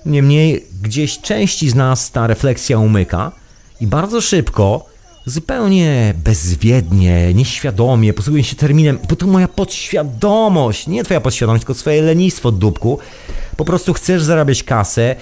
Niemniej 0.05 0.65
gdzieś 0.84 1.19
części 1.19 1.69
z 1.69 1.75
nas 1.75 2.11
ta 2.11 2.27
refleksja 2.27 2.79
umyka 2.79 3.31
i 3.81 3.88
bardzo 3.88 4.21
szybko 4.21 4.86
zupełnie 5.25 6.13
bezwiednie, 6.23 7.34
nieświadomie, 7.34 8.13
posługuję 8.13 8.43
się 8.43 8.55
terminem, 8.55 8.99
bo 9.09 9.15
to 9.15 9.27
moja 9.27 9.47
podświadomość, 9.47 10.88
nie 10.88 11.03
twoja 11.03 11.22
podświadomość, 11.22 11.61
tylko 11.61 11.73
swoje 11.73 12.01
lenistwo 12.01 12.51
dupku. 12.51 12.99
Po 13.57 13.65
prostu 13.65 13.93
chcesz 13.93 14.23
zarabiać 14.23 14.64
kasę, 14.64 15.15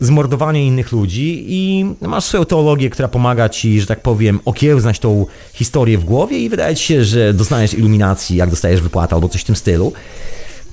zmordowanie 0.00 0.66
innych 0.66 0.92
ludzi 0.92 1.44
i 1.48 1.86
masz 2.00 2.24
swoją 2.24 2.44
teologię, 2.44 2.90
która 2.90 3.08
pomaga 3.08 3.48
ci, 3.48 3.80
że 3.80 3.86
tak 3.86 4.00
powiem, 4.00 4.40
okiełznać 4.44 4.98
tą 4.98 5.26
historię 5.52 5.98
w 5.98 6.04
głowie 6.04 6.38
i 6.38 6.48
wydaje 6.48 6.76
ci 6.76 6.84
się, 6.84 7.04
że 7.04 7.34
dostaniesz 7.34 7.74
iluminacji, 7.74 8.36
jak 8.36 8.50
dostajesz 8.50 8.80
wypłatę 8.80 9.14
albo 9.14 9.28
coś 9.28 9.40
w 9.40 9.44
tym 9.44 9.56
stylu. 9.56 9.92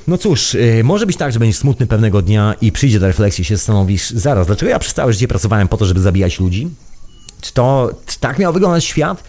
No 0.08 0.18
cóż, 0.18 0.54
yy, 0.54 0.84
może 0.84 1.06
być 1.06 1.18
tak, 1.18 1.32
że 1.32 1.40
będziesz 1.40 1.58
smutny 1.58 1.88
pewnego 1.88 2.22
dnia 2.22 2.56
i 2.62 2.72
przyjdzie 2.72 3.00
do 3.00 3.08
refleksji 3.08 3.42
i 3.42 3.46
się 3.46 3.58
zastanowisz, 3.58 4.10
zaraz, 4.10 4.48
dlaczego 4.48 4.70
ja 4.70 4.80
przez 4.80 4.94
całe 4.94 5.14
życie 5.14 5.28
pracowałem 5.28 5.68
po 5.68 5.78
to, 5.78 5.86
żeby 5.86 6.00
zabijać 6.00 6.40
ludzi? 6.40 6.70
Czy 7.42 7.54
to 7.54 7.92
czy 8.06 8.20
tak 8.20 8.40
miał 8.40 8.54
wyglądać 8.54 8.86
świat? 8.86 9.24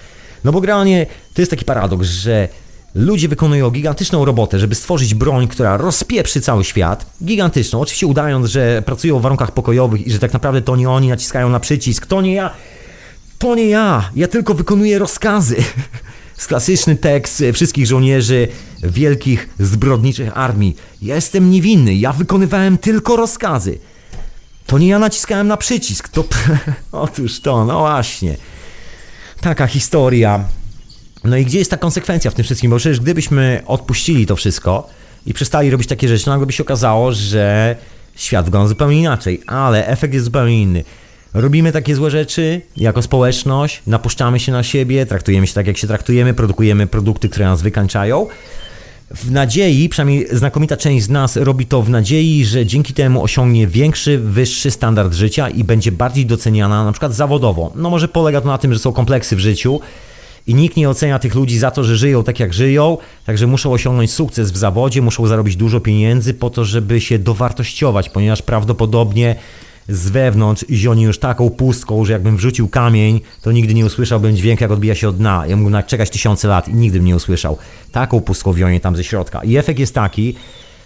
No 0.45 0.53
bo 0.53 0.61
generalnie 0.61 1.07
to 1.35 1.43
jest 1.43 1.51
taki 1.51 1.65
paradoks, 1.65 2.07
że 2.07 2.49
ludzie 2.95 3.29
wykonują 3.29 3.71
gigantyczną 3.71 4.25
robotę, 4.25 4.59
żeby 4.59 4.75
stworzyć 4.75 5.15
broń, 5.15 5.49
która 5.49 5.77
rozpieprzy 5.77 6.41
cały 6.41 6.65
świat. 6.65 7.07
Gigantyczną, 7.25 7.81
oczywiście 7.81 8.07
udając, 8.07 8.47
że 8.47 8.83
pracują 8.87 9.19
w 9.19 9.23
warunkach 9.23 9.53
pokojowych 9.53 10.07
i 10.07 10.11
że 10.11 10.19
tak 10.19 10.33
naprawdę 10.33 10.63
to 10.63 10.77
nie 10.77 10.91
oni 10.91 11.09
naciskają 11.09 11.49
na 11.49 11.61
przycisk. 11.61 12.07
To 12.07 12.23
nie 12.23 12.35
ja, 12.35 12.51
to 13.39 13.55
nie 13.55 13.67
ja, 13.67 14.11
ja 14.17 14.29
tylko 14.29 14.55
wykonuję 14.55 14.99
rozkazy. 14.99 15.57
Klasyczny 16.47 16.97
tekst 16.97 17.43
wszystkich 17.53 17.87
żołnierzy 17.87 18.49
wielkich 18.83 19.49
zbrodniczych 19.59 20.39
armii. 20.39 20.77
Jestem 21.03 21.51
niewinny, 21.51 21.95
ja 21.95 22.13
wykonywałem 22.13 22.79
tylko 22.79 23.17
rozkazy. 23.17 23.79
To 24.67 24.79
nie 24.79 24.89
ja 24.89 24.99
naciskałem 24.99 25.49
na 25.49 25.57
przycisk, 25.57 26.09
to... 26.09 26.25
Otóż 26.93 27.41
to, 27.41 27.65
no 27.65 27.79
właśnie. 27.79 28.37
Taka 29.41 29.67
historia. 29.67 30.45
No 31.25 31.37
i 31.37 31.45
gdzie 31.45 31.59
jest 31.59 31.71
ta 31.71 31.77
konsekwencja 31.77 32.31
w 32.31 32.35
tym 32.35 32.45
wszystkim? 32.45 32.71
Bo 32.71 32.77
przecież 32.77 33.01
gdybyśmy 33.01 33.63
odpuścili 33.67 34.27
to 34.27 34.37
wszystko 34.37 34.89
i 35.27 35.35
przestali 35.35 35.71
robić 35.71 35.89
takie 35.89 36.09
rzeczy, 36.09 36.25
to 36.25 36.31
nagle 36.31 36.47
by 36.47 36.53
się 36.53 36.63
okazało, 36.63 37.13
że 37.13 37.77
świat 38.17 38.45
wygląda 38.45 38.69
zupełnie 38.69 39.01
inaczej, 39.01 39.43
ale 39.47 39.87
efekt 39.87 40.15
jest 40.15 40.25
zupełnie 40.25 40.63
inny. 40.63 40.85
Robimy 41.35 41.73
takie 41.73 41.97
złe 41.97 42.11
rzeczy 42.11 42.61
jako 42.77 43.03
społeczność, 43.03 43.83
napuszczamy 43.87 44.41
się 44.41 44.53
na 44.53 44.63
siebie, 44.63 45.07
traktujemy 45.07 45.47
się 45.47 45.55
tak, 45.55 45.67
jak 45.67 45.77
się 45.77 45.87
traktujemy, 45.87 46.35
produkujemy 46.35 46.87
produkty, 46.87 47.29
które 47.29 47.47
nas 47.47 47.63
wykańczają. 47.63 48.27
W 49.15 49.31
nadziei, 49.31 49.89
przynajmniej 49.89 50.27
znakomita 50.33 50.77
część 50.77 51.05
z 51.05 51.11
nas 51.11 51.37
robi 51.37 51.67
to 51.67 51.83
w 51.83 51.91
nadziei, 51.91 52.45
że 52.45 52.67
dzięki 52.67 52.95
temu 52.95 53.23
osiągnie 53.23 53.67
większy, 53.67 54.19
wyższy 54.19 54.71
standard 54.71 55.15
życia 55.15 55.49
i 55.49 55.65
będzie 55.65 55.93
bardziej 55.93 56.27
doceniana 56.27 56.85
na 56.85 56.93
przykład 56.93 57.15
zawodowo. 57.15 57.73
No 57.75 57.91
może 57.91 58.09
polega 58.09 58.41
to 58.41 58.47
na 58.47 58.59
tym, 58.59 58.73
że 58.73 58.79
są 58.79 58.93
kompleksy 58.93 59.37
w 59.37 59.41
życiu, 59.41 59.81
i 60.47 60.55
nikt 60.55 60.77
nie 60.77 60.91
ocenia 60.91 61.19
tych 61.19 61.35
ludzi 61.35 61.59
za 61.59 61.71
to, 61.71 61.85
że 61.85 61.97
żyją 61.97 62.25
tak 62.25 62.41
jak 62.41 62.55
żyją, 62.55 62.99
także 63.27 63.47
muszą 63.47 63.73
osiągnąć 63.73 64.13
sukces 64.13 64.53
w 64.53 64.57
zawodzie, 64.57 65.03
muszą 65.03 65.27
zarobić 65.27 65.57
dużo 65.57 65.81
pieniędzy 65.81 66.35
po 66.35 66.51
to, 66.51 66.65
żeby 66.65 67.01
się 67.01 67.19
dowartościować, 67.19 68.09
ponieważ 68.09 68.43
prawdopodobnie 68.43 69.37
z 69.89 70.11
wewnątrz 70.11 70.65
zioni 70.71 71.03
już 71.03 71.19
taką 71.19 71.51
pustką, 71.51 72.05
że 72.05 72.13
jakbym 72.13 72.37
wrzucił 72.37 72.69
kamień, 72.69 73.21
to 73.43 73.53
nigdy 73.53 73.75
nie 73.75 73.87
usłyszałbym 73.87 74.37
dźwięku, 74.37 74.65
jak 74.65 74.71
odbija 74.71 74.95
się 74.95 75.09
od 75.09 75.17
dna. 75.17 75.45
Ja 75.47 75.57
mógłbym 75.57 75.83
czekać 75.83 76.11
tysiące 76.11 76.49
lat 76.49 76.69
i 76.69 76.75
nigdy 76.75 76.99
bym 76.99 77.07
nie 77.07 77.17
usłyszał. 77.17 77.59
Taką 77.93 78.21
pustką 78.21 78.53
wionie 78.53 78.81
tam 78.81 78.97
ze 78.97 79.05
środka. 79.05 79.45
I 79.45 79.57
efekt 79.57 79.79
jest 79.79 79.95
taki, 79.95 80.35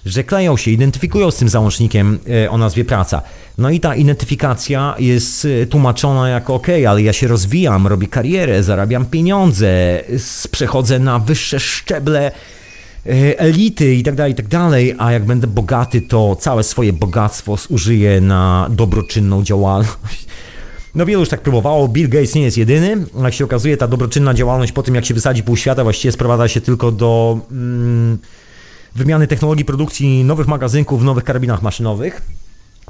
że 0.07 0.25
kleją 0.25 0.57
się, 0.57 0.71
identyfikują 0.71 1.31
z 1.31 1.37
tym 1.37 1.49
załącznikiem 1.49 2.19
e, 2.45 2.51
o 2.51 2.59
nazwie 2.59 2.85
praca. 2.85 3.23
No 3.59 3.71
i 3.71 3.81
ta 3.81 3.95
identyfikacja 3.95 4.95
jest 4.99 5.47
e, 5.63 5.67
tłumaczona 5.67 6.29
jako 6.29 6.55
ok, 6.55 6.67
ale 6.89 7.03
ja 7.03 7.13
się 7.13 7.29
rozwijam, 7.29 7.87
robię 7.87 8.09
karierę, 8.09 8.63
zarabiam 8.63 9.07
pieniądze, 9.07 10.03
przechodzę 10.51 10.99
na 10.99 11.19
wyższe 11.19 11.61
szczeble 11.61 12.33
elity 13.37 13.95
i 13.95 14.03
tak 14.03 14.15
dalej, 14.15 14.33
i 14.33 14.35
tak 14.35 14.49
dalej, 14.49 14.95
a 14.99 15.13
jak 15.13 15.25
będę 15.25 15.47
bogaty, 15.47 16.01
to 16.01 16.37
całe 16.37 16.63
swoje 16.63 16.93
bogactwo 16.93 17.57
zużyję 17.57 18.21
na 18.21 18.69
dobroczynną 18.71 19.43
działalność. 19.43 20.27
No 20.95 21.07
wielu 21.07 21.21
już 21.21 21.29
tak 21.29 21.41
próbowało, 21.41 21.89
Bill 21.89 22.09
Gates 22.09 22.35
nie 22.35 22.43
jest 22.43 22.59
jedyny, 22.59 23.07
jak 23.23 23.35
się 23.35 23.45
okazuje 23.45 23.77
ta 23.77 23.89
dobroczynna 23.89 24.35
działalność 24.35 24.73
po 24.73 24.83
tym 24.83 24.95
jak 24.95 25.05
się 25.05 25.15
wysadzi 25.15 25.43
pół 25.43 25.57
świata 25.57 25.85
właściwie 25.85 26.13
sprowadza 26.13 26.49
się 26.49 26.61
tylko 26.61 26.93
do... 26.93 27.39
Mm, 27.51 28.19
wymiany 28.95 29.27
technologii 29.27 29.65
produkcji 29.65 30.25
nowych 30.25 30.47
magazynków 30.47 31.01
w 31.01 31.05
nowych 31.05 31.25
karabinach 31.25 31.63
maszynowych. 31.63 32.23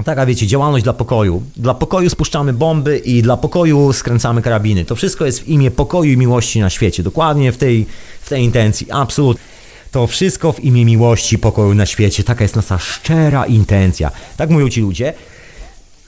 Taka 0.04 0.26
wiecie, 0.26 0.46
działalność 0.46 0.84
dla 0.84 0.92
pokoju. 0.92 1.42
Dla 1.56 1.74
pokoju 1.74 2.10
spuszczamy 2.10 2.52
bomby 2.52 2.98
i 2.98 3.22
dla 3.22 3.36
pokoju 3.36 3.92
skręcamy 3.92 4.42
karabiny. 4.42 4.84
To 4.84 4.94
wszystko 4.96 5.26
jest 5.26 5.40
w 5.40 5.48
imię 5.48 5.70
pokoju 5.70 6.12
i 6.12 6.16
miłości 6.16 6.60
na 6.60 6.70
świecie. 6.70 7.02
Dokładnie 7.02 7.52
w 7.52 7.56
tej, 7.56 7.86
w 8.20 8.28
tej 8.28 8.44
intencji. 8.44 8.90
Absolutnie. 8.90 9.55
To 9.96 10.06
wszystko 10.06 10.52
w 10.52 10.64
imię 10.64 10.84
miłości, 10.84 11.38
pokoju 11.38 11.74
na 11.74 11.86
świecie. 11.86 12.24
Taka 12.24 12.44
jest 12.44 12.56
nasza 12.56 12.78
szczera 12.78 13.46
intencja. 13.46 14.10
Tak 14.36 14.50
mówią 14.50 14.68
ci 14.68 14.80
ludzie. 14.80 15.12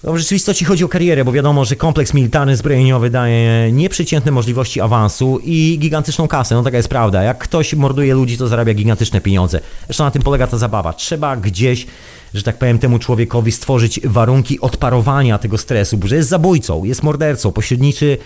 No, 0.04 0.12
w 0.12 0.18
rzeczywistości 0.18 0.64
chodzi 0.64 0.84
o 0.84 0.88
karierę, 0.88 1.24
bo 1.24 1.32
wiadomo, 1.32 1.64
że 1.64 1.76
kompleks 1.76 2.14
militarny 2.14 2.56
zbrojeniowy 2.56 3.10
daje 3.10 3.72
nieprzeciętne 3.72 4.32
możliwości 4.32 4.80
awansu 4.80 5.40
i 5.44 5.78
gigantyczną 5.80 6.28
kasę. 6.28 6.54
No 6.54 6.62
taka 6.62 6.76
jest 6.76 6.88
prawda. 6.88 7.22
Jak 7.22 7.38
ktoś 7.38 7.74
morduje 7.74 8.14
ludzi, 8.14 8.38
to 8.38 8.48
zarabia 8.48 8.74
gigantyczne 8.74 9.20
pieniądze. 9.20 9.60
Zresztą 9.86 10.04
na 10.04 10.10
tym 10.10 10.22
polega 10.22 10.46
ta 10.46 10.58
zabawa. 10.58 10.92
Trzeba 10.92 11.36
gdzieś, 11.36 11.86
że 12.34 12.42
tak 12.42 12.58
powiem, 12.58 12.78
temu 12.78 12.98
człowiekowi 12.98 13.52
stworzyć 13.52 14.00
warunki 14.04 14.60
odparowania 14.60 15.38
tego 15.38 15.58
stresu, 15.58 15.96
bo 15.96 16.08
że 16.08 16.16
jest 16.16 16.28
zabójcą, 16.28 16.84
jest 16.84 17.02
mordercą, 17.02 17.52
pośredniczy 17.52 18.18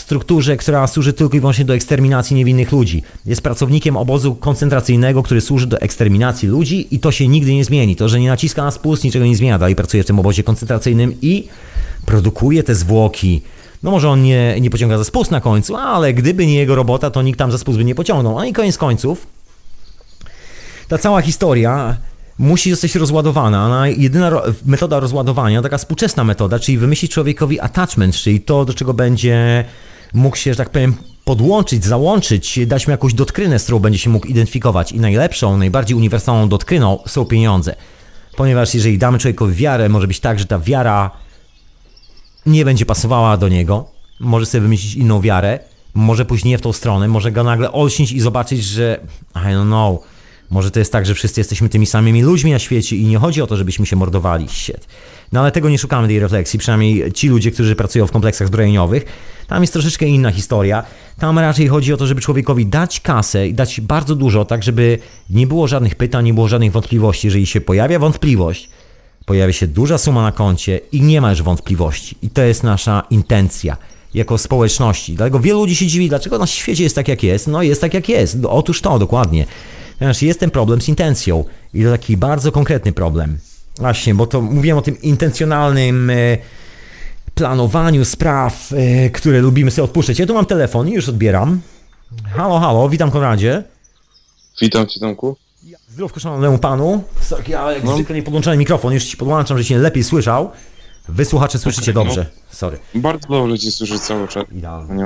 strukturze, 0.00 0.56
która 0.56 0.86
służy 0.86 1.12
tylko 1.12 1.36
i 1.36 1.40
wyłącznie 1.40 1.64
do 1.64 1.74
eksterminacji 1.74 2.36
niewinnych 2.36 2.72
ludzi. 2.72 3.02
Jest 3.26 3.42
pracownikiem 3.42 3.96
obozu 3.96 4.34
koncentracyjnego, 4.34 5.22
który 5.22 5.40
służy 5.40 5.66
do 5.66 5.80
eksterminacji 5.80 6.48
ludzi 6.48 6.94
i 6.94 7.00
to 7.00 7.12
się 7.12 7.28
nigdy 7.28 7.54
nie 7.54 7.64
zmieni. 7.64 7.96
To, 7.96 8.08
że 8.08 8.20
nie 8.20 8.28
naciska 8.28 8.64
na 8.64 8.70
spust, 8.70 9.04
niczego 9.04 9.24
nie 9.24 9.36
zmienia. 9.36 9.58
Dalej 9.58 9.76
pracuje 9.76 10.02
w 10.02 10.06
tym 10.06 10.18
obozie 10.18 10.42
koncentracyjnym 10.42 11.14
i 11.22 11.48
produkuje 12.06 12.62
te 12.62 12.74
zwłoki. 12.74 13.42
No 13.82 13.90
może 13.90 14.10
on 14.10 14.22
nie, 14.22 14.60
nie 14.60 14.70
pociąga 14.70 14.98
za 14.98 15.04
spust 15.04 15.30
na 15.30 15.40
końcu, 15.40 15.76
ale 15.76 16.14
gdyby 16.14 16.46
nie 16.46 16.54
jego 16.54 16.74
robota, 16.74 17.10
to 17.10 17.22
nikt 17.22 17.38
tam 17.38 17.52
za 17.52 17.58
spust 17.58 17.78
by 17.78 17.84
nie 17.84 17.94
pociągnął. 17.94 18.34
No 18.34 18.44
i 18.44 18.52
koniec 18.52 18.78
końców, 18.78 19.26
ta 20.88 20.98
cała 20.98 21.22
historia 21.22 21.96
musi 22.38 22.70
zostać 22.70 22.94
rozładowana. 22.94 23.68
No, 23.68 23.86
jedyna 23.86 24.30
ro 24.30 24.42
metoda 24.66 25.00
rozładowania, 25.00 25.62
taka 25.62 25.78
współczesna 25.78 26.24
metoda, 26.24 26.58
czyli 26.58 26.78
wymyślić 26.78 27.12
człowiekowi 27.12 27.60
attachment, 27.60 28.14
czyli 28.14 28.40
to, 28.40 28.64
do 28.64 28.74
czego 28.74 28.94
będzie 28.94 29.64
mógł 30.14 30.36
się, 30.36 30.52
że 30.52 30.56
tak 30.56 30.70
powiem, 30.70 30.94
podłączyć, 31.24 31.84
załączyć, 31.84 32.60
dać 32.66 32.86
mu 32.86 32.90
jakąś 32.90 33.14
dotkrynę, 33.14 33.58
z 33.58 33.62
którą 33.62 33.78
będzie 33.78 33.98
się 33.98 34.10
mógł 34.10 34.26
identyfikować. 34.26 34.92
I 34.92 35.00
najlepszą, 35.00 35.56
najbardziej 35.56 35.96
uniwersalną 35.96 36.48
dotkryną 36.48 36.98
są 37.06 37.24
pieniądze. 37.24 37.74
Ponieważ 38.36 38.74
jeżeli 38.74 38.98
damy 38.98 39.18
człowiekowi 39.18 39.54
wiarę, 39.54 39.88
może 39.88 40.06
być 40.06 40.20
tak, 40.20 40.38
że 40.38 40.44
ta 40.44 40.58
wiara 40.58 41.10
nie 42.46 42.64
będzie 42.64 42.86
pasowała 42.86 43.36
do 43.36 43.48
niego, 43.48 43.90
może 44.20 44.46
sobie 44.46 44.62
wymyślić 44.62 44.94
inną 44.94 45.20
wiarę, 45.20 45.58
może 45.94 46.24
pójść 46.24 46.44
nie 46.44 46.58
w 46.58 46.60
tą 46.60 46.72
stronę, 46.72 47.08
może 47.08 47.32
go 47.32 47.44
nagle 47.44 47.72
olśnić 47.72 48.12
i 48.12 48.20
zobaczyć, 48.20 48.64
że 48.64 49.00
I 49.34 49.38
don't 49.38 49.66
know, 49.66 50.00
może 50.50 50.70
to 50.70 50.78
jest 50.78 50.92
tak, 50.92 51.06
że 51.06 51.14
wszyscy 51.14 51.40
jesteśmy 51.40 51.68
tymi 51.68 51.86
samymi 51.86 52.22
ludźmi 52.22 52.52
na 52.52 52.58
świecie 52.58 52.96
i 52.96 53.06
nie 53.06 53.18
chodzi 53.18 53.42
o 53.42 53.46
to, 53.46 53.56
żebyśmy 53.56 53.86
się 53.86 53.96
mordowali. 53.96 54.48
Shit. 54.48 54.86
No 55.32 55.40
ale 55.40 55.52
tego 55.52 55.68
nie 55.68 55.78
szukamy 55.78 56.08
tej 56.08 56.20
refleksji, 56.20 56.58
przynajmniej 56.58 57.12
ci 57.12 57.28
ludzie, 57.28 57.50
którzy 57.50 57.76
pracują 57.76 58.06
w 58.06 58.12
kompleksach 58.12 58.48
zbrojeniowych. 58.48 59.04
Tam 59.46 59.62
jest 59.62 59.72
troszeczkę 59.72 60.06
inna 60.06 60.30
historia. 60.30 60.82
Tam 61.18 61.38
raczej 61.38 61.68
chodzi 61.68 61.92
o 61.92 61.96
to, 61.96 62.06
żeby 62.06 62.20
człowiekowi 62.20 62.66
dać 62.66 63.00
kasę 63.00 63.48
i 63.48 63.54
dać 63.54 63.80
bardzo 63.80 64.14
dużo, 64.14 64.44
tak 64.44 64.62
żeby 64.62 64.98
nie 65.30 65.46
było 65.46 65.68
żadnych 65.68 65.94
pytań, 65.94 66.24
nie 66.24 66.34
było 66.34 66.48
żadnych 66.48 66.72
wątpliwości. 66.72 67.26
Jeżeli 67.26 67.46
się 67.46 67.60
pojawia 67.60 67.98
wątpliwość, 67.98 68.70
pojawia 69.26 69.52
się 69.52 69.66
duża 69.66 69.98
suma 69.98 70.22
na 70.22 70.32
koncie 70.32 70.80
i 70.92 71.02
nie 71.02 71.20
ma 71.20 71.30
już 71.30 71.42
wątpliwości. 71.42 72.16
I 72.22 72.30
to 72.30 72.42
jest 72.42 72.62
nasza 72.62 73.02
intencja 73.10 73.76
jako 74.14 74.38
społeczności. 74.38 75.14
Dlatego 75.14 75.40
wielu 75.40 75.60
ludzi 75.60 75.76
się 75.76 75.86
dziwi, 75.86 76.08
dlaczego 76.08 76.38
na 76.38 76.46
świecie 76.46 76.82
jest 76.82 76.94
tak, 76.94 77.08
jak 77.08 77.22
jest. 77.22 77.46
No 77.46 77.62
jest 77.62 77.80
tak, 77.80 77.94
jak 77.94 78.08
jest. 78.08 78.38
Otóż 78.44 78.80
to, 78.80 78.98
dokładnie. 78.98 79.46
Ponieważ 79.98 80.22
jest 80.22 80.40
ten 80.40 80.50
problem 80.50 80.80
z 80.80 80.88
intencją. 80.88 81.44
I 81.74 81.84
to 81.84 81.90
taki 81.90 82.16
bardzo 82.16 82.52
konkretny 82.52 82.92
problem. 82.92 83.38
Właśnie, 83.78 84.14
bo 84.14 84.26
to 84.26 84.40
mówiłem 84.40 84.78
o 84.78 84.82
tym 84.82 85.02
intencjonalnym 85.02 86.10
e, 86.10 86.14
planowaniu 87.34 88.04
spraw, 88.04 88.72
e, 88.72 89.10
które 89.10 89.40
lubimy 89.40 89.70
sobie 89.70 89.84
odpuszczać. 89.84 90.18
Ja 90.18 90.26
tu 90.26 90.34
mam 90.34 90.46
telefon 90.46 90.88
i 90.88 90.92
już 90.92 91.08
odbieram. 91.08 91.60
Halo, 92.36 92.58
halo, 92.58 92.88
witam 92.88 93.10
Konradzie. 93.10 93.64
Witam 94.60 94.86
Cię 94.86 95.00
Tomku. 95.00 95.36
Zdrówko 95.88 96.20
szanownemu 96.20 96.58
panu. 96.58 97.02
Sorry, 97.20 97.44
ja 97.48 97.72
jak 97.72 97.84
no. 97.84 97.94
zwykle 97.94 98.16
nie 98.16 98.22
podłączony 98.22 98.56
mikrofon, 98.56 98.92
już 98.92 99.04
ci 99.04 99.16
podłączam, 99.16 99.58
że 99.58 99.64
się 99.64 99.78
lepiej 99.78 100.04
słyszał. 100.04 100.50
Wy 101.08 101.24
słuchacze 101.24 101.58
słyszycie 101.58 101.90
okay, 101.90 102.04
dobrze. 102.04 102.26
No, 102.36 102.54
Sorry. 102.54 102.78
Bardzo 102.94 103.28
dobrze 103.28 103.58
Cię 103.58 103.70
słyszę 103.70 103.98
cały 103.98 104.28
czas. 104.28 104.44
Idealnie. 104.52 105.04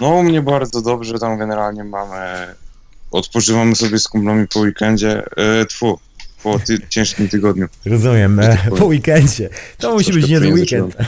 No 0.00 0.08
u 0.08 0.22
mnie 0.22 0.42
bardzo 0.42 0.82
dobrze, 0.82 1.18
tam 1.18 1.38
generalnie 1.38 1.84
mamy... 1.84 2.54
Odpoczywamy 3.10 3.76
sobie 3.76 3.98
z 3.98 4.08
kumplami 4.08 4.46
po 4.48 4.60
weekendzie. 4.60 5.22
E, 5.36 5.66
tfu, 5.66 5.98
po 6.42 6.58
ty 6.58 6.78
ciężkim 6.88 7.28
tygodniu. 7.28 7.66
Rozumiem, 7.84 8.40
e, 8.40 8.58
po 8.78 8.84
weekendzie. 8.84 9.48
To 9.78 9.92
musi 9.92 10.12
być 10.12 10.28
niezły 10.28 10.52
weekend. 10.52 10.96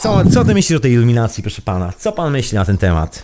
Co, 0.00 0.30
co 0.30 0.44
ty 0.44 0.54
myślisz 0.54 0.76
o 0.76 0.80
tej 0.80 0.92
iluminacji, 0.92 1.42
proszę 1.42 1.62
pana? 1.62 1.92
Co 1.98 2.12
pan 2.12 2.32
myśli 2.32 2.56
na 2.56 2.64
ten 2.64 2.78
temat? 2.78 3.22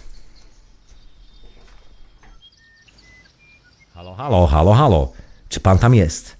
Halo, 3.94 4.14
halo, 4.14 4.46
halo, 4.46 4.74
halo. 4.74 5.12
Czy 5.48 5.60
pan 5.60 5.78
tam 5.78 5.94
jest? 5.94 6.36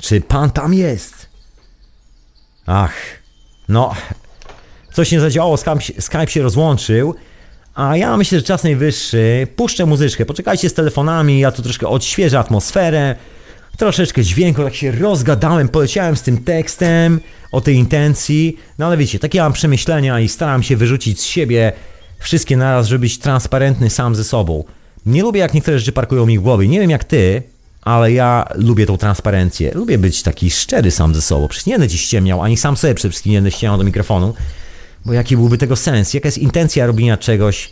Czy 0.00 0.20
pan 0.20 0.50
tam 0.50 0.74
jest? 0.74 1.28
Ach, 2.66 2.92
no, 3.68 3.94
coś 4.92 5.12
nie 5.12 5.20
zadziałało, 5.20 5.56
Skype, 5.56 6.00
Skype 6.00 6.28
się 6.28 6.42
rozłączył. 6.42 7.14
A 7.78 7.96
ja 7.96 8.16
myślę, 8.16 8.38
że 8.38 8.44
czas 8.44 8.64
najwyższy. 8.64 9.46
Puszczę 9.56 9.86
muzyczkę. 9.86 10.26
Poczekajcie 10.26 10.68
z 10.68 10.74
telefonami, 10.74 11.40
ja 11.40 11.52
tu 11.52 11.62
troszkę 11.62 11.88
odświeżę 11.88 12.38
atmosferę. 12.38 13.14
Troszeczkę 13.76 14.22
dźwięku, 14.22 14.62
tak 14.62 14.74
się 14.74 14.92
rozgadałem, 14.92 15.68
poleciałem 15.68 16.16
z 16.16 16.22
tym 16.22 16.44
tekstem 16.44 17.20
o 17.52 17.60
tej 17.60 17.76
intencji. 17.76 18.56
No 18.78 18.86
ale 18.86 18.96
wiecie, 18.96 19.18
takie 19.18 19.40
mam 19.40 19.52
przemyślenia 19.52 20.20
i 20.20 20.28
staram 20.28 20.62
się 20.62 20.76
wyrzucić 20.76 21.20
z 21.20 21.24
siebie 21.24 21.72
wszystkie 22.18 22.56
naraz, 22.56 22.86
żeby 22.86 22.98
być 22.98 23.18
transparentny 23.18 23.90
sam 23.90 24.14
ze 24.14 24.24
sobą. 24.24 24.64
Nie 25.06 25.22
lubię, 25.22 25.40
jak 25.40 25.54
niektóre 25.54 25.78
rzeczy 25.78 25.92
parkują 25.92 26.26
mi 26.26 26.38
w 26.38 26.42
głowie. 26.42 26.68
Nie 26.68 26.80
wiem 26.80 26.90
jak 26.90 27.04
ty, 27.04 27.42
ale 27.82 28.12
ja 28.12 28.48
lubię 28.54 28.86
tą 28.86 28.96
transparencję. 28.96 29.72
Lubię 29.74 29.98
być 29.98 30.22
taki 30.22 30.50
szczery 30.50 30.90
sam 30.90 31.14
ze 31.14 31.22
sobą. 31.22 31.48
Przecież 31.48 31.66
nie 31.66 31.72
będę 31.72 31.88
ci 31.88 31.98
ściemniał, 31.98 32.42
ani 32.42 32.56
sam 32.56 32.76
sobie 32.76 32.94
przede 32.94 33.10
wszystkim 33.10 33.32
nie 33.32 33.38
będę 33.38 33.50
ściemniał 33.50 33.78
do 33.78 33.84
mikrofonu. 33.84 34.34
Bo 35.08 35.14
jaki 35.14 35.36
byłby 35.36 35.58
tego 35.58 35.76
sens? 35.76 36.14
Jaka 36.14 36.28
jest 36.28 36.38
intencja 36.38 36.86
robienia 36.86 37.16
czegoś, 37.16 37.70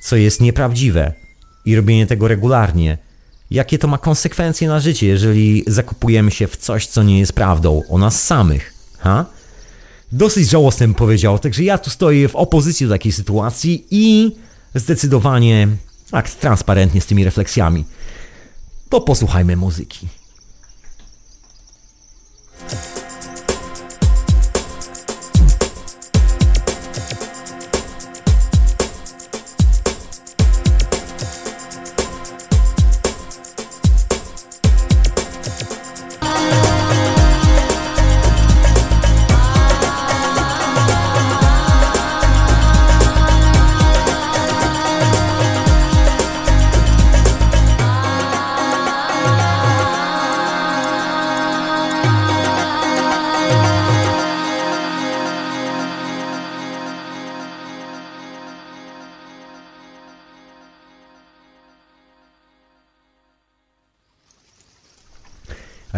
co 0.00 0.16
jest 0.16 0.40
nieprawdziwe 0.40 1.12
i 1.64 1.76
robienie 1.76 2.06
tego 2.06 2.28
regularnie? 2.28 2.98
jakie 3.52 3.78
to 3.78 3.88
ma 3.88 3.98
konsekwencje 3.98 4.68
na 4.68 4.80
życie, 4.80 5.06
jeżeli 5.06 5.64
zakupujemy 5.66 6.30
się 6.30 6.46
w 6.46 6.56
coś, 6.56 6.86
co 6.86 7.02
nie 7.02 7.18
jest 7.18 7.32
prawdą 7.32 7.82
o 7.88 7.98
nas 7.98 8.22
samych. 8.22 8.74
Ha? 8.98 9.26
Dosyć 10.12 10.50
żałosne 10.50 10.86
bym 10.86 10.94
powiedział, 10.94 11.38
także 11.38 11.64
ja 11.64 11.78
tu 11.78 11.90
stoję 11.90 12.28
w 12.28 12.36
opozycji 12.36 12.86
do 12.86 12.92
takiej 12.92 13.12
sytuacji 13.12 13.86
i 13.90 14.32
zdecydowanie 14.74 15.68
tak 16.10 16.30
transparentnie 16.30 17.00
z 17.00 17.06
tymi 17.06 17.24
refleksjami. 17.24 17.84
To 18.88 19.00
posłuchajmy 19.00 19.56
muzyki. 19.56 20.08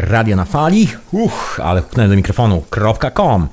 Radio 0.05 0.37
na 0.37 0.45
fali. 0.45 0.89
Uch, 1.13 1.61
ale 1.65 1.81
huknąłem 1.81 2.11
do 2.11 2.17
mikrofonu.com. 2.17 3.49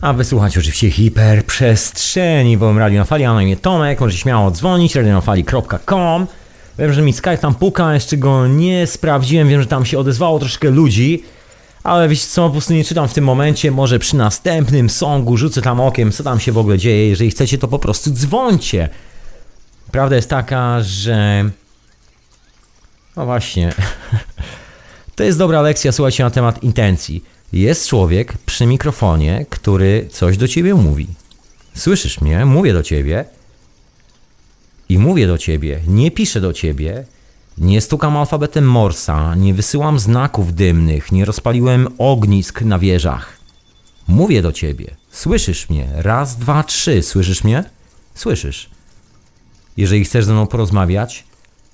A 0.00 0.12
wysłuchać 0.12 0.58
oczywiście 0.58 0.90
hiperprzestrzeni 0.90 2.56
w 2.56 2.76
Radio 2.76 2.98
na 2.98 3.04
Fali, 3.04 3.24
a 3.24 3.34
na 3.34 3.42
imię 3.42 3.56
Tomek, 3.56 4.00
możecie 4.00 4.22
śmiało 4.22 4.50
dzwonić, 4.50 4.94
radionafali.com. 4.94 6.26
Wiem, 6.78 6.92
że 6.92 7.02
mi 7.02 7.12
Skype 7.12 7.38
tam 7.38 7.54
puka, 7.54 7.94
jeszcze 7.94 8.16
go 8.16 8.46
nie 8.46 8.86
sprawdziłem, 8.86 9.48
wiem, 9.48 9.60
że 9.60 9.66
tam 9.66 9.86
się 9.86 9.98
odezwało 9.98 10.38
troszkę 10.38 10.70
ludzi, 10.70 11.24
ale 11.84 12.08
wiecie 12.08 12.26
co, 12.26 12.46
po 12.46 12.50
prostu 12.50 12.72
nie 12.72 12.84
czytam 12.84 13.08
w 13.08 13.14
tym 13.14 13.24
momencie, 13.24 13.70
może 13.70 13.98
przy 13.98 14.16
następnym 14.16 14.90
songu 14.90 15.36
rzucę 15.36 15.62
tam 15.62 15.80
okiem, 15.80 16.12
co 16.12 16.24
tam 16.24 16.40
się 16.40 16.52
w 16.52 16.58
ogóle 16.58 16.78
dzieje, 16.78 17.08
jeżeli 17.08 17.30
chcecie, 17.30 17.58
to 17.58 17.68
po 17.68 17.78
prostu 17.78 18.10
dzwońcie. 18.10 18.88
Prawda 19.90 20.16
jest 20.16 20.30
taka, 20.30 20.82
że... 20.82 21.44
No 23.16 23.26
właśnie... 23.26 23.72
To 25.20 25.24
jest 25.24 25.38
dobra 25.38 25.62
lekcja, 25.62 25.92
słuchajcie, 25.92 26.24
na 26.24 26.30
temat 26.30 26.62
intencji. 26.62 27.24
Jest 27.52 27.88
człowiek 27.88 28.38
przy 28.46 28.66
mikrofonie, 28.66 29.46
który 29.50 30.08
coś 30.12 30.36
do 30.36 30.48
ciebie 30.48 30.74
mówi. 30.74 31.06
Słyszysz 31.74 32.20
mnie? 32.20 32.44
Mówię 32.46 32.72
do 32.72 32.82
ciebie. 32.82 33.24
I 34.88 34.98
mówię 34.98 35.26
do 35.26 35.38
ciebie. 35.38 35.80
Nie 35.86 36.10
piszę 36.10 36.40
do 36.40 36.52
ciebie. 36.52 37.04
Nie 37.58 37.80
stukam 37.80 38.16
alfabetem 38.16 38.64
Morsa. 38.64 39.34
Nie 39.34 39.54
wysyłam 39.54 39.98
znaków 39.98 40.54
dymnych. 40.54 41.12
Nie 41.12 41.24
rozpaliłem 41.24 41.88
ognisk 41.98 42.62
na 42.62 42.78
wieżach. 42.78 43.38
Mówię 44.08 44.42
do 44.42 44.52
ciebie. 44.52 44.96
Słyszysz 45.10 45.68
mnie? 45.68 45.88
Raz, 45.94 46.36
dwa, 46.36 46.62
trzy. 46.62 47.02
Słyszysz 47.02 47.44
mnie? 47.44 47.64
Słyszysz. 48.14 48.70
Jeżeli 49.76 50.04
chcesz 50.04 50.24
ze 50.24 50.32
mną 50.32 50.46
porozmawiać, 50.46 51.24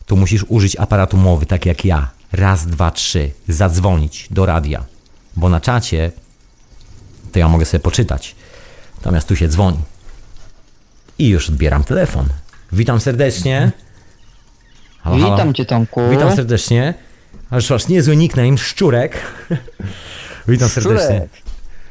to 0.07 0.17
musisz 0.17 0.45
użyć 0.49 0.77
aparatu 0.77 1.17
mowy, 1.17 1.47
tak 1.47 1.67
jak 1.67 1.85
ja 1.85 2.16
raz, 2.33 2.67
dwa, 2.67 2.91
trzy, 2.91 3.31
zadzwonić 3.49 4.29
do 4.31 4.47
radia. 4.47 4.85
Bo 5.37 5.49
na 5.49 5.61
czacie 5.61 6.13
to 7.33 7.39
ja 7.39 7.49
mogę 7.49 7.65
sobie 7.65 7.81
poczytać. 7.81 8.35
Natomiast 8.97 9.29
tu 9.29 9.37
się 9.37 9.49
dzwoni. 9.49 9.79
I 11.19 11.29
już 11.29 11.49
odbieram 11.49 11.85
telefon. 11.85 12.27
Witam 12.73 13.01
serdecznie. 13.01 13.73
Halo, 15.01 15.17
halo. 15.17 15.37
Witam 15.37 15.55
cię 15.55 15.65
Tomku. 15.65 16.01
Witam 16.11 16.37
serdecznie. 16.37 16.95
Aż 17.51 17.71
masz 17.71 17.89
niezły 17.89 18.17
nickname, 18.17 18.59
Szczurek. 18.59 19.17
Witam 20.49 20.69
serdecznie. 20.69 21.05
Szczurek. 21.05 21.31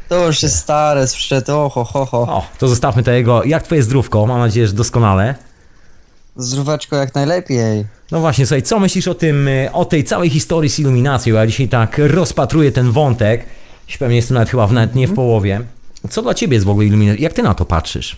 To 0.09 0.27
już 0.27 0.43
jest 0.43 0.55
stare, 0.55 1.07
sprzed, 1.07 1.49
oho, 1.49 1.83
ho, 1.83 2.05
ho. 2.05 2.21
O, 2.21 2.47
to 2.57 2.67
zostawmy 2.67 3.03
tego. 3.03 3.43
Jak 3.43 3.63
twoje 3.63 3.83
zdrówko? 3.83 4.25
Mam 4.25 4.39
nadzieję, 4.39 4.67
że 4.67 4.73
doskonale. 4.73 5.35
Zdróweczko 6.35 6.95
jak 6.95 7.15
najlepiej. 7.15 7.85
No 8.11 8.19
właśnie, 8.19 8.45
słuchaj, 8.45 8.63
co 8.63 8.79
myślisz 8.79 9.07
o 9.07 9.15
tym, 9.15 9.47
y, 9.47 9.69
o 9.73 9.85
tej 9.85 10.03
całej 10.03 10.29
historii 10.29 10.69
z 10.69 10.79
iluminacją? 10.79 11.35
Ja 11.35 11.47
dzisiaj 11.47 11.69
tak 11.69 11.97
rozpatruję 11.97 12.71
ten 12.71 12.91
wątek. 12.91 13.45
Pewnie 13.99 14.15
jestem 14.15 14.35
nawet 14.35 14.49
chyba 14.49 14.67
nawet 14.67 14.95
nie 14.95 15.07
w 15.07 15.13
połowie. 15.13 15.61
Co 16.09 16.21
dla 16.21 16.33
ciebie 16.33 16.53
jest 16.53 16.65
w 16.65 16.69
ogóle 16.69 16.85
iluminacja? 16.85 17.23
Jak 17.23 17.33
ty 17.33 17.43
na 17.43 17.53
to 17.53 17.65
patrzysz? 17.65 18.17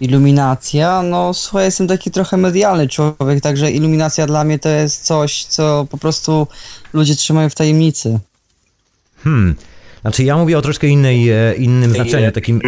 Iluminacja? 0.00 1.02
No 1.02 1.34
słuchaj, 1.34 1.64
jestem 1.64 1.88
taki 1.88 2.10
trochę 2.10 2.36
medialny 2.36 2.88
człowiek, 2.88 3.40
także 3.40 3.70
iluminacja 3.70 4.26
dla 4.26 4.44
mnie 4.44 4.58
to 4.58 4.68
jest 4.68 5.04
coś, 5.04 5.44
co 5.44 5.86
po 5.90 5.98
prostu 5.98 6.46
ludzie 6.92 7.16
trzymają 7.16 7.50
w 7.50 7.54
tajemnicy. 7.54 8.18
Hmm, 9.24 9.56
znaczy 10.04 10.24
ja 10.24 10.36
mówię 10.36 10.58
o 10.58 10.62
troszkę 10.62 10.86
innej, 10.86 11.30
e, 11.30 11.54
innym 11.54 11.94
znaczeniu, 11.94 12.32
takim... 12.32 12.60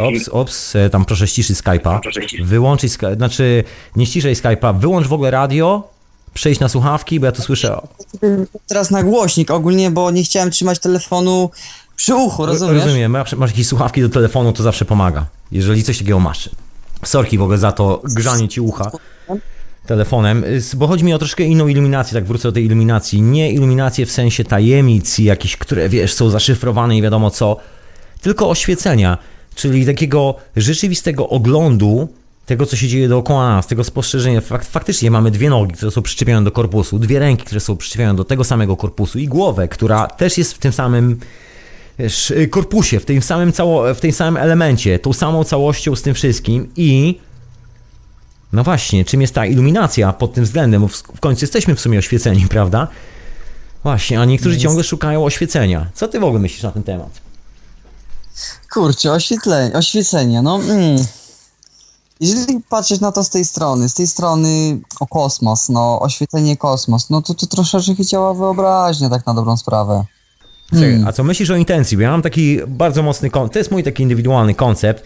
Ops, 0.00 0.28
ops, 0.28 0.76
e, 0.76 0.90
tam 0.90 1.04
proszę 1.04 1.26
ściszy 1.26 1.54
Skype'a. 1.54 2.00
Wyłączyć, 2.44 2.92
znaczy 3.16 3.64
nie 3.96 4.06
ściszej 4.06 4.34
Skype'a, 4.34 4.78
wyłącz 4.78 5.06
w 5.06 5.12
ogóle 5.12 5.30
radio, 5.30 5.88
przejść 6.34 6.60
na 6.60 6.68
słuchawki, 6.68 7.20
bo 7.20 7.26
ja 7.26 7.32
tu 7.32 7.42
słyszę... 7.42 7.80
Teraz 8.66 8.90
na 8.90 9.02
głośnik 9.02 9.50
ogólnie, 9.50 9.90
bo 9.90 10.10
nie 10.10 10.24
chciałem 10.24 10.50
trzymać 10.50 10.78
telefonu 10.78 11.50
przy 11.96 12.14
uchu, 12.14 12.46
rozumiesz? 12.46 12.84
Rozumiem, 12.84 13.12
masz 13.12 13.50
jakieś 13.50 13.66
słuchawki 13.66 14.02
do 14.02 14.08
telefonu, 14.08 14.52
to 14.52 14.62
zawsze 14.62 14.84
pomaga, 14.84 15.26
jeżeli 15.52 15.82
coś 15.82 15.98
takiego 15.98 16.20
masz. 16.20 16.50
Sorki 17.04 17.38
w 17.38 17.42
ogóle 17.42 17.58
za 17.58 17.72
to 17.72 18.02
grzanie 18.04 18.48
ci 18.48 18.60
ucha 18.60 18.90
telefonem, 19.86 20.44
bo 20.76 20.86
chodzi 20.86 21.04
mi 21.04 21.14
o 21.14 21.18
troszkę 21.18 21.44
inną 21.44 21.68
iluminację, 21.68 22.14
tak 22.14 22.24
wrócę 22.24 22.48
do 22.48 22.52
tej 22.52 22.64
iluminacji. 22.64 23.22
Nie 23.22 23.52
iluminację 23.52 24.06
w 24.06 24.12
sensie 24.12 24.44
tajemnic 24.44 25.18
jakieś, 25.18 25.56
które 25.56 25.88
wiesz, 25.88 26.12
są 26.14 26.30
zaszyfrowane 26.30 26.96
i 26.96 27.02
wiadomo 27.02 27.30
co, 27.30 27.56
tylko 28.20 28.50
oświecenia, 28.50 29.18
czyli 29.54 29.86
takiego 29.86 30.34
rzeczywistego 30.56 31.28
oglądu 31.28 32.08
tego, 32.46 32.66
co 32.66 32.76
się 32.76 32.88
dzieje 32.88 33.08
dookoła 33.08 33.48
nas, 33.48 33.66
tego 33.66 33.84
spostrzeżenia. 33.84 34.40
Fakt, 34.40 34.68
faktycznie 34.68 35.10
mamy 35.10 35.30
dwie 35.30 35.50
nogi, 35.50 35.72
które 35.72 35.90
są 35.90 36.02
przyczepione 36.02 36.44
do 36.44 36.52
korpusu, 36.52 36.98
dwie 36.98 37.18
ręki, 37.18 37.44
które 37.44 37.60
są 37.60 37.76
przyczepione 37.76 38.14
do 38.14 38.24
tego 38.24 38.44
samego 38.44 38.76
korpusu 38.76 39.18
i 39.18 39.28
głowę, 39.28 39.68
która 39.68 40.06
też 40.06 40.38
jest 40.38 40.52
w 40.52 40.58
tym 40.58 40.72
samym 40.72 41.20
wiesz, 41.98 42.32
korpusie, 42.50 43.00
w 43.00 43.04
tym 43.04 43.22
samym, 43.22 43.52
cało, 43.52 43.94
w 43.94 44.00
tym 44.00 44.12
samym 44.12 44.42
elemencie, 44.42 44.98
tą 44.98 45.12
samą 45.12 45.44
całością 45.44 45.96
z 45.96 46.02
tym 46.02 46.14
wszystkim 46.14 46.68
i 46.76 47.18
no 48.56 48.64
właśnie, 48.64 49.04
czym 49.04 49.20
jest 49.20 49.34
ta 49.34 49.46
iluminacja 49.46 50.12
pod 50.12 50.34
tym 50.34 50.44
względem? 50.44 50.82
Bo 50.82 50.88
w 50.88 51.20
końcu 51.20 51.44
jesteśmy 51.44 51.74
w 51.74 51.80
sumie 51.80 51.98
oświeceni, 51.98 52.46
prawda? 52.56 52.88
Właśnie, 53.82 54.20
a 54.20 54.24
niektórzy 54.24 54.54
jest... 54.54 54.62
ciągle 54.62 54.84
szukają 54.84 55.24
oświecenia. 55.24 55.86
Co 55.94 56.08
ty 56.08 56.20
w 56.20 56.24
ogóle 56.24 56.40
myślisz 56.40 56.62
na 56.62 56.72
ten 56.72 56.82
temat? 56.82 57.10
Kurczę, 58.72 59.12
oświetlenie, 59.12 59.74
oświecenia, 59.74 60.42
no... 60.42 60.56
Mm. 60.56 61.04
Jeżeli 62.20 62.60
patrzeć 62.68 63.00
na 63.00 63.12
to 63.12 63.24
z 63.24 63.30
tej 63.30 63.44
strony, 63.44 63.88
z 63.88 63.94
tej 63.94 64.06
strony 64.06 64.78
o 65.00 65.06
kosmos, 65.06 65.68
no 65.68 66.00
oświetlenie 66.00 66.56
kosmos, 66.56 67.10
no 67.10 67.22
to 67.22 67.34
to 67.34 67.46
troszeczkę 67.46 68.04
działa 68.04 68.34
wyobraźnia 68.34 69.10
tak 69.10 69.26
na 69.26 69.34
dobrą 69.34 69.56
sprawę. 69.56 70.04
Hmm. 70.70 71.06
A 71.08 71.12
co 71.12 71.24
myślisz 71.24 71.50
o 71.50 71.56
intencji? 71.56 71.96
Bo 71.96 72.02
ja 72.02 72.10
mam 72.10 72.22
taki 72.22 72.58
bardzo 72.66 73.02
mocny, 73.02 73.30
to 73.30 73.58
jest 73.58 73.70
mój 73.70 73.82
taki 73.82 74.02
indywidualny 74.02 74.54
koncept, 74.54 75.02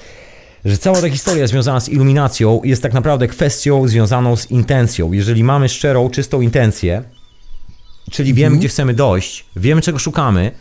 że 0.65 0.79
cała 0.79 1.01
ta 1.01 1.11
historia 1.11 1.47
związana 1.47 1.81
z 1.81 1.89
iluminacją 1.89 2.61
jest 2.65 2.83
tak 2.83 2.93
naprawdę 2.93 3.29
kwestią 3.29 3.89
związaną 3.89 4.37
z 4.37 4.51
intencją. 4.51 5.13
Jeżeli 5.13 5.45
mamy 5.45 5.69
szczerą, 5.69 6.11
czystą 6.11 6.41
intencję, 6.41 7.03
czyli 8.11 8.35
wiemy, 8.35 8.47
mhm. 8.47 8.59
gdzie 8.59 8.69
chcemy 8.69 8.95
dojść, 8.95 9.47
wiemy, 9.57 9.83
czego 9.83 9.99
szukamy 9.99 10.53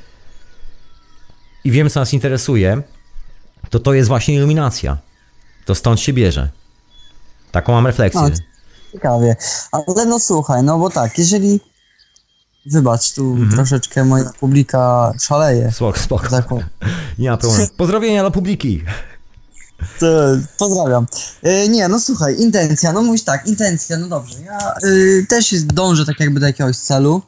i 1.64 1.72
wiemy, 1.72 1.90
co 1.90 2.00
nas 2.00 2.14
interesuje, 2.14 2.82
to 3.70 3.80
to 3.80 3.94
jest 3.94 4.08
właśnie 4.08 4.36
iluminacja. 4.36 4.98
To 5.66 5.76
stąd 5.76 6.00
się 6.00 6.14
bierze. 6.14 6.50
Taką 7.52 7.74
mam 7.74 7.88
refleksję. 7.88 8.22
No, 8.22 8.30
ciekawie. 8.92 9.36
Ale 9.72 10.06
no 10.06 10.20
słuchaj, 10.20 10.64
no 10.64 10.80
bo 10.80 10.90
tak, 10.90 11.18
jeżeli 11.18 11.60
Wybacz, 12.66 13.14
tu 13.14 13.32
mhm. 13.32 13.52
troszeczkę 13.52 14.06
moja 14.06 14.32
publika 14.40 15.14
szaleje. 15.22 15.72
Spoko, 15.72 16.00
spoko. 16.00 16.30
Tak, 16.30 16.46
nie 17.20 17.30
ma 17.30 17.38
problemu. 17.38 17.68
Pozdrowienia 17.78 18.22
dla 18.22 18.32
publiki. 18.32 18.84
Pozdrawiam. 20.58 21.06
E, 21.44 21.68
nie, 21.68 21.88
no 21.88 22.00
słuchaj, 22.00 22.36
intencja, 22.40 22.94
no 22.94 23.02
mówisz 23.02 23.24
tak, 23.24 23.48
intencja, 23.48 23.98
no 23.98 24.08
dobrze. 24.08 24.36
Ja 24.46 24.74
y, 24.90 25.26
też 25.30 25.64
dążę 25.64 26.06
tak 26.06 26.20
jakby 26.20 26.40
do 26.40 26.46
jakiegoś 26.46 26.78
celu, 26.78 27.22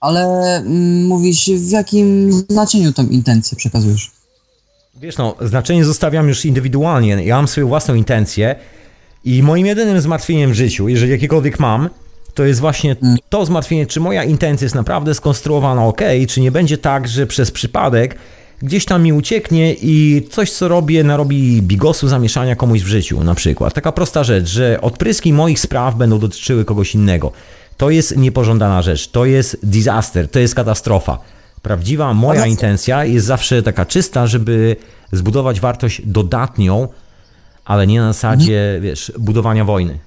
ale 0.00 0.58
y, 0.60 0.64
mówisz, 1.04 1.50
w 1.50 1.70
jakim 1.70 2.32
znaczeniu 2.50 2.92
tą 2.92 3.06
intencję 3.06 3.56
przekazujesz? 3.56 4.10
Wiesz, 5.00 5.16
no, 5.16 5.34
znaczenie 5.40 5.84
zostawiam 5.84 6.28
już 6.28 6.44
indywidualnie. 6.44 7.24
Ja 7.24 7.36
mam 7.36 7.48
swoją 7.48 7.68
własną 7.68 7.94
intencję 7.94 8.56
i 9.24 9.42
moim 9.42 9.66
jedynym 9.66 10.00
zmartwieniem 10.00 10.50
w 10.50 10.54
życiu, 10.54 10.88
jeżeli 10.88 11.12
jakiekolwiek 11.12 11.60
mam, 11.60 11.90
to 12.34 12.44
jest 12.44 12.60
właśnie 12.60 12.96
to 13.28 13.46
zmartwienie, 13.46 13.86
czy 13.86 14.00
moja 14.00 14.24
intencja 14.24 14.64
jest 14.64 14.74
naprawdę 14.74 15.14
skonstruowana 15.14 15.86
ok, 15.86 16.00
czy 16.28 16.40
nie 16.40 16.50
będzie 16.50 16.78
tak, 16.78 17.08
że 17.08 17.26
przez 17.26 17.50
przypadek 17.50 18.16
gdzieś 18.62 18.84
tam 18.84 19.02
mi 19.02 19.12
ucieknie 19.12 19.74
i 19.74 20.28
coś, 20.30 20.52
co 20.52 20.68
robię, 20.68 21.04
narobi 21.04 21.62
bigosu 21.62 22.08
zamieszania 22.08 22.56
komuś 22.56 22.82
w 22.82 22.86
życiu, 22.86 23.24
na 23.24 23.34
przykład. 23.34 23.74
Taka 23.74 23.92
prosta 23.92 24.24
rzecz, 24.24 24.48
że 24.48 24.80
odpryski 24.80 25.32
moich 25.32 25.60
spraw 25.60 25.94
będą 25.94 26.18
dotyczyły 26.18 26.64
kogoś 26.64 26.94
innego. 26.94 27.32
To 27.76 27.90
jest 27.90 28.16
niepożądana 28.16 28.82
rzecz, 28.82 29.10
to 29.10 29.24
jest 29.24 29.58
disaster, 29.62 30.30
to 30.30 30.38
jest 30.38 30.54
katastrofa. 30.54 31.18
Prawdziwa 31.62 32.14
moja 32.14 32.46
intencja 32.46 33.04
jest 33.04 33.26
zawsze 33.26 33.62
taka 33.62 33.86
czysta, 33.86 34.26
żeby 34.26 34.76
zbudować 35.12 35.60
wartość 35.60 36.02
dodatnią, 36.04 36.88
ale 37.64 37.86
nie 37.86 38.00
na 38.00 38.12
zasadzie, 38.12 38.78
wiesz, 38.82 39.12
budowania 39.18 39.64
wojny. 39.64 39.98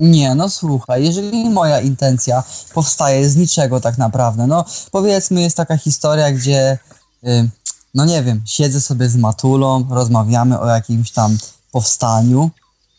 Nie, 0.00 0.34
no 0.34 0.50
słuchaj, 0.50 1.04
jeżeli 1.04 1.50
moja 1.50 1.80
intencja 1.80 2.42
powstaje 2.74 3.28
z 3.28 3.36
niczego 3.36 3.80
tak 3.80 3.98
naprawdę, 3.98 4.46
no 4.46 4.64
powiedzmy 4.92 5.40
jest 5.40 5.56
taka 5.56 5.76
historia, 5.76 6.32
gdzie, 6.32 6.78
no 7.94 8.04
nie 8.04 8.22
wiem, 8.22 8.42
siedzę 8.44 8.80
sobie 8.80 9.08
z 9.08 9.16
Matulą, 9.16 9.86
rozmawiamy 9.90 10.60
o 10.60 10.66
jakimś 10.66 11.10
tam 11.10 11.38
powstaniu, 11.72 12.50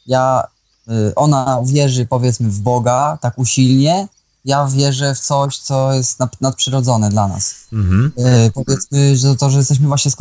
ja, 0.08 0.48
y, 0.90 1.16
ona 1.16 1.62
wierzy 1.66 2.06
powiedzmy 2.06 2.50
w 2.50 2.60
Boga 2.60 3.18
tak 3.22 3.38
usilnie, 3.38 4.08
ja 4.46 4.68
wierzę 4.68 5.16
w 5.16 5.20
coś, 5.20 5.58
co 5.58 5.94
jest 5.94 6.20
nad, 6.20 6.41
nadprzyrodzone 6.41 7.10
dla 7.10 7.28
nas. 7.28 7.56
Mhm. 7.74 8.12
Y, 8.18 8.52
powiedzmy, 8.52 9.18
że 9.18 9.36
to, 9.36 9.50
że 9.50 9.58
jesteśmy 9.58 9.88
właśnie 9.88 10.12
z 10.12 10.16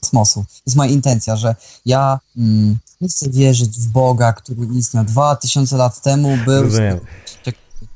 kosmosu. 0.00 0.40
To 0.40 0.62
jest 0.66 0.76
moja 0.76 0.90
intencja, 0.90 1.36
że 1.36 1.54
ja 1.86 2.18
mm, 2.36 2.78
nie 3.00 3.08
chcę 3.08 3.30
wierzyć 3.30 3.80
w 3.80 3.86
Boga, 3.86 4.32
który 4.32 4.66
istniał 4.74 5.04
2000 5.04 5.76
lat 5.76 6.02
temu, 6.02 6.36
był, 6.44 6.62
Rozumiem. 6.62 7.00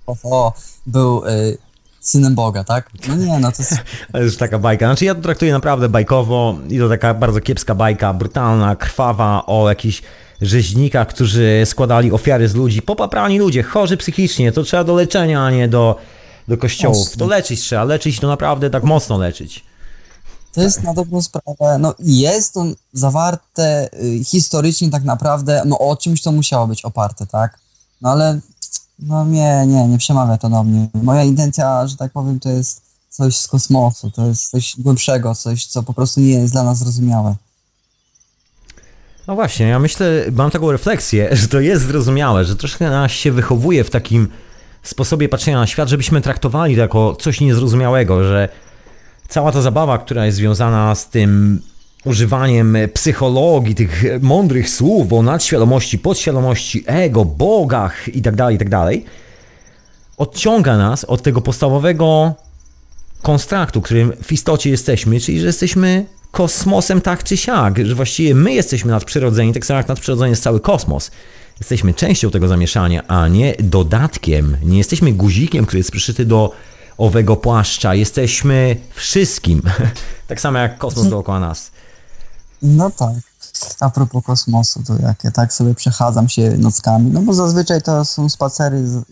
o, 0.07 0.53
był 0.87 1.27
y, 1.27 1.59
synem 2.03 2.35
Boga, 2.35 2.65
tak? 2.65 2.91
No 3.09 3.15
nie, 3.17 3.39
no 3.39 3.53
to 3.53 3.63
jest, 3.63 3.77
To 4.13 4.19
jest 4.19 4.39
taka 4.39 4.59
bajka. 4.59 4.87
Znaczy 4.87 5.05
ja 5.05 5.15
to 5.15 5.21
traktuję 5.21 5.53
naprawdę 5.53 5.89
bajkowo 5.89 6.59
i 6.69 6.79
to 6.79 6.89
taka 6.89 7.15
bardzo 7.15 7.41
kiepska 7.41 7.75
bajka, 7.75 8.15
brutalna, 8.15 8.77
krwawa 8.77 9.47
o 9.47 9.69
jakichś 9.69 10.03
rzeźnikach, 10.41 11.09
którzy 11.09 11.63
składali 11.65 12.13
ofiary 12.13 12.49
z 12.49 12.55
ludzi, 12.55 12.83
popaprani 12.83 13.39
ludzie, 13.39 13.63
chorzy 13.63 13.97
psychicznie, 13.97 14.53
to 14.53 14.63
trzeba 14.63 14.85
do 14.85 14.95
leczenia, 14.95 15.45
a 15.45 15.51
nie 15.51 15.69
do, 15.69 15.97
do 16.49 16.59
kościołów. 16.59 17.17
To 17.17 17.27
leczyć 17.27 17.61
trzeba, 17.61 17.85
leczyć 17.85 18.21
to 18.21 18.29
naprawdę 18.29 18.71
tak 18.71 18.85
mocno 18.85 19.19
leczyć. 19.19 19.65
to 20.53 20.63
jest 20.63 20.83
na 20.83 20.95
dobrą 20.95 21.23
sprawę, 21.23 21.79
no 21.79 21.95
jest 21.99 22.55
to 22.55 22.65
zawarte 22.93 23.89
y, 24.03 24.25
historycznie 24.25 24.91
tak 24.91 25.05
naprawdę, 25.05 25.63
no 25.67 25.79
o 25.79 25.97
czymś 25.97 26.23
to 26.23 26.33
musiało 26.33 26.67
być 26.67 26.85
oparte, 26.85 27.27
tak? 27.27 27.59
No 28.01 28.11
ale, 28.11 28.41
no 29.03 29.25
nie, 29.25 29.65
nie, 29.67 29.89
nie 29.89 29.99
przemawia 29.99 30.39
to 30.39 30.51
do 30.51 30.65
mnie. 30.65 30.89
Moja 31.03 31.25
intencja, 31.25 31.87
że 31.87 31.97
tak 31.97 32.13
powiem, 32.13 32.41
to 32.41 32.49
jest 32.49 32.83
coś 33.09 33.37
z 33.37 33.49
kosmosu, 33.49 34.11
to 34.11 34.27
jest 34.27 34.51
coś 34.51 34.75
głębszego, 34.79 35.35
coś, 35.35 35.67
co 35.67 35.83
po 35.83 35.95
prostu 35.95 36.21
nie 36.21 36.31
jest 36.31 36.53
dla 36.53 36.63
nas 36.63 36.79
zrozumiałe. 36.79 37.35
No 39.27 39.35
właśnie, 39.35 39.67
ja 39.67 39.79
myślę, 39.79 40.25
mam 40.33 40.51
taką 40.51 40.73
refleksję, 40.73 41.29
że 41.37 41.49
to 41.49 41.61
jest 41.61 41.87
zrozumiałe, 41.87 42.45
że 42.45 42.57
troszkę 42.57 42.91
nas 42.91 43.13
się 43.13 43.33
wychowuje 43.33 43.85
w 43.85 43.91
takim 43.91 44.29
sposobie 44.83 45.29
patrzenia 45.29 45.59
na 45.59 45.67
świat, 45.67 45.89
żebyśmy 45.89 46.21
traktowali 46.21 46.75
to 46.75 46.81
jako 46.81 47.17
coś 47.21 47.41
niezrozumiałego, 47.41 48.25
że 48.25 48.49
cała 49.29 49.53
ta 49.53 49.63
zabawa, 49.63 49.99
która 49.99 50.27
jest 50.27 50.39
związana 50.39 50.95
z 50.95 51.09
tym 51.09 51.63
używaniem 52.05 52.77
psychologii, 52.95 53.75
tych 53.75 54.05
mądrych 54.21 54.71
słów 54.71 55.13
o 55.13 55.23
nadświadomości, 55.23 55.99
podświadomości, 55.99 56.85
ego, 56.87 57.25
bogach 57.25 58.15
itd., 58.15 58.53
itd., 58.53 58.91
odciąga 60.17 60.77
nas 60.77 61.05
od 61.05 61.23
tego 61.23 61.41
podstawowego 61.41 62.35
konstraktu, 63.23 63.83
którym 63.83 64.13
w 64.23 64.33
istocie 64.33 64.71
jesteśmy, 64.71 65.21
czyli 65.21 65.41
że 65.41 65.47
jesteśmy 65.47 66.07
kosmosem 66.31 67.01
tak 67.01 67.25
czy 67.25 67.37
siak, 67.37 67.87
że 67.87 67.95
właściwie 67.95 68.35
my 68.35 68.53
jesteśmy 68.53 68.91
nadprzyrodzeni, 68.91 69.53
tak 69.53 69.67
samo 69.67 69.79
jak 69.79 69.89
nadprzyrodzony 69.89 70.31
jest 70.31 70.43
cały 70.43 70.61
kosmos. 70.61 71.11
Jesteśmy 71.61 71.95
częścią 71.95 72.31
tego 72.31 72.49
zamieszania, 72.49 73.07
a 73.09 73.29
nie 73.29 73.55
dodatkiem. 73.59 74.57
Nie 74.63 74.79
jesteśmy 74.79 75.13
guzikiem, 75.13 75.67
który 75.67 75.79
jest 75.79 75.91
przyszyty 75.91 76.25
do 76.25 76.53
owego 76.99 77.37
płaszcza. 77.37 77.95
Jesteśmy 77.95 78.77
wszystkim. 78.95 79.63
tak 80.29 80.41
samo 80.41 80.59
jak 80.59 80.79
kosmos 80.79 81.09
dookoła 81.09 81.41
nas. 81.41 81.72
No 82.63 82.91
tak. 82.91 83.17
A 83.81 83.91
propos 83.91 84.25
kosmosu, 84.25 84.83
to 84.83 84.97
jak 85.03 85.25
ja 85.25 85.31
tak 85.31 85.53
sobie 85.53 85.75
przechadzam 85.75 86.29
się 86.29 86.51
nockami, 86.51 87.11
no 87.11 87.23
bo 87.23 87.35
zazwyczaj 87.35 87.83
to 87.83 88.05
są 88.05 88.29
spacery, 88.29 88.89
z... 88.89 89.03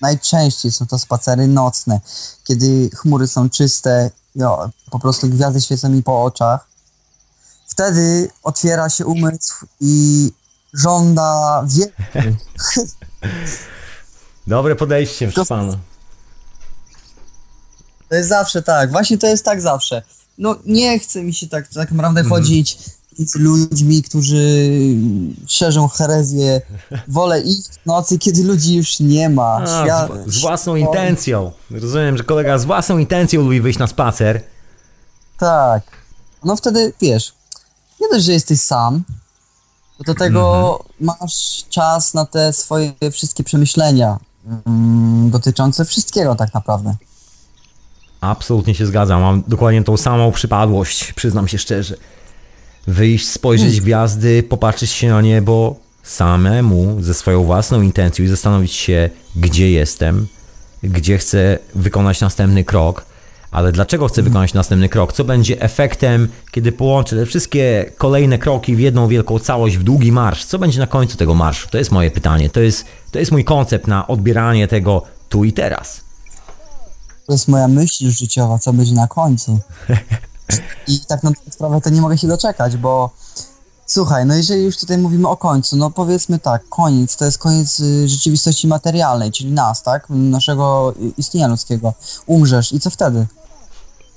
najczęściej 0.00 0.72
są 0.72 0.86
to 0.86 0.98
spacery 0.98 1.48
nocne, 1.48 2.00
kiedy 2.44 2.90
chmury 2.90 3.26
są 3.26 3.50
czyste, 3.50 4.10
no, 4.34 4.70
po 4.90 4.98
prostu 4.98 5.28
gwiazdy 5.28 5.60
świecą 5.60 5.88
mi 5.88 6.02
po 6.02 6.24
oczach. 6.24 6.66
Wtedy 7.68 8.30
otwiera 8.42 8.88
się 8.88 9.06
umysł 9.06 9.66
i 9.80 10.32
żąda 10.72 11.62
wiedzy. 11.66 12.36
Dobre 14.46 14.76
podejście, 14.76 15.32
proszę 15.32 15.48
pana. 15.48 15.78
To 18.08 18.14
jest 18.14 18.28
zawsze 18.28 18.62
tak, 18.62 18.90
właśnie 18.90 19.18
to 19.18 19.26
jest 19.26 19.44
tak 19.44 19.60
zawsze. 19.60 20.02
No 20.40 20.56
nie 20.66 20.98
chce 20.98 21.22
mi 21.22 21.34
się 21.34 21.48
tak, 21.48 21.68
tak 21.68 21.92
naprawdę 21.92 22.24
chodzić 22.24 22.78
z 23.18 23.34
ludźmi, 23.34 24.02
którzy 24.02 24.70
szerzą 25.46 25.88
herezję. 25.88 26.60
Wolę 27.08 27.40
iść 27.40 27.68
w 27.68 27.86
nocy, 27.86 28.18
kiedy 28.18 28.42
ludzi 28.42 28.74
już 28.74 29.00
nie 29.00 29.28
ma. 29.28 29.56
A, 29.56 29.84
Świat, 29.84 30.10
z, 30.26 30.34
z 30.34 30.40
własną 30.40 30.76
intencją. 30.76 31.52
Rozumiem, 31.70 32.16
że 32.16 32.24
kolega 32.24 32.58
z 32.58 32.64
własną 32.64 32.98
intencją 32.98 33.42
lubi 33.42 33.60
wyjść 33.60 33.78
na 33.78 33.86
spacer. 33.86 34.42
Tak. 35.38 35.82
No 36.44 36.56
wtedy, 36.56 36.92
wiesz, 37.00 37.32
nie 38.00 38.08
dość, 38.08 38.24
że 38.24 38.32
jesteś 38.32 38.60
sam, 38.60 39.04
to 39.98 40.04
do 40.04 40.14
tego 40.14 40.84
masz 41.00 41.64
czas 41.70 42.14
na 42.14 42.26
te 42.26 42.52
swoje 42.52 42.92
wszystkie 43.12 43.44
przemyślenia 43.44 44.18
mm, 44.66 45.30
dotyczące 45.30 45.84
wszystkiego 45.84 46.34
tak 46.34 46.54
naprawdę. 46.54 46.96
Absolutnie 48.20 48.74
się 48.74 48.86
zgadzam. 48.86 49.20
Mam 49.20 49.42
dokładnie 49.48 49.84
tą 49.84 49.96
samą 49.96 50.32
przypadłość, 50.32 51.12
przyznam 51.12 51.48
się 51.48 51.58
szczerze. 51.58 51.96
Wyjść, 52.86 53.28
spojrzeć 53.28 53.80
w 53.80 53.84
gwiazdy, 53.84 54.42
popatrzeć 54.42 54.90
się 54.90 55.08
na 55.08 55.20
niebo 55.20 55.76
samemu, 56.02 56.96
ze 57.00 57.14
swoją 57.14 57.44
własną 57.44 57.82
intencją 57.82 58.24
i 58.24 58.28
zastanowić 58.28 58.72
się, 58.72 59.10
gdzie 59.36 59.70
jestem, 59.70 60.26
gdzie 60.82 61.18
chcę 61.18 61.58
wykonać 61.74 62.20
następny 62.20 62.64
krok, 62.64 63.04
ale 63.50 63.72
dlaczego 63.72 64.08
chcę 64.08 64.22
wykonać 64.22 64.54
następny 64.54 64.88
krok? 64.88 65.12
Co 65.12 65.24
będzie 65.24 65.60
efektem, 65.60 66.28
kiedy 66.50 66.72
połączę 66.72 67.16
te 67.16 67.26
wszystkie 67.26 67.92
kolejne 67.98 68.38
kroki 68.38 68.76
w 68.76 68.80
jedną 68.80 69.08
wielką 69.08 69.38
całość, 69.38 69.76
w 69.76 69.82
długi 69.82 70.12
marsz? 70.12 70.44
Co 70.44 70.58
będzie 70.58 70.78
na 70.78 70.86
końcu 70.86 71.16
tego 71.16 71.34
marszu? 71.34 71.68
To 71.70 71.78
jest 71.78 71.92
moje 71.92 72.10
pytanie. 72.10 72.50
To 72.50 72.60
jest, 72.60 72.84
to 73.10 73.18
jest 73.18 73.32
mój 73.32 73.44
koncept 73.44 73.86
na 73.86 74.06
odbieranie 74.06 74.68
tego 74.68 75.02
tu 75.28 75.44
i 75.44 75.52
teraz. 75.52 76.09
To 77.30 77.34
jest 77.34 77.48
moja 77.48 77.68
myśl 77.68 78.10
życiowa, 78.10 78.58
co 78.58 78.72
będzie 78.72 78.94
na 78.94 79.08
końcu. 79.08 79.58
I 80.88 81.00
tak 81.00 81.22
na 81.22 81.30
sprawę 81.50 81.80
to 81.80 81.90
nie 81.90 82.00
mogę 82.00 82.18
się 82.18 82.28
doczekać, 82.28 82.76
bo 82.76 83.10
słuchaj, 83.86 84.26
no 84.26 84.34
jeżeli 84.34 84.62
już 84.64 84.76
tutaj 84.76 84.98
mówimy 84.98 85.28
o 85.28 85.36
końcu, 85.36 85.76
no 85.76 85.90
powiedzmy 85.90 86.38
tak, 86.38 86.62
koniec, 86.68 87.16
to 87.16 87.24
jest 87.24 87.38
koniec 87.38 87.80
y, 87.80 88.08
rzeczywistości 88.08 88.68
materialnej, 88.68 89.32
czyli 89.32 89.52
nas, 89.52 89.82
tak? 89.82 90.06
Naszego 90.10 90.94
istnienia 91.16 91.48
ludzkiego. 91.48 91.94
Umrzesz 92.26 92.72
i 92.72 92.80
co 92.80 92.90
wtedy? 92.90 93.26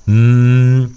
Mm, 0.08 0.96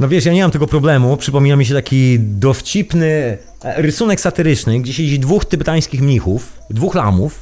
no 0.00 0.08
wiesz, 0.08 0.24
ja 0.24 0.32
nie 0.32 0.42
mam 0.42 0.50
tego 0.50 0.66
problemu. 0.66 1.16
Przypomina 1.16 1.56
mi 1.56 1.66
się 1.66 1.74
taki 1.74 2.20
dowcipny 2.20 3.38
e, 3.62 3.82
rysunek 3.82 4.20
satyryczny, 4.20 4.80
gdzie 4.80 4.92
siedzi 4.92 5.20
dwóch 5.20 5.44
tybetańskich 5.44 6.02
mnichów, 6.02 6.52
dwóch 6.70 6.94
lamów. 6.94 7.38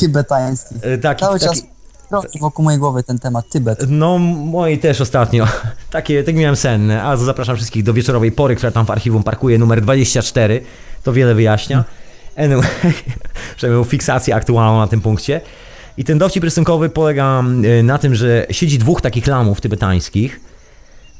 Tybetański. 0.00 0.74
e, 0.82 0.98
Taki, 0.98 1.20
Cały 1.20 1.38
taki, 1.40 1.60
czas 1.60 1.71
krąży 2.20 2.38
wokół 2.40 2.64
mojej 2.64 2.80
głowy 2.80 3.02
ten 3.02 3.18
temat, 3.18 3.48
Tybet. 3.48 3.84
No, 3.88 4.18
moi 4.18 4.78
też 4.78 5.00
ostatnio. 5.00 5.46
Takie, 5.90 6.24
tak 6.24 6.34
miałem 6.34 6.56
sen. 6.56 6.90
A 6.90 7.16
zapraszam 7.16 7.56
wszystkich 7.56 7.82
do 7.82 7.94
wieczorowej 7.94 8.32
pory, 8.32 8.56
która 8.56 8.72
tam 8.72 8.86
w 8.86 8.90
archiwum 8.90 9.22
parkuje, 9.22 9.58
numer 9.58 9.80
24. 9.80 10.60
To 11.02 11.12
wiele 11.12 11.34
wyjaśnia. 11.34 11.84
Anyway, 12.36 12.68
przynajmniej 13.56 13.84
fiksację 13.84 14.34
aktualną 14.34 14.78
na 14.78 14.86
tym 14.86 15.00
punkcie. 15.00 15.40
I 15.96 16.04
ten 16.04 16.18
dowcip 16.18 16.44
rysunkowy 16.44 16.88
polega 16.88 17.42
e, 17.78 17.82
na 17.82 17.98
tym, 17.98 18.14
że 18.14 18.46
siedzi 18.50 18.78
dwóch 18.78 19.00
takich 19.00 19.26
lamów 19.26 19.60
tybetańskich 19.60 20.40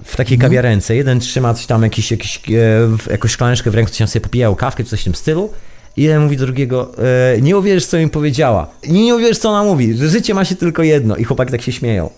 w 0.04 0.16
takiej 0.16 0.38
kawiarence. 0.38 0.96
Jeden 0.96 1.20
trzyma 1.20 1.54
coś 1.54 1.66
tam, 1.66 1.82
jakiś, 1.82 2.10
jakiś, 2.10 2.40
e, 2.48 3.10
jakąś 3.10 3.30
szklaneczkę 3.30 3.70
w 3.70 3.74
ręku, 3.74 3.90
coś 3.90 3.98
tam 3.98 4.08
sobie 4.08 4.20
popijał 4.20 4.56
kawkę, 4.56 4.84
czy 4.84 4.90
coś 4.90 5.00
w 5.00 5.04
tym 5.04 5.14
stylu. 5.14 5.50
I 5.96 6.02
jeden 6.02 6.22
mówi 6.22 6.36
do 6.36 6.46
drugiego, 6.46 6.92
e, 7.34 7.40
nie 7.40 7.56
uwierzysz, 7.56 7.86
co 7.86 7.96
im 7.98 8.10
powiedziała. 8.10 8.66
Nie, 8.88 9.04
nie 9.04 9.14
uwierzysz, 9.14 9.38
co 9.38 9.48
ona 9.50 9.64
mówi, 9.64 9.94
że 9.96 10.08
życie 10.08 10.34
ma 10.34 10.44
się 10.44 10.56
tylko 10.56 10.82
jedno. 10.82 11.16
I 11.16 11.24
chłopaki 11.24 11.52
tak 11.52 11.62
się 11.62 11.72
śmieją. 11.72 12.10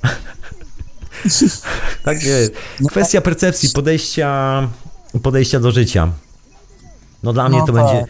tak 2.05 2.22
jest. 2.22 2.52
Kwestia 2.88 3.20
percepcji, 3.20 3.70
podejścia, 3.74 4.68
podejścia 5.22 5.60
do 5.60 5.70
życia. 5.72 6.09
No 7.22 7.32
dla 7.32 7.48
mnie 7.48 7.59
No 7.59 7.66
to 7.66 7.72
tak. 7.72 7.84
będzie 7.84 8.05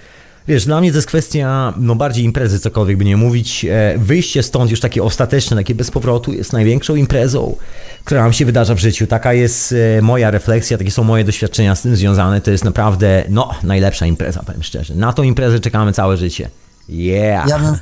Wiesz, 0.49 0.65
dla 0.65 0.81
mnie 0.81 0.91
to 0.91 0.99
jest 0.99 1.09
kwestia, 1.09 1.75
no 1.77 1.95
bardziej 1.95 2.25
imprezy, 2.25 2.61
cokolwiek 2.61 2.97
by 2.99 3.05
nie 3.05 3.17
mówić. 3.17 3.65
E, 3.65 3.99
Wyjście 3.99 4.43
stąd 4.43 4.71
już 4.71 4.81
takie 4.81 5.03
ostateczne, 5.03 5.57
takie 5.57 5.75
bez 5.75 5.91
powrotu 5.91 6.33
jest 6.33 6.53
największą 6.53 6.95
imprezą, 6.95 7.57
która 8.05 8.23
nam 8.23 8.33
się 8.33 8.45
wydarza 8.45 8.75
w 8.75 8.79
życiu. 8.79 9.07
Taka 9.07 9.33
jest 9.33 9.75
e, 9.99 10.03
moja 10.03 10.31
refleksja, 10.31 10.79
takie 10.79 10.91
są 10.91 11.05
moje 11.05 11.25
doświadczenia 11.25 11.75
z 11.75 11.83
tym 11.83 11.97
związane. 11.97 12.41
To 12.41 12.51
jest 12.51 12.65
naprawdę, 12.65 13.25
no, 13.29 13.51
najlepsza 13.63 14.07
impreza, 14.07 14.43
powiem 14.43 14.63
szczerze. 14.63 14.95
Na 14.95 15.13
tą 15.13 15.23
imprezę 15.23 15.61
czekamy 15.61 15.93
całe 15.93 16.17
życie. 16.17 16.51
Yeah! 16.89 17.49
Ja 17.49 17.59
bym, 17.59 17.79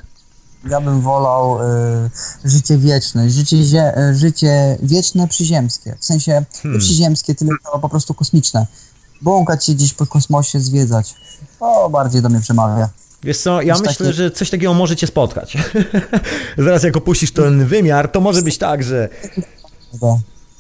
ja 0.71 0.81
bym 0.81 1.01
wolał 1.01 1.59
y, 1.63 2.11
życie 2.45 2.79
wieczne, 2.79 3.31
życie, 3.31 3.63
zie, 3.65 3.93
życie 4.15 4.79
wieczne 4.83 5.29
przyziemskie. 5.29 5.97
W 6.01 6.05
sensie 6.05 6.45
nie 6.65 6.79
przyziemskie, 6.79 7.35
tylko 7.35 7.79
po 7.79 7.89
prostu 7.89 8.15
kosmiczne. 8.15 8.67
Błąkać 9.23 9.67
się 9.67 9.75
gdzieś 9.75 9.95
po 9.95 10.07
kosmosie, 10.07 10.61
zwiedzać. 10.61 11.15
To 11.59 11.91
bardziej 11.91 12.23
do 12.23 12.29
mnie 12.29 12.41
przemawia. 12.41 12.89
Wiesz 13.23 13.39
co, 13.39 13.63
ja 13.63 13.75
myślę, 13.75 14.07
taki- 14.07 14.13
że 14.13 14.31
coś 14.31 14.51
takiego 14.51 14.75
może 14.75 14.97
cię 14.97 15.07
spotkać. 15.07 15.57
Zaraz 16.59 16.83
jak 16.83 16.97
opuścisz 16.97 17.33
ten 17.33 17.67
wymiar, 17.67 18.09
to 18.09 18.21
może 18.21 18.43
być 18.43 18.59
tak, 18.59 18.83
że 18.83 19.09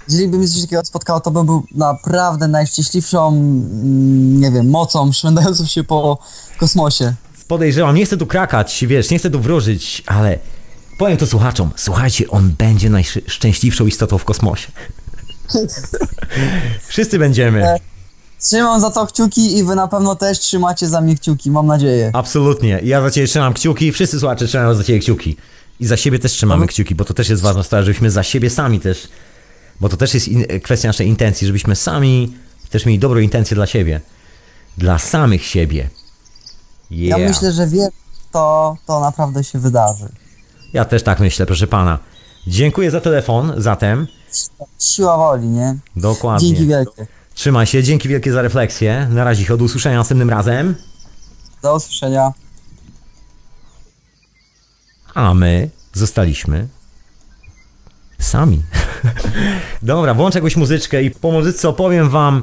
Jeżeli 0.08 0.28
by 0.28 0.38
mnie 0.38 0.48
coś 0.48 0.60
takiego 0.60 0.84
spotkało, 0.84 1.20
to 1.20 1.30
bym 1.30 1.46
był 1.46 1.66
naprawdę 1.74 2.48
najszczęśliwszą, 2.48 3.28
mm, 3.28 4.40
nie 4.40 4.50
wiem, 4.50 4.70
mocą 4.70 5.12
szwendającą 5.12 5.66
się 5.66 5.84
po 5.84 6.18
kosmosie. 6.58 7.14
podejrzewam, 7.48 7.94
nie 7.96 8.06
chcę 8.06 8.16
tu 8.16 8.26
krakać, 8.26 8.84
wiesz, 8.88 9.10
nie 9.10 9.18
chcę 9.18 9.30
tu 9.30 9.40
wróżyć, 9.40 10.02
ale 10.06 10.38
powiem 10.98 11.16
to 11.16 11.26
słuchaczom, 11.26 11.70
słuchajcie, 11.76 12.30
on 12.30 12.50
będzie 12.58 12.90
najszczęśliwszą 12.90 13.86
istotą 13.86 14.18
w 14.18 14.24
kosmosie. 14.24 14.72
Wszyscy 16.88 17.18
będziemy. 17.18 17.78
Trzymam 18.42 18.80
za 18.80 18.90
to 18.90 19.06
kciuki 19.06 19.56
i 19.58 19.64
wy 19.64 19.74
na 19.74 19.88
pewno 19.88 20.16
też 20.16 20.38
trzymacie 20.38 20.88
za 20.88 21.00
mnie 21.00 21.16
kciuki, 21.16 21.50
mam 21.50 21.66
nadzieję. 21.66 22.10
Absolutnie. 22.14 22.80
Ja 22.84 23.02
za 23.02 23.10
ciebie 23.10 23.26
trzymam 23.26 23.54
kciuki, 23.54 23.92
wszyscy 23.92 24.20
słuchacze 24.20 24.46
trzymają 24.46 24.74
za 24.74 24.84
ciebie 24.84 25.00
kciuki. 25.00 25.36
I 25.80 25.86
za 25.86 25.96
siebie 25.96 26.18
też 26.18 26.32
trzymamy 26.32 26.66
kciuki, 26.66 26.94
bo 26.94 27.04
to 27.04 27.14
też 27.14 27.28
jest 27.28 27.42
ważna 27.42 27.62
sprawa, 27.62 27.84
żebyśmy 27.84 28.10
za 28.10 28.22
siebie 28.22 28.50
sami 28.50 28.80
też, 28.80 29.08
bo 29.80 29.88
to 29.88 29.96
też 29.96 30.14
jest 30.14 30.28
in, 30.28 30.44
kwestia 30.62 30.88
naszej 30.88 31.08
intencji, 31.08 31.46
żebyśmy 31.46 31.76
sami 31.76 32.36
też 32.70 32.86
mieli 32.86 32.98
dobrą 32.98 33.18
intencję 33.20 33.54
dla 33.54 33.66
siebie. 33.66 34.00
Dla 34.78 34.98
samych 34.98 35.44
siebie. 35.44 35.88
Ja 36.90 37.18
Yeah. 37.18 37.30
myślę, 37.32 37.52
że 37.52 37.66
wie 37.66 37.88
to, 38.32 38.76
to 38.86 39.00
naprawdę 39.00 39.44
się 39.44 39.58
wydarzy. 39.58 40.08
Ja 40.72 40.84
też 40.84 41.02
tak 41.02 41.20
myślę, 41.20 41.46
proszę 41.46 41.66
pana. 41.66 41.98
Dziękuję 42.46 42.90
za 42.90 43.00
telefon, 43.00 43.52
zatem. 43.56 44.06
Siła 44.80 45.16
woli, 45.16 45.48
nie? 45.48 45.76
Dokładnie. 45.96 46.48
Dzięki 46.48 46.66
wielkie. 46.66 47.06
Trzymaj 47.42 47.66
się, 47.66 47.82
dzięki 47.82 48.08
wielkie 48.08 48.32
za 48.32 48.42
refleksję. 48.42 49.08
Na 49.10 49.24
razie, 49.24 49.56
do 49.56 49.64
usłyszenia 49.64 49.96
następnym 49.96 50.30
razem. 50.30 50.74
Do 51.62 51.76
usłyszenia. 51.76 52.32
A 55.14 55.34
my 55.34 55.70
zostaliśmy 55.92 56.68
sami. 58.18 58.62
Dobra, 59.82 60.14
włączę 60.14 60.38
jakąś 60.38 60.56
muzyczkę 60.56 61.02
i 61.02 61.10
po 61.10 61.30
muzyce 61.30 61.68
opowiem 61.68 62.08
wam 62.08 62.42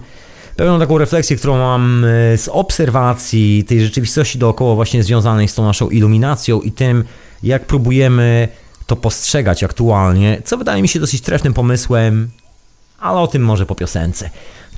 pewną 0.56 0.80
taką 0.80 0.98
refleksję, 0.98 1.36
którą 1.36 1.58
mam 1.58 2.06
e, 2.06 2.38
z 2.38 2.48
obserwacji 2.48 3.64
tej 3.64 3.82
rzeczywistości 3.82 4.40
dookoła 4.40 4.76
właśnie 4.76 5.04
związanej 5.04 5.48
z 5.48 5.56
tą 5.56 5.64
naszą 5.64 5.90
iluminacją 5.90 6.62
i 6.62 6.72
tym, 6.72 7.04
jak 7.44 7.66
próbujemy 7.66 8.48
to 8.86 8.96
postrzegać 8.96 9.64
aktualnie, 9.64 10.42
co 10.46 10.58
wydaje 10.58 10.82
mi 10.82 10.88
się 10.88 11.00
dosyć 11.00 11.22
trefnym 11.22 11.54
pomysłem, 11.54 12.30
ale 13.00 13.20
o 13.20 13.28
tym 13.28 13.42
może 13.42 13.66
po 13.66 13.76
piosence. 13.76 14.30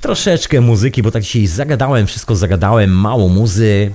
Troszeczkę 0.02 0.60
muzyki, 0.60 1.02
bo 1.02 1.10
tak 1.10 1.22
dzisiaj 1.22 1.46
zagadałem, 1.46 2.06
wszystko 2.06 2.36
zagadałem, 2.36 2.90
mało 2.90 3.28
muzy. 3.28 3.94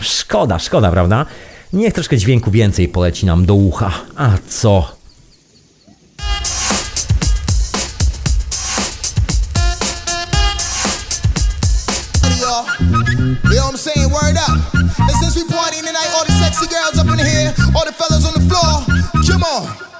Szkoda, 0.00 0.58
szkoda, 0.58 0.90
prawda? 0.90 1.26
Niech 1.72 1.94
troszkę 1.94 2.16
dźwięku 2.16 2.50
więcej 2.50 2.88
poleci 2.88 3.26
nam 3.26 3.46
do 3.46 3.54
ucha. 3.54 3.92
A 4.16 4.30
co? 4.48 4.96
come 19.26 19.42
on. 19.42 19.95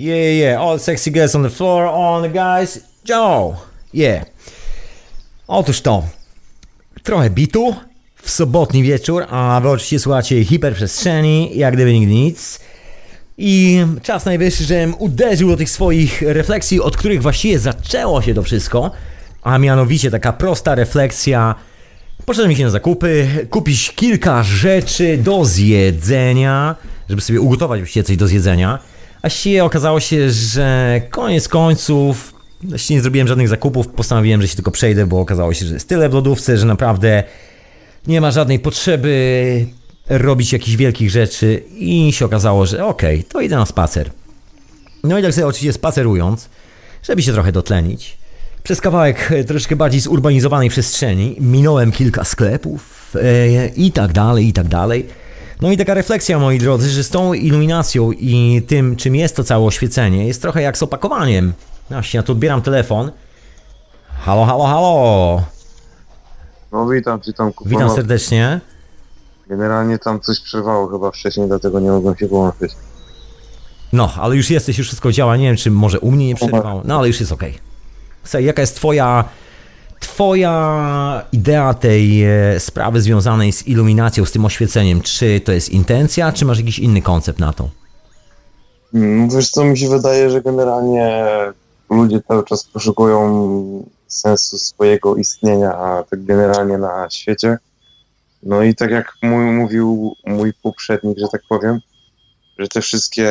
Yeah, 0.00 0.32
yeah. 0.32 0.60
All 0.60 0.78
sexy 0.78 1.10
girls 1.10 1.34
on 1.34 1.42
the 1.42 1.50
floor, 1.50 1.86
on 1.86 2.22
the 2.22 2.28
guys. 2.28 2.80
Joe. 3.04 3.56
Yeah. 3.94 4.24
Otóż 5.48 5.80
to. 5.80 6.02
Trochę 7.02 7.30
bitu 7.30 7.74
w 8.22 8.30
sobotni 8.30 8.82
wieczór, 8.82 9.26
a 9.30 9.60
wy 9.62 9.68
oczywiście 9.68 9.98
słuchacie 9.98 10.44
hiperprzestrzeni, 10.44 11.50
jak 11.54 11.74
gdyby 11.74 11.92
nigdy 11.92 12.14
nic. 12.14 12.60
I 13.38 13.84
czas 14.02 14.24
najwyższy, 14.24 14.64
żebym 14.64 14.94
uderzył 14.98 15.48
do 15.48 15.56
tych 15.56 15.70
swoich 15.70 16.22
refleksji, 16.22 16.80
od 16.80 16.96
których 16.96 17.22
właściwie 17.22 17.58
zaczęło 17.58 18.22
się 18.22 18.34
to 18.34 18.42
wszystko. 18.42 18.90
A 19.42 19.58
mianowicie 19.58 20.10
taka 20.10 20.32
prosta 20.32 20.74
refleksja. 20.74 21.54
Poszedłem 22.26 22.56
się 22.56 22.64
na 22.64 22.70
zakupy, 22.70 23.28
kupić 23.50 23.90
kilka 23.90 24.42
rzeczy 24.42 25.18
do 25.18 25.44
zjedzenia, 25.44 26.76
żeby 27.08 27.20
sobie 27.20 27.40
ugotować 27.40 27.80
właściwie 27.80 28.04
coś 28.04 28.16
do 28.16 28.26
zjedzenia. 28.26 28.78
A 29.22 29.28
się 29.28 29.64
okazało 29.64 30.00
się, 30.00 30.30
że 30.30 31.00
koniec 31.10 31.48
końców 31.48 32.34
nie 32.90 33.00
zrobiłem 33.00 33.28
żadnych 33.28 33.48
zakupów, 33.48 33.88
postanowiłem, 33.88 34.42
że 34.42 34.48
się 34.48 34.56
tylko 34.56 34.70
przejdę, 34.70 35.06
bo 35.06 35.20
okazało 35.20 35.54
się, 35.54 35.66
że 35.66 35.74
jest 35.74 35.88
tyle 35.88 36.08
w 36.08 36.12
lodówce, 36.12 36.58
że 36.58 36.66
naprawdę 36.66 37.24
nie 38.06 38.20
ma 38.20 38.30
żadnej 38.30 38.58
potrzeby 38.58 39.66
robić 40.08 40.52
jakichś 40.52 40.76
wielkich 40.76 41.10
rzeczy 41.10 41.62
i 41.76 42.12
się 42.12 42.24
okazało, 42.24 42.66
że 42.66 42.84
okej, 42.84 43.24
to 43.24 43.40
idę 43.40 43.56
na 43.56 43.66
spacer. 43.66 44.10
No 45.04 45.18
i 45.18 45.22
tak 45.22 45.34
sobie 45.34 45.46
oczywiście 45.46 45.72
spacerując, 45.72 46.48
żeby 47.02 47.22
się 47.22 47.32
trochę 47.32 47.52
dotlenić, 47.52 48.18
przez 48.62 48.80
kawałek 48.80 49.32
troszeczkę 49.46 49.76
bardziej 49.76 50.00
zurbanizowanej 50.00 50.68
przestrzeni 50.70 51.36
minąłem 51.40 51.92
kilka 51.92 52.24
sklepów 52.24 53.14
e, 53.22 53.66
i 53.66 53.92
tak 53.92 54.12
dalej, 54.12 54.48
i 54.48 54.52
tak 54.52 54.68
dalej. 54.68 55.06
No 55.60 55.70
i 55.70 55.76
taka 55.76 55.94
refleksja, 55.94 56.38
moi 56.38 56.58
drodzy, 56.58 56.88
że 56.88 57.04
z 57.04 57.10
tą 57.10 57.32
iluminacją 57.32 58.12
i 58.12 58.62
tym, 58.66 58.96
czym 58.96 59.16
jest 59.16 59.36
to 59.36 59.44
całe 59.44 59.64
oświecenie, 59.66 60.26
jest 60.26 60.42
trochę 60.42 60.62
jak 60.62 60.78
z 60.78 60.82
opakowaniem. 60.82 61.52
Właśnie, 61.90 62.18
ja 62.18 62.22
tu 62.22 62.32
odbieram 62.32 62.62
telefon. 62.62 63.10
Halo, 64.20 64.44
halo, 64.44 64.64
halo! 64.64 65.42
No 66.72 66.88
witam 66.88 67.20
cię 67.20 67.32
tam 67.32 67.52
Witam 67.66 67.86
no, 67.86 67.94
serdecznie. 67.94 68.60
Generalnie 69.48 69.98
tam 69.98 70.20
coś 70.20 70.40
przerwało 70.40 70.88
chyba 70.88 71.10
wcześniej, 71.10 71.48
dlatego 71.48 71.80
nie 71.80 71.90
mogłem 71.90 72.16
się 72.16 72.28
połączyć. 72.28 72.72
No, 73.92 74.12
ale 74.16 74.36
już 74.36 74.50
jesteś, 74.50 74.78
już 74.78 74.86
wszystko 74.86 75.12
działa. 75.12 75.36
Nie 75.36 75.46
wiem, 75.46 75.56
czy 75.56 75.70
może 75.70 76.00
u 76.00 76.10
mnie 76.10 76.26
nie 76.26 76.34
przerwało. 76.34 76.82
No, 76.84 76.98
ale 76.98 77.08
już 77.08 77.20
jest 77.20 77.32
okej. 77.32 77.58
Słuchaj, 78.24 78.44
jaka 78.44 78.62
jest 78.62 78.76
twoja, 78.76 79.24
twoja 80.00 81.24
idea 81.32 81.74
tej 81.74 82.24
e, 82.24 82.60
sprawy 82.60 83.00
związanej 83.00 83.52
z 83.52 83.66
iluminacją, 83.66 84.24
z 84.24 84.32
tym 84.32 84.44
oświeceniem? 84.44 85.00
Czy 85.00 85.40
to 85.40 85.52
jest 85.52 85.68
intencja, 85.68 86.32
czy 86.32 86.44
masz 86.44 86.58
jakiś 86.58 86.78
inny 86.78 87.02
koncept 87.02 87.38
na 87.38 87.52
to? 87.52 87.68
Mm, 88.94 89.28
Wiesz 89.30 89.50
co, 89.50 89.64
mi 89.64 89.78
się 89.78 89.88
wydaje, 89.88 90.30
że 90.30 90.42
generalnie 90.42 91.26
ludzie 91.90 92.20
cały 92.28 92.44
czas 92.44 92.64
poszukują 92.64 93.84
sensu 94.06 94.58
swojego 94.58 95.16
istnienia, 95.16 95.74
a 95.76 96.02
tak 96.02 96.24
generalnie 96.24 96.78
na 96.78 97.10
świecie. 97.10 97.58
No 98.42 98.62
i 98.62 98.74
tak 98.74 98.90
jak 98.90 99.12
mój, 99.22 99.44
mówił 99.44 100.14
mój 100.26 100.52
poprzednik, 100.62 101.18
że 101.18 101.28
tak 101.28 101.40
powiem, 101.48 101.80
że 102.58 102.68
te 102.68 102.80
wszystkie 102.80 103.30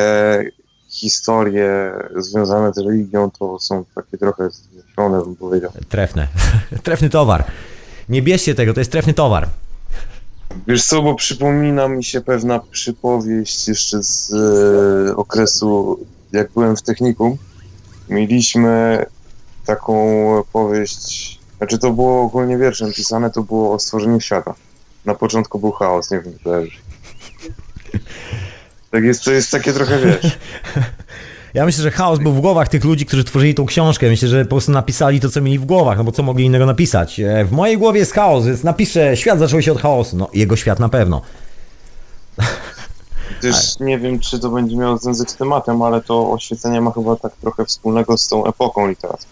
historie 0.88 1.92
związane 2.16 2.72
z 2.72 2.78
religią 2.78 3.30
to 3.30 3.58
są 3.58 3.84
takie 3.94 4.18
trochę 4.18 4.48
zniesione, 4.98 5.24
bym 5.24 5.36
powiedział. 5.36 5.70
Trefne. 5.88 6.28
Trefny 6.82 7.10
towar. 7.10 7.44
Nie 8.08 8.22
bierzcie 8.22 8.54
tego, 8.54 8.74
to 8.74 8.80
jest 8.80 8.92
trefny 8.92 9.14
towar. 9.14 9.48
Wiesz 10.66 10.84
co, 10.84 11.02
bo 11.02 11.14
przypomina 11.14 11.88
mi 11.88 12.04
się 12.04 12.20
pewna 12.20 12.60
przypowieść 12.70 13.68
jeszcze 13.68 14.02
z 14.02 14.32
e, 14.32 15.16
okresu, 15.16 15.98
jak 16.32 16.52
byłem 16.52 16.76
w 16.76 16.82
technikum. 16.82 17.36
Mieliśmy 18.08 19.04
taką 19.66 19.94
powieść, 20.52 21.38
znaczy 21.58 21.78
to 21.78 21.90
było 21.90 22.22
ogólnie 22.22 22.58
wierszem 22.58 22.92
pisane, 22.92 23.30
to 23.30 23.42
było 23.42 23.74
o 23.74 23.78
stworzeniu 23.78 24.20
świata. 24.20 24.54
Na 25.04 25.14
początku 25.14 25.58
był 25.58 25.72
chaos, 25.72 26.10
nie 26.10 26.20
wiem, 26.20 26.34
czy. 26.42 26.70
Tak 28.90 29.04
jest, 29.04 29.24
to 29.24 29.32
jest 29.32 29.50
takie 29.50 29.72
trochę, 29.72 29.98
wiesz, 29.98 30.38
Ja 31.54 31.64
myślę, 31.64 31.82
że 31.82 31.90
chaos 31.90 32.18
był 32.18 32.32
w 32.32 32.40
głowach 32.40 32.68
tych 32.68 32.84
ludzi, 32.84 33.06
którzy 33.06 33.24
tworzyli 33.24 33.54
tą 33.54 33.66
książkę. 33.66 34.08
Myślę, 34.08 34.28
że 34.28 34.44
po 34.44 34.48
prostu 34.50 34.72
napisali 34.72 35.20
to, 35.20 35.30
co 35.30 35.40
mieli 35.40 35.58
w 35.58 35.64
głowach, 35.64 35.98
no 35.98 36.04
bo 36.04 36.12
co 36.12 36.22
mogli 36.22 36.44
innego 36.44 36.66
napisać? 36.66 37.20
E, 37.20 37.44
W 37.44 37.52
mojej 37.52 37.78
głowie 37.78 37.98
jest 38.00 38.12
chaos, 38.12 38.44
więc 38.46 38.64
napiszę, 38.64 39.16
świat 39.16 39.38
zaczął 39.38 39.62
się 39.62 39.72
od 39.72 39.80
chaosu. 39.80 40.16
No, 40.16 40.28
jego 40.34 40.56
świat 40.56 40.78
na 40.80 40.88
pewno. 40.88 41.22
też 43.42 43.78
nie 43.80 43.98
wiem, 43.98 44.20
czy 44.20 44.38
to 44.38 44.50
będzie 44.50 44.76
miało 44.76 44.98
związek 44.98 45.30
z 45.30 45.36
tematem, 45.36 45.82
ale 45.82 46.00
to 46.02 46.30
oświecenie 46.32 46.80
ma 46.80 46.90
chyba 46.90 47.16
tak 47.16 47.32
trochę 47.40 47.64
wspólnego 47.64 48.18
z 48.18 48.28
tą 48.28 48.46
epoką 48.46 48.88
literacką. 48.88 49.28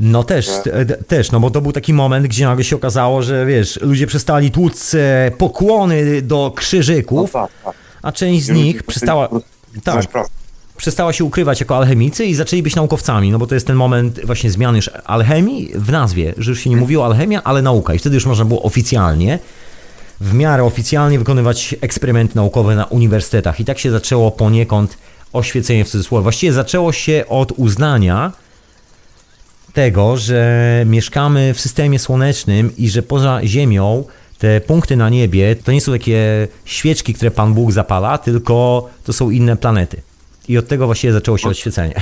No 0.00 0.24
też, 0.24 0.46
te- 0.64 0.86
te- 0.86 0.96
też, 0.96 1.32
no 1.32 1.40
bo 1.40 1.50
to 1.50 1.60
był 1.60 1.72
taki 1.72 1.94
moment, 1.94 2.26
gdzie 2.26 2.44
nagle 2.46 2.64
się 2.64 2.76
okazało, 2.76 3.22
że 3.22 3.46
wiesz, 3.46 3.78
ludzie 3.82 4.06
przestali 4.06 4.50
tłuc 4.50 4.94
e, 4.94 5.30
pokłony 5.38 6.22
do 6.22 6.36
No 6.36 6.50
krzyżyków, 6.50 7.32
tak, 7.32 7.50
tak. 7.64 7.74
a 8.02 8.12
część 8.12 8.44
z 8.44 8.48
nich 8.50 8.82
przestała, 8.82 9.28
tak. 9.84 10.06
Przestała 10.78 11.12
się 11.12 11.24
ukrywać 11.24 11.60
jako 11.60 11.76
alchemicy 11.76 12.24
i 12.24 12.34
zaczęli 12.34 12.62
być 12.62 12.76
naukowcami, 12.76 13.30
no 13.30 13.38
bo 13.38 13.46
to 13.46 13.54
jest 13.54 13.66
ten 13.66 13.76
moment 13.76 14.20
właśnie 14.24 14.50
zmiany 14.50 14.78
już 14.78 14.90
alchemii 15.04 15.70
w 15.74 15.92
nazwie, 15.92 16.34
że 16.38 16.50
już 16.50 16.60
się 16.60 16.70
nie 16.70 16.76
mówiło 16.76 17.06
alchemia, 17.06 17.42
ale 17.44 17.62
nauka 17.62 17.94
i 17.94 17.98
wtedy 17.98 18.14
już 18.14 18.26
można 18.26 18.44
było 18.44 18.62
oficjalnie, 18.62 19.38
w 20.20 20.34
miarę 20.34 20.64
oficjalnie 20.64 21.18
wykonywać 21.18 21.74
eksperymenty 21.80 22.36
naukowe 22.36 22.76
na 22.76 22.84
uniwersytetach 22.84 23.60
i 23.60 23.64
tak 23.64 23.78
się 23.78 23.90
zaczęło 23.90 24.30
poniekąd 24.30 24.98
oświecenie 25.32 25.84
w 25.84 25.88
cudzysłowie. 25.88 26.22
Właściwie 26.22 26.52
zaczęło 26.52 26.92
się 26.92 27.24
od 27.28 27.52
uznania 27.52 28.32
tego, 29.72 30.16
że 30.16 30.82
mieszkamy 30.86 31.54
w 31.54 31.60
systemie 31.60 31.98
słonecznym 31.98 32.76
i 32.76 32.88
że 32.90 33.02
poza 33.02 33.40
Ziemią 33.44 34.04
te 34.38 34.60
punkty 34.60 34.96
na 34.96 35.08
niebie 35.08 35.56
to 35.56 35.72
nie 35.72 35.80
są 35.80 35.92
takie 35.92 36.48
świeczki, 36.64 37.14
które 37.14 37.30
Pan 37.30 37.54
Bóg 37.54 37.72
zapala, 37.72 38.18
tylko 38.18 38.88
to 39.04 39.12
są 39.12 39.30
inne 39.30 39.56
planety. 39.56 40.07
I 40.48 40.58
od 40.58 40.68
tego 40.68 40.86
właściwie 40.86 41.12
zaczęło 41.12 41.38
się 41.38 41.48
oświecenie. 41.48 41.94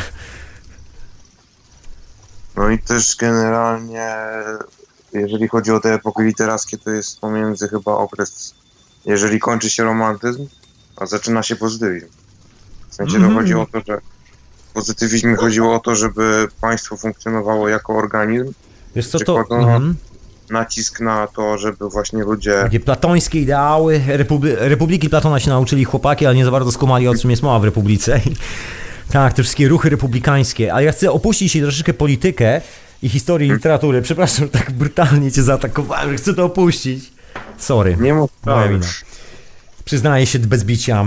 No 2.57 2.71
i 2.71 2.79
też 2.79 3.17
generalnie, 3.17 4.17
jeżeli 5.13 5.49
chodzi 5.49 5.71
o 5.71 5.81
te 5.81 5.95
epoki 5.95 6.23
literackie, 6.23 6.79
to 6.79 6.91
jest 6.91 7.21
pomiędzy 7.21 7.69
chyba 7.69 7.93
okres, 7.93 8.55
jeżeli 9.05 9.41
kończy 9.41 9.71
się 9.71 9.85
romantyzm, 9.85 10.47
a 10.97 11.07
zaczyna 11.07 11.43
się 11.43 11.57
pozytywizm. 11.57 12.07
W 12.89 12.95
sensie 12.95 13.21
to 13.21 13.35
chodzi 13.35 13.55
o 13.55 13.67
to, 13.73 13.81
że 13.87 14.01
w 14.71 14.73
pozytywizmie 14.73 15.37
chodziło 15.37 15.75
o 15.75 15.81
to, 15.81 15.95
żeby 15.97 16.49
państwo 16.61 16.97
funkcjonowało 16.97 17.69
jako 17.69 17.97
organizm, 17.97 18.53
Wiesz 18.97 19.09
co 19.09 19.19
to? 19.19 19.41
Mhm. 19.51 19.97
Nacisk 20.51 21.01
na 21.01 21.27
to, 21.27 21.59
żeby 21.59 21.89
właśnie 21.89 22.25
ludzie 22.25 22.61
Takie 22.63 22.81
platońskie 22.81 23.41
ideały, 23.41 24.01
Republi 24.07 24.57
Republiki 24.59 25.11
Platona 25.11 25.41
się 25.41 25.51
nauczyli 25.51 25.85
chłopaki, 25.85 26.27
ale 26.27 26.35
nie 26.35 26.45
za 26.45 26.51
bardzo 26.51 26.73
skumali 26.73 27.09
o 27.09 27.15
czym 27.15 27.31
jest 27.31 27.43
mowa 27.43 27.59
w 27.59 27.65
Republice. 27.65 28.21
Tak, 29.13 29.33
te 29.33 29.43
wszystkie 29.43 29.69
ruchy 29.69 29.91
republikańskie. 29.91 30.73
Ale 30.73 30.85
ja 30.85 30.93
chcę 30.93 31.13
opuścić 31.13 31.53
się 31.53 31.61
troszeczkę 31.61 31.95
politykę 31.95 32.61
i 33.03 33.09
historię 33.09 33.55
literatury. 33.55 34.03
Przepraszam, 34.03 34.45
że 34.45 34.51
tak 34.51 34.73
brutalnie 34.73 35.33
cię 35.33 35.43
zaatakowałem, 35.43 36.11
że 36.11 36.17
chcę 36.17 36.35
to 36.35 36.45
opuścić. 36.45 37.13
Sorry. 37.59 37.97
nie 38.01 38.15
mógł 38.15 38.33
Moja 38.47 38.69
wina. 38.69 38.87
Przyznaję 39.85 40.27
się 40.27 40.39
bez 40.39 40.65
bicia. 40.65 41.07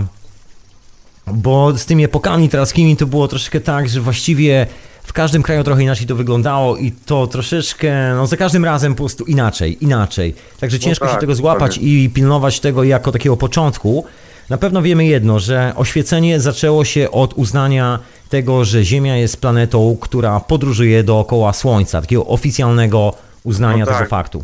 Bo 1.28 1.78
z 1.78 1.86
tymi 1.86 2.04
epokami 2.04 2.44
literackimi 2.44 2.98
to 2.98 3.06
było 3.06 3.28
troszeczkę 3.28 3.60
tak, 3.60 3.90
że 3.90 4.02
właściwie 4.02 4.68
w 5.10 5.14
każdym 5.14 5.44
kraju 5.44 5.64
trochę 5.64 5.84
inaczej 5.84 6.08
to 6.08 6.16
wyglądało 6.16 6.78
i 6.78 6.92
to 6.92 7.28
troszeczkę, 7.28 8.14
no 8.16 8.28
za 8.28 8.38
każdym 8.38 8.66
razem 8.66 8.94
po 8.94 8.98
prostu 8.98 9.24
inaczej, 9.26 9.84
inaczej. 9.84 10.36
Także 10.60 10.80
ciężko 10.80 11.06
się 11.06 11.12
tak, 11.12 11.20
tego 11.22 11.36
złapać 11.36 11.76
dokładnie. 11.76 12.04
i 12.04 12.10
pilnować 12.10 12.60
tego 12.60 12.84
jako 12.84 13.12
takiego 13.12 13.38
początku. 13.38 14.06
Na 14.50 14.58
pewno 14.58 14.82
wiemy 14.82 15.06
jedno, 15.06 15.40
że 15.40 15.74
oświecenie 15.76 16.40
zaczęło 16.40 16.86
się 16.86 17.12
od 17.12 17.34
uznania 17.34 18.00
tego, 18.30 18.66
że 18.66 18.84
Ziemia 18.84 19.16
jest 19.18 19.38
planetą, 19.38 19.98
która 20.02 20.40
podróżuje 20.40 21.04
dookoła 21.04 21.54
Słońca, 21.54 22.02
takiego 22.02 22.26
oficjalnego 22.26 23.14
uznania 23.44 23.80
No 23.80 23.86
tak. 23.86 23.98
tego 23.98 24.10
faktu. 24.10 24.44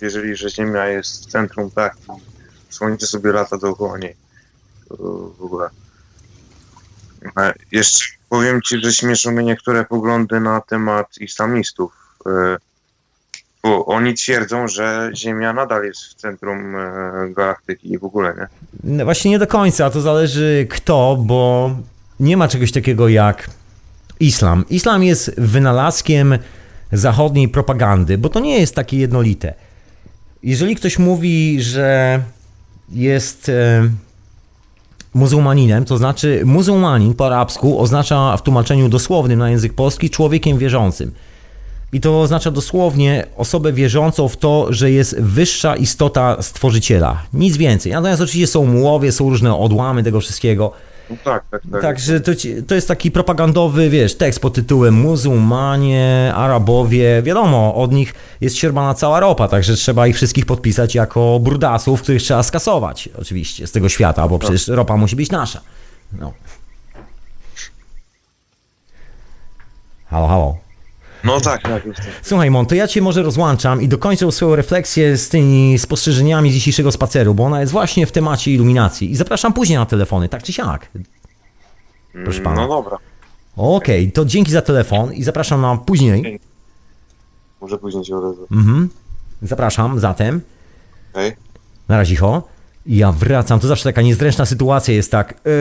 Jeżeli 0.00 0.36
że 0.36 0.50
Ziemia 0.50 0.86
jest 0.86 1.22
w 1.22 1.30
centrum, 1.30 1.70
tak, 1.70 1.96
i 2.70 2.74
Słońce 2.74 3.06
sobie 3.06 3.32
lata 3.32 3.58
dookoła 3.58 3.98
niej. 3.98 4.14
W 5.38 5.42
ogóle. 5.44 5.68
E, 7.38 7.54
Jeszcze 7.72 8.15
powiem 8.28 8.62
Ci, 8.62 8.80
że 8.80 8.92
śmieszą 8.92 9.30
mnie 9.30 9.44
niektóre 9.44 9.84
poglądy 9.84 10.40
na 10.40 10.60
temat 10.60 11.18
islamistów. 11.20 11.92
E, 12.26 12.56
Bo 13.62 13.86
oni 13.86 14.14
twierdzą, 14.14 14.68
że 14.68 15.10
Ziemia 15.14 15.52
nadal 15.52 15.84
jest 15.84 16.04
w 16.04 16.14
centrum 16.14 16.76
e, 16.76 16.90
galaktyki 17.36 17.92
i 17.92 17.98
w 17.98 18.04
ogóle, 18.04 18.34
nie? 18.38 18.46
No 18.96 19.04
Właśnie 19.04 19.30
nie 19.30 19.38
do 19.38 19.46
końca, 19.46 19.90
to 19.90 20.00
zależy 20.00 20.66
kto, 20.70 21.16
bo 21.20 21.70
nie 22.20 22.36
ma 22.36 22.48
czegoś 22.48 22.72
takiego 22.72 23.08
jak 23.08 23.50
islam. 24.20 24.64
Islam 24.70 25.02
jest 25.04 25.40
wynalazkiem 25.40 26.38
zachodniej 26.92 27.48
propagandy, 27.48 28.18
bo 28.18 28.28
to 28.28 28.40
nie 28.40 28.60
jest 28.60 28.74
takie 28.74 28.96
jednolite. 28.98 29.54
Jeżeli 30.42 30.76
ktoś 30.76 30.98
mówi, 30.98 31.62
że 31.62 32.20
jest 32.88 33.48
e, 33.48 33.88
muzułmaninem, 35.16 35.84
to 35.84 35.98
znaczy 35.98 36.42
muzułmanin 36.44 37.14
po 37.14 37.26
arabsku 37.26 37.80
oznacza 37.80 38.36
w 38.36 38.42
tłumaczeniu 38.42 38.88
dosłownym 38.88 39.38
na 39.38 39.50
język 39.50 39.72
polski 39.72 40.10
człowiekiem 40.10 40.58
wierzącym. 40.58 41.12
I 41.92 42.00
to 42.00 42.20
oznacza 42.20 42.50
dosłownie 42.50 43.26
osobę 43.36 43.72
wierzącą 43.72 44.28
w 44.28 44.36
to, 44.36 44.66
że 44.70 44.90
jest 44.90 45.20
wyższa 45.20 45.76
istota 45.76 46.42
stworzyciela. 46.42 47.22
Nic 47.32 47.56
więcej. 47.56 47.92
Natomiast 47.92 48.22
oczywiście 48.22 48.46
są 48.46 48.66
mułowie, 48.66 49.12
są 49.12 49.30
różne 49.30 49.56
odłamy 49.56 50.02
tego 50.02 50.20
wszystkiego. 50.20 50.72
No 51.10 51.16
tak, 51.24 51.44
tak, 51.50 51.62
tak. 51.72 51.82
Także 51.82 52.20
to, 52.20 52.34
ci- 52.34 52.62
to 52.62 52.74
jest 52.74 52.88
taki 52.88 53.10
propagandowy, 53.10 53.90
wiesz, 53.90 54.14
tekst 54.16 54.40
pod 54.40 54.54
tytułem 54.54 54.94
Muzułmanie, 54.94 56.32
Arabowie. 56.36 57.22
Wiadomo, 57.22 57.74
od 57.74 57.92
nich 57.92 58.14
jest 58.40 58.56
sierbana 58.56 58.94
cała 58.94 59.20
ropa, 59.20 59.48
także 59.48 59.74
trzeba 59.74 60.06
ich 60.06 60.16
wszystkich 60.16 60.46
podpisać 60.46 60.94
jako 60.94 61.38
brudasów, 61.40 62.02
których 62.02 62.22
trzeba 62.22 62.42
skasować 62.42 63.08
oczywiście 63.18 63.66
z 63.66 63.72
tego 63.72 63.88
świata, 63.88 64.28
bo 64.28 64.38
przecież 64.38 64.68
ropa 64.68 64.96
musi 64.96 65.16
być 65.16 65.30
nasza. 65.30 65.60
No. 66.12 66.32
Halo, 70.10 70.26
halo. 70.28 70.56
No 71.24 71.40
tak, 71.40 71.62
tak. 71.62 71.86
Jest. 71.86 72.00
Słuchaj, 72.22 72.50
Mon, 72.50 72.66
to 72.66 72.74
ja 72.74 72.88
cię 72.88 73.02
może 73.02 73.22
rozłączam 73.22 73.82
i 73.82 73.88
dokończę 73.88 74.32
swoją 74.32 74.56
refleksję 74.56 75.16
z 75.16 75.28
tymi 75.28 75.78
spostrzeżeniami 75.78 76.52
dzisiejszego 76.52 76.92
spaceru, 76.92 77.34
bo 77.34 77.44
ona 77.44 77.60
jest 77.60 77.72
właśnie 77.72 78.06
w 78.06 78.12
temacie 78.12 78.50
iluminacji. 78.52 79.10
I 79.10 79.16
zapraszam 79.16 79.52
później 79.52 79.78
na 79.78 79.86
telefony, 79.86 80.28
tak 80.28 80.42
czy 80.42 80.52
siak. 80.52 80.88
Proszę 82.24 82.40
pana. 82.40 82.56
No 82.62 82.68
dobra, 82.68 82.98
Okej, 83.56 84.12
to 84.12 84.24
dzięki 84.24 84.52
za 84.52 84.62
telefon 84.62 85.12
i 85.12 85.22
zapraszam 85.24 85.60
na 85.60 85.76
później. 85.76 86.40
może 87.60 87.78
później 87.78 88.04
się 88.04 88.16
odezwę. 88.16 88.46
Mhm. 88.52 88.88
Zapraszam 89.42 90.00
zatem. 90.00 90.40
Okej? 91.12 91.32
Na 91.88 91.96
razie, 91.96 92.16
ho. 92.16 92.42
Ja 92.86 93.12
wracam. 93.12 93.60
To 93.60 93.68
zawsze 93.68 93.84
taka 93.84 94.02
niezręczna 94.02 94.46
sytuacja 94.46 94.94
jest 94.94 95.10
tak. 95.10 95.34
Yy, 95.44 95.52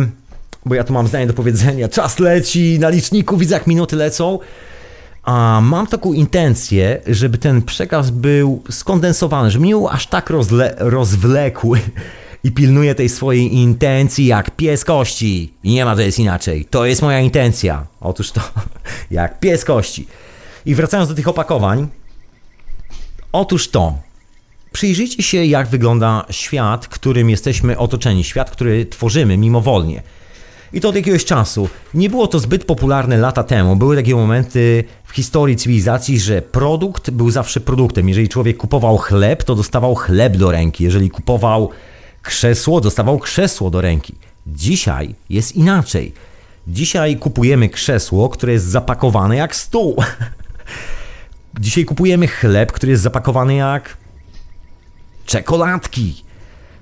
yy, 0.00 0.08
bo 0.66 0.74
ja 0.74 0.84
tu 0.84 0.92
mam 0.92 1.06
zdanie 1.06 1.26
do 1.26 1.34
powiedzenia. 1.34 1.88
Czas 1.88 2.18
leci 2.18 2.78
na 2.78 2.88
liczniku, 2.88 3.36
widzę 3.36 3.54
jak 3.54 3.66
minuty 3.66 3.96
lecą. 3.96 4.38
A 5.28 5.60
mam 5.60 5.86
taką 5.86 6.12
intencję, 6.12 7.00
żeby 7.06 7.38
ten 7.38 7.62
przekaz 7.62 8.10
był 8.10 8.62
skondensowany, 8.70 9.50
żeby 9.50 9.66
nie 9.66 9.72
był 9.72 9.88
aż 9.88 10.06
tak 10.06 10.30
rozle- 10.30 10.74
rozwlekły 10.76 11.80
i 12.44 12.52
pilnuję 12.52 12.94
tej 12.94 13.08
swojej 13.08 13.54
intencji 13.54 14.26
jak 14.26 14.50
pies 14.50 14.84
kości. 14.84 15.52
I 15.64 15.72
nie 15.72 15.84
ma 15.84 15.96
to 15.96 16.00
jest 16.00 16.18
inaczej. 16.18 16.64
To 16.64 16.86
jest 16.86 17.02
moja 17.02 17.20
intencja. 17.20 17.86
Otóż 18.00 18.32
to, 18.32 18.40
jak 19.10 19.40
pies 19.40 19.64
kości. 19.64 20.06
I 20.66 20.74
wracając 20.74 21.08
do 21.08 21.14
tych 21.14 21.28
opakowań, 21.28 21.88
otóż 23.32 23.68
to, 23.68 23.98
Przyjrzyjcie 24.72 25.22
się, 25.22 25.44
jak 25.44 25.68
wygląda 25.68 26.24
świat, 26.30 26.88
którym 26.88 27.30
jesteśmy 27.30 27.78
otoczeni, 27.78 28.24
świat, 28.24 28.50
który 28.50 28.86
tworzymy 28.86 29.36
mimowolnie. 29.36 30.02
I 30.72 30.80
to 30.80 30.88
od 30.88 30.96
jakiegoś 30.96 31.24
czasu. 31.24 31.68
Nie 31.94 32.10
było 32.10 32.26
to 32.26 32.38
zbyt 32.38 32.64
popularne 32.64 33.16
lata 33.16 33.44
temu. 33.44 33.76
Były 33.76 33.96
takie 33.96 34.14
momenty 34.14 34.84
w 35.04 35.12
historii 35.12 35.56
cywilizacji, 35.56 36.20
że 36.20 36.42
produkt 36.42 37.10
był 37.10 37.30
zawsze 37.30 37.60
produktem. 37.60 38.08
Jeżeli 38.08 38.28
człowiek 38.28 38.56
kupował 38.56 38.98
chleb, 38.98 39.44
to 39.44 39.54
dostawał 39.54 39.94
chleb 39.94 40.36
do 40.36 40.50
ręki. 40.50 40.84
Jeżeli 40.84 41.10
kupował 41.10 41.70
krzesło, 42.22 42.80
dostawał 42.80 43.18
krzesło 43.18 43.70
do 43.70 43.80
ręki. 43.80 44.14
Dzisiaj 44.46 45.14
jest 45.30 45.56
inaczej. 45.56 46.12
Dzisiaj 46.68 47.16
kupujemy 47.16 47.68
krzesło, 47.68 48.28
które 48.28 48.52
jest 48.52 48.66
zapakowane 48.66 49.36
jak 49.36 49.56
stół. 49.56 49.96
Dzisiaj 51.60 51.84
kupujemy 51.84 52.28
chleb, 52.28 52.72
który 52.72 52.92
jest 52.92 53.02
zapakowany 53.02 53.54
jak 53.54 53.96
czekoladki. 55.26 56.24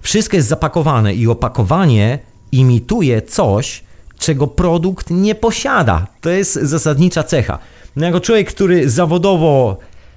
Wszystko 0.01 0.37
jest 0.37 0.49
zapakowane 0.49 1.15
i 1.15 1.27
opakowanie 1.27 2.19
imituje 2.57 3.23
coś, 3.23 3.85
czego 4.19 4.47
produkt 4.47 5.11
nie 5.11 5.35
posiada. 5.35 6.07
To 6.21 6.31
jest 6.31 6.55
zasadnicza 6.55 7.23
cecha. 7.23 7.59
No 7.97 8.07
jako 8.07 8.21
człowiek, 8.21 8.49
który 8.49 8.91
zawodowo 8.91 9.77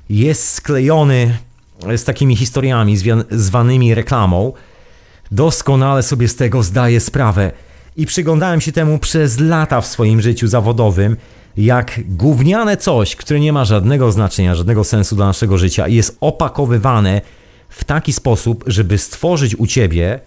jest 0.10 0.50
sklejony 0.50 1.38
z 1.98 2.04
takimi 2.04 2.36
historiami 2.36 2.98
zwanymi 3.32 3.94
reklamą, 3.94 4.54
doskonale 5.32 6.04
sobie 6.04 6.28
z 6.28 6.36
tego 6.36 6.64
zdaję 6.64 7.00
sprawę 7.00 7.52
i 7.98 8.06
przyglądałem 8.06 8.62
się 8.62 8.72
temu 8.72 9.00
przez 9.00 9.40
lata 9.40 9.82
w 9.82 9.88
swoim 9.88 10.22
życiu 10.22 10.48
zawodowym, 10.48 11.18
jak 11.58 12.00
gówniane 12.08 12.78
coś, 12.78 13.16
które 13.16 13.40
nie 13.40 13.54
ma 13.54 13.66
żadnego 13.66 14.12
znaczenia, 14.12 14.56
żadnego 14.56 14.84
sensu 14.84 15.16
dla 15.16 15.26
naszego 15.26 15.58
życia 15.58 15.88
jest 15.88 16.18
opakowywane 16.22 17.22
w 17.70 17.84
taki 17.84 18.14
sposób, 18.14 18.64
żeby 18.68 18.98
stworzyć 18.98 19.56
u 19.56 19.68
ciebie 19.68 20.20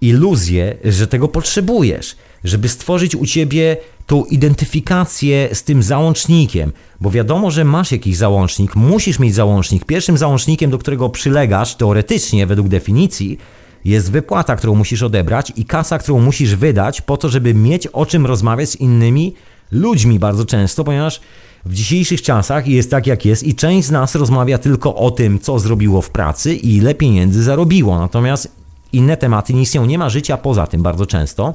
iluzję, 0.00 0.76
że 0.84 1.06
tego 1.06 1.28
potrzebujesz, 1.28 2.16
żeby 2.44 2.68
stworzyć 2.68 3.16
u 3.16 3.26
ciebie 3.26 3.76
tą 4.06 4.24
identyfikację 4.24 5.48
z 5.52 5.62
tym 5.62 5.82
załącznikiem, 5.82 6.72
bo 7.00 7.10
wiadomo, 7.10 7.50
że 7.50 7.64
masz 7.64 7.92
jakiś 7.92 8.16
załącznik, 8.16 8.76
musisz 8.76 9.18
mieć 9.18 9.34
załącznik. 9.34 9.84
Pierwszym 9.84 10.18
załącznikiem, 10.18 10.70
do 10.70 10.78
którego 10.78 11.08
przylegasz, 11.08 11.74
teoretycznie, 11.74 12.46
według 12.46 12.68
definicji, 12.68 13.38
jest 13.84 14.10
wypłata, 14.10 14.56
którą 14.56 14.74
musisz 14.74 15.02
odebrać 15.02 15.52
i 15.56 15.64
kasa, 15.64 15.98
którą 15.98 16.20
musisz 16.20 16.54
wydać 16.54 17.00
po 17.00 17.16
to, 17.16 17.28
żeby 17.28 17.54
mieć 17.54 17.86
o 17.86 18.06
czym 18.06 18.26
rozmawiać 18.26 18.70
z 18.70 18.76
innymi 18.76 19.34
ludźmi 19.72 20.18
bardzo 20.18 20.44
często, 20.44 20.84
ponieważ 20.84 21.20
w 21.64 21.74
dzisiejszych 21.74 22.22
czasach 22.22 22.68
jest 22.68 22.90
tak 22.90 23.06
jak 23.06 23.24
jest 23.24 23.42
i 23.42 23.54
część 23.54 23.88
z 23.88 23.90
nas 23.90 24.14
rozmawia 24.14 24.58
tylko 24.58 24.96
o 24.96 25.10
tym, 25.10 25.38
co 25.38 25.58
zrobiło 25.58 26.02
w 26.02 26.10
pracy 26.10 26.54
i 26.54 26.76
ile 26.76 26.94
pieniędzy 26.94 27.42
zarobiło. 27.42 27.98
Natomiast 27.98 28.55
inne 28.96 29.16
tematy 29.16 29.54
nie 29.54 29.62
istnieją, 29.62 29.86
nie 29.86 29.98
ma 29.98 30.08
życia 30.08 30.36
poza 30.36 30.66
tym 30.66 30.82
bardzo 30.82 31.06
często. 31.06 31.54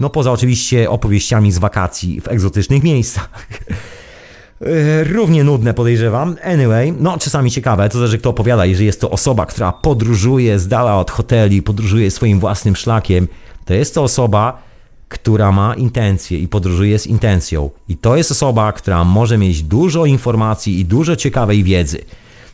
No 0.00 0.10
poza 0.10 0.32
oczywiście 0.32 0.90
opowieściami 0.90 1.52
z 1.52 1.58
wakacji 1.58 2.20
w 2.20 2.28
egzotycznych 2.28 2.82
miejscach. 2.82 3.30
Równie 5.12 5.44
nudne 5.44 5.74
podejrzewam. 5.74 6.36
Anyway, 6.44 6.94
no 6.98 7.18
czasami 7.18 7.50
ciekawe, 7.50 7.88
to 7.88 7.98
zależy 7.98 8.18
kto 8.18 8.30
opowiada. 8.30 8.66
Jeżeli 8.66 8.86
jest 8.86 9.00
to 9.00 9.10
osoba, 9.10 9.46
która 9.46 9.72
podróżuje 9.72 10.58
z 10.58 10.68
dala 10.68 10.98
od 10.98 11.10
hoteli, 11.10 11.62
podróżuje 11.62 12.10
swoim 12.10 12.40
własnym 12.40 12.76
szlakiem, 12.76 13.28
to 13.64 13.74
jest 13.74 13.94
to 13.94 14.02
osoba, 14.02 14.62
która 15.08 15.52
ma 15.52 15.74
intencje 15.74 16.38
i 16.38 16.48
podróżuje 16.48 16.98
z 16.98 17.06
intencją. 17.06 17.70
I 17.88 17.96
to 17.96 18.16
jest 18.16 18.30
osoba, 18.30 18.72
która 18.72 19.04
może 19.04 19.38
mieć 19.38 19.62
dużo 19.62 20.06
informacji 20.06 20.80
i 20.80 20.84
dużo 20.84 21.16
ciekawej 21.16 21.64
wiedzy. 21.64 21.98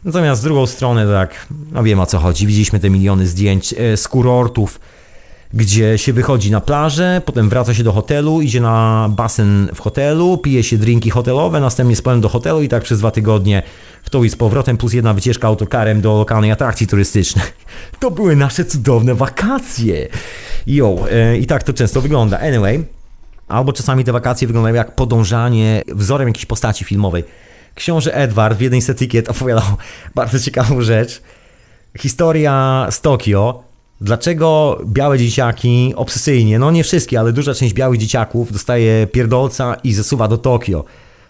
Natomiast 0.07 0.41
z 0.41 0.45
drugą 0.45 0.66
stronę, 0.66 1.07
tak, 1.07 1.47
no 1.73 1.83
wiem 1.83 2.01
o 2.01 2.07
co 2.07 2.19
chodzi. 2.19 2.47
Widzieliśmy 2.47 2.81
te 2.81 2.91
miliony 2.91 3.27
zdjęć 3.27 3.74
e, 3.78 3.97
z 3.97 4.09
kurortów, 4.09 4.81
gdzie 5.55 5.99
się 5.99 6.12
wychodzi 6.12 6.51
na 6.51 6.61
plażę, 6.61 7.23
potem 7.24 7.49
wraca 7.49 7.74
się 7.74 7.83
do 7.83 7.93
hotelu, 7.93 8.41
idzie 8.41 8.61
na 8.61 9.09
basen 9.16 9.69
w 9.74 9.81
hotelu, 9.81 10.39
pije 10.39 10.62
się 10.62 10.78
drinki 10.78 11.11
hotelowe, 11.11 11.61
następnie 11.61 11.97
z 11.97 12.03
powrotem 12.03 12.20
do 12.20 12.28
hotelu 12.28 12.62
i 12.62 12.69
tak 12.69 12.83
przez 12.83 12.99
dwa 12.99 13.11
tygodnie 13.11 13.62
w 14.03 14.11
to 14.11 14.24
i 14.24 14.31
z 14.31 14.37
powrotem, 14.37 14.77
plus 14.77 14.93
jedna 14.93 15.15
wycieczka 15.15 15.49
autokarem 15.49 16.01
do 16.01 16.19
lokalnej 16.19 16.51
atrakcji 16.51 16.87
turystycznej. 16.87 17.45
To 18.01 18.11
były 18.11 18.37
nasze 18.37 18.65
cudowne 18.65 19.15
wakacje. 19.15 20.09
Jo, 20.66 20.97
e, 21.11 21.39
i 21.39 21.47
tak 21.47 21.62
to 21.62 21.73
często 21.73 22.01
wygląda. 22.01 22.39
Anyway, 22.41 22.85
albo 23.49 23.73
czasami 23.73 24.05
te 24.05 24.12
wakacje 24.12 24.47
wyglądają 24.47 24.74
jak 24.74 24.95
podążanie 24.95 25.83
wzorem 25.89 26.28
jakiejś 26.28 26.47
postaci 26.47 26.85
filmowej. 26.85 27.24
Książę 27.77 28.15
Edward 28.15 28.59
w 28.59 28.61
jednej 28.61 28.82
z 28.82 28.90
etykiet 28.90 29.28
opowiadał 29.28 29.65
bardzo 30.15 30.40
ciekawą 30.40 30.82
rzecz. 30.82 31.23
Historia 31.98 32.86
z 32.90 33.01
Tokio. 33.01 33.62
Dlaczego 34.01 34.78
białe 34.86 35.19
dzieciaki 35.19 35.93
obsesyjnie, 35.97 36.59
no 36.59 36.70
nie 36.70 36.85
wszystkie, 36.85 37.20
ale 37.20 37.32
duża 37.32 37.55
część 37.55 37.74
białych 37.74 38.01
dzieciaków 38.01 38.53
dostaje 38.53 39.07
pierdolca 39.07 39.74
i 39.85 39.93
zasuwa 39.93 40.28
do 40.28 40.39
Tokio, 40.39 40.85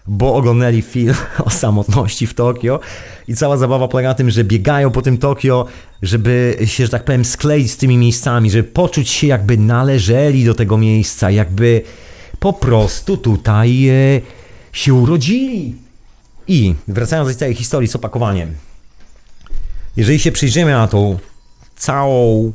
bo 0.07 0.35
oglądali 0.35 0.81
film 0.81 1.15
o 1.45 1.49
samotności 1.49 2.27
w 2.27 2.33
Tokio 2.33 2.79
i 3.27 3.35
cała 3.35 3.57
zabawa 3.57 3.87
polega 3.87 4.09
na 4.09 4.15
tym, 4.15 4.29
że 4.29 4.43
biegają 4.43 4.91
po 4.91 5.01
tym 5.01 5.17
Tokio, 5.17 5.65
żeby 6.01 6.57
się, 6.65 6.85
że 6.85 6.91
tak 6.91 7.03
powiem, 7.03 7.25
skleić 7.25 7.71
z 7.71 7.77
tymi 7.77 7.97
miejscami, 7.97 8.51
żeby 8.51 8.63
poczuć 8.63 9.09
się 9.09 9.27
jakby 9.27 9.57
należeli 9.57 10.45
do 10.45 10.53
tego 10.53 10.77
miejsca, 10.77 11.31
jakby 11.31 11.81
po 12.39 12.53
prostu 12.53 13.17
tutaj 13.17 13.87
e, 13.89 14.21
się 14.71 14.93
urodzili. 14.93 15.86
I 16.47 16.75
wracając 16.87 17.27
do 17.27 17.33
tej 17.33 17.39
całej 17.39 17.55
historii 17.55 17.87
z 17.87 17.95
opakowaniem. 17.95 18.55
Jeżeli 19.97 20.19
się 20.19 20.31
przyjrzymy 20.31 20.71
na 20.71 20.87
tą 20.87 21.17
całą 21.75 22.51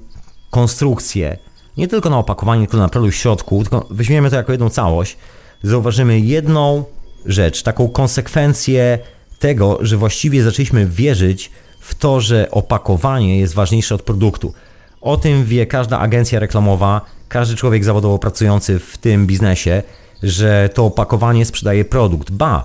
konstrukcję, 0.51 1.39
nie 1.77 1.89
tylko 1.89 2.11
na 2.11 2.19
opakowaniu, 2.19 2.61
tylko 2.61 2.77
na 2.77 2.89
produkt 2.89 3.15
w 3.15 3.19
środku, 3.19 3.63
tylko 3.63 3.87
weźmiemy 3.91 4.31
to 4.31 4.37
jako 4.37 4.53
jedną 4.53 4.71
całość, 4.71 5.17
zauważymy 5.63 6.21
jedną 6.21 6.85
rzecz, 7.27 7.63
taką 7.63 7.89
konsekwencję 7.89 8.99
tego, 9.39 9.79
że 9.81 9.97
właściwie 9.97 10.43
zaczęliśmy 10.43 10.87
wierzyć 10.87 11.51
w 11.81 11.95
to, 11.95 12.21
że 12.21 12.51
opakowanie 12.51 13.39
jest 13.39 13.55
ważniejsze 13.55 13.95
od 13.95 14.03
produktu. 14.03 14.55
O 15.01 15.17
tym 15.17 15.45
wie 15.45 15.67
każda 15.67 15.99
agencja 15.99 16.39
reklamowa, 16.41 17.01
każdy 17.29 17.57
człowiek 17.57 17.85
zawodowo 17.85 18.19
pracujący 18.19 18.79
w 18.79 18.99
tym 18.99 19.27
biznesie, 19.27 19.83
że 20.23 20.69
to 20.75 20.85
opakowanie 20.85 21.45
sprzedaje 21.45 21.85
produkt. 21.85 22.31
Ba, 22.31 22.65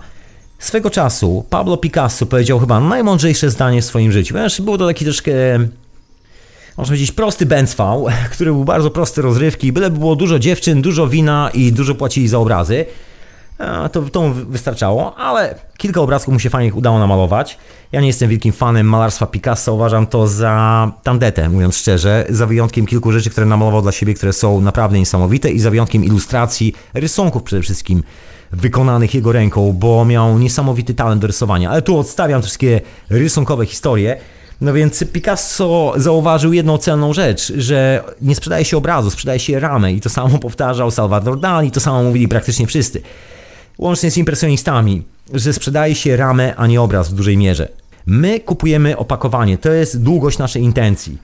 swego 0.59 0.89
czasu 0.89 1.45
Pablo 1.49 1.77
Picasso 1.77 2.25
powiedział 2.25 2.59
chyba 2.59 2.79
najmądrzejsze 2.79 3.49
zdanie 3.49 3.81
w 3.81 3.85
swoim 3.85 4.11
życiu, 4.11 4.33
ponieważ 4.33 4.61
był 4.61 4.77
to 4.77 4.87
taki 4.87 5.05
troszkę 5.05 5.31
można 6.77 6.91
powiedzieć, 6.91 7.11
prosty 7.11 7.45
bęcwał, 7.45 8.05
który 8.33 8.51
był 8.51 8.63
bardzo 8.63 8.91
prosty 8.91 9.21
rozrywki, 9.21 9.71
byle 9.71 9.89
było 9.89 10.15
dużo 10.15 10.39
dziewczyn, 10.39 10.81
dużo 10.81 11.07
wina 11.07 11.49
i 11.53 11.71
dużo 11.71 11.95
płacili 11.95 12.27
za 12.27 12.39
obrazy. 12.39 12.85
To, 13.91 14.01
to 14.01 14.21
mu 14.21 14.33
wystarczało, 14.33 15.15
ale 15.15 15.55
kilka 15.77 16.01
obrazków 16.01 16.33
mu 16.33 16.39
się 16.39 16.49
fajnie 16.49 16.73
udało 16.73 16.99
namalować. 16.99 17.57
Ja 17.91 18.01
nie 18.01 18.07
jestem 18.07 18.29
wielkim 18.29 18.53
fanem 18.53 18.87
malarstwa 18.87 19.25
Picasso, 19.25 19.73
uważam 19.73 20.07
to 20.07 20.27
za 20.27 20.91
tandetę, 21.03 21.49
mówiąc 21.49 21.77
szczerze, 21.77 22.25
za 22.29 22.47
wyjątkiem 22.47 22.85
kilku 22.85 23.11
rzeczy, 23.11 23.29
które 23.29 23.45
namalował 23.45 23.81
dla 23.81 23.91
siebie, 23.91 24.13
które 24.13 24.33
są 24.33 24.61
naprawdę 24.61 24.99
niesamowite 24.99 25.51
i 25.51 25.59
za 25.59 25.69
wyjątkiem 25.69 26.05
ilustracji, 26.05 26.73
rysunków 26.93 27.43
przede 27.43 27.61
wszystkim 27.61 28.03
wykonanych 28.51 29.15
jego 29.15 29.31
ręką, 29.31 29.73
bo 29.73 30.05
miał 30.05 30.39
niesamowity 30.39 30.93
talent 30.93 31.21
do 31.21 31.27
rysowania. 31.27 31.69
Ale 31.69 31.81
tu 31.81 31.97
odstawiam 31.97 32.41
wszystkie 32.41 32.81
rysunkowe 33.09 33.65
historie. 33.65 34.17
No 34.61 34.73
więc 34.73 35.03
Picasso 35.13 35.93
zauważył 35.95 36.53
jedną 36.53 36.77
cenną 36.77 37.13
rzecz, 37.13 37.53
że 37.57 38.03
nie 38.21 38.35
sprzedaje 38.35 38.65
się 38.65 38.77
obrazu, 38.77 39.11
sprzedaje 39.11 39.39
się 39.39 39.59
ramę 39.59 39.93
i 39.93 40.01
to 40.01 40.09
samo 40.09 40.39
powtarzał 40.47 40.91
Salvador 40.91 41.39
Dali, 41.39 41.71
to 41.71 41.79
samo 41.79 42.03
mówili 42.03 42.27
praktycznie 42.27 42.67
wszyscy. 42.67 43.01
Łącznie 43.77 44.11
z 44.11 44.17
impresjonistami, 44.17 45.03
że 45.33 45.53
sprzedaje 45.53 45.95
się 45.95 46.15
ramę, 46.17 46.55
a 46.55 46.67
nie 46.67 46.81
obraz 46.81 47.09
w 47.09 47.13
dużej 47.13 47.37
mierze. 47.37 47.69
My 48.05 48.39
kupujemy 48.39 48.97
opakowanie, 48.97 49.57
to 49.57 49.71
jest 49.71 50.03
długość 50.03 50.37
naszej 50.37 50.63
intencji. 50.63 51.17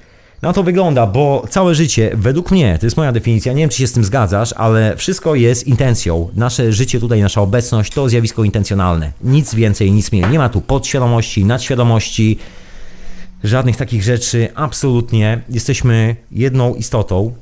Na 0.43 0.53
to 0.53 0.63
wygląda, 0.63 1.07
bo 1.07 1.45
całe 1.49 1.75
życie, 1.75 2.11
według 2.13 2.51
mnie, 2.51 2.77
to 2.79 2.85
jest 2.85 2.97
moja 2.97 3.11
definicja, 3.11 3.53
nie 3.53 3.59
wiem 3.59 3.69
czy 3.69 3.77
się 3.77 3.87
z 3.87 3.91
tym 3.93 4.03
zgadzasz, 4.03 4.53
ale 4.53 4.97
wszystko 4.97 5.35
jest 5.35 5.67
intencją. 5.67 6.29
Nasze 6.35 6.73
życie 6.73 6.99
tutaj, 6.99 7.21
nasza 7.21 7.41
obecność 7.41 7.93
to 7.93 8.09
zjawisko 8.09 8.43
intencjonalne. 8.43 9.11
Nic 9.21 9.55
więcej, 9.55 9.91
nic 9.91 10.11
mniej. 10.11 10.25
Nie 10.31 10.37
ma 10.37 10.49
tu 10.49 10.61
podświadomości, 10.61 11.45
nadświadomości, 11.45 12.37
żadnych 13.43 13.77
takich 13.77 14.03
rzeczy. 14.03 14.47
Absolutnie 14.55 15.41
jesteśmy 15.49 16.15
jedną 16.31 16.75
istotą 16.75 17.33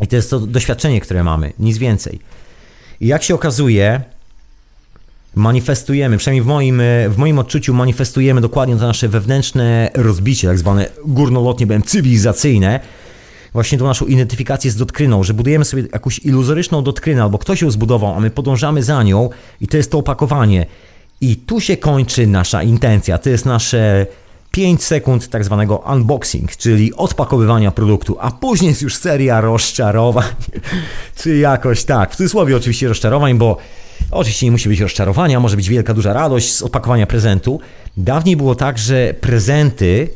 i 0.00 0.06
to 0.06 0.16
jest 0.16 0.30
to 0.30 0.40
doświadczenie, 0.40 1.00
które 1.00 1.24
mamy, 1.24 1.52
nic 1.58 1.78
więcej. 1.78 2.18
I 3.00 3.06
jak 3.06 3.22
się 3.22 3.34
okazuje, 3.34 4.00
manifestujemy, 5.34 6.18
przynajmniej 6.18 6.42
w 6.42 6.46
moim, 6.46 6.80
e, 6.80 7.08
w 7.08 7.16
moim 7.16 7.38
odczuciu 7.38 7.74
manifestujemy 7.74 8.40
dokładnie 8.40 8.76
to 8.76 8.86
nasze 8.86 9.08
wewnętrzne 9.08 9.90
rozbicie, 9.94 10.48
tak 10.48 10.58
zwane 10.58 10.88
górnolotnie, 11.04 11.66
byłem 11.66 11.82
cywilizacyjne, 11.82 12.80
właśnie 13.52 13.78
tą 13.78 13.84
naszą 13.84 14.06
identyfikację 14.06 14.70
z 14.70 14.76
dotkryną, 14.76 15.22
że 15.22 15.34
budujemy 15.34 15.64
sobie 15.64 15.84
jakąś 15.92 16.18
iluzoryczną 16.18 16.82
dotkrynę, 16.82 17.22
albo 17.22 17.38
ktoś 17.38 17.62
ją 17.62 17.70
zbudował, 17.70 18.14
a 18.14 18.20
my 18.20 18.30
podążamy 18.30 18.82
za 18.82 19.02
nią 19.02 19.30
i 19.60 19.68
to 19.68 19.76
jest 19.76 19.90
to 19.90 19.98
opakowanie. 19.98 20.66
I 21.20 21.36
tu 21.36 21.60
się 21.60 21.76
kończy 21.76 22.26
nasza 22.26 22.62
intencja, 22.62 23.18
to 23.18 23.30
jest 23.30 23.46
nasze 23.46 24.06
5 24.50 24.84
sekund 24.84 25.28
tak 25.28 25.44
zwanego 25.44 25.76
unboxing, 25.76 26.56
czyli 26.56 26.94
odpakowywania 26.94 27.70
produktu, 27.70 28.16
a 28.20 28.30
później 28.30 28.68
jest 28.68 28.82
już 28.82 28.96
seria 28.96 29.40
rozczarowań, 29.40 30.24
czy 31.22 31.36
jakoś 31.36 31.84
tak, 31.84 32.12
w 32.12 32.16
cudzysłowie 32.16 32.56
oczywiście 32.56 32.88
rozczarowań, 32.88 33.38
bo 33.38 33.56
oczywiście 34.10 34.46
nie 34.46 34.52
musi 34.52 34.68
być 34.68 34.80
rozczarowania, 34.80 35.40
może 35.40 35.56
być 35.56 35.68
wielka, 35.68 35.94
duża 35.94 36.12
radość 36.12 36.52
z 36.52 36.62
opakowania 36.62 37.06
prezentu. 37.06 37.60
Dawniej 37.96 38.36
było 38.36 38.54
tak, 38.54 38.78
że 38.78 39.14
prezenty 39.20 40.08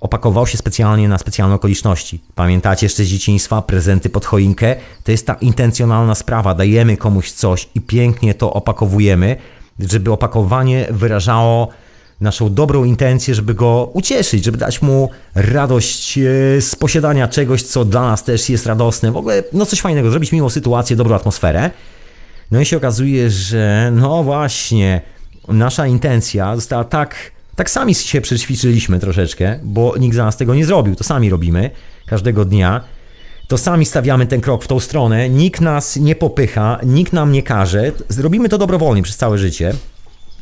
opakował 0.00 0.46
się 0.46 0.58
specjalnie 0.58 1.08
na 1.08 1.18
specjalne 1.18 1.54
okoliczności. 1.54 2.20
Pamiętacie 2.34 2.86
jeszcze 2.86 3.04
z 3.04 3.08
dzieciństwa 3.08 3.62
prezenty 3.62 4.10
pod 4.10 4.24
choinkę? 4.24 4.76
To 5.04 5.10
jest 5.12 5.26
ta 5.26 5.34
intencjonalna 5.34 6.14
sprawa. 6.14 6.54
Dajemy 6.54 6.96
komuś 6.96 7.32
coś 7.32 7.68
i 7.74 7.80
pięknie 7.80 8.34
to 8.34 8.52
opakowujemy, 8.52 9.36
żeby 9.78 10.12
opakowanie 10.12 10.86
wyrażało 10.90 11.68
naszą 12.20 12.54
dobrą 12.54 12.84
intencję, 12.84 13.34
żeby 13.34 13.54
go 13.54 13.90
ucieszyć, 13.92 14.44
żeby 14.44 14.58
dać 14.58 14.82
mu 14.82 15.10
radość 15.34 16.18
e, 16.18 16.22
z 16.60 16.76
posiadania 16.76 17.28
czegoś, 17.28 17.62
co 17.62 17.84
dla 17.84 18.02
nas 18.02 18.24
też 18.24 18.48
jest 18.48 18.66
radosne. 18.66 19.12
W 19.12 19.16
ogóle 19.16 19.42
no 19.52 19.66
coś 19.66 19.80
fajnego, 19.80 20.10
zrobić 20.10 20.32
miłą 20.32 20.50
sytuację, 20.50 20.96
dobrą 20.96 21.16
atmosferę. 21.16 21.70
No 22.50 22.60
i 22.60 22.64
się 22.64 22.76
okazuje, 22.76 23.30
że 23.30 23.92
no 23.94 24.22
właśnie, 24.22 25.00
nasza 25.48 25.86
intencja 25.86 26.56
została 26.56 26.84
tak, 26.84 27.14
tak 27.56 27.70
sami 27.70 27.94
się 27.94 28.20
przećwiczyliśmy 28.20 28.98
troszeczkę, 28.98 29.58
bo 29.62 29.96
nikt 29.96 30.16
za 30.16 30.24
nas 30.24 30.36
tego 30.36 30.54
nie 30.54 30.64
zrobił, 30.64 30.96
to 30.96 31.04
sami 31.04 31.30
robimy 31.30 31.70
każdego 32.06 32.44
dnia. 32.44 32.80
To 33.48 33.58
sami 33.58 33.86
stawiamy 33.86 34.26
ten 34.26 34.40
krok 34.40 34.64
w 34.64 34.68
tą 34.68 34.80
stronę, 34.80 35.28
nikt 35.28 35.60
nas 35.60 35.96
nie 35.96 36.14
popycha, 36.14 36.78
nikt 36.86 37.12
nam 37.12 37.32
nie 37.32 37.42
każe, 37.42 37.92
zrobimy 38.08 38.48
to 38.48 38.58
dobrowolnie 38.58 39.02
przez 39.02 39.16
całe 39.16 39.38
życie. 39.38 39.72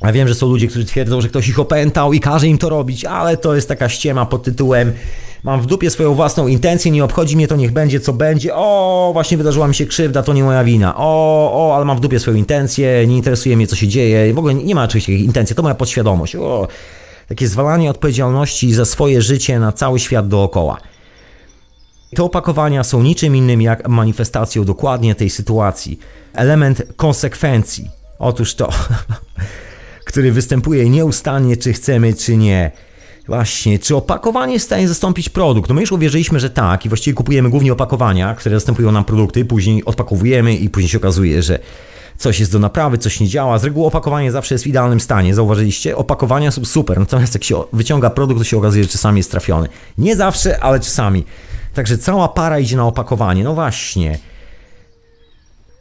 A 0.00 0.12
wiem, 0.12 0.28
że 0.28 0.34
są 0.34 0.48
ludzie, 0.48 0.68
którzy 0.68 0.84
twierdzą, 0.84 1.20
że 1.20 1.28
ktoś 1.28 1.48
ich 1.48 1.58
opętał 1.58 2.12
i 2.12 2.20
każe 2.20 2.46
im 2.46 2.58
to 2.58 2.68
robić, 2.68 3.04
ale 3.04 3.36
to 3.36 3.54
jest 3.54 3.68
taka 3.68 3.88
ściema 3.88 4.26
pod 4.26 4.42
tytułem 4.42 4.92
Mam 5.42 5.62
w 5.62 5.66
dupie 5.66 5.90
swoją 5.90 6.14
własną 6.14 6.46
intencję, 6.46 6.92
nie 6.92 7.04
obchodzi 7.04 7.36
mnie 7.36 7.48
to, 7.48 7.56
niech 7.56 7.72
będzie 7.72 8.00
co 8.00 8.12
będzie. 8.12 8.54
O, 8.54 9.10
właśnie 9.12 9.36
wydarzyła 9.36 9.68
mi 9.68 9.74
się 9.74 9.86
krzywda, 9.86 10.22
to 10.22 10.32
nie 10.32 10.44
moja 10.44 10.64
wina. 10.64 10.94
O, 10.96 11.50
o, 11.52 11.76
ale 11.76 11.84
mam 11.84 11.96
w 11.96 12.00
dupie 12.00 12.20
swoją 12.20 12.36
intencję, 12.36 13.06
nie 13.06 13.16
interesuje 13.16 13.56
mnie, 13.56 13.66
co 13.66 13.76
się 13.76 13.88
dzieje. 13.88 14.34
W 14.34 14.38
ogóle 14.38 14.54
nie 14.54 14.74
ma 14.74 14.88
takiej 14.88 15.24
intencji, 15.24 15.56
to 15.56 15.62
moja 15.62 15.74
podświadomość. 15.74 16.36
O, 16.36 16.68
takie 17.28 17.48
zwalanie 17.48 17.90
odpowiedzialności 17.90 18.74
za 18.74 18.84
swoje 18.84 19.22
życie 19.22 19.58
na 19.58 19.72
cały 19.72 19.98
świat 19.98 20.28
dookoła. 20.28 20.76
Te 22.16 22.22
opakowania 22.22 22.84
są 22.84 23.02
niczym 23.02 23.36
innym 23.36 23.62
jak 23.62 23.88
manifestacją 23.88 24.64
dokładnie 24.64 25.14
tej 25.14 25.30
sytuacji. 25.30 25.98
Element 26.34 26.82
konsekwencji. 26.96 27.90
Otóż 28.18 28.54
to, 28.54 28.68
który 30.08 30.32
występuje 30.32 30.90
nieustannie, 30.90 31.56
czy 31.56 31.72
chcemy, 31.72 32.14
czy 32.14 32.36
nie. 32.36 32.70
Właśnie, 33.26 33.78
czy 33.78 33.96
opakowanie 33.96 34.52
jest 34.52 34.64
w 34.64 34.68
stanie 34.68 34.88
zastąpić 34.88 35.28
produkt? 35.28 35.68
No 35.68 35.74
my 35.74 35.80
już 35.80 35.92
uwierzyliśmy, 35.92 36.40
że 36.40 36.50
tak 36.50 36.86
i 36.86 36.88
właściwie 36.88 37.14
kupujemy 37.14 37.50
głównie 37.50 37.72
opakowania, 37.72 38.34
które 38.34 38.56
zastępują 38.56 38.92
nam 38.92 39.04
produkty, 39.04 39.44
później 39.44 39.84
odpakowujemy 39.84 40.54
i 40.56 40.70
później 40.70 40.88
się 40.88 40.98
okazuje, 40.98 41.42
że 41.42 41.58
coś 42.16 42.40
jest 42.40 42.52
do 42.52 42.58
naprawy, 42.58 42.98
coś 42.98 43.20
nie 43.20 43.28
działa. 43.28 43.58
Z 43.58 43.64
reguły 43.64 43.86
opakowanie 43.86 44.32
zawsze 44.32 44.54
jest 44.54 44.64
w 44.64 44.66
idealnym 44.66 45.00
stanie, 45.00 45.34
zauważyliście? 45.34 45.96
Opakowania 45.96 46.50
są 46.50 46.64
super, 46.64 46.98
natomiast 46.98 47.34
jak 47.34 47.44
się 47.44 47.64
wyciąga 47.72 48.10
produkt, 48.10 48.40
to 48.40 48.44
się 48.44 48.58
okazuje, 48.58 48.84
że 48.84 48.90
czasami 48.90 49.18
jest 49.18 49.30
trafiony. 49.30 49.68
Nie 49.98 50.16
zawsze, 50.16 50.60
ale 50.60 50.80
czasami. 50.80 51.24
Także 51.74 51.98
cała 51.98 52.28
para 52.28 52.58
idzie 52.58 52.76
na 52.76 52.86
opakowanie. 52.86 53.44
No 53.44 53.54
właśnie. 53.54 54.18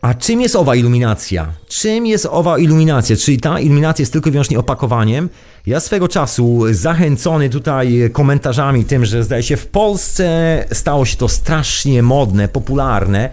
A 0.02 0.14
czym 0.14 0.42
jest 0.42 0.56
owa 0.56 0.76
iluminacja? 0.76 1.54
Czym 1.68 2.06
jest 2.06 2.28
owa 2.32 2.58
iluminacja? 2.58 3.16
Czyli 3.16 3.40
ta 3.40 3.60
iluminacja 3.60 4.04
jest 4.04 4.14
tylko 4.14 4.30
i 4.30 4.32
wyłącznie 4.32 4.60
opakowaniem? 4.60 5.30
Ja 5.66 5.80
swego 5.80 6.08
czasu 6.08 6.62
zachęcony 6.72 7.50
tutaj 7.50 8.10
komentarzami 8.14 8.86
tym, 8.86 9.06
że 9.06 9.24
zdaje 9.24 9.44
się 9.44 9.58
w 9.58 9.68
Polsce 9.68 10.66
stało 10.72 11.06
się 11.06 11.18
to 11.18 11.30
strasznie 11.30 12.04
modne, 12.04 12.48
popularne, 12.48 13.30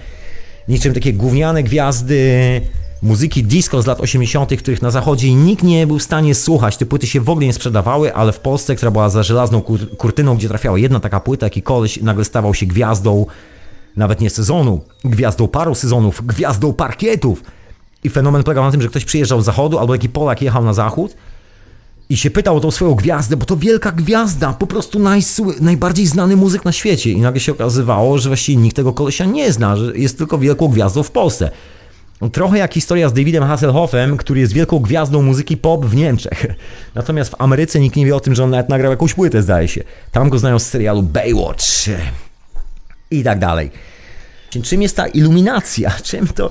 niczym 0.69 0.95
takie 0.95 1.13
gówniane 1.13 1.63
gwiazdy 1.63 2.61
muzyki 3.03 3.45
disco 3.45 3.83
z 3.83 3.87
lat 3.87 4.01
80., 4.01 4.57
których 4.57 4.83
na 4.83 4.91
zachodzie 4.91 5.35
nikt 5.35 5.63
nie 5.63 5.87
był 5.87 5.99
w 5.99 6.03
stanie 6.03 6.35
słuchać. 6.35 6.77
Te 6.77 6.87
płyty 6.87 7.07
się 7.07 7.21
w 7.21 7.31
ogóle 7.31 7.47
nie 7.47 7.53
sprzedawały, 7.53 8.15
ale 8.15 8.33
w 8.33 8.41
Polsce, 8.41 8.77
która 8.77 8.91
była 8.91 9.09
za 9.09 9.23
żelazną 9.23 9.63
kur 9.63 9.97
kurtyną, 9.97 10.37
gdzie 10.37 10.49
trafiała 10.49 10.79
jedna 10.79 11.01
taka 11.01 11.21
płyta, 11.21 11.47
jaki 11.47 11.63
koleś 11.63 12.03
nagle 12.03 12.25
stawał 12.25 12.55
się 12.55 12.67
gwiazdą 12.67 13.27
nawet 13.97 14.21
nie 14.21 14.31
sezonu, 14.31 14.81
gwiazdą 15.05 15.49
paru 15.49 15.75
sezonów, 15.75 16.27
gwiazdą 16.27 16.73
parkietów. 16.73 17.43
I 18.05 18.11
fenomen 18.11 18.43
polegał 18.43 18.65
na 18.65 18.71
tym, 18.71 18.83
że 18.83 18.89
ktoś 18.89 19.05
przyjeżdżał 19.05 19.41
z 19.41 19.45
zachodu, 19.45 19.79
albo 19.79 19.93
taki 19.93 20.09
Polak 20.09 20.43
jechał 20.43 20.65
na 20.65 20.75
zachód 20.75 21.17
i 22.09 22.17
się 22.17 22.31
pytał 22.31 22.57
o 22.57 22.61
tą 22.61 22.71
swoją 22.71 22.95
gwiazdę, 22.95 23.37
bo 23.37 23.47
to 23.47 23.57
wielka 23.57 23.93
gwiazda, 23.93 24.53
po 24.53 24.67
prostu 24.67 24.99
najbardziej 25.61 26.07
znany 26.07 26.37
muzyk 26.37 26.65
na 26.65 26.73
świecie. 26.73 27.11
I 27.11 27.21
nagle 27.21 27.41
się 27.41 27.53
okazywało, 27.53 28.19
że 28.19 28.29
właściwie 28.29 28.63
nikt 28.63 28.77
tego 28.77 28.93
kolesia 28.93 29.25
nie 29.25 29.53
zna, 29.53 29.77
że 29.77 29.99
jest 29.99 30.19
tylko 30.19 30.39
wielką 30.39 30.69
gwiazdą 30.69 31.03
w 31.03 31.11
Polsce. 31.11 31.51
Trochę 32.33 32.59
jak 32.59 32.75
historia 32.75 33.09
z 33.09 33.13
Davidem 33.13 33.45
Hasselhoffem, 33.45 34.17
który 34.17 34.41
jest 34.41 34.53
wielką 34.53 34.79
gwiazdą 34.79 35.23
muzyki 35.23 35.57
pop 35.57 35.87
w 35.87 35.95
Niemczech. 35.95 36.47
Natomiast 36.95 37.31
w 37.31 37.35
Ameryce 37.39 37.81
nikt 37.81 37.97
nie 37.97 38.07
wie 38.07 38.17
o 38.17 38.21
tym, 38.21 38.35
że 38.35 38.45
on 38.45 38.51
nawet 38.51 38.69
nagrał 38.69 38.91
jakąś 38.91 39.15
płytę, 39.15 39.43
zdaje 39.43 39.69
się. 39.69 39.85
Tam 40.13 40.31
go 40.31 40.39
znają 40.39 40.59
z 40.59 40.67
serialu 40.67 41.03
Baywatch 41.03 41.89
i 43.19 43.25
tak 43.25 43.39
dalej. 43.39 43.71
Czym 44.63 44.83
jest 44.83 44.97
ta 44.97 45.07
iluminacja? 45.07 45.91
Czym 46.03 46.27
to 46.27 46.51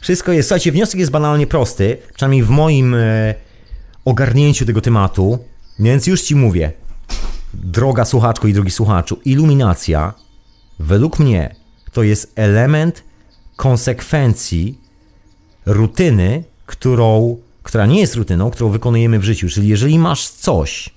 wszystko 0.00 0.32
jest? 0.32 0.48
Słuchajcie, 0.48 0.72
wniosek 0.72 1.00
jest 1.00 1.12
banalnie 1.12 1.46
prosty, 1.46 1.96
przynajmniej 2.14 2.42
w 2.42 2.50
moim 2.50 2.94
e, 2.94 3.34
ogarnięciu 4.04 4.66
tego 4.66 4.80
tematu, 4.80 5.38
więc 5.78 6.06
już 6.06 6.22
Ci 6.22 6.36
mówię, 6.36 6.72
droga 7.54 8.04
słuchaczko 8.04 8.48
i 8.48 8.52
drogi 8.52 8.70
słuchaczu, 8.70 9.20
iluminacja 9.24 10.14
według 10.78 11.18
mnie 11.18 11.54
to 11.92 12.02
jest 12.02 12.32
element 12.36 13.02
konsekwencji 13.56 14.78
rutyny, 15.66 16.44
którą, 16.66 17.36
która 17.62 17.86
nie 17.86 18.00
jest 18.00 18.14
rutyną, 18.14 18.50
którą 18.50 18.70
wykonujemy 18.70 19.18
w 19.18 19.24
życiu. 19.24 19.48
Czyli 19.48 19.68
jeżeli 19.68 19.98
masz 19.98 20.28
coś, 20.28 20.90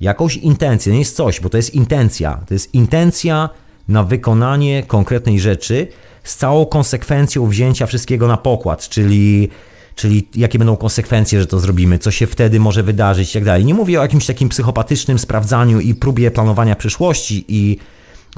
jakąś 0.00 0.36
intencję, 0.36 0.92
nie 0.92 0.98
jest 0.98 1.16
coś, 1.16 1.40
bo 1.40 1.48
to 1.48 1.56
jest 1.56 1.74
intencja, 1.74 2.40
to 2.48 2.54
jest 2.54 2.74
intencja 2.74 3.48
na 3.88 4.02
wykonanie 4.04 4.82
konkretnej 4.82 5.40
rzeczy 5.40 5.88
z 6.24 6.36
całą 6.36 6.66
konsekwencją 6.66 7.46
wzięcia 7.46 7.86
wszystkiego 7.86 8.28
na 8.28 8.36
pokład, 8.36 8.88
czyli, 8.88 9.48
czyli 9.94 10.28
jakie 10.34 10.58
będą 10.58 10.76
konsekwencje, 10.76 11.40
że 11.40 11.46
to 11.46 11.60
zrobimy, 11.60 11.98
co 11.98 12.10
się 12.10 12.26
wtedy 12.26 12.60
może 12.60 12.82
wydarzyć 12.82 13.30
i 13.30 13.34
tak 13.34 13.44
dalej. 13.44 13.64
Nie 13.64 13.74
mówię 13.74 14.00
o 14.00 14.02
jakimś 14.02 14.26
takim 14.26 14.48
psychopatycznym 14.48 15.18
sprawdzaniu 15.18 15.80
i 15.80 15.94
próbie 15.94 16.30
planowania 16.30 16.76
przyszłości 16.76 17.44
i 17.48 17.78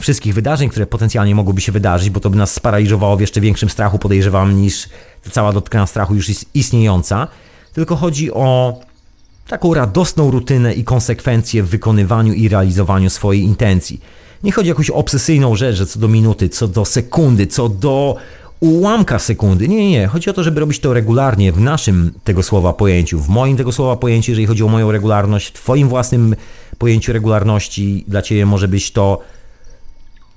wszystkich 0.01 0.35
wydarzeń, 0.35 0.69
które 0.69 0.87
potencjalnie 0.87 1.35
mogłyby 1.35 1.61
się 1.61 1.73
wydarzyć, 1.73 2.11
bo 2.11 2.21
to 2.21 2.31
by 2.31 2.37
nas 2.37 2.55
sparaliżowało 2.55 3.17
w 3.17 3.21
jeszcze 3.21 3.41
większym 3.41 3.71
strachu, 3.71 3.99
podejrzewam, 3.99 4.63
niż 4.63 4.89
ta 5.25 5.31
cała 5.31 5.53
dotkana 5.53 5.87
strachu 5.87 6.15
już 6.15 6.31
istniejąca. 6.55 7.29
Tylko 7.73 7.97
chodzi 7.97 8.33
o 8.33 8.81
taką 9.49 9.75
radosną 9.75 10.31
rutynę 10.31 10.75
i 10.75 10.85
konsekwencje 10.85 11.63
w 11.63 11.69
wykonywaniu 11.69 12.33
i 12.33 12.49
realizowaniu 12.49 13.11
swojej 13.11 13.43
intencji. 13.43 14.01
Nie 14.45 14.53
chodzi 14.53 14.69
o 14.69 14.73
jakąś 14.73 14.91
obsesyjną 14.91 15.57
rzecz, 15.57 15.77
że 15.77 15.87
co 15.87 15.99
do 15.99 16.09
minuty, 16.09 16.49
co 16.49 16.69
do 16.69 16.85
sekundy, 16.85 17.47
co 17.47 17.69
do 17.69 18.17
ułamka 18.61 19.19
sekundy. 19.19 19.69
Nie, 19.69 19.77
nie, 19.77 19.91
nie. 19.91 20.07
Chodzi 20.07 20.31
o 20.31 20.33
to, 20.33 20.43
żeby 20.43 20.61
robić 20.61 20.81
to 20.81 20.95
regularnie 20.95 21.53
w 21.53 21.61
naszym 21.61 22.13
tego 22.25 22.43
słowa 22.43 22.73
pojęciu, 22.73 23.21
w 23.21 23.29
moim 23.29 23.57
tego 23.57 23.73
słowa 23.73 23.97
pojęciu, 23.97 24.31
jeżeli 24.31 24.47
chodzi 24.47 24.63
o 24.63 24.69
moją 24.69 24.93
regularność, 24.93 25.49
w 25.49 25.53
Twoim 25.53 25.89
własnym 25.89 26.37
pojęciu 26.79 27.13
regularności. 27.13 28.05
Dla 28.09 28.23
Ciebie 28.23 28.47
może 28.47 28.69
być 28.69 28.93
to 28.93 29.21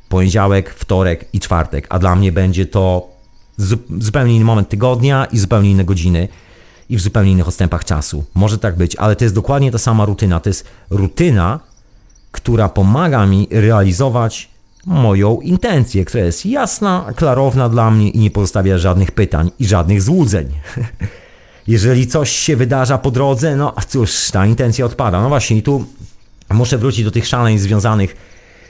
poniedziałek, 0.09 0.69
wtorek 0.69 1.25
i 1.33 1.39
czwartek, 1.39 1.87
a 1.89 1.99
dla 1.99 2.15
mnie 2.15 2.31
będzie 2.31 2.65
to 2.65 3.07
zupełnie 3.99 4.35
inny 4.35 4.45
moment 4.45 4.69
tygodnia 4.69 5.25
i 5.25 5.37
zupełnie 5.37 5.71
inne 5.71 5.85
godziny 5.85 6.27
i 6.89 6.97
w 6.97 7.01
zupełnie 7.01 7.31
innych 7.31 7.47
odstępach 7.47 7.85
czasu. 7.85 8.23
Może 8.35 8.57
tak 8.57 8.75
być, 8.75 8.95
ale 8.95 9.15
to 9.15 9.25
jest 9.25 9.35
dokładnie 9.35 9.71
ta 9.71 9.77
sama 9.77 10.05
rutyna. 10.05 10.39
To 10.39 10.49
jest 10.49 10.65
rutyna, 10.89 11.59
która 12.37 12.69
pomaga 12.69 13.25
mi 13.25 13.47
realizować 13.51 14.49
moją 14.85 15.41
intencję, 15.41 16.05
która 16.05 16.23
jest 16.23 16.45
jasna, 16.45 17.05
klarowna 17.15 17.69
dla 17.69 17.91
mnie 17.91 18.09
i 18.09 18.19
nie 18.19 18.31
pozostawia 18.31 18.77
żadnych 18.77 19.11
pytań 19.11 19.51
i 19.59 19.65
żadnych 19.65 20.01
złudzeń. 20.01 20.47
Jeżeli 21.67 22.07
coś 22.07 22.31
się 22.31 22.55
wydarza 22.55 22.97
po 22.97 23.11
drodze, 23.11 23.55
no 23.55 23.73
cóż, 23.87 24.31
ta 24.31 24.45
intencja 24.45 24.85
odpada. 24.85 25.21
No 25.21 25.29
właśnie, 25.29 25.57
i 25.57 25.63
tu 25.63 25.85
muszę 26.49 26.77
wrócić 26.77 27.05
do 27.05 27.11
tych 27.11 27.27
szaleń 27.27 27.57
związanych 27.57 28.15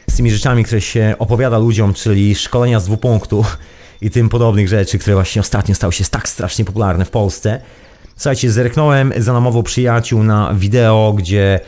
z 0.10 0.16
tymi 0.16 0.32
rzeczami, 0.32 0.64
które 0.64 0.82
się 0.82 1.16
opowiada 1.20 1.58
ludziom, 1.58 1.94
czyli 1.94 2.36
szkolenia 2.36 2.80
z 2.80 2.86
dwupunktu 2.86 3.46
i 4.02 4.10
tym 4.10 4.30
podobnych 4.30 4.68
rzeczy, 4.68 5.00
które 5.00 5.16
właśnie 5.16 5.42
ostatnio 5.42 5.76
stały 5.76 5.94
się 5.94 6.06
tak 6.06 6.30
strasznie 6.30 6.66
popularne 6.66 7.06
w 7.06 7.10
Polsce. 7.10 7.62
Słuchajcie, 8.16 8.52
zerknąłem 8.52 9.14
za 9.18 9.34
namową 9.34 9.64
przyjaciół 9.64 10.24
na 10.24 10.54
wideo, 10.54 11.14
gdzie 11.18 11.60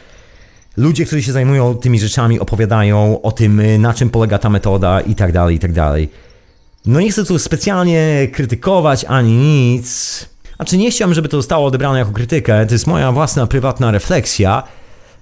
ludzie, 0.80 1.06
którzy 1.06 1.24
się 1.24 1.32
zajmują 1.32 1.76
tymi 1.76 2.00
rzeczami, 2.00 2.40
opowiadają 2.40 3.22
o 3.22 3.32
tym, 3.32 3.82
na 3.82 3.94
czym 3.94 4.10
polega 4.10 4.38
ta 4.38 4.50
metoda 4.50 5.02
i 5.02 5.16
tak 5.16 5.32
dalej, 5.32 5.56
i 5.56 5.60
tak 5.60 5.74
dalej. 5.74 6.10
No 6.86 7.02
nie 7.02 7.12
chcę 7.12 7.26
tu 7.26 7.40
specjalnie 7.40 8.28
krytykować 8.34 9.06
ani 9.06 9.32
nic. 9.38 10.26
Znaczy 10.56 10.78
nie 10.78 10.92
chciałem, 10.92 11.14
żeby 11.14 11.30
to 11.30 11.38
zostało 11.38 11.68
odebrane 11.68 12.00
jako 12.00 12.12
krytykę, 12.12 12.66
to 12.66 12.74
jest 12.74 12.88
moja 12.88 13.12
własna, 13.12 13.48
prywatna 13.48 13.92
refleksja 13.92 14.64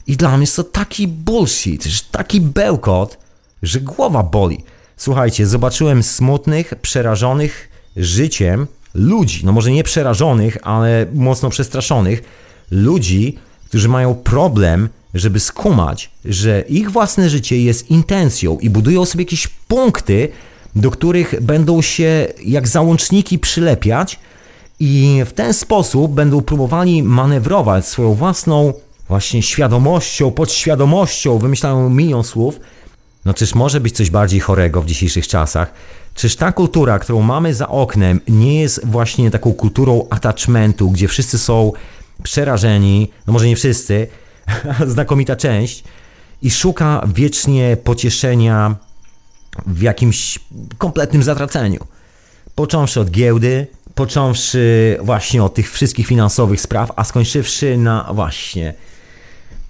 i 0.08 0.18
dla 0.18 0.30
mnie 0.30 0.42
jest 0.42 0.56
to 0.56 0.64
taki 0.64 1.08
bullshit, 1.08 2.12
taki 2.12 2.42
bełkot, 2.42 3.18
że 3.64 3.80
głowa 3.82 4.24
boli. 4.24 4.64
Słuchajcie, 4.98 5.48
zobaczyłem 5.48 6.04
smutnych, 6.04 6.76
przerażonych 6.82 7.70
życiem 7.96 8.68
ludzi, 8.94 9.46
no 9.46 9.52
może 9.52 9.72
nie 9.72 9.84
przerażonych, 9.84 10.58
ale 10.64 11.06
mocno 11.14 11.50
przestraszonych, 11.50 12.24
ludzi, 12.72 13.38
którzy 13.68 13.90
mają 13.90 14.16
problem, 14.16 14.90
żeby 15.20 15.40
skumać, 15.40 16.10
że 16.26 16.62
ich 16.62 16.92
własne 16.92 17.30
życie 17.30 17.62
jest 17.62 17.92
intencją 17.92 18.58
i 18.60 18.70
budują 18.70 19.06
sobie 19.06 19.24
jakieś 19.24 19.48
punkty, 19.48 20.30
do 20.76 20.92
których 20.92 21.42
będą 21.42 21.82
się 21.82 22.28
jak 22.46 22.68
załączniki 22.68 23.40
przylepiać 23.40 24.20
i 24.80 25.22
w 25.26 25.34
ten 25.34 25.54
sposób 25.54 26.12
będą 26.12 26.42
próbowali 26.42 27.04
manewrować 27.04 27.88
swoją 27.88 28.14
własną 28.14 28.74
właśnie 29.08 29.42
świadomością, 29.42 30.32
podświadomością, 30.32 31.38
wymyślają 31.38 31.90
milion 31.90 32.24
słów, 32.24 32.60
no 33.26 33.34
czyż 33.34 33.56
może 33.56 33.80
być 33.80 33.96
coś 33.96 34.10
bardziej 34.10 34.40
chorego 34.40 34.82
w 34.82 34.86
dzisiejszych 34.86 35.28
czasach? 35.28 35.74
Czyż 36.14 36.36
ta 36.36 36.52
kultura, 36.52 37.00
którą 37.00 37.22
mamy 37.22 37.54
za 37.54 37.68
oknem, 37.68 38.22
nie 38.28 38.62
jest 38.62 38.86
właśnie 38.86 39.32
taką 39.32 39.54
kulturą 39.54 40.08
attachmentu, 40.10 40.92
gdzie 40.92 41.08
wszyscy 41.08 41.38
są 41.38 41.72
przerażeni, 42.24 43.12
no 43.28 43.34
może 43.34 43.48
nie 43.48 43.56
wszyscy, 43.56 44.08
znakomita 44.86 45.36
część, 45.36 45.84
i 46.42 46.52
szuka 46.52 47.08
wiecznie 47.14 47.78
pocieszenia 47.84 48.76
w 49.66 49.82
jakimś 49.82 50.40
kompletnym 50.78 51.24
zatraceniu. 51.24 51.86
Począwszy 52.56 53.00
od 53.00 53.12
giełdy, 53.12 53.68
począwszy 53.96 54.98
właśnie 55.02 55.44
od 55.44 55.54
tych 55.54 55.72
wszystkich 55.72 56.08
finansowych 56.08 56.62
spraw, 56.62 56.92
a 56.96 57.04
skończywszy 57.04 57.78
na 57.78 58.10
właśnie 58.14 58.74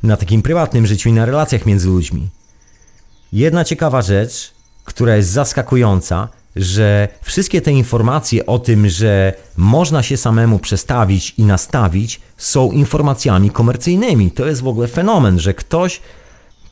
na 0.04 0.18
takim 0.18 0.42
prywatnym 0.42 0.88
życiu 0.88 1.10
i 1.10 1.14
na 1.14 1.26
relacjach 1.26 1.66
między 1.66 1.88
ludźmi. 1.88 2.30
Jedna 3.34 3.64
ciekawa 3.64 4.02
rzecz, 4.02 4.52
która 4.86 5.16
jest 5.16 5.30
zaskakująca, 5.30 6.30
że 6.58 7.08
wszystkie 7.22 7.62
te 7.62 7.72
informacje 7.72 8.46
o 8.46 8.60
tym, 8.60 8.90
że 8.90 9.34
można 9.58 10.04
się 10.04 10.18
samemu 10.18 10.60
przestawić 10.60 11.34
i 11.38 11.44
nastawić, 11.44 12.22
są 12.38 12.72
informacjami 12.72 13.50
komercyjnymi. 13.50 14.32
To 14.32 14.46
jest 14.46 14.62
w 14.62 14.68
ogóle 14.68 14.88
fenomen, 14.88 15.40
że 15.40 15.54
ktoś. 15.54 16.02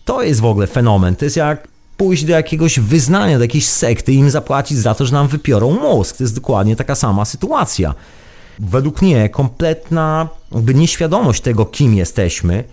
To 0.06 0.24
jest 0.24 0.42
w 0.42 0.46
ogóle 0.46 0.68
fenomen. 0.68 1.16
To 1.16 1.26
jest 1.26 1.38
jak 1.38 1.68
pójść 1.98 2.24
do 2.24 2.34
jakiegoś 2.34 2.80
wyznania, 2.80 3.38
do 3.38 3.44
jakiejś 3.44 3.68
sekty 3.68 4.14
i 4.14 4.16
im 4.16 4.30
zapłacić 4.30 4.78
za 4.78 4.96
to, 4.96 5.06
że 5.06 5.14
nam 5.14 5.28
wypiorą 5.28 5.72
mózg. 5.72 6.18
To 6.18 6.24
jest 6.24 6.36
dokładnie 6.36 6.76
taka 6.76 6.96
sama 6.96 7.26
sytuacja. 7.26 7.96
Według 8.60 9.02
mnie 9.02 9.30
kompletna 9.30 10.30
jakby 10.52 10.74
nieświadomość 10.74 11.42
tego, 11.42 11.66
kim 11.66 11.94
jesteśmy, 11.94 12.64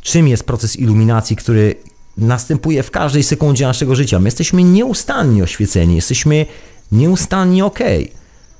czym 0.00 0.28
jest 0.28 0.44
proces 0.44 0.76
iluminacji, 0.76 1.36
który 1.36 1.74
następuje 2.18 2.82
w 2.82 2.90
każdej 2.90 3.22
sekundzie 3.22 3.66
naszego 3.66 3.94
życia. 3.94 4.18
My 4.18 4.26
jesteśmy 4.26 4.62
nieustannie 4.62 5.42
oświeceni, 5.42 5.96
jesteśmy 5.96 6.46
nieustannie 6.92 7.64
ok. 7.64 7.78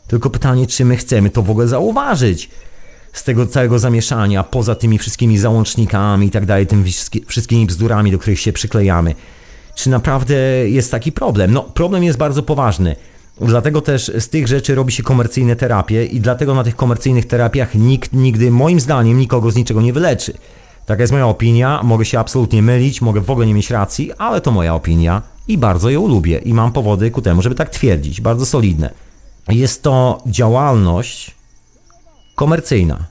Tylko 0.06 0.30
pytanie, 0.30 0.66
czy 0.66 0.84
my 0.84 0.96
chcemy 0.96 1.30
to 1.30 1.42
w 1.42 1.50
ogóle 1.50 1.68
zauważyć 1.68 2.50
z 3.12 3.24
tego 3.24 3.46
całego 3.46 3.78
zamieszania, 3.78 4.42
poza 4.44 4.74
tymi 4.74 4.98
wszystkimi 4.98 5.38
załącznikami 5.38 6.26
i 6.26 6.30
tak 6.30 6.46
dalej, 6.46 6.66
tymi 6.66 6.84
wszystkimi 7.26 7.66
bzdurami, 7.66 8.10
do 8.10 8.18
których 8.18 8.40
się 8.40 8.52
przyklejamy. 8.52 9.14
Czy 9.74 9.90
naprawdę 9.90 10.34
jest 10.68 10.90
taki 10.90 11.12
problem? 11.12 11.52
No, 11.52 11.62
problem 11.62 12.04
jest 12.04 12.18
bardzo 12.18 12.42
poważny. 12.42 12.96
Dlatego 13.40 13.80
też 13.80 14.12
z 14.18 14.28
tych 14.28 14.48
rzeczy 14.48 14.74
robi 14.74 14.92
się 14.92 15.02
komercyjne 15.02 15.56
terapie 15.56 16.04
i 16.04 16.20
dlatego 16.20 16.54
na 16.54 16.64
tych 16.64 16.76
komercyjnych 16.76 17.26
terapiach 17.26 17.74
nikt 17.74 18.12
nigdy, 18.12 18.50
moim 18.50 18.80
zdaniem, 18.80 19.18
nikogo 19.18 19.50
z 19.50 19.56
niczego 19.56 19.82
nie 19.82 19.92
wyleczy. 19.92 20.34
Taka 20.86 21.02
jest 21.02 21.12
moja 21.12 21.26
opinia, 21.26 21.80
mogę 21.82 22.04
się 22.04 22.18
absolutnie 22.18 22.62
mylić, 22.62 23.00
mogę 23.00 23.20
w 23.20 23.30
ogóle 23.30 23.46
nie 23.46 23.54
mieć 23.54 23.70
racji, 23.70 24.12
ale 24.12 24.40
to 24.40 24.50
moja 24.50 24.74
opinia 24.74 25.22
i 25.48 25.58
bardzo 25.58 25.90
ją 25.90 26.08
lubię 26.08 26.38
i 26.38 26.54
mam 26.54 26.72
powody 26.72 27.10
ku 27.10 27.22
temu, 27.22 27.42
żeby 27.42 27.54
tak 27.54 27.70
twierdzić, 27.70 28.20
bardzo 28.20 28.46
solidne. 28.46 28.90
Jest 29.48 29.82
to 29.82 30.22
działalność 30.26 31.30
komercyjna, 32.34 33.06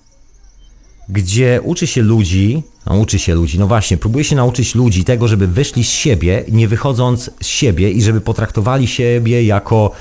gdzie 1.09 1.59
uczy 1.63 1.87
się 1.87 2.01
ludzi, 2.01 2.63
no 2.85 2.95
uczy 2.95 3.19
się 3.19 3.35
ludzi, 3.35 3.59
no 3.59 3.67
właśnie, 3.67 3.97
próbuje 3.97 4.23
się 4.23 4.35
nauczyć 4.35 4.75
ludzi 4.75 5.03
tego, 5.03 5.27
żeby 5.27 5.47
wyszli 5.47 5.83
z 5.83 5.89
siebie, 5.89 6.43
nie 6.51 6.67
wychodząc 6.67 7.31
z 7.41 7.45
siebie 7.47 7.91
i 7.91 8.01
żeby 8.01 8.21
potraktowali 8.21 8.87
siebie 8.87 9.43
jako 9.43 9.91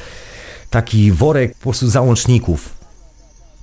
taki 0.71 1.13
worek 1.13 1.55
po 1.55 1.63
prostu 1.63 1.91
załączników, 1.91 2.75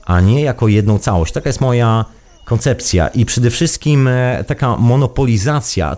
a 0.05 0.21
nie 0.21 0.41
jako 0.41 0.67
jedną 0.67 0.99
całość. 0.99 1.33
Taka 1.33 1.49
jest 1.49 1.61
moja 1.61 2.05
koncepcja 2.47 3.07
i 3.07 3.25
przede 3.25 3.49
wszystkim 3.49 4.07
e, 4.07 4.43
taka 4.47 4.77
monopolizacja. 4.77 5.97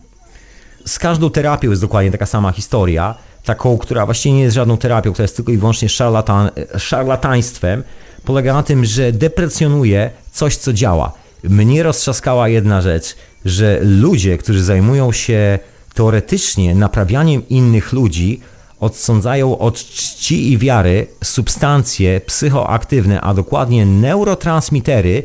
Z 0.85 0.99
każdą 0.99 1.29
terapią 1.29 1.69
jest 1.69 1.81
dokładnie 1.81 2.11
taka 2.11 2.25
sama 2.25 2.51
historia, 2.51 3.15
taką, 3.43 3.77
która 3.77 4.05
właściwie 4.05 4.35
nie 4.35 4.41
jest 4.41 4.55
żadną 4.55 4.77
terapią, 4.77 5.13
która 5.13 5.23
jest 5.23 5.35
tylko 5.35 5.51
i 5.51 5.57
wyłącznie 5.57 5.89
szarlatan, 5.89 6.49
szarlataństwem, 6.77 7.83
polega 8.25 8.53
na 8.53 8.63
tym, 8.63 8.85
że 8.85 9.11
deprecjonuje 9.11 10.11
coś, 10.31 10.57
co 10.57 10.73
działa. 10.73 11.11
Mnie 11.43 11.83
roztrzaskała 11.83 12.49
jedna 12.49 12.81
rzecz, 12.81 13.15
że 13.45 13.79
ludzie, 13.81 14.37
którzy 14.37 14.63
zajmują 14.63 15.11
się 15.11 15.59
teoretycznie 15.93 16.75
naprawianiem 16.75 17.47
innych 17.49 17.93
ludzi, 17.93 18.41
odsądzają 18.79 19.57
od 19.57 19.75
czci 19.75 20.51
i 20.51 20.57
wiary 20.57 21.07
substancje 21.23 22.21
psychoaktywne, 22.21 23.21
a 23.21 23.33
dokładnie 23.33 23.85
neurotransmitery, 23.85 25.23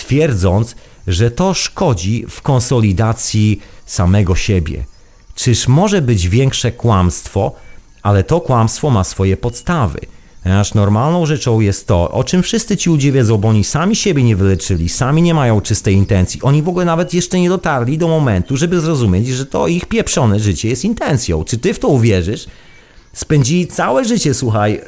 twierdząc, 0.00 0.74
że 1.06 1.30
to 1.30 1.54
szkodzi 1.54 2.24
w 2.28 2.42
konsolidacji 2.42 3.60
samego 3.86 4.34
siebie. 4.34 4.84
Czyż 5.34 5.68
może 5.68 6.02
być 6.02 6.28
większe 6.28 6.72
kłamstwo, 6.72 7.52
ale 8.02 8.24
to 8.24 8.40
kłamstwo 8.40 8.90
ma 8.90 9.04
swoje 9.04 9.36
podstawy. 9.36 10.00
Ponieważ 10.42 10.74
normalną 10.74 11.26
rzeczą 11.26 11.60
jest 11.60 11.86
to, 11.86 12.10
o 12.10 12.24
czym 12.24 12.42
wszyscy 12.42 12.76
ci 12.76 12.90
ludzie 12.90 13.12
wiedzą, 13.12 13.38
bo 13.38 13.48
oni 13.48 13.64
sami 13.64 13.96
siebie 13.96 14.22
nie 14.22 14.36
wyleczyli, 14.36 14.88
sami 14.88 15.22
nie 15.22 15.34
mają 15.34 15.60
czystej 15.60 15.94
intencji. 15.94 16.42
Oni 16.42 16.62
w 16.62 16.68
ogóle 16.68 16.84
nawet 16.84 17.14
jeszcze 17.14 17.40
nie 17.40 17.48
dotarli 17.48 17.98
do 17.98 18.08
momentu, 18.08 18.56
żeby 18.56 18.80
zrozumieć, 18.80 19.28
że 19.28 19.46
to 19.46 19.68
ich 19.68 19.86
pieprzone 19.86 20.40
życie 20.40 20.68
jest 20.68 20.84
intencją. 20.84 21.44
Czy 21.44 21.58
ty 21.58 21.74
w 21.74 21.78
to 21.78 21.88
uwierzysz? 21.88 22.46
Spędzili 23.12 23.66
całe 23.66 24.04
życie, 24.04 24.34
słuchaj, 24.34 24.80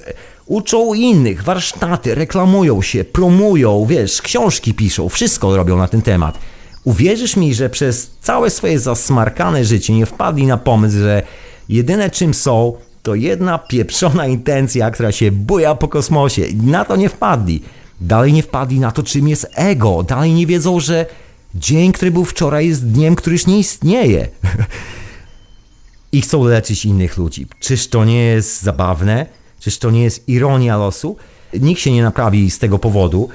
uczą 0.46 0.94
innych, 0.94 1.42
warsztaty, 1.42 2.14
reklamują 2.14 2.82
się, 2.82 3.04
promują, 3.04 3.86
wiesz, 3.86 4.22
książki 4.22 4.74
piszą, 4.74 5.08
wszystko 5.08 5.56
robią 5.56 5.76
na 5.76 5.88
ten 5.88 6.02
temat. 6.02 6.38
Uwierzysz 6.84 7.36
mi, 7.36 7.54
że 7.54 7.70
przez 7.70 8.10
całe 8.20 8.50
swoje 8.50 8.78
zasmarkane 8.78 9.64
życie 9.64 9.92
nie 9.92 10.06
wpadli 10.06 10.46
na 10.46 10.56
pomysł, 10.56 10.98
że 10.98 11.22
jedyne 11.68 12.10
czym 12.10 12.34
są, 12.34 12.72
to 13.02 13.14
jedna 13.14 13.58
pieprzona 13.58 14.26
intencja, 14.26 14.90
która 14.90 15.12
się 15.12 15.32
buja 15.32 15.74
po 15.74 15.88
kosmosie. 15.88 16.42
Na 16.62 16.84
to 16.84 16.96
nie 16.96 17.08
wpadli. 17.08 17.62
Dalej 18.00 18.32
nie 18.32 18.42
wpadli 18.42 18.80
na 18.80 18.92
to, 18.92 19.02
czym 19.02 19.28
jest 19.28 19.46
ego. 19.54 20.02
Dalej 20.02 20.32
nie 20.32 20.46
wiedzą, 20.46 20.80
że 20.80 21.06
dzień, 21.54 21.92
który 21.92 22.10
był 22.10 22.24
wczoraj, 22.24 22.68
jest 22.68 22.88
dniem, 22.88 23.14
który 23.14 23.34
już 23.34 23.46
nie 23.46 23.58
istnieje. 23.58 24.28
I 26.12 26.20
chcą 26.20 26.44
leczyć 26.44 26.84
innych 26.84 27.16
ludzi. 27.16 27.46
Czyż 27.60 27.88
to 27.88 28.04
nie 28.04 28.24
jest 28.24 28.62
zabawne? 28.62 29.26
Czyż 29.62 29.78
to 29.78 29.90
nie 29.90 30.02
jest 30.02 30.28
ironia 30.28 30.76
losu? 30.76 31.16
Nikt 31.60 31.80
się 31.80 31.92
nie 31.92 32.02
naprawi 32.02 32.50
z 32.50 32.58
tego 32.58 32.78
powodu. 32.78 33.28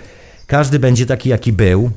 Każdy 0.48 0.80
będzie 0.80 1.06
taki, 1.06 1.30
jaki 1.30 1.54
był. 1.54 1.92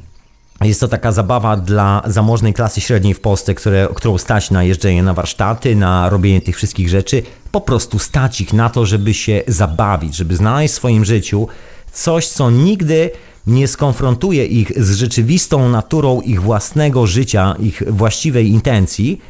Jest 0.60 0.80
to 0.80 0.88
taka 0.88 1.12
zabawa 1.12 1.56
dla 1.56 2.02
zamożnej 2.06 2.54
klasy 2.54 2.80
średniej 2.80 3.14
w 3.14 3.20
Polsce, 3.20 3.54
które, 3.54 3.88
którą 3.94 4.18
stać 4.18 4.50
na 4.50 4.64
jeżdżenie 4.64 5.02
na 5.02 5.14
warsztaty, 5.14 5.76
na 5.76 6.08
robienie 6.08 6.40
tych 6.40 6.56
wszystkich 6.56 6.88
rzeczy. 6.88 7.22
Po 7.52 7.60
prostu 7.60 7.98
stać 7.98 8.40
ich 8.40 8.52
na 8.52 8.68
to, 8.68 8.86
żeby 8.86 9.14
się 9.14 9.42
zabawić, 9.46 10.16
żeby 10.16 10.36
znaleźć 10.36 10.74
w 10.74 10.76
swoim 10.76 11.04
życiu 11.04 11.48
coś, 11.92 12.28
co 12.28 12.50
nigdy 12.50 13.10
nie 13.46 13.68
skonfrontuje 13.68 14.46
ich 14.46 14.72
z 14.84 14.94
rzeczywistą 14.94 15.68
naturą 15.68 16.20
ich 16.20 16.42
własnego 16.42 17.06
życia, 17.06 17.56
ich 17.58 17.82
właściwej 17.86 18.48
intencji, 18.48 19.20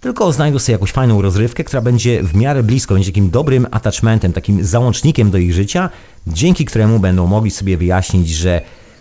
tylko 0.00 0.32
znajdą 0.32 0.58
sobie 0.58 0.72
jakąś 0.72 0.92
fajną 0.92 1.22
rozrywkę, 1.22 1.64
która 1.64 1.82
będzie 1.82 2.22
w 2.22 2.34
miarę 2.34 2.62
blisko, 2.62 2.94
będzie 2.94 3.10
takim 3.10 3.30
dobrym 3.30 3.66
attachmentem, 3.70 4.32
takim 4.32 4.64
załącznikiem 4.64 5.30
do 5.30 5.38
ich 5.38 5.52
życia, 5.52 5.90
dzięki 6.26 6.64
któremu 6.64 6.98
będą 6.98 7.26
mogli 7.26 7.50
sobie 7.50 7.76
wyjaśnić, 7.76 8.28
że 8.28 8.60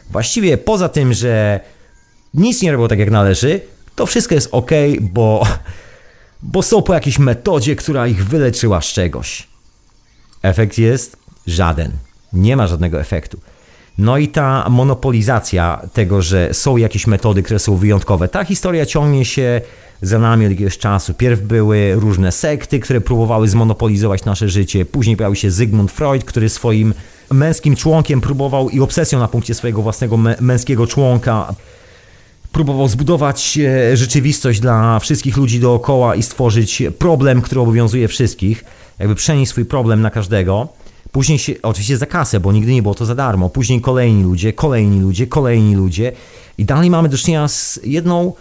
właściwie 0.09 0.57
poza 0.57 0.89
tym, 0.89 1.13
że 1.13 1.59
nic 2.33 2.61
nie 2.61 2.71
robią 2.71 2.87
tak 2.87 2.99
jak 2.99 3.11
należy, 3.11 3.61
to 3.95 4.05
wszystko 4.05 4.35
jest 4.35 4.49
ok, 4.51 4.71
bo, 5.01 5.47
bo 6.41 6.61
są 6.61 6.81
po 6.81 6.93
jakiejś 6.93 7.19
metodzie, 7.19 7.75
która 7.75 8.07
ich 8.07 8.25
wyleczyła 8.25 8.81
z 8.81 8.85
czegoś. 8.85 9.47
Efekt 10.41 10.77
jest 10.77 11.17
żaden. 11.47 11.91
Nie 12.33 12.55
ma 12.57 12.67
żadnego 12.67 12.99
efektu. 12.99 13.39
No 13.99 14.17
i 14.17 14.27
ta 14.27 14.69
monopolizacja 14.69 15.81
tego, 15.93 16.21
że 16.21 16.53
są 16.53 16.77
jakieś 16.77 17.07
metody, 17.07 17.43
które 17.43 17.59
są 17.59 17.75
wyjątkowe. 17.75 18.27
Ta 18.27 18.45
historia 18.45 18.85
ciągnie 18.85 19.25
się 19.25 19.61
za 20.01 20.19
nami 20.19 20.45
od 20.45 20.51
jakiegoś 20.51 20.77
czasu. 20.77 21.13
Pierw 21.13 21.41
były 21.41 21.95
różne 21.95 22.31
sekty, 22.31 22.79
które 22.79 23.01
próbowały 23.01 23.47
zmonopolizować 23.47 24.25
nasze 24.25 24.49
życie. 24.49 24.85
Później 24.85 25.17
pojawił 25.17 25.35
się 25.35 25.51
Zygmunt 25.51 25.91
Freud, 25.91 26.23
który 26.23 26.49
swoim 26.49 26.93
męskim 27.31 27.75
członkiem 27.75 28.21
próbował 28.21 28.69
i 28.69 28.79
obsesją 28.79 29.19
na 29.19 29.27
punkcie 29.27 29.53
swojego 29.53 29.81
własnego 29.81 30.17
męskiego 30.39 30.87
członka 30.87 31.53
próbował 32.51 32.87
zbudować 32.87 33.59
e, 33.61 33.97
rzeczywistość 33.97 34.59
dla 34.59 34.99
wszystkich 34.99 35.37
ludzi 35.37 35.59
dookoła 35.59 36.15
i 36.15 36.23
stworzyć 36.23 36.83
problem, 36.99 37.41
który 37.41 37.61
obowiązuje 37.61 38.07
wszystkich, 38.07 38.65
jakby 38.99 39.15
przenieść 39.15 39.51
swój 39.51 39.65
problem 39.65 40.01
na 40.01 40.09
każdego. 40.09 40.67
Później 41.11 41.39
się, 41.39 41.53
oczywiście 41.63 41.97
za 41.97 42.05
kasę, 42.05 42.39
bo 42.39 42.51
nigdy 42.51 42.73
nie 42.73 42.81
było 42.81 42.95
to 42.95 43.05
za 43.05 43.15
darmo. 43.15 43.49
Później 43.49 43.81
kolejni 43.81 44.23
ludzie, 44.23 44.53
kolejni 44.53 44.99
ludzie, 45.01 45.27
kolejni 45.27 45.75
ludzie. 45.75 46.11
I 46.57 46.65
dalej 46.65 46.89
mamy 46.89 47.09
do 47.09 47.17
czynienia 47.17 47.47
z 47.47 47.79
jedną 47.83 48.33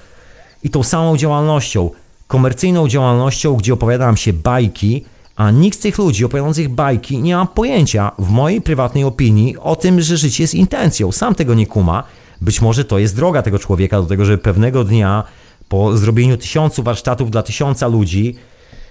i 0.62 0.70
tą 0.70 0.82
samą 0.82 1.16
działalnością, 1.16 1.90
komercyjną 2.26 2.88
działalnością, 2.88 3.56
gdzie 3.56 3.74
opowiadam 3.74 4.16
się 4.16 4.32
bajki, 4.32 5.04
a 5.36 5.50
nikt 5.50 5.78
z 5.78 5.80
tych 5.80 5.98
ludzi 5.98 6.24
opowiadających 6.24 6.68
bajki 6.68 7.18
nie 7.18 7.36
ma 7.36 7.46
pojęcia, 7.46 8.12
w 8.18 8.30
mojej 8.30 8.60
prywatnej 8.60 9.04
opinii, 9.04 9.56
o 9.58 9.76
tym, 9.76 10.00
że 10.00 10.16
życie 10.16 10.42
jest 10.42 10.54
intencją. 10.54 11.12
Sam 11.12 11.34
tego 11.34 11.54
nie 11.54 11.66
kuma. 11.66 12.04
Być 12.40 12.60
może 12.60 12.84
to 12.84 12.98
jest 12.98 13.16
droga 13.16 13.42
tego 13.42 13.58
człowieka 13.58 14.00
do 14.00 14.06
tego, 14.06 14.24
żeby 14.24 14.38
pewnego 14.38 14.84
dnia 14.84 15.24
po 15.68 15.96
zrobieniu 15.96 16.36
tysiącu 16.36 16.82
warsztatów 16.82 17.30
dla 17.30 17.42
tysiąca 17.42 17.86
ludzi 17.86 18.36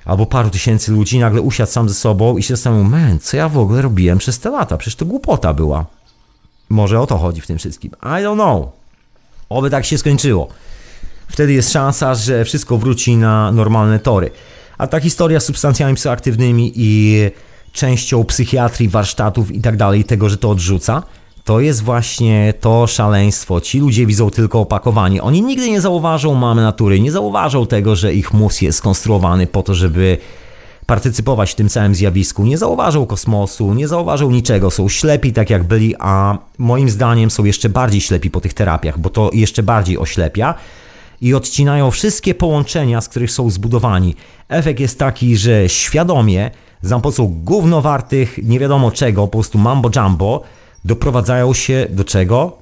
albo 0.07 0.25
paru 0.25 0.49
tysięcy 0.49 0.91
ludzi 0.91 1.19
nagle 1.19 1.41
usiadł 1.41 1.71
sam 1.71 1.89
ze 1.89 1.95
sobą 1.95 2.38
i 2.38 2.43
się 2.43 2.55
zastanowił, 2.55 2.85
man, 2.85 3.19
co 3.19 3.38
ja 3.38 3.49
w 3.49 3.57
ogóle 3.57 3.81
robiłem 3.81 4.17
przez 4.17 4.39
te 4.39 4.49
lata? 4.49 4.77
Przecież 4.77 4.95
to 4.95 5.05
głupota 5.05 5.53
była. 5.53 5.85
Może 6.69 6.99
o 6.99 7.07
to 7.07 7.17
chodzi 7.17 7.41
w 7.41 7.47
tym 7.47 7.57
wszystkim. 7.57 7.91
I 8.01 8.23
don't 8.23 8.34
know. 8.34 8.69
Oby 9.49 9.69
tak 9.69 9.85
się 9.85 9.97
skończyło. 9.97 10.47
Wtedy 11.27 11.53
jest 11.53 11.71
szansa, 11.71 12.15
że 12.15 12.45
wszystko 12.45 12.77
wróci 12.77 13.17
na 13.17 13.51
normalne 13.51 13.99
tory. 13.99 14.31
A 14.77 14.88
ta 14.88 14.99
historia 14.99 15.39
z 15.39 15.45
substancjami 15.45 15.95
psychoaktywnymi 15.95 16.71
i 16.75 17.21
częścią 17.71 18.23
psychiatrii, 18.23 18.89
warsztatów 18.89 19.51
i 19.51 19.61
tak 19.61 19.77
dalej, 19.77 20.03
tego, 20.03 20.29
że 20.29 20.38
to 20.38 20.49
odrzuca, 20.49 21.03
To 21.48 21.60
jest 21.60 21.84
właśnie 21.84 22.53
to 22.61 22.88
szaleństwo. 22.88 23.61
Ci 23.61 23.80
ludzie 23.80 24.06
widzą 24.06 24.30
tylko 24.30 24.60
opakowanie. 24.60 25.24
Oni 25.24 25.41
nigdy 25.41 25.69
nie 25.69 25.82
zauważą 25.82 26.34
mamy 26.34 26.61
natury, 26.61 26.99
nie 26.99 27.11
zauważą 27.11 27.68
tego, 27.68 27.95
że 27.95 28.14
ich 28.14 28.34
mózg 28.34 28.61
jest 28.61 28.78
skonstruowany 28.78 29.48
po 29.48 29.64
to, 29.64 29.76
żeby 29.76 30.18
partycypować 30.86 31.52
w 31.52 31.56
tym 31.56 31.69
całym 31.69 31.95
zjawisku. 31.95 32.44
Nie 32.44 32.57
zauważą 32.57 33.06
kosmosu, 33.06 33.74
nie 33.74 33.88
zauważą 33.88 34.32
niczego. 34.32 34.72
Są 34.72 34.90
ślepi 34.90 35.34
tak 35.34 35.49
jak 35.49 35.64
byli, 35.64 35.95
a 35.99 36.38
moim 36.57 36.90
zdaniem 36.90 37.32
są 37.32 37.45
jeszcze 37.45 37.69
bardziej 37.69 38.02
ślepi 38.02 38.30
po 38.30 38.41
tych 38.41 38.53
terapiach, 38.53 38.99
bo 38.99 39.10
to 39.10 39.30
jeszcze 39.34 39.64
bardziej 39.64 39.98
oślepia 39.98 40.53
i 41.22 41.34
odcinają 41.34 41.91
wszystkie 41.91 42.36
połączenia, 42.36 43.02
z 43.02 43.10
których 43.10 43.32
są 43.32 43.49
zbudowani. 43.49 44.15
Efekt 44.49 44.80
jest 44.80 44.99
taki, 44.99 45.38
że 45.38 45.69
świadomie 45.69 46.52
za 46.82 46.99
pomocą 46.99 47.41
gównowartych, 47.44 48.40
nie 48.44 48.60
wiadomo 48.60 48.91
czego, 48.91 49.22
po 49.22 49.38
prostu 49.38 49.57
mambo 49.57 49.90
jumbo, 49.95 50.44
doprowadzają 50.88 51.53
się 51.53 51.88
do 51.89 52.03
czego? 52.03 52.57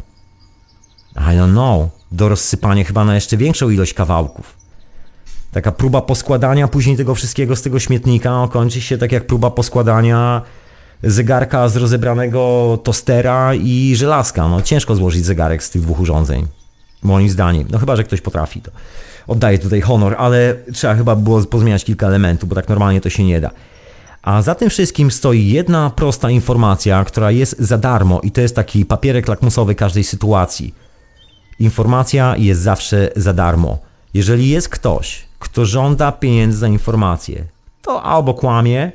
I 1.15 1.19
don't 1.19 1.51
know. 1.51 1.89
Do 2.11 2.29
rozsypania 2.29 2.83
chyba 2.83 3.05
na 3.05 3.15
jeszcze 3.15 3.37
większą 3.37 3.69
ilość 3.69 3.93
kawałków. 3.93 4.55
Taka 5.51 5.71
próba 5.71 6.01
poskładania 6.01 6.67
później 6.67 6.97
tego 6.97 7.15
wszystkiego 7.15 7.55
z 7.55 7.61
tego 7.61 7.79
śmietnika 7.79 8.47
kończy 8.51 8.81
się 8.81 8.97
tak 8.97 9.11
jak 9.11 9.27
próba 9.27 9.51
poskładania 9.51 10.41
zegarka 11.03 11.69
z 11.69 11.75
rozebranego 11.75 12.79
tostera 12.83 13.55
i 13.55 13.95
żelazka. 13.95 14.47
No 14.47 14.61
ciężko 14.61 14.95
złożyć 14.95 15.25
zegarek 15.25 15.63
z 15.63 15.69
tych 15.69 15.81
dwóch 15.81 15.99
urządzeń. 15.99 16.47
Moim 17.03 17.29
zdaniem. 17.29 17.67
No 17.71 17.79
chyba, 17.79 17.95
że 17.95 18.03
ktoś 18.03 18.21
potrafi 18.21 18.61
to. 18.61 18.71
Oddaję 19.27 19.59
tutaj 19.59 19.81
honor, 19.81 20.15
ale 20.17 20.55
trzeba 20.73 20.95
chyba 20.95 21.15
było 21.15 21.43
pozmieniać 21.43 21.83
kilka 21.85 22.07
elementów, 22.07 22.49
bo 22.49 22.55
tak 22.55 22.69
normalnie 22.69 23.01
to 23.01 23.09
się 23.09 23.23
nie 23.23 23.41
da. 23.41 23.51
A 24.25 24.41
za 24.41 24.55
tym 24.55 24.69
wszystkim 24.69 25.11
stoi 25.11 25.47
jedna 25.47 25.89
prosta 25.89 26.29
informacja, 26.29 27.03
która 27.03 27.31
jest 27.31 27.59
za 27.59 27.77
darmo 27.77 28.21
i 28.23 28.31
to 28.31 28.41
jest 28.41 28.55
taki 28.55 28.85
papierek 28.85 29.27
lakmusowy 29.27 29.75
każdej 29.75 30.03
sytuacji. 30.03 30.73
Informacja 31.59 32.35
jest 32.37 32.61
zawsze 32.61 33.09
za 33.15 33.33
darmo. 33.33 33.77
Jeżeli 34.13 34.49
jest 34.49 34.69
ktoś, 34.69 35.25
kto 35.39 35.65
żąda 35.65 36.11
pieniędzy 36.11 36.57
za 36.57 36.67
informację, 36.67 37.45
to 37.81 38.03
albo 38.03 38.33
kłamie, 38.33 38.91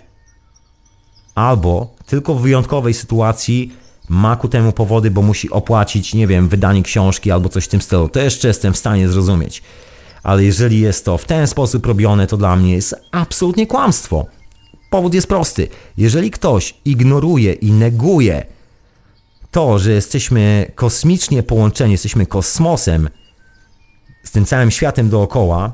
albo 1.34 1.94
tylko 2.06 2.34
w 2.34 2.42
wyjątkowej 2.42 2.94
sytuacji 2.94 3.72
ma 4.08 4.36
ku 4.36 4.48
temu 4.48 4.72
powody, 4.72 5.10
bo 5.10 5.22
musi 5.22 5.50
opłacić, 5.50 6.14
nie 6.14 6.26
wiem, 6.26 6.48
wydanie 6.48 6.82
książki 6.82 7.30
albo 7.30 7.48
coś 7.48 7.64
w 7.64 7.68
tym 7.68 7.80
stylu. 7.80 8.08
To 8.08 8.20
jeszcze 8.20 8.48
jestem 8.48 8.72
w 8.72 8.78
stanie 8.78 9.08
zrozumieć. 9.08 9.62
Ale 10.22 10.44
jeżeli 10.44 10.80
jest 10.80 11.04
to 11.04 11.18
w 11.18 11.24
ten 11.24 11.46
sposób 11.46 11.86
robione, 11.86 12.26
to 12.26 12.36
dla 12.36 12.56
mnie 12.56 12.72
jest 12.72 12.94
absolutnie 13.10 13.66
kłamstwo. 13.66 14.26
Powód 14.90 15.14
jest 15.14 15.26
prosty. 15.26 15.68
Jeżeli 15.96 16.30
ktoś 16.30 16.74
ignoruje 16.84 17.52
i 17.52 17.72
neguje 17.72 18.46
to, 19.50 19.78
że 19.78 19.92
jesteśmy 19.92 20.72
kosmicznie 20.74 21.42
połączeni, 21.42 21.92
jesteśmy 21.92 22.26
kosmosem 22.26 23.08
z 24.24 24.30
tym 24.30 24.44
całym 24.44 24.70
światem 24.70 25.08
dookoła, 25.08 25.72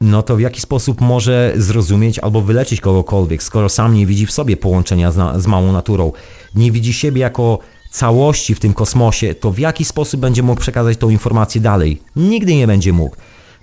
no 0.00 0.22
to 0.22 0.36
w 0.36 0.40
jaki 0.40 0.60
sposób 0.60 1.00
może 1.00 1.52
zrozumieć 1.56 2.18
albo 2.18 2.40
wyleczyć 2.40 2.80
kogokolwiek, 2.80 3.42
skoro 3.42 3.68
sam 3.68 3.94
nie 3.94 4.06
widzi 4.06 4.26
w 4.26 4.32
sobie 4.32 4.56
połączenia 4.56 5.12
z, 5.12 5.42
z 5.42 5.46
małą 5.46 5.72
naturą, 5.72 6.12
nie 6.54 6.72
widzi 6.72 6.92
siebie 6.92 7.20
jako 7.20 7.58
całości 7.90 8.54
w 8.54 8.60
tym 8.60 8.74
kosmosie, 8.74 9.34
to 9.34 9.50
w 9.50 9.58
jaki 9.58 9.84
sposób 9.84 10.20
będzie 10.20 10.42
mógł 10.42 10.60
przekazać 10.60 10.98
tą 10.98 11.10
informację 11.10 11.60
dalej? 11.60 12.02
Nigdy 12.16 12.54
nie 12.54 12.66
będzie 12.66 12.92
mógł 12.92 13.16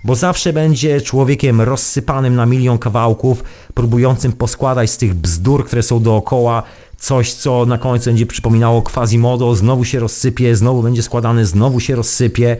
bo 0.04 0.14
zawsze 0.14 0.52
będzie 0.52 1.00
człowiekiem 1.00 1.60
rozsypanym 1.60 2.34
na 2.34 2.46
milion 2.46 2.78
kawałków, 2.78 3.44
próbującym 3.74 4.32
poskładać 4.32 4.90
z 4.90 4.96
tych 4.96 5.14
bzdur, 5.14 5.66
które 5.66 5.82
są 5.82 6.02
dookoła, 6.02 6.62
coś, 6.98 7.32
co 7.32 7.66
na 7.66 7.78
końcu 7.78 8.10
będzie 8.10 8.26
przypominało 8.26 8.82
Quasimodo, 8.82 9.54
znowu 9.54 9.84
się 9.84 10.00
rozsypie, 10.00 10.56
znowu 10.56 10.82
będzie 10.82 11.02
składane, 11.02 11.46
znowu 11.46 11.80
się 11.80 11.96
rozsypie. 11.96 12.56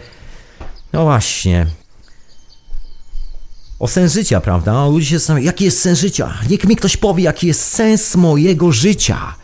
No 0.93 1.02
właśnie. 1.02 1.66
O 3.78 3.89
sens 3.89 4.12
życia, 4.12 4.40
prawda? 4.40 4.73
No, 4.73 4.90
ludzie 4.90 5.06
się 5.06 5.19
zastanawiają, 5.19 5.47
jaki 5.47 5.64
jest 5.64 5.81
sens 5.81 5.98
życia? 5.98 6.35
Niech 6.51 6.64
mi 6.64 6.77
ktoś 6.77 6.97
powie, 6.97 7.24
jaki 7.24 7.47
jest 7.47 7.62
sens 7.62 8.16
mojego 8.16 8.73
życia. 8.73 9.35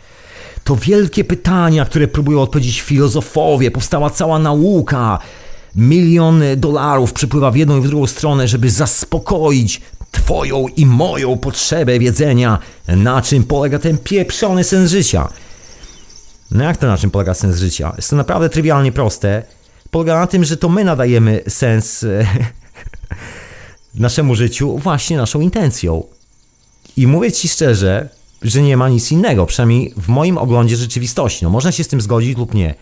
To 0.63 0.75
wielkie 0.75 1.23
pytania, 1.23 1.85
które 1.85 2.07
próbują 2.07 2.41
odpowiedzieć 2.41 2.81
filozofowie, 2.81 3.71
powstała 3.71 4.09
cała 4.09 4.39
nauka, 4.39 5.19
milion 5.75 6.43
dolarów 6.57 7.13
przypływa 7.13 7.51
w 7.51 7.55
jedną 7.55 7.77
i 7.77 7.81
w 7.81 7.87
drugą 7.87 8.07
stronę, 8.07 8.47
żeby 8.47 8.69
zaspokoić 8.69 9.81
Twoją 10.11 10.67
i 10.67 10.85
moją 10.85 11.37
potrzebę 11.37 11.99
wiedzenia, 11.99 12.59
na 12.87 13.21
czym 13.21 13.43
polega 13.43 13.79
ten 13.79 13.97
pieprzony 13.97 14.63
sens 14.63 14.91
życia. 14.91 15.29
No 16.51 16.63
jak 16.63 16.77
to 16.77 16.87
na 16.87 16.97
czym 16.97 17.11
polega 17.11 17.33
sens 17.33 17.57
życia? 17.57 17.93
Jest 17.97 18.09
to 18.09 18.15
naprawdę 18.15 18.49
trywialnie 18.49 18.91
proste. 18.91 19.43
Polega 19.91 20.19
na 20.19 20.27
tym, 20.27 20.43
że 20.43 20.57
to 20.57 20.69
my 20.69 20.83
nadajemy 20.83 21.41
sens 21.47 22.05
naszemu 23.95 24.35
życiu 24.35 24.77
właśnie 24.77 25.17
naszą 25.17 25.39
intencją. 25.39 26.03
I 26.97 27.07
mówię 27.07 27.31
Ci 27.31 27.49
szczerze, 27.49 28.09
że 28.41 28.61
nie 28.61 28.77
ma 28.77 28.89
nic 28.89 29.11
innego, 29.11 29.45
przynajmniej 29.45 29.93
w 29.97 30.07
moim 30.07 30.37
oglądzie 30.37 30.75
rzeczywistości. 30.75 31.43
No, 31.43 31.49
można 31.49 31.71
się 31.71 31.83
z 31.83 31.87
tym 31.87 32.01
zgodzić 32.01 32.37
lub 32.37 32.53
nie. 32.53 32.75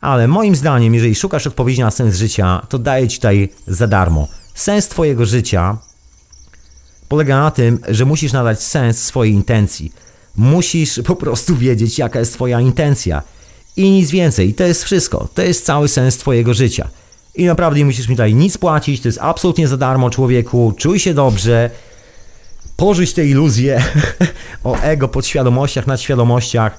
Ale 0.00 0.28
moim 0.28 0.56
zdaniem, 0.56 0.94
jeżeli 0.94 1.14
szukasz 1.14 1.46
odpowiedzi 1.46 1.80
na 1.80 1.90
sens 1.90 2.16
życia, 2.16 2.66
to 2.68 2.78
daję 2.78 3.08
ci 3.08 3.16
tutaj 3.16 3.48
za 3.66 3.86
darmo. 3.86 4.28
Sens 4.54 4.88
Twojego 4.88 5.26
życia 5.26 5.78
polega 7.08 7.40
na 7.40 7.50
tym, 7.50 7.78
że 7.88 8.04
musisz 8.04 8.32
nadać 8.32 8.62
sens 8.62 9.02
swojej 9.02 9.34
intencji. 9.34 9.92
Musisz 10.36 11.00
po 11.06 11.16
prostu 11.16 11.56
wiedzieć, 11.56 11.98
jaka 11.98 12.18
jest 12.18 12.34
Twoja 12.34 12.60
intencja. 12.60 13.22
I 13.76 13.90
nic 13.90 14.10
więcej. 14.10 14.54
To 14.54 14.64
jest 14.64 14.84
wszystko. 14.84 15.28
To 15.34 15.42
jest 15.42 15.64
cały 15.66 15.88
sens 15.88 16.16
Twojego 16.16 16.54
życia. 16.54 16.88
I 17.34 17.44
naprawdę 17.44 17.78
nie 17.78 17.84
musisz 17.84 18.08
mi 18.08 18.16
tutaj 18.16 18.34
nic 18.34 18.58
płacić. 18.58 19.00
To 19.00 19.08
jest 19.08 19.18
absolutnie 19.22 19.68
za 19.68 19.76
darmo, 19.76 20.10
człowieku. 20.10 20.72
Czuj 20.76 20.98
się 20.98 21.14
dobrze. 21.14 21.70
Porzuć 22.76 23.12
te 23.12 23.26
iluzje 23.26 23.84
o 24.64 24.76
ego, 24.76 25.08
podświadomościach, 25.08 25.86
nadświadomościach. 25.86 26.78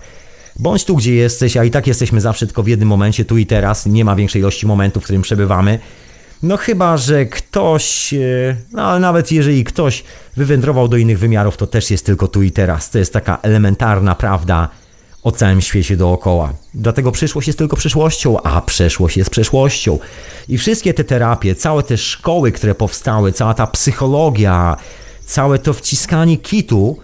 Bądź 0.60 0.86
tu, 0.86 0.96
gdzie 0.96 1.16
jesteś, 1.16 1.58
a 1.58 1.64
i 1.64 1.72
tak 1.72 1.88
jesteśmy 1.88 2.22
zawsze 2.22 2.46
tylko 2.46 2.64
w 2.64 2.68
jednym 2.68 2.90
momencie, 2.90 3.26
tu 3.26 3.38
i 3.38 3.46
teraz. 3.46 3.86
Nie 3.86 4.06
ma 4.06 4.16
większej 4.16 4.42
ilości 4.42 4.68
momentów, 4.68 5.04
w 5.04 5.06
którym 5.06 5.22
przebywamy. 5.22 5.80
No 6.44 6.58
chyba, 6.58 6.98
że 6.98 7.26
ktoś, 7.26 8.14
e, 8.14 8.18
no 8.72 8.84
ale 8.84 9.00
nawet 9.00 9.32
jeżeli 9.32 9.64
ktoś 9.64 10.04
wywędrował 10.38 10.88
do 10.88 10.98
innych 10.98 11.20
wymiarów, 11.20 11.58
to 11.58 11.68
też 11.68 11.92
jest 11.92 12.06
tylko 12.06 12.28
tu 12.28 12.44
i 12.44 12.52
teraz. 12.52 12.90
To 12.90 12.98
jest 12.98 13.14
taka 13.14 13.38
elementarna 13.42 14.16
prawda 14.16 14.70
o 15.24 15.32
całym 15.32 15.62
świecie 15.62 15.98
dookoła. 15.98 16.54
Dlatego 16.74 17.12
przyszłość 17.12 17.48
jest 17.48 17.60
tylko 17.60 17.78
przyszłością, 17.78 18.42
a 18.42 18.62
przeszłość 18.62 19.18
jest 19.18 19.30
przeszłością. 19.30 20.00
I 20.50 20.58
wszystkie 20.58 20.94
te 20.94 21.04
terapie, 21.04 21.56
całe 21.56 21.84
te 21.84 21.98
szkoły, 21.98 22.52
które 22.52 22.76
powstały, 22.76 23.32
cała 23.32 23.54
ta 23.54 23.68
psychologia, 23.68 24.78
całe 25.26 25.60
to 25.60 25.74
wciskanie 25.74 26.38
kitu 26.38 26.98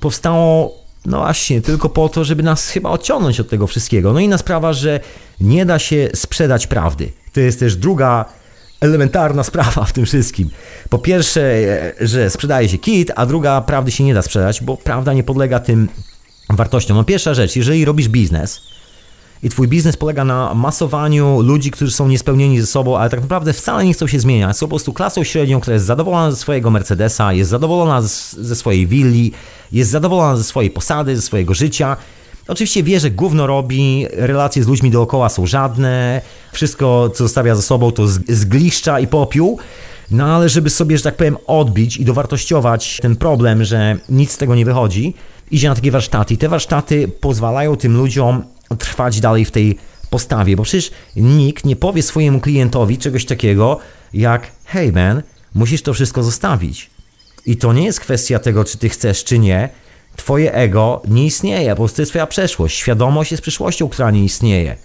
powstało 0.00 0.77
no 1.08 1.18
właśnie, 1.18 1.62
tylko 1.62 1.88
po 1.88 2.08
to, 2.08 2.24
żeby 2.24 2.42
nas 2.42 2.68
chyba 2.68 2.90
odciągnąć 2.90 3.40
od 3.40 3.48
tego 3.48 3.66
wszystkiego. 3.66 4.12
No 4.12 4.20
inna 4.20 4.38
sprawa, 4.38 4.72
że 4.72 5.00
nie 5.40 5.66
da 5.66 5.78
się 5.78 6.08
sprzedać 6.14 6.66
prawdy. 6.66 7.12
To 7.32 7.40
jest 7.40 7.60
też 7.60 7.76
druga 7.76 8.24
elementarna 8.80 9.44
sprawa 9.50 9.84
w 9.84 9.92
tym 9.92 10.06
wszystkim. 10.06 10.50
Po 10.88 10.98
pierwsze, 10.98 11.64
że 12.00 12.30
sprzedaje 12.30 12.68
się 12.68 12.78
kit, 12.78 13.10
a 13.16 13.26
druga, 13.26 13.60
prawdy 13.60 13.90
się 13.90 14.04
nie 14.04 14.14
da 14.14 14.22
sprzedać, 14.22 14.62
bo 14.62 14.76
prawda 14.76 15.12
nie 15.12 15.22
podlega 15.22 15.60
tym 15.60 15.88
wartościom. 16.50 16.96
No 16.96 17.04
pierwsza 17.04 17.34
rzecz, 17.34 17.56
jeżeli 17.56 17.84
robisz 17.84 18.08
biznes, 18.08 18.60
i 19.42 19.48
twój 19.48 19.68
biznes 19.68 19.96
polega 19.96 20.24
na 20.24 20.54
masowaniu 20.54 21.40
ludzi, 21.40 21.70
którzy 21.70 21.92
są 21.92 22.08
niespełnieni 22.08 22.60
ze 22.60 22.66
sobą, 22.66 22.98
ale 22.98 23.10
tak 23.10 23.20
naprawdę 23.20 23.52
wcale 23.52 23.84
nie 23.84 23.92
chcą 23.92 24.06
się 24.06 24.20
zmieniać. 24.20 24.56
Są 24.56 24.66
po 24.66 24.70
prostu 24.70 24.92
klasą 24.92 25.24
średnią, 25.24 25.60
która 25.60 25.74
jest 25.74 25.86
zadowolona 25.86 26.30
ze 26.30 26.36
swojego 26.36 26.70
Mercedesa, 26.70 27.32
jest 27.32 27.50
zadowolona 27.50 28.02
ze 28.02 28.56
swojej 28.56 28.86
willi, 28.86 29.32
jest 29.72 29.90
zadowolona 29.90 30.36
ze 30.36 30.44
swojej 30.44 30.70
posady, 30.70 31.16
ze 31.16 31.22
swojego 31.22 31.54
życia. 31.54 31.96
Oczywiście 32.48 32.82
wie, 32.82 33.00
że 33.00 33.10
gówno 33.10 33.46
robi, 33.46 34.06
relacje 34.12 34.64
z 34.64 34.66
ludźmi 34.66 34.90
dookoła 34.90 35.28
są 35.28 35.46
żadne, 35.46 36.20
wszystko, 36.52 37.10
co 37.14 37.24
zostawia 37.24 37.54
za 37.54 37.62
sobą, 37.62 37.92
to 37.92 38.08
zgliszcza 38.28 39.00
i 39.00 39.06
popiół. 39.06 39.58
No 40.10 40.24
ale 40.24 40.48
żeby 40.48 40.70
sobie, 40.70 40.96
że 40.96 41.02
tak 41.02 41.16
powiem, 41.16 41.36
odbić 41.46 41.96
i 41.96 42.04
dowartościować 42.04 42.98
ten 43.02 43.16
problem, 43.16 43.64
że 43.64 43.96
nic 44.08 44.30
z 44.32 44.36
tego 44.36 44.54
nie 44.54 44.64
wychodzi, 44.64 45.14
idzie 45.50 45.68
na 45.68 45.74
takie 45.74 45.90
warsztaty. 45.90 46.34
I 46.34 46.36
te 46.36 46.48
warsztaty 46.48 47.08
pozwalają 47.08 47.76
tym 47.76 47.96
ludziom 47.96 48.42
trwać 48.78 49.20
dalej 49.20 49.44
w 49.44 49.50
tej 49.50 49.78
postawie, 50.10 50.56
bo 50.56 50.62
przecież 50.62 50.90
nikt 51.16 51.64
nie 51.64 51.76
powie 51.76 52.02
swojemu 52.02 52.40
klientowi 52.40 52.98
czegoś 52.98 53.24
takiego 53.24 53.78
jak 54.12 54.50
hey 54.64 54.92
man, 54.92 55.22
musisz 55.54 55.82
to 55.82 55.94
wszystko 55.94 56.22
zostawić. 56.22 56.90
I 57.46 57.56
to 57.56 57.72
nie 57.72 57.84
jest 57.84 58.00
kwestia 58.00 58.38
tego, 58.38 58.64
czy 58.64 58.78
ty 58.78 58.88
chcesz, 58.88 59.24
czy 59.24 59.38
nie. 59.38 59.68
Twoje 60.16 60.54
ego 60.54 61.02
nie 61.08 61.26
istnieje, 61.26 61.70
po 61.70 61.76
prostu 61.76 62.02
jest 62.02 62.12
twoja 62.12 62.26
przeszłość. 62.26 62.78
Świadomość 62.78 63.30
jest 63.30 63.42
przyszłością, 63.42 63.88
która 63.88 64.10
nie 64.10 64.24
istnieje. 64.24 64.76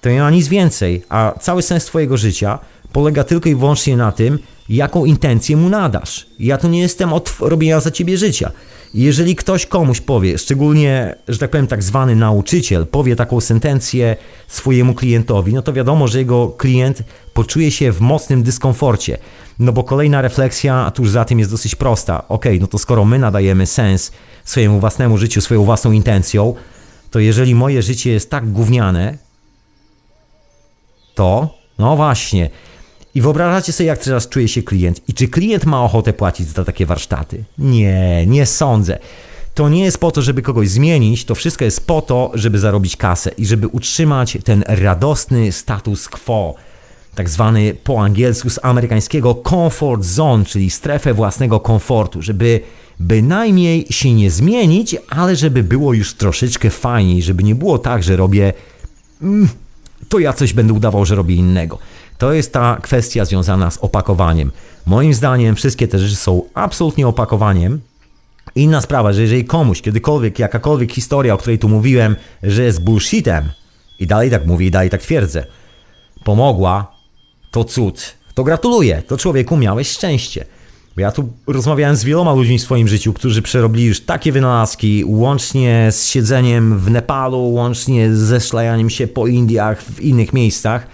To 0.00 0.08
nie 0.08 0.20
ma 0.20 0.30
nic 0.30 0.48
więcej, 0.48 1.02
a 1.08 1.34
cały 1.40 1.62
sens 1.62 1.84
twojego 1.84 2.16
życia 2.16 2.58
polega 2.92 3.24
tylko 3.24 3.48
i 3.48 3.54
wyłącznie 3.54 3.96
na 3.96 4.12
tym, 4.12 4.38
jaką 4.68 5.04
intencję 5.04 5.56
mu 5.56 5.68
nadasz. 5.68 6.26
Ja 6.38 6.58
tu 6.58 6.68
nie 6.68 6.80
jestem 6.80 7.12
od 7.12 7.36
robienia 7.40 7.80
za 7.80 7.90
ciebie 7.90 8.18
życia. 8.18 8.52
Jeżeli 8.94 9.36
ktoś 9.36 9.66
komuś 9.66 10.00
powie, 10.00 10.38
szczególnie, 10.38 11.14
że 11.28 11.38
tak 11.38 11.50
powiem, 11.50 11.66
tak 11.66 11.82
zwany 11.82 12.16
nauczyciel, 12.16 12.86
powie 12.86 13.16
taką 13.16 13.40
sentencję 13.40 14.16
swojemu 14.48 14.94
klientowi, 14.94 15.54
no 15.54 15.62
to 15.62 15.72
wiadomo, 15.72 16.08
że 16.08 16.18
jego 16.18 16.48
klient 16.48 17.02
poczuje 17.34 17.70
się 17.70 17.92
w 17.92 18.00
mocnym 18.00 18.42
dyskomforcie. 18.42 19.18
No 19.58 19.72
bo 19.72 19.84
kolejna 19.84 20.22
refleksja 20.22 20.90
tuż 20.90 21.10
za 21.10 21.24
tym 21.24 21.38
jest 21.38 21.50
dosyć 21.50 21.74
prosta. 21.74 22.28
Ok, 22.28 22.44
no 22.60 22.66
to 22.66 22.78
skoro 22.78 23.04
my 23.04 23.18
nadajemy 23.18 23.66
sens 23.66 24.12
swojemu 24.44 24.80
własnemu 24.80 25.18
życiu, 25.18 25.40
swoją 25.40 25.64
własną 25.64 25.92
intencją, 25.92 26.54
to 27.10 27.18
jeżeli 27.18 27.54
moje 27.54 27.82
życie 27.82 28.10
jest 28.12 28.30
tak 28.30 28.52
gówniane, 28.52 29.18
to, 31.14 31.54
no 31.78 31.96
właśnie. 31.96 32.50
I 33.14 33.20
wyobrażacie 33.20 33.72
sobie, 33.72 33.86
jak 33.86 33.98
teraz 33.98 34.28
czuje 34.28 34.48
się 34.48 34.62
klient 34.62 35.00
i 35.08 35.14
czy 35.14 35.28
klient 35.28 35.66
ma 35.66 35.82
ochotę 35.82 36.12
płacić 36.12 36.48
za 36.48 36.64
takie 36.64 36.86
warsztaty? 36.86 37.44
Nie, 37.58 38.26
nie 38.26 38.46
sądzę. 38.46 38.98
To 39.54 39.68
nie 39.68 39.84
jest 39.84 39.98
po 39.98 40.10
to, 40.10 40.22
żeby 40.22 40.42
kogoś 40.42 40.68
zmienić, 40.68 41.24
to 41.24 41.34
wszystko 41.34 41.64
jest 41.64 41.86
po 41.86 42.02
to, 42.02 42.30
żeby 42.34 42.58
zarobić 42.58 42.96
kasę 42.96 43.30
i 43.38 43.46
żeby 43.46 43.68
utrzymać 43.68 44.38
ten 44.44 44.64
radosny 44.66 45.52
status 45.52 46.08
quo, 46.08 46.54
tak 47.14 47.28
zwany 47.28 47.74
po 47.84 48.00
angielsku 48.00 48.50
z 48.50 48.58
amerykańskiego 48.62 49.42
comfort 49.48 50.04
zone, 50.04 50.44
czyli 50.44 50.70
strefę 50.70 51.14
własnego 51.14 51.60
komfortu, 51.60 52.22
żeby 52.22 52.60
bynajmniej 53.00 53.86
się 53.90 54.14
nie 54.14 54.30
zmienić, 54.30 54.96
ale 55.08 55.36
żeby 55.36 55.62
było 55.62 55.92
już 55.94 56.14
troszeczkę 56.14 56.70
fajniej, 56.70 57.22
żeby 57.22 57.42
nie 57.42 57.54
było 57.54 57.78
tak, 57.78 58.02
że 58.02 58.16
robię 58.16 58.52
mm, 59.22 59.48
to 60.08 60.18
ja 60.18 60.32
coś 60.32 60.52
będę 60.52 60.72
udawał, 60.72 61.04
że 61.04 61.14
robię 61.14 61.34
innego. 61.34 61.78
To 62.20 62.32
jest 62.32 62.52
ta 62.52 62.78
kwestia 62.82 63.24
związana 63.24 63.70
z 63.70 63.78
opakowaniem. 63.78 64.52
Moim 64.86 65.14
zdaniem 65.14 65.56
wszystkie 65.56 65.88
te 65.88 65.98
rzeczy 65.98 66.16
są 66.16 66.42
absolutnie 66.54 67.08
opakowaniem. 67.08 67.80
Inna 68.54 68.80
sprawa, 68.80 69.12
że 69.12 69.22
jeżeli 69.22 69.44
komuś 69.44 69.82
kiedykolwiek, 69.82 70.38
jakakolwiek 70.38 70.92
historia, 70.92 71.34
o 71.34 71.38
której 71.38 71.58
tu 71.58 71.68
mówiłem, 71.68 72.16
że 72.42 72.62
jest 72.62 72.84
bullshitem, 72.84 73.48
i 73.98 74.06
dalej 74.06 74.30
tak 74.30 74.46
mówię, 74.46 74.66
i 74.66 74.70
dalej 74.70 74.90
tak 74.90 75.02
twierdzę, 75.02 75.44
pomogła, 76.24 76.92
to 77.50 77.64
cud. 77.64 78.14
To 78.34 78.44
gratuluję, 78.44 79.02
to 79.06 79.16
człowieku 79.16 79.56
miałeś 79.56 79.90
szczęście. 79.90 80.44
Ja 80.96 81.12
tu 81.12 81.28
rozmawiałem 81.46 81.96
z 81.96 82.04
wieloma 82.04 82.32
ludźmi 82.32 82.58
w 82.58 82.62
swoim 82.62 82.88
życiu, 82.88 83.12
którzy 83.12 83.42
przerobili 83.42 83.84
już 83.84 84.00
takie 84.00 84.32
wynalazki, 84.32 85.04
łącznie 85.06 85.88
z 85.90 86.06
siedzeniem 86.06 86.78
w 86.78 86.90
Nepalu, 86.90 87.52
łącznie 87.52 88.14
ze 88.14 88.40
szlajaniem 88.40 88.90
się 88.90 89.06
po 89.06 89.26
Indiach, 89.26 89.82
w 89.82 90.00
innych 90.00 90.32
miejscach. 90.32 90.86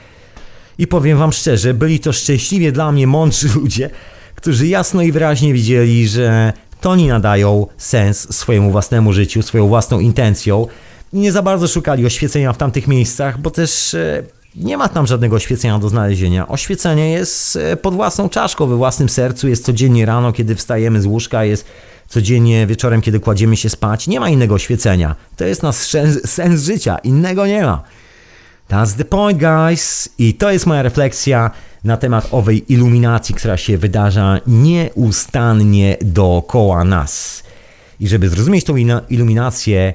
I 0.78 0.86
powiem 0.86 1.19
wam 1.19 1.32
szczerze, 1.32 1.74
byli 1.74 2.01
to 2.01 2.12
szczęśliwie 2.12 2.73
dla 2.73 2.93
mnie 2.93 3.07
mądrzy 3.07 3.48
ludzie, 3.61 3.90
którzy 4.35 4.66
jasno 4.66 5.03
i 5.03 5.12
wyraźnie 5.12 5.53
widzieli, 5.53 6.09
że 6.09 6.53
to 6.81 6.90
oni 6.90 7.09
nadają 7.09 7.66
sens 7.77 8.36
swojemu 8.36 8.70
własnemu 8.70 9.12
życiu, 9.12 9.43
swoją 9.43 9.69
własną 9.69 10.01
intencją. 10.01 10.66
I 11.12 11.19
nie 11.19 11.32
za 11.32 11.43
bardzo 11.43 11.69
szukali 11.69 12.07
oświecenia 12.07 12.53
w 12.53 12.57
tamtych 12.57 12.89
miejscach, 12.89 13.40
bo 13.40 13.51
też 13.51 13.94
e, 13.94 14.23
nie 14.57 14.77
ma 14.77 14.89
tam 14.89 15.07
żadnego 15.07 15.36
oświecenia 15.36 15.78
do 15.78 15.89
znalezienia. 15.89 16.48
Oświecenie 16.48 17.12
jest 17.12 17.57
e, 17.57 17.77
pod 17.77 17.94
własną 17.94 18.28
czaszką, 18.28 18.66
we 18.66 18.77
własnym 18.77 19.09
sercu, 19.09 19.48
jest 19.48 19.65
codziennie 19.65 20.07
rano, 20.07 20.32
kiedy 20.32 20.55
wstajemy 20.55 21.01
z 21.03 21.07
łóżka, 21.07 21.44
jest 21.44 21.66
codziennie 22.09 22.66
wieczorem, 22.66 23.01
kiedy 23.01 23.20
kładziemy 23.20 23.57
się 23.57 23.70
spać. 23.70 24.07
Nie 24.07 24.20
ma 24.20 24.31
innego 24.31 24.55
oświecenia. 24.55 25.16
To 25.36 25.44
jest 25.44 25.62
nasz 25.62 25.77
sens 26.36 26.62
życia, 26.62 26.98
innego 26.98 27.47
nie 27.47 27.62
ma. 27.62 27.82
That's 28.68 28.97
the 28.97 29.05
point, 29.05 29.38
guys. 29.38 30.09
I 30.18 30.34
to 30.34 30.51
jest 30.51 30.66
moja 30.66 30.82
refleksja 30.82 31.51
na 31.84 31.97
temat 31.97 32.28
owej 32.30 32.72
iluminacji, 32.72 33.34
która 33.34 33.56
się 33.56 33.78
wydarza 33.78 34.40
nieustannie 34.47 35.97
dookoła 36.01 36.84
nas. 36.84 37.43
I 38.01 38.09
żeby 38.09 38.28
zrozumieć 38.28 38.64
tą 38.64 38.74
iluminację, 39.10 39.94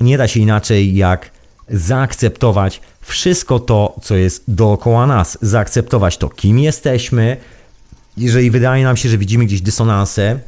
nie 0.00 0.18
da 0.18 0.28
się 0.28 0.40
inaczej 0.40 0.94
jak 0.94 1.30
zaakceptować 1.68 2.80
wszystko 3.00 3.58
to, 3.60 3.96
co 4.02 4.16
jest 4.16 4.44
dookoła 4.48 5.06
nas, 5.06 5.38
zaakceptować 5.42 6.16
to, 6.16 6.28
kim 6.28 6.58
jesteśmy. 6.58 7.36
Jeżeli 8.16 8.50
wydaje 8.50 8.84
nam 8.84 8.96
się, 8.96 9.08
że 9.08 9.18
widzimy 9.18 9.44
gdzieś 9.44 9.60
dysonanse, 9.60 10.38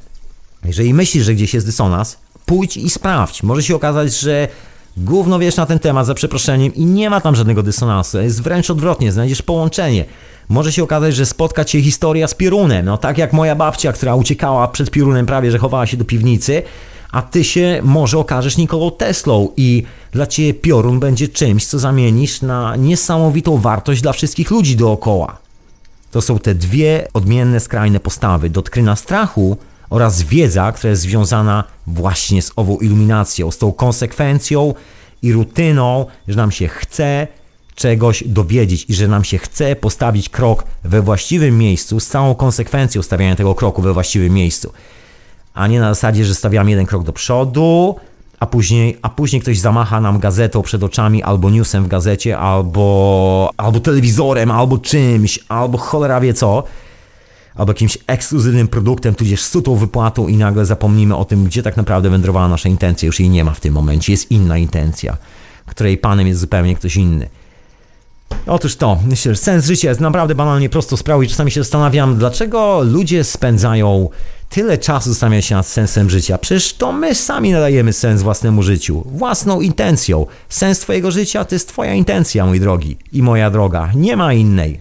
jeżeli 0.64 0.94
myślisz, 0.94 1.24
że 1.24 1.34
gdzieś 1.34 1.54
jest 1.54 1.66
dysonans, 1.66 2.16
pójdź 2.46 2.76
i 2.76 2.90
sprawdź. 2.90 3.42
Może 3.42 3.62
się 3.62 3.76
okazać, 3.76 4.20
że 4.20 4.48
gówno 4.96 5.38
wiesz 5.38 5.56
na 5.56 5.66
ten 5.66 5.78
temat, 5.78 6.06
za 6.06 6.14
przeproszeniem, 6.14 6.74
i 6.74 6.84
nie 6.84 7.10
ma 7.10 7.20
tam 7.20 7.36
żadnego 7.36 7.62
dysonansu. 7.62 8.18
Jest 8.18 8.42
wręcz 8.42 8.70
odwrotnie, 8.70 9.12
znajdziesz 9.12 9.42
połączenie. 9.42 10.04
Może 10.48 10.72
się 10.72 10.82
okazać, 10.82 11.14
że 11.14 11.26
spotka 11.26 11.64
cię 11.64 11.82
historia 11.82 12.28
z 12.28 12.34
piorunem. 12.34 12.86
No 12.86 12.98
tak 12.98 13.18
jak 13.18 13.32
moja 13.32 13.54
babcia, 13.54 13.92
która 13.92 14.14
uciekała 14.14 14.68
przed 14.68 14.90
piorunem, 14.90 15.26
prawie 15.26 15.50
że 15.50 15.58
chowała 15.58 15.86
się 15.86 15.96
do 15.96 16.04
piwnicy, 16.04 16.62
a 17.10 17.22
ty 17.22 17.44
się 17.44 17.80
może 17.82 18.18
okażesz 18.18 18.56
Nikolą 18.56 18.90
Teslą 18.90 19.48
i 19.56 19.82
dla 20.12 20.26
ciebie 20.26 20.54
piorun 20.54 21.00
będzie 21.00 21.28
czymś, 21.28 21.66
co 21.66 21.78
zamienisz 21.78 22.42
na 22.42 22.76
niesamowitą 22.76 23.58
wartość 23.58 24.02
dla 24.02 24.12
wszystkich 24.12 24.50
ludzi 24.50 24.76
dookoła. 24.76 25.36
To 26.10 26.22
są 26.22 26.38
te 26.38 26.54
dwie 26.54 27.08
odmienne, 27.14 27.60
skrajne 27.60 28.00
postawy. 28.00 28.50
Dotkryna 28.50 28.96
strachu 28.96 29.56
oraz 29.94 30.22
wiedza, 30.22 30.72
która 30.72 30.90
jest 30.90 31.02
związana 31.02 31.64
właśnie 31.86 32.42
z 32.42 32.52
ową 32.56 32.76
iluminacją, 32.76 33.50
z 33.50 33.58
tą 33.58 33.72
konsekwencją 33.72 34.74
i 35.22 35.32
rutyną, 35.32 36.06
że 36.28 36.36
nam 36.36 36.50
się 36.50 36.68
chce 36.68 37.26
czegoś 37.74 38.24
dowiedzieć 38.26 38.86
i 38.88 38.94
że 38.94 39.08
nam 39.08 39.24
się 39.24 39.38
chce 39.38 39.76
postawić 39.76 40.28
krok 40.28 40.64
we 40.84 41.02
właściwym 41.02 41.58
miejscu 41.58 42.00
z 42.00 42.06
całą 42.06 42.34
konsekwencją 42.34 43.02
stawiania 43.02 43.36
tego 43.36 43.54
kroku 43.54 43.82
we 43.82 43.92
właściwym 43.92 44.34
miejscu. 44.34 44.72
A 45.54 45.66
nie 45.66 45.80
na 45.80 45.94
zasadzie, 45.94 46.24
że 46.24 46.34
stawiamy 46.34 46.70
jeden 46.70 46.86
krok 46.86 47.04
do 47.04 47.12
przodu, 47.12 47.96
a 48.40 48.46
później, 48.46 48.98
a 49.02 49.08
później 49.08 49.42
ktoś 49.42 49.58
zamacha 49.58 50.00
nam 50.00 50.18
gazetą 50.18 50.62
przed 50.62 50.82
oczami, 50.82 51.22
albo 51.22 51.50
newsem 51.50 51.84
w 51.84 51.88
gazecie, 51.88 52.38
albo, 52.38 53.50
albo 53.56 53.80
telewizorem, 53.80 54.50
albo 54.50 54.78
czymś, 54.78 55.38
albo 55.48 55.78
cholera 55.78 56.20
wie 56.20 56.34
co, 56.34 56.62
albo 57.54 57.70
jakimś 57.70 57.98
ekskluzywnym 58.06 58.68
produktem, 58.68 59.14
tudzież 59.14 59.44
sutą 59.44 59.76
wypłatą 59.76 60.28
i 60.28 60.36
nagle 60.36 60.66
zapomnimy 60.66 61.16
o 61.16 61.24
tym, 61.24 61.44
gdzie 61.44 61.62
tak 61.62 61.76
naprawdę 61.76 62.10
wędrowała 62.10 62.48
nasza 62.48 62.68
intencja. 62.68 63.06
Już 63.06 63.20
jej 63.20 63.28
nie 63.30 63.44
ma 63.44 63.50
w 63.50 63.60
tym 63.60 63.74
momencie, 63.74 64.12
jest 64.12 64.30
inna 64.30 64.58
intencja, 64.58 65.16
której 65.66 65.98
panem 65.98 66.26
jest 66.26 66.40
zupełnie 66.40 66.76
ktoś 66.76 66.96
inny. 66.96 67.28
Otóż 68.46 68.76
to, 68.76 68.98
myślę, 69.06 69.34
że 69.34 69.40
sens 69.40 69.66
życia 69.66 69.88
jest 69.88 70.00
naprawdę 70.00 70.34
banalnie 70.34 70.68
prosto 70.68 70.96
sprawą 70.96 71.22
i 71.22 71.28
czasami 71.28 71.50
się 71.50 71.60
zastanawiam, 71.60 72.16
dlaczego 72.16 72.82
ludzie 72.82 73.24
spędzają 73.24 74.08
tyle 74.54 74.78
czasu 74.78 75.08
zastanawiam 75.08 75.42
się 75.42 75.54
nad 75.54 75.66
sensem 75.66 76.10
życia. 76.10 76.38
Przecież 76.38 76.72
to 76.72 76.92
my 76.92 77.14
sami 77.14 77.52
nadajemy 77.52 77.92
sens 77.92 78.22
własnemu 78.22 78.62
życiu, 78.62 79.02
własną 79.06 79.60
intencją. 79.60 80.26
Sens 80.48 80.80
Twojego 80.80 81.10
życia 81.10 81.44
to 81.44 81.54
jest 81.54 81.68
Twoja 81.68 81.94
intencja, 81.94 82.46
mój 82.46 82.60
drogi 82.60 82.96
i 83.12 83.22
moja 83.22 83.50
droga. 83.50 83.90
Nie 83.94 84.16
ma 84.16 84.32
innej. 84.32 84.80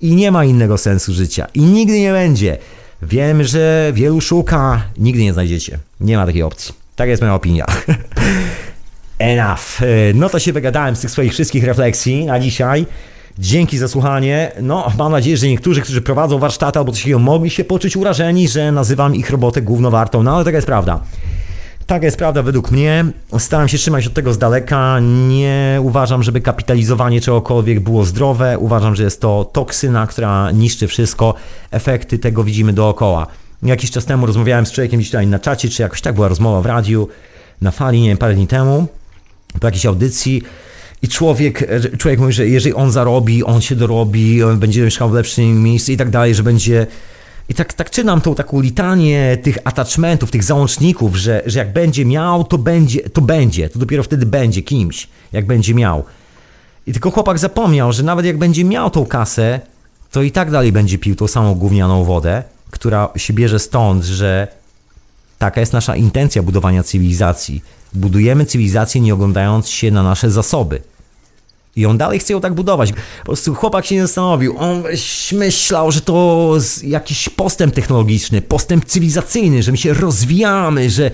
I 0.00 0.14
nie 0.14 0.30
ma 0.30 0.44
innego 0.44 0.78
sensu 0.78 1.12
życia. 1.12 1.46
I 1.54 1.60
nigdy 1.60 2.00
nie 2.00 2.12
będzie. 2.12 2.58
Wiem, 3.02 3.44
że 3.44 3.92
wielu 3.94 4.20
szuka, 4.20 4.82
nigdy 4.98 5.22
nie 5.22 5.32
znajdziecie. 5.32 5.78
Nie 6.00 6.16
ma 6.16 6.26
takiej 6.26 6.42
opcji. 6.42 6.74
Tak 6.96 7.08
jest 7.08 7.22
moja 7.22 7.34
opinia. 7.34 7.66
Enough. 9.18 9.80
No 10.14 10.28
to 10.28 10.38
się 10.38 10.52
wygadałem 10.52 10.96
z 10.96 11.00
tych 11.00 11.10
swoich 11.10 11.32
wszystkich 11.32 11.64
refleksji 11.64 12.26
na 12.26 12.40
dzisiaj. 12.40 12.86
Dzięki 13.38 13.78
za 13.78 13.88
słuchanie. 13.88 14.52
No, 14.62 14.92
mam 14.98 15.12
nadzieję, 15.12 15.36
że 15.36 15.48
niektórzy, 15.48 15.80
którzy 15.80 16.02
prowadzą 16.02 16.38
warsztaty 16.38 16.78
albo 16.78 16.92
coś 16.92 17.00
takiego, 17.00 17.18
mogli 17.18 17.50
się 17.50 17.64
poczuć 17.64 17.96
urażeni, 17.96 18.48
że 18.48 18.72
nazywam 18.72 19.14
ich 19.14 19.30
robotę 19.30 19.62
głównowartą. 19.62 20.22
No, 20.22 20.34
ale 20.34 20.44
taka 20.44 20.56
jest 20.56 20.66
prawda. 20.66 21.00
Taka 21.86 22.04
jest 22.04 22.16
prawda 22.16 22.42
według 22.42 22.70
mnie. 22.70 23.04
Staram 23.38 23.68
się 23.68 23.78
trzymać 23.78 24.06
od 24.06 24.14
tego 24.14 24.32
z 24.32 24.38
daleka. 24.38 25.00
Nie 25.28 25.78
uważam, 25.82 26.22
żeby 26.22 26.40
kapitalizowanie 26.40 27.20
czegokolwiek 27.20 27.80
było 27.80 28.04
zdrowe. 28.04 28.58
Uważam, 28.58 28.96
że 28.96 29.02
jest 29.04 29.20
to 29.20 29.50
toksyna, 29.52 30.06
która 30.06 30.50
niszczy 30.50 30.88
wszystko. 30.88 31.34
Efekty 31.70 32.18
tego 32.18 32.44
widzimy 32.44 32.72
dookoła. 32.72 33.26
Jakiś 33.62 33.90
czas 33.90 34.04
temu 34.04 34.26
rozmawiałem 34.26 34.66
z 34.66 34.72
człowiekiem 34.72 35.04
tutaj 35.04 35.26
na 35.26 35.38
czacie, 35.38 35.68
czy 35.68 35.82
jakoś 35.82 36.00
tak 36.00 36.14
była 36.14 36.28
rozmowa 36.28 36.60
w 36.60 36.66
radiu, 36.66 37.08
na 37.60 37.70
fali, 37.70 38.00
nie 38.00 38.08
wiem, 38.08 38.18
parę 38.18 38.34
dni 38.34 38.46
temu, 38.46 38.86
po 39.60 39.66
jakiejś 39.66 39.86
audycji 39.86 40.42
i 41.04 41.08
człowiek, 41.08 41.68
człowiek 41.98 42.20
mówi, 42.20 42.32
że 42.32 42.48
jeżeli 42.48 42.74
on 42.74 42.92
zarobi, 42.92 43.44
on 43.44 43.60
się 43.60 43.76
dorobi, 43.76 44.42
on 44.42 44.58
będzie 44.58 44.82
mieszkał 44.82 45.10
w 45.10 45.12
lepszym 45.12 45.62
miejscu 45.62 45.92
i 45.92 45.96
tak 45.96 46.10
dalej, 46.10 46.34
że 46.34 46.42
będzie... 46.42 46.86
I 47.48 47.54
tak, 47.54 47.72
tak 47.72 47.90
czytam 47.90 48.20
tą 48.20 48.34
taką 48.34 48.60
litanię 48.60 49.36
tych 49.36 49.58
attachmentów, 49.64 50.30
tych 50.30 50.44
załączników, 50.44 51.16
że, 51.16 51.42
że 51.46 51.58
jak 51.58 51.72
będzie 51.72 52.04
miał, 52.04 52.44
to 52.44 52.58
będzie, 52.58 53.00
to 53.00 53.20
będzie, 53.20 53.68
to 53.68 53.78
dopiero 53.78 54.02
wtedy 54.02 54.26
będzie 54.26 54.62
kimś, 54.62 55.08
jak 55.32 55.46
będzie 55.46 55.74
miał. 55.74 56.04
I 56.86 56.92
tylko 56.92 57.10
chłopak 57.10 57.38
zapomniał, 57.38 57.92
że 57.92 58.02
nawet 58.02 58.26
jak 58.26 58.38
będzie 58.38 58.64
miał 58.64 58.90
tą 58.90 59.06
kasę, 59.06 59.60
to 60.10 60.22
i 60.22 60.30
tak 60.30 60.50
dalej 60.50 60.72
będzie 60.72 60.98
pił 60.98 61.16
tą 61.16 61.28
samą 61.28 61.54
gównianą 61.54 62.04
wodę, 62.04 62.42
która 62.70 63.08
się 63.16 63.32
bierze 63.32 63.58
stąd, 63.58 64.04
że 64.04 64.48
taka 65.38 65.60
jest 65.60 65.72
nasza 65.72 65.96
intencja 65.96 66.42
budowania 66.42 66.82
cywilizacji. 66.82 67.62
Budujemy 67.92 68.46
cywilizację 68.46 69.00
nie 69.00 69.14
oglądając 69.14 69.68
się 69.68 69.90
na 69.90 70.02
nasze 70.02 70.30
zasoby. 70.30 70.93
I 71.76 71.86
on 71.86 71.98
dalej 71.98 72.18
chce 72.18 72.32
ją 72.32 72.40
tak 72.40 72.54
budować. 72.54 72.92
Po 72.92 73.24
prostu 73.24 73.54
chłopak 73.54 73.86
się 73.86 73.94
nie 73.94 74.02
zastanowił. 74.02 74.58
On 74.58 74.82
myślał, 75.32 75.92
że 75.92 76.00
to 76.00 76.56
jakiś 76.82 77.28
postęp 77.28 77.74
technologiczny, 77.74 78.42
postęp 78.42 78.84
cywilizacyjny, 78.84 79.62
że 79.62 79.72
my 79.72 79.78
się 79.78 79.94
rozwijamy, 79.94 80.90
że, 80.90 81.10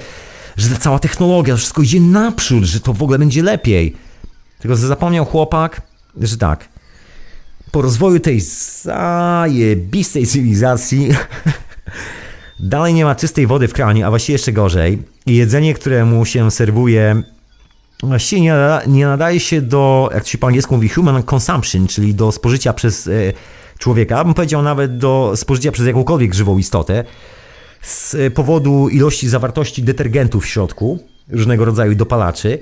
że 0.56 0.76
cała 0.76 0.98
technologia, 0.98 1.56
wszystko 1.56 1.82
idzie 1.82 2.00
naprzód, 2.00 2.64
że 2.64 2.80
to 2.80 2.92
w 2.92 3.02
ogóle 3.02 3.18
będzie 3.18 3.42
lepiej. 3.42 3.96
Tylko 4.58 4.76
zapomniał 4.76 5.24
chłopak, 5.24 5.82
że 6.20 6.36
tak, 6.36 6.68
po 7.70 7.82
rozwoju 7.82 8.20
tej 8.20 8.40
zajebistej 8.40 10.26
cywilizacji 10.26 11.08
dalej 12.60 12.94
nie 12.94 13.04
ma 13.04 13.14
czystej 13.14 13.46
wody 13.46 13.68
w 13.68 13.72
kranie, 13.72 14.06
a 14.06 14.10
właściwie 14.10 14.34
jeszcze 14.34 14.52
gorzej. 14.52 14.98
I 15.26 15.36
jedzenie, 15.36 15.74
które 15.74 16.04
mu 16.04 16.24
się 16.24 16.50
serwuje 16.50 17.22
właściwie 18.02 18.42
nie, 18.42 18.54
nie 18.86 19.06
nadaje 19.06 19.40
się 19.40 19.60
do, 19.62 20.10
jak 20.14 20.22
to 20.22 20.28
się 20.28 20.38
po 20.38 20.46
angielsku 20.46 20.74
mówi, 20.74 20.88
human 20.88 21.22
consumption, 21.22 21.86
czyli 21.86 22.14
do 22.14 22.32
spożycia 22.32 22.72
przez 22.72 23.06
e, 23.06 23.10
człowieka, 23.78 24.24
bym 24.24 24.34
powiedział 24.34 24.62
nawet 24.62 24.98
do 24.98 25.32
spożycia 25.36 25.72
przez 25.72 25.86
jakąkolwiek 25.86 26.34
żywą 26.34 26.58
istotę, 26.58 27.04
z 27.82 28.16
powodu 28.34 28.88
ilości 28.88 29.28
zawartości 29.28 29.82
detergentów 29.82 30.44
w 30.44 30.48
środku, 30.48 30.98
różnego 31.28 31.64
rodzaju 31.64 31.94
dopalaczy. 31.94 32.58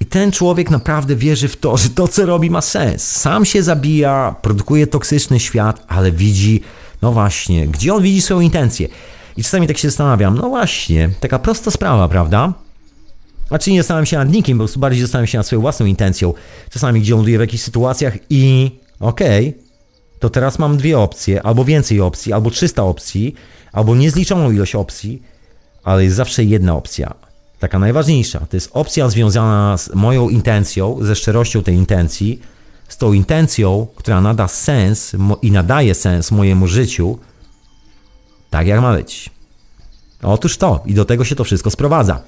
I 0.00 0.06
ten 0.06 0.32
człowiek 0.32 0.70
naprawdę 0.70 1.16
wierzy 1.16 1.48
w 1.48 1.56
to, 1.56 1.76
że 1.76 1.88
to, 1.88 2.08
co 2.08 2.26
robi, 2.26 2.50
ma 2.50 2.60
sens. 2.60 3.06
Sam 3.06 3.44
się 3.44 3.62
zabija, 3.62 4.34
produkuje 4.42 4.86
toksyczny 4.86 5.40
świat, 5.40 5.84
ale 5.88 6.12
widzi, 6.12 6.60
no 7.02 7.12
właśnie, 7.12 7.68
gdzie 7.68 7.94
on 7.94 8.02
widzi 8.02 8.22
swoją 8.22 8.40
intencję. 8.40 8.88
I 9.36 9.42
czasami 9.42 9.66
tak 9.66 9.78
się 9.78 9.88
zastanawiam, 9.88 10.34
no 10.34 10.48
właśnie, 10.48 11.10
taka 11.20 11.38
prosta 11.38 11.70
sprawa, 11.70 12.08
prawda? 12.08 12.65
Znaczy 13.48 13.70
nie 13.70 13.80
zastanawiam 13.80 14.06
się 14.06 14.16
nad 14.16 14.32
nikim, 14.32 14.58
po 14.58 14.60
prostu 14.60 14.80
bardziej 14.80 15.02
zastanawiam 15.02 15.26
się 15.26 15.38
nad 15.38 15.46
swoją 15.46 15.62
własną 15.62 15.86
intencją. 15.86 16.34
Czasami 16.70 17.00
gdzie 17.00 17.14
ląduję 17.14 17.38
w 17.38 17.40
jakichś 17.40 17.62
sytuacjach 17.62 18.18
i 18.30 18.70
okej, 19.00 19.48
okay, 19.48 19.66
to 20.18 20.30
teraz 20.30 20.58
mam 20.58 20.76
dwie 20.76 20.98
opcje, 20.98 21.42
albo 21.42 21.64
więcej 21.64 22.00
opcji, 22.00 22.32
albo 22.32 22.50
300 22.50 22.82
opcji, 22.82 23.34
albo 23.72 23.96
niezliczoną 23.96 24.50
ilość 24.50 24.74
opcji, 24.74 25.22
ale 25.84 26.04
jest 26.04 26.16
zawsze 26.16 26.44
jedna 26.44 26.74
opcja, 26.74 27.14
taka 27.58 27.78
najważniejsza. 27.78 28.40
To 28.40 28.56
jest 28.56 28.70
opcja 28.72 29.08
związana 29.08 29.78
z 29.78 29.94
moją 29.94 30.28
intencją, 30.28 30.98
ze 31.00 31.16
szczerością 31.16 31.62
tej 31.62 31.74
intencji, 31.74 32.40
z 32.88 32.96
tą 32.96 33.12
intencją, 33.12 33.86
która 33.96 34.20
nada 34.20 34.48
sens 34.48 35.12
i 35.42 35.50
nadaje 35.50 35.94
sens 35.94 36.30
mojemu 36.30 36.66
życiu, 36.66 37.18
tak 38.50 38.66
jak 38.66 38.80
ma 38.80 38.94
być. 38.94 39.30
Otóż 40.22 40.56
to, 40.56 40.82
i 40.86 40.94
do 40.94 41.04
tego 41.04 41.24
się 41.24 41.34
to 41.34 41.44
wszystko 41.44 41.70
sprowadza. 41.70 42.22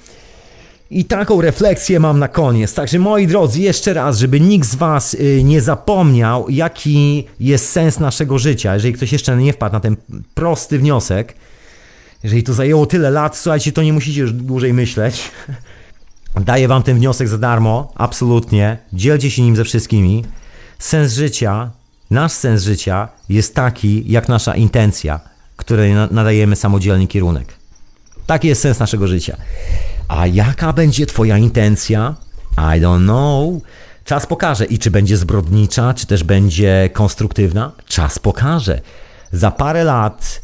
I 0.90 1.04
taką 1.04 1.40
refleksję 1.40 2.00
mam 2.00 2.18
na 2.18 2.28
koniec. 2.28 2.74
Także 2.74 2.98
moi 2.98 3.26
drodzy, 3.26 3.60
jeszcze 3.60 3.94
raz, 3.94 4.18
żeby 4.18 4.40
nikt 4.40 4.68
z 4.68 4.74
Was 4.74 5.14
y, 5.14 5.40
nie 5.44 5.60
zapomniał, 5.60 6.50
jaki 6.50 7.26
jest 7.40 7.70
sens 7.72 8.00
naszego 8.00 8.38
życia. 8.38 8.74
Jeżeli 8.74 8.94
ktoś 8.94 9.12
jeszcze 9.12 9.36
nie 9.36 9.52
wpadł 9.52 9.72
na 9.72 9.80
ten 9.80 9.96
prosty 10.34 10.78
wniosek, 10.78 11.34
jeżeli 12.22 12.42
to 12.42 12.54
zajęło 12.54 12.86
tyle 12.86 13.10
lat, 13.10 13.36
słuchajcie, 13.36 13.72
to 13.72 13.82
nie 13.82 13.92
musicie 13.92 14.20
już 14.20 14.32
dłużej 14.32 14.74
myśleć. 14.74 15.30
Daję 16.40 16.68
Wam 16.68 16.82
ten 16.82 16.96
wniosek 16.96 17.28
za 17.28 17.38
darmo, 17.38 17.92
absolutnie. 17.94 18.78
Dzielcie 18.92 19.30
się 19.30 19.42
nim 19.42 19.56
ze 19.56 19.64
wszystkimi. 19.64 20.24
Sens 20.78 21.12
życia, 21.12 21.70
nasz 22.10 22.32
sens 22.32 22.62
życia 22.62 23.08
jest 23.28 23.54
taki, 23.54 24.12
jak 24.12 24.28
nasza 24.28 24.54
intencja, 24.54 25.20
której 25.56 25.94
nadajemy 26.10 26.56
samodzielny 26.56 27.06
kierunek. 27.06 27.54
Taki 28.26 28.48
jest 28.48 28.62
sens 28.62 28.78
naszego 28.78 29.08
życia. 29.08 29.36
A 30.08 30.26
jaka 30.26 30.72
będzie 30.72 31.06
Twoja 31.06 31.38
intencja? 31.38 32.14
I 32.52 32.80
don't 32.80 33.04
know. 33.04 33.62
Czas 34.04 34.26
pokaże 34.26 34.64
i 34.64 34.78
czy 34.78 34.90
będzie 34.90 35.16
zbrodnicza, 35.16 35.94
czy 35.94 36.06
też 36.06 36.24
będzie 36.24 36.90
konstruktywna. 36.92 37.72
Czas 37.86 38.18
pokaże. 38.18 38.80
Za 39.32 39.50
parę 39.50 39.84
lat, 39.84 40.42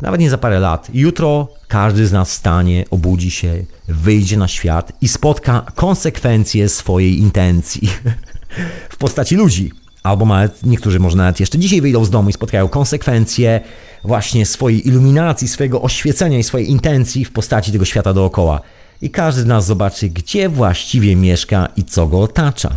nawet 0.00 0.20
nie 0.20 0.30
za 0.30 0.38
parę 0.38 0.60
lat, 0.60 0.88
jutro 0.94 1.48
każdy 1.68 2.06
z 2.06 2.12
nas 2.12 2.30
wstanie, 2.30 2.84
obudzi 2.90 3.30
się, 3.30 3.64
wyjdzie 3.88 4.36
na 4.36 4.48
świat 4.48 4.92
i 5.00 5.08
spotka 5.08 5.66
konsekwencje 5.74 6.68
swojej 6.68 7.18
intencji 7.18 7.90
w 8.94 8.96
postaci 8.96 9.36
ludzi. 9.36 9.72
Albo 10.02 10.26
nawet, 10.26 10.66
niektórzy 10.66 11.00
może 11.00 11.16
nawet 11.16 11.40
jeszcze 11.40 11.58
dzisiaj 11.58 11.80
wyjdą 11.80 12.04
z 12.04 12.10
domu 12.10 12.30
i 12.30 12.32
spotkają 12.32 12.68
konsekwencje 12.68 13.60
właśnie 14.04 14.46
swojej 14.46 14.88
iluminacji, 14.88 15.48
swojego 15.48 15.82
oświecenia 15.82 16.38
i 16.38 16.42
swojej 16.42 16.70
intencji 16.70 17.24
w 17.24 17.32
postaci 17.32 17.72
tego 17.72 17.84
świata 17.84 18.12
dookoła 18.12 18.60
i 19.02 19.10
każdy 19.10 19.42
z 19.42 19.46
nas 19.46 19.66
zobaczy, 19.66 20.08
gdzie 20.08 20.48
właściwie 20.48 21.16
mieszka 21.16 21.68
i 21.76 21.84
co 21.84 22.06
go 22.06 22.20
otacza. 22.20 22.70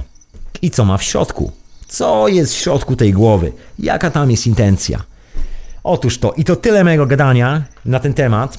I 0.61 0.71
co 0.71 0.85
ma 0.85 0.97
w 0.97 1.03
środku. 1.03 1.51
Co 1.87 2.27
jest 2.27 2.53
w 2.53 2.57
środku 2.57 2.95
tej 2.95 3.13
głowy? 3.13 3.53
Jaka 3.79 4.11
tam 4.11 4.31
jest 4.31 4.47
intencja? 4.47 5.03
Otóż 5.83 6.17
to, 6.17 6.33
i 6.33 6.43
to 6.43 6.55
tyle 6.55 6.83
mojego 6.83 7.05
gadania 7.05 7.63
na 7.85 7.99
ten 7.99 8.13
temat. 8.13 8.57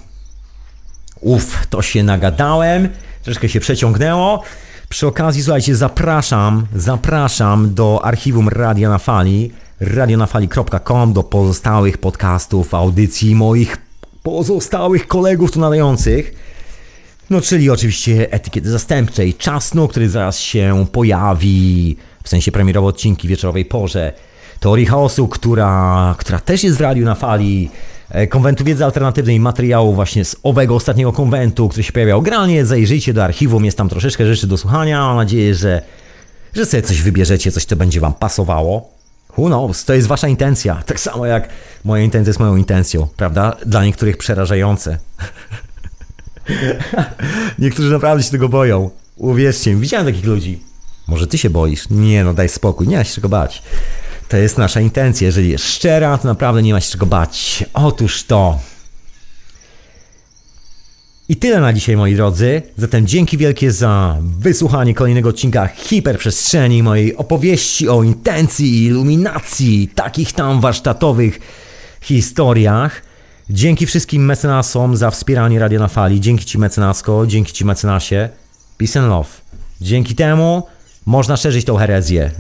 Uff, 1.21 1.67
to 1.71 1.83
się 1.83 2.03
nagadałem, 2.03 2.89
troszkę 3.23 3.49
się 3.49 3.61
przeciągnęło. 3.61 4.43
Przy 4.89 5.07
okazji, 5.07 5.43
słuchajcie, 5.43 5.77
zapraszam, 5.77 6.67
zapraszam 6.77 7.75
do 7.75 8.05
archiwum 8.05 8.49
Radia 8.49 8.89
na 8.89 8.99
Fali, 8.99 9.51
radionafali.com, 9.81 11.13
do 11.13 11.23
pozostałych 11.23 11.99
podcastów, 11.99 12.75
audycji 12.75 13.35
moich 13.35 13.77
pozostałych 14.23 15.07
kolegów 15.07 15.53
tu 15.53 15.61
nadających. 15.61 16.35
No, 17.31 17.41
czyli 17.41 17.71
oczywiście 17.71 18.33
etykiety 18.33 18.71
zastępczej, 18.71 19.35
czasnu, 19.35 19.89
który 19.89 20.09
zaraz 20.09 20.39
się 20.39 20.87
pojawi, 20.93 21.97
w 22.25 22.29
sensie 22.29 22.53
premierowe 22.53 22.89
odcinki 22.89 23.29
wieczorowej 23.29 23.65
porze, 23.65 24.13
teorii 24.61 24.87
chaosu, 24.87 25.29
która, 25.29 26.15
która 26.19 26.39
też 26.39 26.65
jest 26.65 26.79
w 26.79 26.81
radiu 26.81 27.05
na 27.05 27.15
fali, 27.15 27.71
e, 28.11 28.27
konwentu 28.27 28.65
wiedzy 28.65 28.85
alternatywnej, 28.85 29.41
materiału 29.41 29.95
właśnie 29.95 30.25
z 30.25 30.37
owego 30.43 30.75
ostatniego 30.75 31.13
konwentu, 31.13 31.69
który 31.69 31.83
się 31.83 31.93
pojawiał. 31.93 32.23
Granie, 32.23 32.67
zajrzyjcie 32.67 33.13
do 33.13 33.25
archiwum, 33.25 33.65
jest 33.65 33.79
tam 33.79 33.89
troszeczkę 33.89 34.27
rzeczy 34.27 34.47
do 34.47 34.57
słuchania, 34.57 35.01
mam 35.01 35.17
nadzieję, 35.17 35.55
że, 35.55 35.83
że 36.55 36.67
sobie 36.67 36.83
coś 36.83 37.03
wybierzecie, 37.03 37.53
coś, 37.53 37.65
co 37.65 37.77
będzie 37.77 38.01
wam 38.01 38.15
pasowało. 38.15 38.95
Who 39.39 39.47
knows, 39.47 39.85
to 39.85 39.95
jest 39.95 40.09
wasza 40.09 40.29
intencja, 40.29 40.83
tak 40.87 41.01
samo 41.01 41.27
jak 41.27 41.49
moja 41.85 42.03
intencja 42.03 42.31
jest 42.31 42.41
moją 42.41 42.57
intencją, 42.57 43.09
prawda? 43.17 43.57
Dla 43.67 43.85
niektórych 43.85 44.17
przerażające. 44.17 44.99
Niektórzy 47.59 47.91
naprawdę 47.91 48.25
się 48.25 48.31
tego 48.31 48.49
boją. 48.49 48.91
Uwierzcie 49.17 49.75
mi, 49.75 49.81
widziałem 49.81 50.07
takich 50.07 50.25
ludzi. 50.25 50.61
Może 51.07 51.27
ty 51.27 51.39
się 51.39 51.51
boisz? 51.51 51.91
Nie, 51.91 52.25
no 52.25 52.35
daj 52.35 52.49
spokój, 52.49 52.89
nie 52.89 52.97
ma 52.97 53.05
się 53.05 53.15
czego 53.15 53.29
bać. 53.29 53.63
To 54.29 54.37
jest 54.37 54.59
nasza 54.59 54.81
intencja. 54.81 55.27
Jeżeli 55.27 55.51
jest 55.51 55.65
szczera, 55.65 56.19
to 56.19 56.29
naprawdę 56.29 56.63
nie 56.63 56.73
ma 56.73 56.81
się 56.81 56.93
czego 56.93 57.07
bać. 57.07 57.65
Otóż 57.75 58.25
to. 58.25 58.59
I 61.29 61.37
tyle 61.37 61.61
na 61.61 61.73
dzisiaj, 61.73 61.97
moi 61.97 62.15
drodzy. 62.15 62.63
Zatem 62.77 63.07
dzięki 63.07 63.39
wielkie 63.39 63.73
za 63.73 64.19
wysłuchanie 64.21 64.95
kolejnego 64.95 65.29
odcinka 65.29 65.67
hiperprzestrzeni, 65.67 66.83
mojej 66.83 67.17
opowieści 67.17 67.89
o 67.89 68.03
intencji 68.03 68.67
i 68.67 68.85
iluminacji, 68.85 69.89
takich 69.95 70.33
tam 70.33 70.61
warsztatowych 70.61 71.41
historiach. 72.01 73.03
Dzięki 73.51 73.87
wszystkim 73.87 74.25
mecenasom 74.25 74.97
za 74.97 75.11
wspieranie 75.11 75.59
Radia 75.59 75.79
na 75.79 75.89
Fali. 75.89 76.21
Dzięki 76.21 76.45
Ci 76.45 76.59
mecenasko, 76.59 77.27
dzięki 77.27 77.53
Ci 77.53 77.65
mecenasie. 77.65 78.29
Peace 78.79 79.01
and 79.01 79.09
love. 79.09 79.29
Dzięki 79.81 80.15
temu 80.15 80.63
można 81.07 81.37
szerzyć 81.37 81.65
tą 81.65 81.77
herezję. 81.77 82.31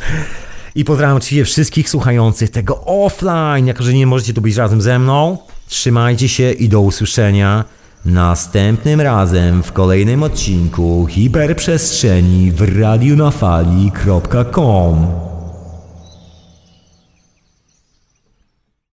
I 0.74 0.84
pozdrawiam 0.84 1.16
oczywiście 1.16 1.44
wszystkich 1.44 1.90
słuchających 1.90 2.50
tego 2.50 2.84
offline. 2.84 3.66
Jako, 3.66 3.82
że 3.82 3.94
nie 3.94 4.06
możecie 4.06 4.34
tu 4.34 4.40
być 4.40 4.56
razem 4.56 4.80
ze 4.80 4.98
mną, 4.98 5.38
trzymajcie 5.68 6.28
się 6.28 6.52
i 6.52 6.68
do 6.68 6.80
usłyszenia 6.80 7.64
następnym 8.04 9.00
razem 9.00 9.62
w 9.62 9.72
kolejnym 9.72 10.22
odcinku 10.22 11.06
hiperprzestrzeni 11.10 12.52
w 12.52 12.80
radionafali.com. 12.80 15.33